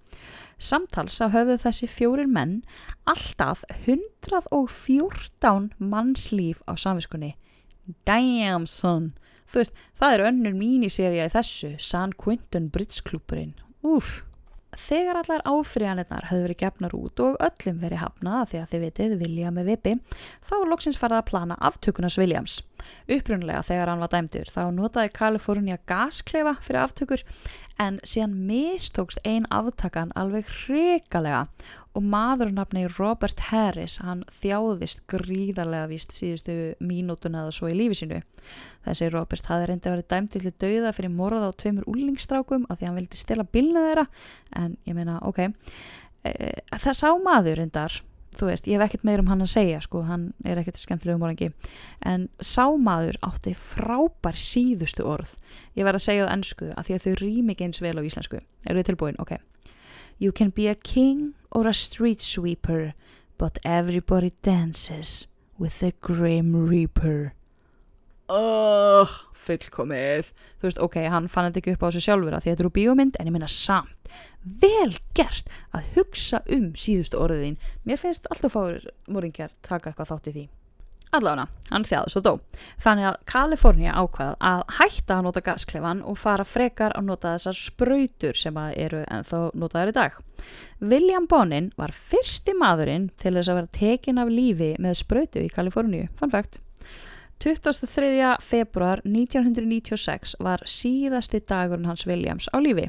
Samtals 0.67 1.19
að 1.21 1.33
höfðu 1.35 1.57
þessi 1.61 1.89
fjórir 1.93 2.29
menn 2.33 2.55
alltaf 3.05 3.61
114 3.85 5.69
mannslíf 5.77 6.63
á 6.65 6.73
samviskunni. 6.73 7.35
Damn 8.09 8.65
son! 8.69 9.13
Þú 9.47 9.61
veist, 9.61 9.77
það 9.97 10.15
er 10.15 10.25
önnur 10.31 10.57
míniserja 10.57 11.29
í 11.29 11.33
þessu, 11.37 11.75
San 11.79 12.17
Quentin 12.17 12.71
Bridge 12.73 13.05
klúpurinn. 13.05 13.53
Úf! 13.85 14.26
Þegar 14.75 15.21
allar 15.21 15.43
áfriðanirnar 15.47 16.27
höfðu 16.27 16.43
verið 16.43 16.59
gefnar 16.59 16.95
út 16.97 17.21
og 17.23 17.37
öllum 17.43 17.77
verið 17.79 18.01
hafnað 18.01 18.49
því 18.51 18.59
að 18.59 18.71
þið 18.73 18.83
vitið 18.83 19.13
vilja 19.21 19.51
með 19.55 19.69
vipi, 19.71 19.93
þá 20.43 20.53
var 20.57 20.71
loksins 20.73 20.99
farið 20.99 21.21
að 21.21 21.29
plana 21.29 21.57
aftökunas 21.69 22.17
Williams. 22.19 22.59
Upprunlega 23.07 23.63
þegar 23.67 23.93
hann 23.93 24.03
var 24.03 24.11
dæmdur 24.13 24.51
þá 24.51 24.61
notaði 24.75 25.13
Kalifornia 25.15 25.79
gasklefa 25.89 26.57
fyrir 26.63 26.83
aftökur 26.83 27.23
en 27.81 27.99
síðan 28.07 28.33
mistókst 28.47 29.19
ein 29.27 29.45
aftakan 29.53 30.11
alveg 30.17 30.47
hrikalega 30.63 31.45
og 31.97 32.05
maðurnafni 32.05 32.85
Robert 32.97 33.39
Harris 33.49 33.97
hann 34.03 34.23
þjáðist 34.39 35.03
gríðarlega 35.09 35.89
víst 35.91 36.13
síðustu 36.15 36.57
mínútuna 36.83 37.45
eða 37.45 37.55
svo 37.57 37.71
í 37.71 37.77
lífi 37.77 38.01
sínu. 38.01 38.21
Þessi 38.85 39.11
Robert 39.13 39.49
hafði 39.49 39.69
reyndi 39.71 39.93
vera 39.93 40.09
dæmt 40.13 40.33
til 40.35 40.51
döða 40.51 40.93
fyrir 40.97 41.13
morða 41.13 41.49
á 41.49 41.57
tveimur 41.57 41.87
úlningstrákum 41.89 42.67
af 42.69 42.79
því 42.79 42.89
hann 42.89 42.99
vildi 43.01 43.21
stila 43.21 43.45
bilna 43.45 43.85
þeirra 43.87 44.05
en 44.61 44.77
ég 44.89 44.97
meina 44.97 45.19
ok, 45.25 45.47
e, 46.25 46.33
það 46.77 47.01
sá 47.01 47.09
maður 47.21 47.61
reyndar 47.61 48.01
þú 48.37 48.49
veist, 48.51 48.67
ég 48.69 48.77
hef 48.77 48.87
ekkert 48.87 49.05
meir 49.07 49.21
um 49.23 49.29
hann 49.31 49.43
að 49.43 49.51
segja 49.53 49.81
sko, 49.83 50.03
hann 50.07 50.29
er 50.45 50.61
ekkert 50.61 50.79
skemmtilegu 50.81 51.19
morgangi 51.21 51.51
en 52.05 52.27
sámaður 52.43 53.19
átti 53.25 53.53
frábær 53.57 54.37
síðustu 54.39 55.05
orð. 55.07 55.35
Ég 55.77 55.87
verð 55.87 56.01
að 56.01 56.07
segja 56.07 56.25
það 56.25 56.33
ennsku 56.35 56.71
að 56.73 56.87
því 56.89 56.97
að 56.97 57.05
þau 57.05 57.15
rým 57.21 57.53
ekki 57.53 57.67
eins 57.67 57.83
vel 57.83 57.95
á 57.97 58.07
íslensku. 58.07 58.41
Eru 58.67 58.81
þið 58.81 58.89
tilbúin? 58.91 59.19
Ok. 59.23 59.37
You 60.17 60.31
can 60.31 60.49
be 60.49 60.67
a 60.67 60.75
king 60.75 61.33
or 61.51 61.67
a 61.67 61.73
street 61.73 62.21
sweeper 62.21 62.93
but 63.37 63.59
everybody 63.63 64.33
dances 64.41 65.27
with 65.57 65.79
the 65.79 65.93
grim 66.01 66.55
reaper 66.67 67.33
Ugh, 68.27 69.11
fullkomið. 69.39 70.33
Þú 70.59 70.67
veist, 70.67 70.81
ok, 70.83 70.97
hann 71.07 71.29
fann 71.31 71.47
þetta 71.47 71.61
ekki 71.61 71.75
upp 71.77 71.85
á 71.85 71.87
þessu 71.87 72.03
sjálfur 72.03 72.35
að 72.35 72.43
því 72.43 72.51
þetta 72.51 72.65
eru 72.65 72.73
bíómynd, 72.75 73.15
en 73.15 73.29
ég 73.29 73.35
minna 73.35 73.47
samt. 73.51 74.11
Vel 74.43 74.97
gert 75.15 75.47
að 75.75 75.87
hugsa 75.95 76.41
um 76.51 76.73
síðustu 76.75 77.19
orðin 77.19 77.57
mér 77.87 77.99
finnst 78.01 78.27
alltaf 78.31 78.55
fáur 78.55 78.83
morðingjar 79.07 79.55
taka 79.63 79.91
eitthvað 79.91 80.11
þátt 80.11 80.29
í 80.31 80.35
því. 80.35 80.45
Allavega, 81.15 81.45
hann 81.71 81.87
þjáði 81.87 82.11
svo 82.11 82.21
dó. 82.25 82.31
Þannig 82.83 83.07
að 83.07 83.17
Kalifornia 83.31 83.95
ákvað 83.95 84.33
að 84.43 84.63
hætta 84.75 85.15
að 85.15 85.25
nota 85.29 85.43
gasklefan 85.45 86.03
og 86.03 86.19
fara 86.19 86.43
frekar 86.43 86.95
að 86.99 87.07
nota 87.07 87.31
þessar 87.37 87.59
spröytur 87.61 88.35
sem 88.35 88.59
eru 88.75 89.05
ennþá 89.07 89.41
notaður 89.55 89.93
í 89.93 89.97
dag. 90.01 90.19
William 90.83 91.27
Bonin 91.31 91.71
var 91.79 91.95
fyrsti 91.95 92.57
maðurinn 92.59 93.07
til 93.23 93.37
þess 93.37 93.53
að 93.53 93.61
vera 93.61 93.75
tekin 93.79 94.19
af 94.19 94.31
lífi 94.35 94.73
með 94.83 94.99
spröytu 94.99 95.47
í 95.47 95.51
Kaliforníu, 95.53 96.09
fun 96.19 96.35
fact 96.35 96.59
23. 97.39 98.37
februar 98.41 99.01
1996 99.05 100.37
var 100.41 100.63
síðasti 100.65 101.43
dagurinn 101.45 101.85
hans 101.85 102.07
Williams 102.09 102.49
á 102.49 102.57
lífi. 102.57 102.87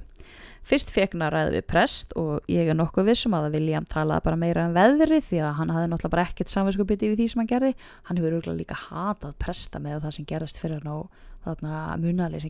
Fyrst 0.69 0.93
að 0.97 1.33
ræða 1.33 1.53
við 1.53 1.65
prest 1.69 2.13
og 2.17 2.49
ég 2.49 2.69
er 2.69 2.77
nokkuð 2.77 3.09
vissum 3.09 3.37
að 3.37 3.55
William 3.57 3.87
talaði 3.89 4.25
bara 4.25 4.41
meira 4.41 4.67
um 4.69 4.75
veðri 4.77 5.21
því 5.25 5.39
að 5.41 5.55
hann 5.61 5.73
hafði 5.73 5.91
náttúrulega 5.93 6.13
bara 6.13 6.25
ekkert 6.29 6.53
samverðskupiti 6.53 7.09
við 7.09 7.21
því 7.23 7.29
sem 7.29 7.43
hann 7.43 7.51
gerði. 7.53 7.71
Hann 8.09 8.21
hefur 8.21 8.37
örgulega 8.39 8.59
líka 8.59 8.81
hatað 8.89 9.37
presta 9.41 9.81
með 9.81 10.03
það 10.05 10.17
sem 10.17 10.29
gerast 10.29 10.61
fyrir 10.61 10.83
hann 10.83 10.93
og 10.93 11.23
þarna 11.47 11.85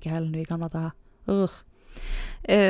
ekki 0.00 0.14
helinu 0.14 0.42
í 0.42 0.48
gamla 0.48 0.70
daga. 0.72 0.94
Uh. 1.26 1.60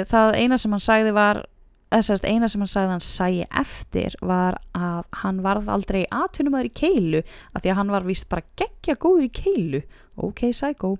Það 0.08 0.36
eina 0.40 0.58
sem 0.60 0.72
hann 0.72 0.84
sæði 0.84 1.14
var 1.16 1.44
þessast 1.90 2.26
eina 2.28 2.48
sem 2.48 2.62
hann 2.62 2.70
sagði 2.70 2.94
hann 2.94 3.04
sæi 3.04 3.46
eftir 3.48 4.16
var 4.20 4.58
að 4.76 5.04
hann 5.22 5.42
varð 5.44 5.70
aldrei 5.72 6.02
aðtunumöður 6.12 6.70
í 6.70 6.76
keilu 6.82 7.22
af 7.54 7.62
því 7.62 7.72
að 7.72 7.78
hann 7.80 7.92
var 7.94 8.08
vist 8.08 8.28
bara 8.28 8.46
geggja 8.60 8.98
góður 9.00 9.28
í 9.28 9.34
keilu. 9.40 9.82
Ok, 10.18 10.48
sækó 10.52 10.96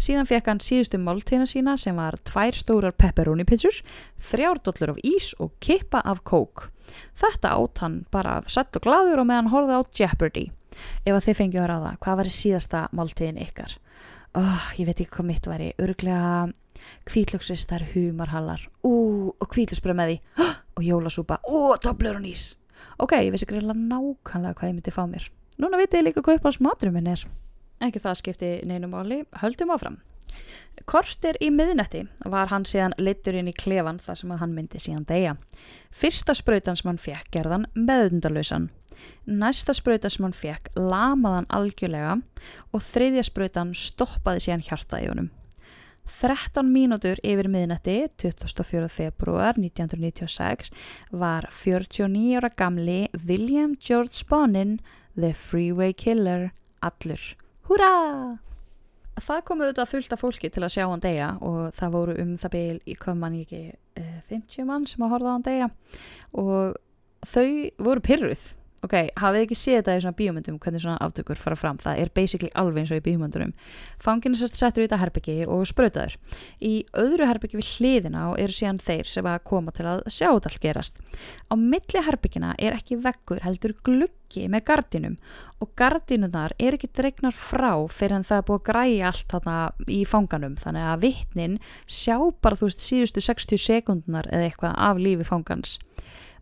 síðan 0.00 0.28
fekk 0.28 0.50
hann 0.50 0.62
síðustu 0.64 1.00
málteina 1.00 1.46
sína 1.48 1.76
sem 1.80 1.96
var 1.98 2.18
tvær 2.28 2.56
stórar 2.56 2.94
pepperoni 2.96 3.46
pizzur 3.48 3.82
þrjár 4.30 4.62
dollur 4.64 4.94
af 4.94 5.02
ís 5.04 5.32
og 5.42 5.52
kippa 5.60 6.02
af 6.04 6.22
kók. 6.28 6.68
Þetta 7.18 7.56
átt 7.56 7.82
hann 7.82 7.98
bara 8.14 8.38
sett 8.48 8.76
og 8.78 8.86
gladur 8.86 9.22
og 9.22 9.28
meðan 9.28 9.50
horfið 9.52 9.76
á 9.76 9.82
Jeopardy. 10.00 10.46
Ef 11.04 11.12
að 11.16 11.24
þið 11.26 11.38
fengið 11.40 11.62
að 11.62 11.70
ráða 11.72 11.92
hvað 12.04 12.18
var 12.20 12.32
síðasta 12.36 12.86
máltegin 12.92 13.42
ykkar 13.42 13.76
oh, 14.36 14.68
ég 14.78 14.88
veit 14.88 15.00
ekki 15.00 15.12
hvað 15.16 15.28
mitt 15.30 15.48
væri. 15.48 15.72
Örglega 15.82 16.46
kvítlöksvistar, 17.08 17.86
humarhallar. 17.94 18.66
Ú, 18.84 18.92
og 19.32 19.48
kvítlöksbröð 19.52 19.98
með 19.98 20.12
því. 20.12 20.18
Og 20.76 20.84
jólasúpa, 20.84 21.38
ó, 21.48 21.72
doblur 21.80 22.18
og 22.18 22.24
nýs. 22.26 22.50
Ok, 23.00 23.14
ég 23.24 23.30
vissi 23.32 23.46
greiðilega 23.48 23.80
nákvæmlega 23.80 24.58
hvað 24.58 24.68
ég 24.68 24.74
myndi 24.76 24.92
fá 24.92 25.06
mér. 25.08 25.30
Núna 25.56 25.80
vitið 25.80 26.02
ég 26.02 26.04
líka 26.10 26.24
hvað 26.26 26.36
upp 26.36 26.48
á 26.52 26.56
smadurum 26.58 26.98
minn 26.98 27.08
er. 27.08 27.22
Ekki 27.80 28.02
það 28.04 28.18
skipti 28.20 28.50
neinum 28.68 28.92
áli 28.92 29.22
höldum 29.40 29.72
áfram. 29.72 29.96
Kortir 30.84 31.38
í 31.40 31.48
miðnetti 31.48 32.02
var 32.28 32.50
hann 32.52 32.66
síðan 32.68 32.94
litur 33.00 33.38
inn 33.38 33.48
í 33.48 33.54
klefan 33.56 33.98
þar 34.04 34.18
sem 34.20 34.34
hann 34.36 34.52
myndi 34.52 34.80
síðan 34.82 35.06
degja 35.08 35.36
fyrsta 35.96 36.34
spröytan 36.36 36.76
sem 36.76 36.90
hann 36.90 37.00
fekk 37.00 37.30
gerðan 37.34 37.64
meðundalösan 37.74 38.68
næsta 39.26 39.74
spröytan 39.76 40.12
sem 40.12 40.26
hann 40.26 40.36
fekk 40.36 40.70
lamaðan 40.76 41.48
algjörlega 41.52 42.20
og 42.72 42.84
þriðja 42.84 43.26
spröytan 43.28 43.74
stoppaði 43.76 44.46
síðan 44.46 44.64
hjartaði 44.68 45.10
honum 45.12 45.32
13 46.06 46.68
mínútur 46.70 47.18
yfir 47.26 47.48
miðnætti 47.50 47.96
24. 48.22 48.88
februar 48.92 49.58
1996 49.58 50.70
var 51.10 51.48
49 51.50 52.38
ára 52.38 52.50
gamli 52.54 53.08
William 53.26 53.74
George 53.76 54.22
Bonin 54.30 54.78
The 55.16 55.32
Freeway 55.34 55.92
Killer 55.92 56.52
allur. 56.80 57.22
Húra! 57.66 58.38
Það 59.16 59.44
kom 59.48 59.62
auðvitað 59.64 59.90
fullt 59.90 60.12
af 60.12 60.20
fólki 60.20 60.50
til 60.52 60.62
að 60.66 60.74
sjá 60.74 60.84
hann 60.84 61.02
degja 61.02 61.30
og 61.40 61.72
það 61.76 61.94
voru 61.94 62.16
um 62.20 62.34
það 62.36 62.52
beil 62.52 62.80
í 62.84 62.96
koman 63.00 63.38
ekki 63.40 63.62
50 64.28 64.60
eh, 64.60 64.66
mann 64.68 64.84
sem 64.88 65.04
að 65.06 65.14
horfa 65.14 65.32
hann 65.32 65.46
degja 65.46 65.70
og 66.36 66.76
þau 67.24 67.48
voru 67.88 68.04
pyrruð 68.04 68.44
ok, 68.84 68.94
hafið 69.16 69.44
ekki 69.46 69.58
séð 69.58 69.78
þetta 69.80 69.96
í 69.96 70.02
svona 70.04 70.18
bíomöndum 70.18 70.58
hvernig 70.62 70.82
svona 70.84 70.98
aftökur 71.04 71.40
fara 71.40 71.56
fram, 71.58 71.78
það 71.80 72.02
er 72.02 72.12
basically 72.16 72.50
alveg 72.58 72.82
eins 72.82 72.92
og 72.92 73.00
í 73.00 73.04
bíomöndunum 73.06 73.54
fangin 74.02 74.36
er 74.36 74.42
sérst 74.42 74.58
settur 74.60 74.84
í 74.84 74.86
þetta 74.86 75.00
herbyggi 75.00 75.36
og 75.48 75.64
spröytaður 75.70 76.18
í 76.60 76.74
öðru 76.96 77.28
herbyggi 77.30 77.60
við 77.60 77.70
hliðina 77.76 78.26
og 78.32 78.40
eru 78.42 78.56
síðan 78.56 78.82
þeir 78.82 79.10
sem 79.10 79.30
að 79.30 79.42
koma 79.48 79.74
til 79.76 79.88
að 79.88 80.04
sjá 80.12 80.28
þetta 80.28 80.52
allt 80.52 80.62
gerast. 80.62 81.00
Á 81.50 81.54
milli 81.56 82.02
herbyggina 82.06 82.54
er 82.58 82.76
ekki 82.76 82.98
veggur 83.02 83.42
heldur 83.44 83.74
gluggi 83.86 84.46
með 84.52 84.64
gardinum 84.68 85.16
og 85.62 85.72
gardinunar 85.78 86.54
er 86.60 86.76
ekki 86.76 86.90
dregnar 86.92 87.34
frá 87.36 87.72
fyrir 87.88 88.18
en 88.18 88.26
það 88.28 88.42
er 88.42 88.46
búið 88.50 88.60
að 88.60 88.66
græja 88.70 89.10
allt 89.10 89.32
þarna 89.32 89.56
í 89.88 90.02
fanganum. 90.08 90.56
Þannig 90.60 90.90
að 90.92 91.02
vittnin 91.06 91.58
sjá 91.86 92.18
bara 92.42 92.58
þú 92.58 92.70
veist 92.70 92.84
síðustu 92.84 93.24
60 93.24 93.62
sekundunar 93.62 94.28
eða 94.30 94.50
eitthvað 94.50 94.78
af 94.88 95.00
lífi 95.00 95.28
fangans 95.28 95.78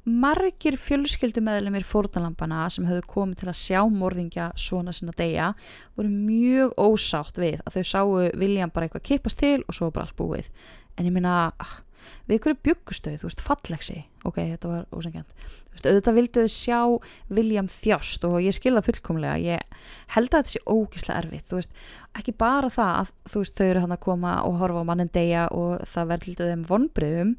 margir 0.05 0.77
fjölskyldumæðlumir 0.81 1.85
fórnalampana 1.89 2.67
sem 2.73 2.85
höfðu 2.89 3.07
komið 3.09 3.41
til 3.41 3.49
að 3.51 3.61
sjá 3.61 3.81
morðingja 3.89 4.51
svona 4.61 4.93
sinna 4.93 5.15
degja 5.17 5.53
voru 5.97 6.11
mjög 6.13 6.75
ósátt 6.77 7.41
við 7.41 7.63
að 7.65 7.79
þau 7.79 7.91
sáu 7.91 8.13
William 8.37 8.73
bara 8.75 8.89
eitthvað 8.89 9.07
kippast 9.09 9.41
til 9.41 9.63
og 9.65 9.77
svo 9.77 9.91
bara 9.91 10.05
allt 10.05 10.19
búið. 10.19 10.51
En 10.99 11.09
ég 11.09 11.15
minna 11.15 11.55
ah, 11.57 11.79
við 12.29 12.39
ykkur 12.39 12.59
byggustöð, 12.69 13.21
þú 13.21 13.31
veist, 13.31 13.45
fallegsi. 13.45 14.01
Ok, 14.25 14.41
þetta 14.41 14.71
var 14.71 14.89
ósengjant 14.95 15.33
auðvitað 15.83 16.17
vilduðu 16.19 16.51
sjá 16.53 16.79
William 17.35 17.69
þjást 17.71 18.25
og 18.29 18.39
ég 18.45 18.55
skilða 18.55 18.85
fullkomlega. 18.87 19.37
Ég 19.43 19.85
held 20.15 20.31
að 20.31 20.45
þetta 20.45 20.53
sé 20.53 20.63
ógíslega 20.71 21.19
erfið 21.21 21.45
þú 21.51 21.59
veist, 21.59 21.73
ekki 22.15 22.35
bara 22.41 22.71
það 22.73 22.93
að 23.01 23.13
þú 23.33 23.43
veist, 23.43 23.57
þau 23.59 23.67
eru 23.67 23.83
hann 23.85 23.95
að 23.97 24.03
koma 24.05 24.35
og 24.47 24.59
horfa 24.63 24.85
á 24.85 24.89
mannin 24.89 25.13
degja 25.15 25.45
og 25.55 25.85
það 25.91 26.11
verður 26.13 26.53
þeim 26.53 26.65
vonbreyðum 26.71 27.33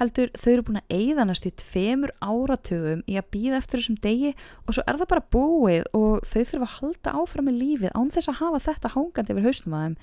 heldur, 0.00 0.32
þau 0.36 0.50
eru 0.52 0.66
búin 0.68 0.80
að 0.80 0.96
eigðanast 0.98 1.46
í 1.48 1.54
tveimur 1.62 2.14
áratugum 2.20 3.04
í 3.06 3.18
að 3.20 3.30
býða 3.36 3.60
eftir 3.62 3.82
þessum 3.82 4.00
degi 4.04 4.32
og 4.66 4.76
svo 4.76 4.86
er 4.86 5.00
það 5.00 5.12
bara 5.14 5.28
búið 5.36 5.90
og 5.96 6.26
þau 6.26 6.40
þurfa 6.42 6.66
að 6.66 6.76
halda 6.80 7.18
áfram 7.22 7.52
í 7.52 7.58
lífið 7.60 7.94
án 7.94 8.14
þess 8.14 8.32
að 8.32 8.40
hafa 8.42 8.64
þetta 8.70 8.94
hángandi 8.96 9.36
yfir 9.36 9.50
hausnum 9.50 9.78
að 9.78 9.86
þeim. 9.86 9.98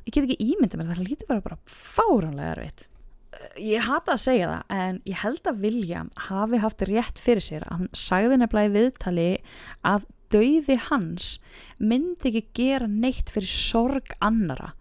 Ég 0.00 0.14
get 0.16 0.24
ekki 0.24 0.50
ímyndið 0.54 0.80
mér, 0.80 0.94
það 0.94 1.06
líti 1.06 1.28
bara 1.28 1.44
bara 1.44 1.60
fáránlega 1.68 2.56
erfitt 2.56 2.88
ég 3.60 3.84
hata 3.86 4.14
að 4.14 4.22
segja 4.24 4.48
það 4.52 4.78
en 4.82 5.02
ég 5.08 5.20
held 5.22 5.50
að 5.50 5.60
William 5.64 6.10
hafi 6.28 6.62
haft 6.62 6.82
rétt 6.88 7.20
fyrir 7.20 7.44
sér 7.44 7.66
að 7.66 7.76
hann 7.76 7.92
sagði 7.96 8.40
nefnilega 8.40 8.70
í 8.70 8.74
viðtali 8.76 9.28
að 9.86 10.08
dauði 10.30 10.76
hans 10.88 11.30
myndi 11.78 12.30
ekki 12.30 12.44
gera 12.60 12.90
neitt 12.90 13.32
fyrir 13.32 13.50
sorg 13.50 14.12
annara 14.22 14.74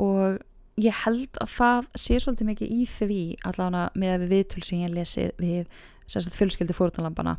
og 0.00 0.42
ég 0.80 1.02
held 1.04 1.40
að 1.40 1.52
það 1.52 1.88
sé 2.00 2.18
svolítið 2.20 2.50
mikið 2.50 2.74
í 2.74 2.84
því 2.88 3.22
allavega 3.48 3.88
með 3.98 4.14
að 4.14 4.22
við 4.24 4.34
viðtöl 4.36 4.62
sem 4.66 4.82
ég 4.82 4.94
lesið 4.96 5.32
við 5.42 5.80
fjölskyldi 6.12 6.76
fórtanlampana 6.76 7.36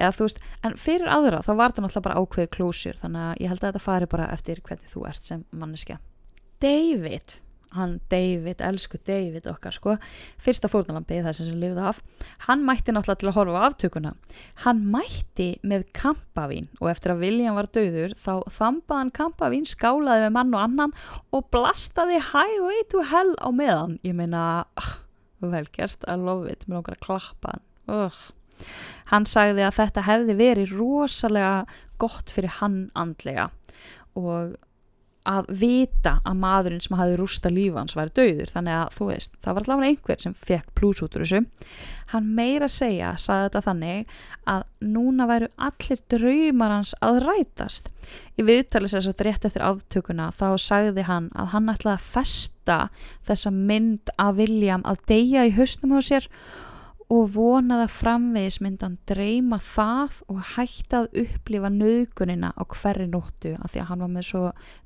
eða 0.00 0.12
þú 0.16 0.26
veist, 0.26 0.40
en 0.64 0.76
fyrir 0.80 1.12
aðra 1.12 1.42
þá 1.44 1.52
var 1.54 1.74
það 1.74 1.84
náttúrulega 1.84 2.06
bara 2.08 2.20
ákveðu 2.20 2.52
klósjur 2.56 2.98
þannig 3.00 3.26
að 3.26 3.42
ég 3.44 3.52
held 3.52 3.62
að 3.62 3.68
þetta 3.68 3.84
fari 3.84 4.08
bara 4.10 4.28
eftir 4.34 4.62
hvernig 4.64 4.92
þú 4.92 5.04
ert 5.08 5.28
sem 5.28 5.44
manneskja. 5.52 6.00
David 6.60 7.38
hann 7.76 7.98
David, 8.10 8.62
elsku 8.64 8.98
David 9.06 9.46
okkar 9.50 9.74
sko, 9.74 9.96
fyrsta 10.42 10.70
fórnalampið 10.70 11.26
þess 11.28 11.42
að 11.42 11.50
sem 11.50 11.60
lifði 11.62 11.84
af, 11.90 12.00
hann 12.46 12.64
mætti 12.66 12.94
náttúrulega 12.94 13.20
til 13.20 13.30
að 13.30 13.36
horfa 13.38 13.60
á 13.62 13.66
aftökuna, 13.68 14.12
hann 14.64 14.82
mætti 14.90 15.48
með 15.66 15.86
kampavín 15.96 16.70
og 16.80 16.90
eftir 16.92 17.14
að 17.14 17.22
William 17.26 17.58
var 17.58 17.70
döður 17.74 18.16
þá 18.18 18.32
þambaðan 18.56 19.12
kampavín, 19.20 19.68
skálaði 19.68 20.26
með 20.26 20.34
mann 20.38 20.56
og 20.56 20.64
annan 20.64 20.96
og 21.36 21.46
blastaði 21.54 22.18
highway 22.32 22.82
to 22.90 23.04
hell 23.12 23.36
á 23.38 23.48
meðan, 23.54 23.98
ég 24.06 24.16
meina 24.18 24.44
uh, 24.80 24.92
velgerst, 25.44 26.04
I 26.10 26.18
love 26.18 26.50
it 26.50 26.66
mér 26.66 26.82
okkar 26.82 26.98
að 26.98 27.06
klappa 27.06 27.54
hann. 27.54 27.66
Uh. 27.90 28.18
hann 29.10 29.24
sagði 29.26 29.64
að 29.66 29.78
þetta 29.80 30.02
hefði 30.06 30.34
verið 30.38 30.74
rosalega 30.78 31.54
gott 31.98 32.30
fyrir 32.30 32.58
hann 32.60 32.84
andlega 32.98 33.48
og 34.18 34.56
að 35.28 35.50
vita 35.60 36.12
að 36.24 36.38
maðurinn 36.40 36.82
sem 36.84 36.96
hafi 36.96 37.16
rústa 37.18 37.50
lífans 37.52 37.96
væri 37.96 38.14
döður 38.16 38.52
þannig 38.54 38.76
að 38.78 38.94
þú 38.96 39.08
veist, 39.10 39.34
það 39.44 39.56
var 39.56 39.66
allavega 39.66 39.90
einhver 39.90 40.22
sem 40.22 40.36
fekk 40.48 40.70
plús 40.78 41.02
út 41.04 41.16
úr 41.16 41.24
þessu. 41.26 41.42
Hann 42.14 42.30
meira 42.38 42.68
segja, 42.72 43.12
saði 43.20 43.48
þetta 43.48 43.62
þannig 43.66 44.14
að 44.50 44.64
núna 44.94 45.26
væru 45.30 45.50
allir 45.68 46.00
draumar 46.10 46.74
hans 46.74 46.94
að 47.04 47.20
rætast. 47.26 47.92
Í 48.40 48.46
viðtalið 48.48 48.94
sér 48.94 49.10
að 49.12 49.26
rétt 49.28 49.46
eftir 49.50 49.66
aftökuna 49.66 50.30
þá 50.34 50.48
sagði 50.56 51.04
hann 51.10 51.28
að 51.36 51.52
hann 51.54 51.70
ætlaði 51.74 51.98
að 51.98 52.08
festa 52.16 52.80
þessa 53.28 53.52
mynd 53.54 54.14
af 54.16 54.40
William 54.40 54.86
að 54.88 55.04
deyja 55.10 55.46
í 55.46 55.54
hausnum 55.58 55.98
á 55.98 56.00
sér 56.00 56.26
og 56.26 56.69
vonaði 57.10 57.86
að 57.88 57.94
framvegis 57.96 58.60
myndan 58.62 58.98
dreyma 59.10 59.58
það 59.62 60.20
og 60.30 60.42
hætta 60.54 61.02
að 61.02 61.16
upplifa 61.24 61.70
nöðgunina 61.74 62.52
á 62.54 62.62
hverri 62.70 63.08
nóttu 63.10 63.56
af 63.58 63.72
því 63.72 63.82
að 63.82 63.88
hann 63.90 64.04
var 64.04 64.12
með 64.14 64.26
svo 64.28 64.42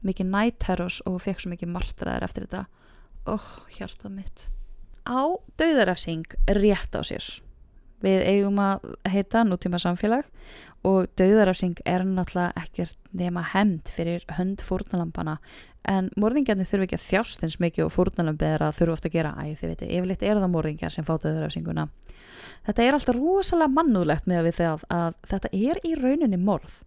mikið 0.09 0.31
nætterros 0.33 1.01
og 1.11 1.21
fekk 1.25 1.45
svo 1.45 1.53
mikið 1.53 1.75
martraðar 1.75 2.25
eftir 2.25 2.47
þetta. 2.47 2.65
Oh, 3.29 3.51
hjartað 3.77 4.17
mitt. 4.17 4.47
Á 5.05 5.37
dauðarafsing 5.61 6.39
rétt 6.57 6.97
á 6.97 7.05
sér 7.05 7.29
við 8.03 8.25
eigum 8.29 8.59
að 8.63 8.89
heita 9.09 9.45
nútíma 9.47 9.79
samfélag 9.83 10.27
og 10.85 11.07
dauðarafsing 11.19 11.79
er 11.89 12.05
náttúrulega 12.05 12.65
ekkert 12.65 12.99
nema 13.13 13.45
hemd 13.55 13.93
fyrir 13.95 14.27
hönd 14.39 14.65
fórnalampana 14.65 15.39
en 15.89 16.11
morðingjarnir 16.17 16.69
þurfu 16.69 16.89
ekki 16.89 16.99
að 16.99 17.07
þjást 17.09 17.45
eins 17.45 17.61
mikið 17.61 17.87
og 17.87 17.93
fórnalömbið 17.93 18.55
er 18.57 18.63
að 18.65 18.77
þurfu 18.79 18.95
ofta 18.95 19.11
að 19.11 19.17
gera. 19.19 19.33
Æð 19.37 19.59
þið 19.61 19.73
veitir, 19.73 19.91
yfirleitt 19.99 20.23
er 20.25 20.41
það 20.41 20.53
morðingjar 20.55 20.95
sem 20.95 21.05
fátu 21.05 21.29
öðrafsinguna 21.29 21.89
þetta 22.65 22.85
er 22.85 22.97
alltaf 22.97 23.19
rosalega 23.19 23.75
mannúðlegt 23.75 24.29
með 24.31 24.49
við 24.49 24.59
þegar 24.61 24.85
að 24.95 25.17
þetta 25.31 25.53
er 25.53 25.81
í 25.85 25.95
rauninni 26.01 26.41
morð 26.41 26.81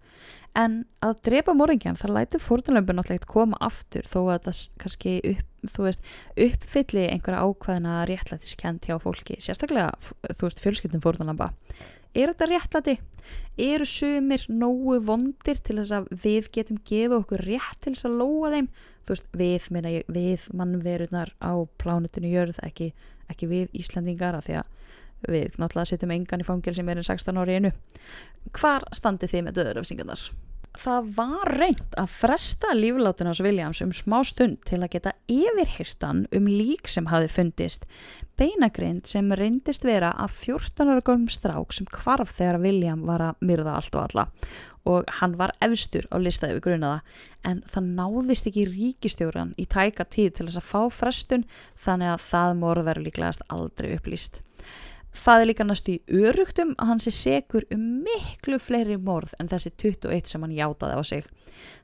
en 0.57 0.80
að 1.06 1.19
drepa 1.27 1.53
morðingjan 1.57 1.99
það 1.99 2.15
lætur 2.15 2.44
fórnalömbið 2.44 2.98
náttúrulega 2.98 3.30
koma 3.30 3.60
aftur 3.61 4.07
þó 4.10 4.19
að 4.34 4.48
það 4.48 4.64
kannski 4.84 5.14
upp, 5.34 5.77
veist, 5.77 6.10
uppfylli 6.48 7.06
einhverja 7.11 7.44
ákvæðina 7.44 7.99
réttlætiskent 8.10 8.89
hjá 8.89 8.98
fólki 9.03 9.38
sérstaklega 9.44 9.91
veist 10.41 10.64
fjölskyldum 10.64 11.03
fórnalömba 11.03 11.52
er 12.18 12.31
þetta 12.31 12.48
réttlæti? 12.49 12.95
Eru 13.57 13.85
sumir 13.89 14.45
nógu 14.49 14.98
vondir 15.06 15.60
til 15.65 15.77
þess 15.80 15.94
að 15.98 16.07
við 16.23 16.49
getum 16.56 16.80
gefið 16.88 17.18
okkur 17.19 17.44
rétt 17.48 17.81
til 17.84 17.94
þess 17.94 18.07
að 18.07 18.18
lóa 18.22 18.52
þeim? 18.53 18.69
Veist, 19.07 19.27
við, 19.38 19.68
ég, 19.88 20.07
við 20.11 20.48
mannverunar 20.57 21.34
á 21.41 21.53
plánutinu 21.81 22.31
jörð, 22.31 22.60
ekki, 22.65 22.91
ekki 23.31 23.49
við 23.49 23.77
Íslandingar, 23.77 24.38
af 24.39 24.48
því 24.48 24.60
að 24.61 24.73
við 25.26 25.57
náttúrulega 25.57 25.94
setjum 25.94 26.14
engan 26.18 26.44
í 26.44 26.48
fangil 26.48 26.76
sem 26.77 26.89
er 26.89 27.02
en 27.02 27.07
16 27.07 27.41
ári 27.41 27.57
einu. 27.57 27.73
Hvar 28.57 28.85
standi 28.95 29.30
þið 29.31 29.48
með 29.48 29.60
döðuröfsingarnar? 29.61 30.27
það 30.77 31.10
var 31.18 31.52
reynd 31.57 31.98
að 31.98 32.14
fresta 32.14 32.73
lífláttun 32.76 33.31
ás 33.31 33.41
Williams 33.44 33.81
um 33.84 33.94
smá 33.95 34.19
stund 34.27 34.60
til 34.68 34.80
að 34.84 34.94
geta 34.98 35.14
yfirhyrstan 35.31 36.26
um 36.35 36.49
lík 36.49 36.89
sem 36.91 37.10
hafi 37.11 37.30
fundist 37.31 37.88
beinagrind 38.38 39.07
sem 39.10 39.31
reyndist 39.39 39.85
vera 39.88 40.14
að 40.14 40.35
14 40.45 40.91
ára 40.91 41.06
góðum 41.06 41.30
strák 41.34 41.73
sem 41.73 41.89
kvarf 41.89 42.35
þegar 42.38 42.61
William 42.65 43.06
var 43.10 43.26
að 43.30 43.45
myrða 43.49 43.77
allt 43.80 43.98
og 43.98 44.03
alla 44.06 44.27
og 44.88 45.10
hann 45.19 45.35
var 45.39 45.56
efstur 45.64 46.07
á 46.14 46.15
listaði 46.22 46.60
við 46.60 46.65
grunaða 46.69 46.99
en 47.48 47.64
það 47.68 47.91
náðist 47.98 48.49
ekki 48.49 48.68
ríkistjóran 48.69 49.56
í 49.60 49.65
tæka 49.65 50.06
tíð 50.06 50.35
til 50.38 50.49
þess 50.49 50.61
að 50.61 50.69
fá 50.69 50.81
frestun 51.02 51.48
þannig 51.84 52.14
að 52.14 52.27
það 52.30 52.60
morð 52.61 52.89
verður 52.91 53.10
líklegast 53.10 53.48
aldrei 53.52 53.95
upplýst 53.98 54.44
Það 55.18 55.41
er 55.41 55.49
líka 55.49 55.65
næstu 55.65 55.95
í 55.95 56.23
örugtum 56.27 56.73
að 56.77 56.91
hann 56.91 57.02
sé 57.02 57.11
segur 57.15 57.65
um 57.73 57.84
miklu 58.06 58.60
fleiri 58.61 58.99
morð 59.02 59.34
en 59.41 59.49
þessi 59.49 59.73
21 59.73 60.30
sem 60.30 60.45
hann 60.45 60.56
játaði 60.56 60.99
á 60.99 61.02
sig. 61.10 61.27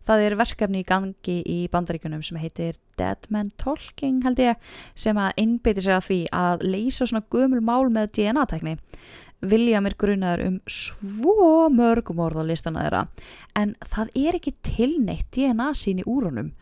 Það 0.06 0.26
er 0.28 0.38
verkefni 0.38 0.84
í 0.84 0.88
gangi 0.88 1.38
í 1.50 1.58
bandaríkunum 1.74 2.24
sem 2.26 2.38
heitir 2.42 2.78
Dead 3.00 3.26
Man 3.34 3.52
Talking 3.58 4.22
held 4.26 4.42
ég 4.44 4.72
sem 4.96 5.18
að 5.18 5.44
innbytja 5.44 5.86
sig 5.86 5.98
að 5.98 6.08
því 6.10 6.20
að 6.44 6.66
leysa 6.76 7.08
svona 7.10 7.26
gömul 7.34 7.64
mál 7.66 7.90
með 7.90 8.12
DNA-tækni. 8.20 8.78
William 9.44 9.88
er 9.90 9.96
grunaður 10.00 10.46
um 10.46 10.60
svo 10.72 11.68
mörgum 11.74 12.22
orð 12.24 12.44
á 12.44 12.48
listana 12.48 12.86
þeirra 12.86 13.02
en 13.60 13.74
það 13.92 14.14
er 14.22 14.38
ekki 14.38 14.54
tilneitt 14.64 15.28
DNA 15.36 15.74
sín 15.76 16.00
í 16.00 16.08
úrunum 16.08 16.54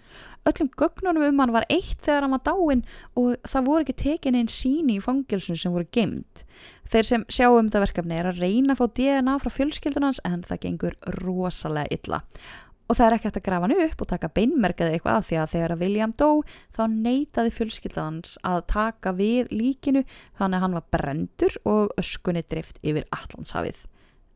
öllum 0.50 0.70
gögnunum 0.78 1.28
um 1.28 1.44
hann 1.44 1.54
var 1.54 1.68
eitt 1.70 2.00
þegar 2.02 2.26
hann 2.26 2.36
var 2.36 2.44
dáin 2.48 2.84
og 3.20 3.36
það 3.48 3.68
voru 3.68 3.86
ekki 3.86 3.98
tekin 4.00 4.38
einn 4.40 4.50
síni 4.52 4.98
í 4.98 5.04
fangilsun 5.04 5.60
sem 5.60 5.74
voru 5.74 5.88
gemd. 5.94 6.44
Þeir 6.92 7.08
sem 7.08 7.28
sjá 7.30 7.48
um 7.52 7.70
þetta 7.70 7.86
verkefni 7.86 8.18
er 8.18 8.32
að 8.32 8.42
reyna 8.44 8.74
að 8.74 8.82
fá 8.82 8.98
DNA 8.98 9.38
frá 9.40 9.54
fjölskyldunans 9.54 10.20
en 10.28 10.42
það 10.48 10.64
gengur 10.66 10.98
rosalega 11.22 11.94
illa. 11.98 12.22
Og 12.92 12.98
það 12.98 13.06
er 13.06 13.16
ekki 13.16 13.30
hægt 13.30 13.38
að 13.40 13.46
grafa 13.46 13.68
hann 13.68 13.84
upp 13.86 14.02
og 14.04 14.10
taka 14.10 14.30
beinmerkaði 14.36 14.98
eitthvað 14.98 15.20
að 15.20 15.28
því 15.30 15.38
að 15.40 15.52
þegar 15.54 15.74
að 15.76 15.84
William 15.86 16.16
dó 16.20 16.30
þá 16.76 16.82
neytaði 16.92 17.54
fjölskyldunans 17.56 18.34
að 18.44 18.66
taka 18.74 19.14
við 19.16 19.54
líkinu 19.56 20.02
þannig 20.42 20.58
að 20.58 20.66
hann 20.66 20.76
var 20.76 20.90
brendur 20.98 21.56
og 21.64 21.96
öskunni 22.02 22.44
drift 22.52 22.82
yfir 22.84 23.08
Allandshafið. 23.16 23.80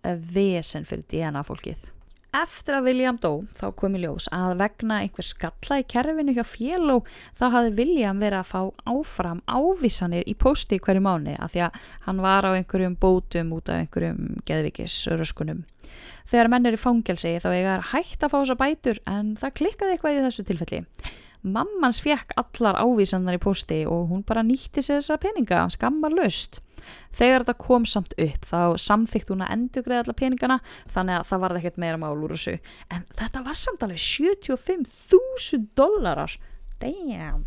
Vesen 0.05 0.87
fyrir 0.87 1.03
DNA 1.11 1.43
fólkið. 1.43 1.94
Eftir 2.35 2.75
að 2.75 2.87
William 2.89 3.17
dó 3.21 3.45
þá 3.55 3.67
kom 3.79 3.93
í 3.95 4.01
ljós 4.01 4.25
að 4.35 4.57
vegna 4.59 4.97
einhver 5.05 5.23
skalla 5.23 5.77
í 5.79 5.85
kerfinu 5.87 6.33
hjá 6.35 6.43
féló 6.43 6.97
þá 7.37 7.45
hafði 7.53 7.71
William 7.77 8.19
verið 8.19 8.41
að 8.41 8.49
fá 8.49 8.89
áfram 8.91 9.39
ávísanir 9.47 10.25
í 10.27 10.33
posti 10.35 10.81
hverju 10.83 11.03
mánu 11.05 11.37
af 11.39 11.53
því 11.53 11.63
að 11.67 11.77
hann 12.07 12.19
var 12.25 12.47
á 12.49 12.51
einhverjum 12.57 12.97
bótum 12.99 13.53
út 13.55 13.71
af 13.71 13.85
einhverjum 13.85 14.41
geðvikisröskunum. 14.49 15.63
Þegar 16.27 16.51
menn 16.51 16.67
er 16.67 16.75
í 16.75 16.81
fangelsi 16.81 17.37
þá 17.39 17.49
eiga 17.53 17.77
hægt 17.93 18.25
að 18.25 18.33
fá 18.33 18.37
þessa 18.41 18.59
bætur 18.59 18.99
en 19.07 19.35
það 19.39 19.55
klikkaði 19.61 19.95
eitthvað 19.95 20.17
í 20.17 20.25
þessu 20.25 20.47
tilfelli. 20.49 20.81
Mammans 21.45 22.01
fekk 22.01 22.33
allar 22.41 22.79
ávísanar 22.81 23.37
í 23.37 23.41
posti 23.41 23.83
og 23.85 24.09
hún 24.09 24.23
bara 24.25 24.43
nýtti 24.45 24.81
sér 24.81 25.01
þessa 25.01 25.19
peninga, 25.21 25.65
skammar 25.73 26.15
löst. 26.15 26.61
Þegar 27.15 27.45
þetta 27.45 27.57
kom 27.61 27.85
samt 27.89 28.13
upp 28.21 28.45
þá 28.49 28.59
samþygt 28.81 29.31
hún 29.33 29.45
að 29.45 29.55
endur 29.55 29.85
greið 29.85 30.03
allar 30.03 30.19
peningana 30.19 30.59
þannig 30.93 31.19
að 31.19 31.27
það 31.31 31.43
varði 31.45 31.61
ekkert 31.61 31.81
meira 31.85 32.01
mál 32.01 32.13
úr 32.17 32.35
þessu. 32.35 32.59
En 32.93 33.09
þetta 33.17 33.43
var 33.45 33.59
samt 33.61 33.85
alveg 33.85 34.05
75.000 34.05 35.67
dólarar 35.77 36.39
damn. 36.81 37.45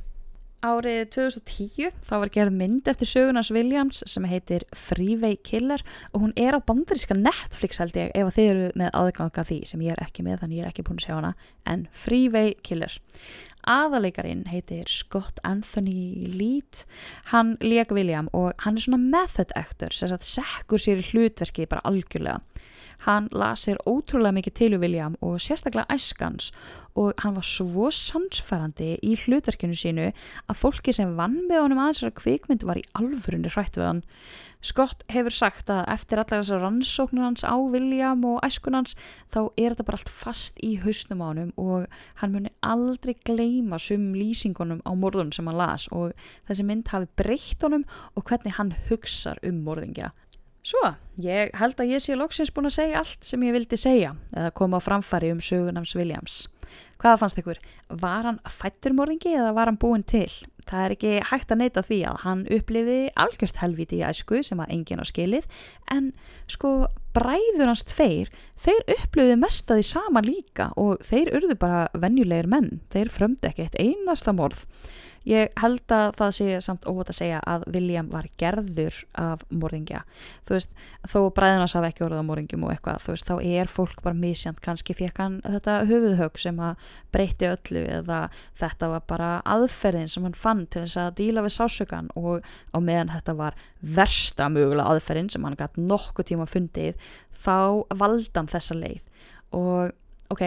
Árið 0.59 1.05
2010 1.15 1.93
þá 2.03 2.15
var 2.19 2.31
gerð 2.35 2.55
mynd 2.59 2.89
eftir 2.91 3.07
sögunars 3.07 3.53
Williams 3.55 4.01
sem 4.11 4.25
heitir 4.27 4.65
Freeway 4.75 5.37
Killer 5.47 5.85
og 6.11 6.25
hún 6.25 6.33
er 6.35 6.59
á 6.59 6.59
bandaríska 6.59 7.15
Netflix 7.15 7.79
held 7.79 7.95
ég 7.95 8.11
ef 8.11 8.33
þið 8.35 8.51
eru 8.51 8.65
með 8.83 8.91
aðganga 8.99 9.45
því 9.47 9.61
sem 9.71 9.85
ég 9.87 9.95
er 9.95 10.03
ekki 10.03 10.27
með 10.27 10.41
þannig 10.43 10.59
ég 10.59 10.67
er 10.67 10.73
ekki 10.73 10.87
búin 10.89 10.99
að 10.99 11.07
sjá 11.07 11.15
hana 11.15 11.31
en 11.63 11.87
Freeway 11.95 12.57
Killer 12.67 12.99
aðaleikarin 13.67 14.47
heitir 14.51 14.89
Scott 14.91 15.41
Anthony 15.47 16.29
Lead 16.31 16.85
hann 17.33 17.57
leik 17.65 17.93
William 17.95 18.31
og 18.37 18.53
hann 18.65 18.79
er 18.79 18.87
svona 18.87 19.01
method 19.03 19.53
actor 19.59 19.95
sem 19.95 20.13
sagt 20.13 20.29
sekkur 20.29 20.83
sér 20.83 21.03
í 21.03 21.09
hlutverki 21.11 21.69
bara 21.69 21.85
algjörlega 21.89 22.41
hann 23.07 23.29
lasir 23.31 23.79
ótrúlega 23.87 24.35
mikið 24.39 24.57
til 24.59 24.73
í 24.75 24.81
William 24.83 25.15
og 25.23 25.39
sérstaklega 25.43 25.87
æskans 25.95 26.51
og 26.99 27.15
hann 27.23 27.37
var 27.37 27.47
svo 27.47 27.93
samsfærandi 27.95 28.97
í 29.07 29.15
hlutverkinu 29.23 29.77
sínu 29.79 30.11
að 30.11 30.59
fólki 30.59 30.95
sem 30.95 31.15
vann 31.19 31.45
með 31.47 31.65
honum 31.67 31.85
að 31.85 32.11
kvikmynd 32.19 32.67
var 32.67 32.81
í 32.81 32.87
alvörunni 32.99 33.53
hrætt 33.55 33.79
við 33.79 33.91
hann 33.91 34.05
Scott 34.59 35.05
hefur 35.07 35.31
sagt 35.31 35.69
að 35.71 35.85
eftir 35.93 36.19
allar 36.19 36.41
þessar 36.43 36.65
rannsóknur 36.65 37.23
hans 37.29 37.45
á 37.47 37.55
William 37.55 38.25
og 38.27 38.41
æskunans 38.43 38.97
þá 39.31 39.39
er 39.55 39.71
þetta 39.71 39.87
bara 39.87 40.01
allt 40.01 40.11
fast 40.11 40.59
í 40.67 40.73
hausnum 40.83 41.23
á 41.23 41.27
hann 41.31 41.53
og 41.55 41.87
hann 42.19 42.35
muni 42.35 42.51
aldrei 42.67 43.15
gleima 43.23 43.79
sum 43.79 44.11
lýsingunum 44.19 44.83
á 44.83 44.91
morðunum 44.99 45.31
sem 45.37 45.47
hann 45.47 45.61
las 45.63 45.87
og 45.95 46.11
þessi 46.51 46.67
mynd 46.67 46.91
hafi 46.91 47.07
breytt 47.21 47.63
honum 47.63 47.87
og 48.19 48.27
hvernig 48.27 48.59
hann 48.59 48.75
hugsar 48.91 49.39
um 49.47 49.63
morðingja. 49.63 50.11
Svo, 50.69 50.85
ég 51.25 51.55
held 51.57 51.79
að 51.81 51.95
ég 51.95 52.03
sé 52.05 52.17
loksins 52.19 52.51
búin 52.53 52.69
að 52.69 52.75
segja 52.77 53.01
allt 53.01 53.25
sem 53.25 53.45
ég 53.47 53.55
vildi 53.57 53.79
segja 53.81 54.13
eða 54.35 54.53
koma 54.59 54.77
á 54.77 54.85
framfari 54.85 55.31
um 55.33 55.41
sögunams 55.41 55.95
Williams. 55.97 56.43
Hvaða 57.01 57.21
fannst 57.23 57.41
ykkur? 57.41 57.61
Var 58.03 58.27
hann 58.27 58.41
fættur 58.53 58.93
morðingi 58.99 59.33
eða 59.33 59.55
var 59.57 59.71
hann 59.71 59.79
búin 59.81 60.05
til? 60.05 60.29
Það 60.69 60.85
er 60.85 60.95
ekki 60.97 61.13
hægt 61.31 61.55
að 61.55 61.61
neyta 61.63 61.85
því 61.87 61.99
að 62.11 62.21
hann 62.27 62.45
upplifi 62.59 62.99
algjört 63.17 63.63
helviti 63.63 64.03
í 64.03 64.05
æsku 64.05 64.43
sem 64.45 64.61
að 64.61 64.75
enginn 64.75 65.01
á 65.01 65.07
skilið 65.09 65.47
en 65.95 66.11
sko 66.53 66.73
bræður 67.17 67.71
hans 67.71 67.87
tveir, 67.89 68.29
þeir 68.61 68.85
upplifiði 68.99 69.39
mest 69.41 69.73
að 69.73 69.81
því 69.81 69.87
sama 69.89 70.21
líka 70.27 70.69
og 70.77 71.01
þeir 71.07 71.33
urðu 71.39 71.57
bara 71.63 71.87
venjulegir 71.97 72.51
menn, 72.51 72.83
þeir 72.93 73.15
frömdi 73.15 73.49
ekki 73.49 73.65
eitt 73.65 73.81
einasta 73.81 74.37
morð. 74.37 74.67
Ég 75.29 75.53
held 75.61 75.93
að 75.93 76.13
það 76.19 76.35
sé 76.37 76.59
samt 76.65 76.87
óvægt 76.89 77.13
að 77.13 77.19
segja 77.19 77.41
að 77.49 77.67
William 77.75 78.09
var 78.13 78.29
gerður 78.41 79.01
af 79.19 79.43
morðingja. 79.51 80.05
Þú 80.49 80.57
veist, 80.57 80.71
þó 81.11 81.19
bræðinans 81.37 81.75
hafa 81.77 81.91
ekki 81.91 82.05
orðið 82.07 82.23
á 82.23 82.29
morðingjum 82.31 82.67
og 82.67 82.73
eitthvað, 82.75 83.03
þú 83.05 83.15
veist, 83.15 83.29
þá 83.29 83.35
er 83.59 83.73
fólk 83.73 84.03
bara 84.05 84.19
misjant, 84.19 84.63
kannski 84.65 84.97
fekk 84.99 85.21
hann 85.23 85.37
þetta 85.45 85.77
höfuðhög 85.91 86.41
sem 86.41 86.63
að 86.63 86.89
breyti 87.15 87.51
öllu 87.51 87.85
eða 87.99 88.21
þetta 88.63 88.93
var 88.95 89.05
bara 89.11 89.31
aðferðin 89.49 90.11
sem 90.13 90.27
hann 90.29 90.39
fann 90.39 90.65
til 90.67 90.85
þess 90.87 91.03
að 91.03 91.13
díla 91.21 91.45
við 91.47 91.57
sásökan 91.59 92.11
og 92.19 92.47
á 92.73 92.79
meðan 92.79 93.13
þetta 93.17 93.37
var 93.39 93.59
versta 93.81 94.49
mögulega 94.53 94.89
aðferðin 94.95 95.31
sem 95.33 95.45
hann 95.45 95.59
gæti 95.59 95.85
nokkuð 95.85 96.31
tíma 96.33 96.49
fundið, 96.49 96.97
þá 97.39 97.85
valdan 98.01 98.51
þessa 98.51 98.77
leið 98.79 99.05
og 99.57 99.95
ok, 100.33 100.43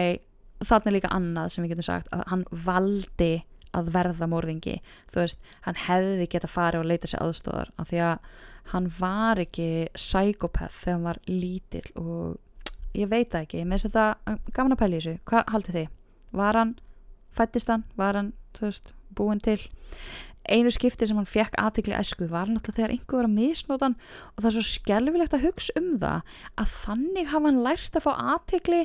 þarna 0.62 0.90
er 0.90 0.96
líka 0.96 1.14
annað 1.14 1.54
sem 1.54 1.64
við 1.64 1.74
getum 1.74 1.88
sagt 1.88 2.12
að 2.14 2.26
hann 2.30 2.44
valdi 2.66 3.32
að 3.76 3.92
verða 3.94 4.28
morðingi 4.30 4.78
þú 5.12 5.20
veist, 5.22 5.42
hann 5.66 5.78
hefði 5.86 6.28
geta 6.30 6.50
farið 6.50 6.84
og 6.84 6.90
leita 6.90 7.10
sér 7.10 7.24
aðstofar 7.24 7.72
af 7.76 7.90
því 7.90 8.02
að 8.08 8.32
hann 8.72 8.88
var 8.98 9.40
ekki 9.42 9.68
psykopath 9.96 10.82
þegar 10.84 10.96
hann 10.96 11.06
var 11.08 11.22
lítill 11.28 11.86
og 11.98 12.96
ég 12.96 13.10
veit 13.10 13.34
ekki 13.36 13.64
með 13.64 13.86
þess 13.86 13.90
að 13.90 13.96
það, 13.98 14.42
gaman 14.56 14.76
að 14.76 14.82
pæla 14.82 14.98
í 14.98 15.00
þessu 15.00 15.14
hvað 15.28 15.54
haldið 15.54 15.78
þið? 15.78 15.88
Var 16.32 16.58
hann 16.60 16.74
fættist 17.32 17.72
hann? 17.72 17.86
Var 17.96 18.18
hann, 18.18 18.30
þú 18.56 18.68
veist, 18.68 18.94
búin 19.16 19.42
til? 19.44 19.58
Einu 20.42 20.72
skipti 20.74 21.06
sem 21.06 21.18
hann 21.18 21.28
fekk 21.28 21.54
aðtikli 21.60 21.94
æsku 21.94 22.26
var 22.30 22.50
náttúrulega 22.50 22.80
þegar 22.80 22.94
einhver 22.96 23.20
var 23.20 23.28
að 23.28 23.36
misnóta 23.36 23.88
hann 23.88 23.98
og 24.32 24.40
það 24.40 24.48
er 24.48 24.54
svo 24.56 24.64
skelvilegt 24.66 25.36
að 25.36 25.44
hugsa 25.46 25.76
um 25.78 25.92
það 26.02 26.32
að 26.58 26.72
þannig 26.80 27.30
hafa 27.30 27.46
hann 27.46 27.60
lært 27.66 27.98
að 27.98 28.06
fá 28.08 28.12
aðtikli 28.34 28.80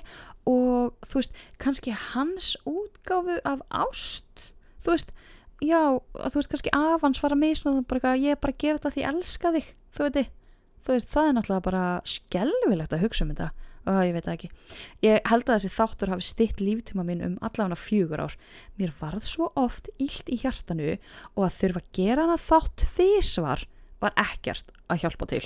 og 0.48 1.08
þú 1.08 1.20
veist, 1.20 1.42
kannski 1.64 1.96
hans 2.12 2.52
útgáfu 2.70 3.40
af 3.42 3.66
ást 3.74 4.52
þú 4.88 4.96
veist, 4.96 5.14
já, 5.60 5.82
þú 6.16 6.40
veist 6.40 6.52
kannski 6.54 6.74
afans 6.78 7.22
var 7.24 7.36
að 7.36 7.44
misnúða 7.44 7.86
bara 7.92 8.16
ég 8.16 8.38
er 8.38 8.42
bara 8.42 8.56
að 8.56 8.64
gera 8.64 8.80
þetta 8.80 8.94
því 8.96 9.04
ég 9.04 9.14
elska 9.14 9.54
þig 9.58 9.72
þú 9.98 10.08
veit, 10.08 10.36
þú 10.88 10.96
veist, 10.96 11.10
það 11.12 11.30
er 11.30 11.36
náttúrulega 11.36 11.68
bara 11.68 11.86
skelvilegt 12.08 12.96
að 12.96 13.04
hugsa 13.04 13.26
um 13.26 13.34
þetta. 13.34 13.50
Og 13.88 14.02
ég 14.04 14.18
veit 14.18 14.26
ekki, 14.28 14.48
ég 15.06 15.30
held 15.32 15.46
að 15.48 15.54
þessi 15.54 15.70
þáttur 15.72 16.10
hafi 16.12 16.26
stitt 16.28 16.60
líftíma 16.60 17.06
minn 17.08 17.24
um 17.24 17.38
allavega 17.40 17.78
fjögur 17.80 18.26
ár, 18.26 18.34
mér 18.76 18.92
varð 19.00 19.24
svo 19.30 19.48
oft 19.56 19.88
illt 19.96 20.28
í 20.28 20.42
hjartanu 20.42 20.98
og 21.38 21.46
að 21.48 21.56
þurfa 21.62 21.84
að 21.84 21.94
gera 21.96 22.26
hana 22.28 22.36
þátt 22.50 22.84
físvar 22.98 23.64
var 24.04 24.20
ekkert 24.20 24.76
að 24.92 25.06
hjálpa 25.06 25.30
til 25.32 25.46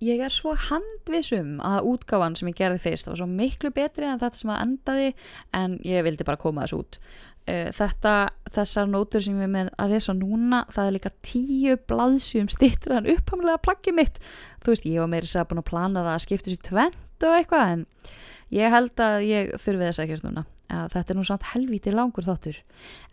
ég 0.00 0.22
er 0.24 0.32
svo 0.32 0.54
handvisum 0.56 1.58
að 1.64 1.88
útgáfan 1.90 2.36
sem 2.38 2.48
ég 2.48 2.60
gerði 2.60 2.80
fyrst 2.86 3.06
það 3.06 3.12
var 3.12 3.20
svo 3.20 3.30
miklu 3.30 3.72
betri 3.76 4.08
en 4.08 4.20
þetta 4.22 4.40
sem 4.40 4.52
að 4.54 4.62
endaði 4.64 5.10
en 5.56 5.74
ég 5.84 6.06
vildi 6.06 6.26
bara 6.28 6.40
koma 6.40 6.64
þessu 6.64 6.80
út. 6.80 7.00
Eh, 7.48 7.68
þetta, 7.74 8.14
þessar 8.54 8.88
nótur 8.90 9.24
sem 9.24 9.38
ég 9.40 9.50
með 9.50 9.70
að 9.80 9.94
lesa 9.94 10.14
núna, 10.16 10.62
það 10.72 10.86
er 10.86 10.96
líka 10.96 11.12
tíu 11.26 11.76
blaðsjum 11.90 12.50
stittir 12.52 12.96
en 12.98 13.08
upphamlega 13.10 13.62
plaggi 13.64 13.94
mitt, 13.96 14.20
þú 14.60 14.74
veist, 14.74 14.88
ég 14.88 15.02
var 15.02 15.10
meira 15.10 15.28
sér 15.28 15.48
búin 15.48 15.62
að 15.62 15.70
plana 15.72 16.04
það 16.04 16.14
að 16.14 16.24
skipta 16.26 16.52
sér 16.52 16.62
tvent 16.68 17.26
og 17.26 17.36
eitthvað, 17.38 17.72
en 17.74 18.14
ég 18.54 18.76
held 18.76 19.04
að 19.04 19.16
ég 19.26 19.52
þurfi 19.56 19.86
þess 19.88 20.02
að 20.02 20.06
ekki 20.06 20.28
núna, 20.28 20.44
að 20.72 20.94
þetta 20.94 21.12
er 21.12 21.18
nú 21.18 21.24
samt 21.26 21.46
helviti 21.50 21.92
langur 21.94 22.26
þáttur. 22.26 22.60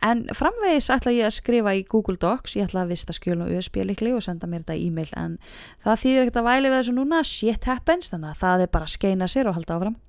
En 0.05 0.23
framvegis 0.37 0.89
ætla 0.93 1.13
ég 1.15 1.27
að 1.27 1.35
skrifa 1.37 1.73
í 1.77 1.83
Google 1.89 2.17
Docs, 2.21 2.55
ég 2.59 2.69
ætla 2.69 2.85
að 2.85 2.93
vista 2.93 3.15
skjöl 3.15 3.41
og 3.45 3.51
USB 3.57 3.81
likli 3.85 4.13
og 4.15 4.23
senda 4.25 4.49
mér 4.49 4.63
þetta 4.63 4.77
e-mail 4.85 5.11
en 5.17 5.37
það 5.85 6.01
þýðir 6.03 6.23
ekkert 6.23 6.41
að 6.41 6.49
væli 6.49 6.71
við 6.71 6.77
þessu 6.79 6.95
núna 6.97 7.23
shit 7.27 7.69
happens, 7.69 8.11
þannig 8.13 8.33
að 8.33 8.41
það 8.45 8.65
er 8.65 8.73
bara 8.77 8.89
að 8.89 8.95
skeina 8.95 9.29
sér 9.31 9.51
og 9.51 9.57
halda 9.57 9.77
áfram. 9.77 9.99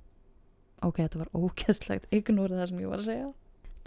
Ok, 0.79 1.01
þetta 1.03 1.23
var 1.25 1.33
ókesslegt, 1.35 2.09
ignora 2.15 2.61
það 2.61 2.71
sem 2.71 2.83
ég 2.83 2.93
var 2.93 3.01
að 3.01 3.09
segja. 3.09 3.29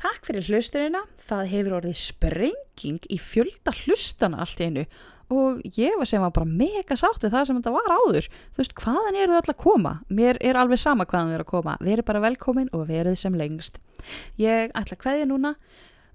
Takk 0.03 0.27
fyrir 0.27 0.49
hlusturina, 0.51 1.03
það 1.23 1.49
hefur 1.53 1.75
orðið 1.79 1.99
sprenging 2.01 3.05
í 3.13 3.19
fjölda 3.23 3.75
hlustana 3.85 4.41
allt 4.43 4.61
einu 4.61 4.87
og 5.33 5.63
ég 5.79 5.95
var 5.99 6.09
sem 6.09 6.23
var 6.23 6.35
bara 6.35 6.49
mega 6.49 6.97
sátt 6.99 7.25
við 7.25 7.35
það 7.35 7.47
sem 7.49 7.61
þetta 7.61 7.75
var 7.77 7.95
áður. 7.99 8.29
Þú 8.53 8.63
veist, 8.63 8.75
hvaðan 8.83 9.21
eru 9.21 9.33
þau 9.33 9.39
alltaf 9.41 9.55
að 9.55 9.63
koma? 9.63 9.95
Mér 10.13 10.41
er 10.45 10.59
alveg 10.61 10.83
sama 10.83 11.09
hvaðan 11.09 11.33
þau 11.33 11.39
eru 11.39 11.47
að 11.47 11.55
koma. 11.55 11.79
Verið 11.81 12.09
bara 12.11 12.27
velkomin 12.27 12.69
og 12.77 12.85
verið 12.91 13.17
sem 13.23 13.39
lengst. 13.39 13.81
Ég 14.41 14.75
ætla 14.77 14.99
að 14.99 15.07
hvaðja 15.07 15.31
núna 15.31 15.57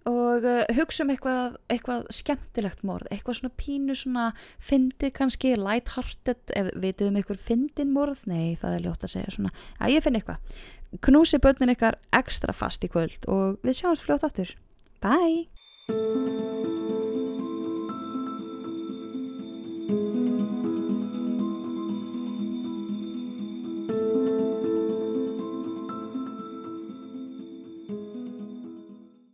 og 0.07 0.45
uh, 0.47 0.61
hugsa 0.77 1.03
um 1.03 1.11
eitthvað, 1.11 1.57
eitthvað 1.73 2.05
skemmtilegt 2.15 2.83
morð, 2.87 3.09
eitthvað 3.11 3.41
svona 3.41 3.57
pínu 3.59 3.95
svona 3.97 4.27
fyndið 4.63 5.11
kannski, 5.17 5.53
light-hearted 5.59 6.55
ef 6.55 6.71
vitið 6.79 7.11
um 7.11 7.19
eitthvað 7.19 7.43
fyndin 7.49 7.91
morð 7.95 8.23
nei, 8.29 8.55
það 8.61 8.77
er 8.77 8.85
ljótt 8.85 9.03
að 9.03 9.13
segja 9.17 9.35
svona 9.35 9.51
að 9.81 9.97
ég 9.97 10.05
finn 10.05 10.19
eitthvað 10.19 10.63
knúsi 11.03 11.41
börnin 11.43 11.73
ykkar 11.75 11.99
ekstra 12.15 12.55
fast 12.55 12.85
í 12.87 12.91
kvöld 12.91 13.27
og 13.27 13.59
við 13.65 13.81
sjáum 13.81 13.99
fljótt 13.99 14.27
aftur. 14.27 14.55
Bye! 15.03 16.95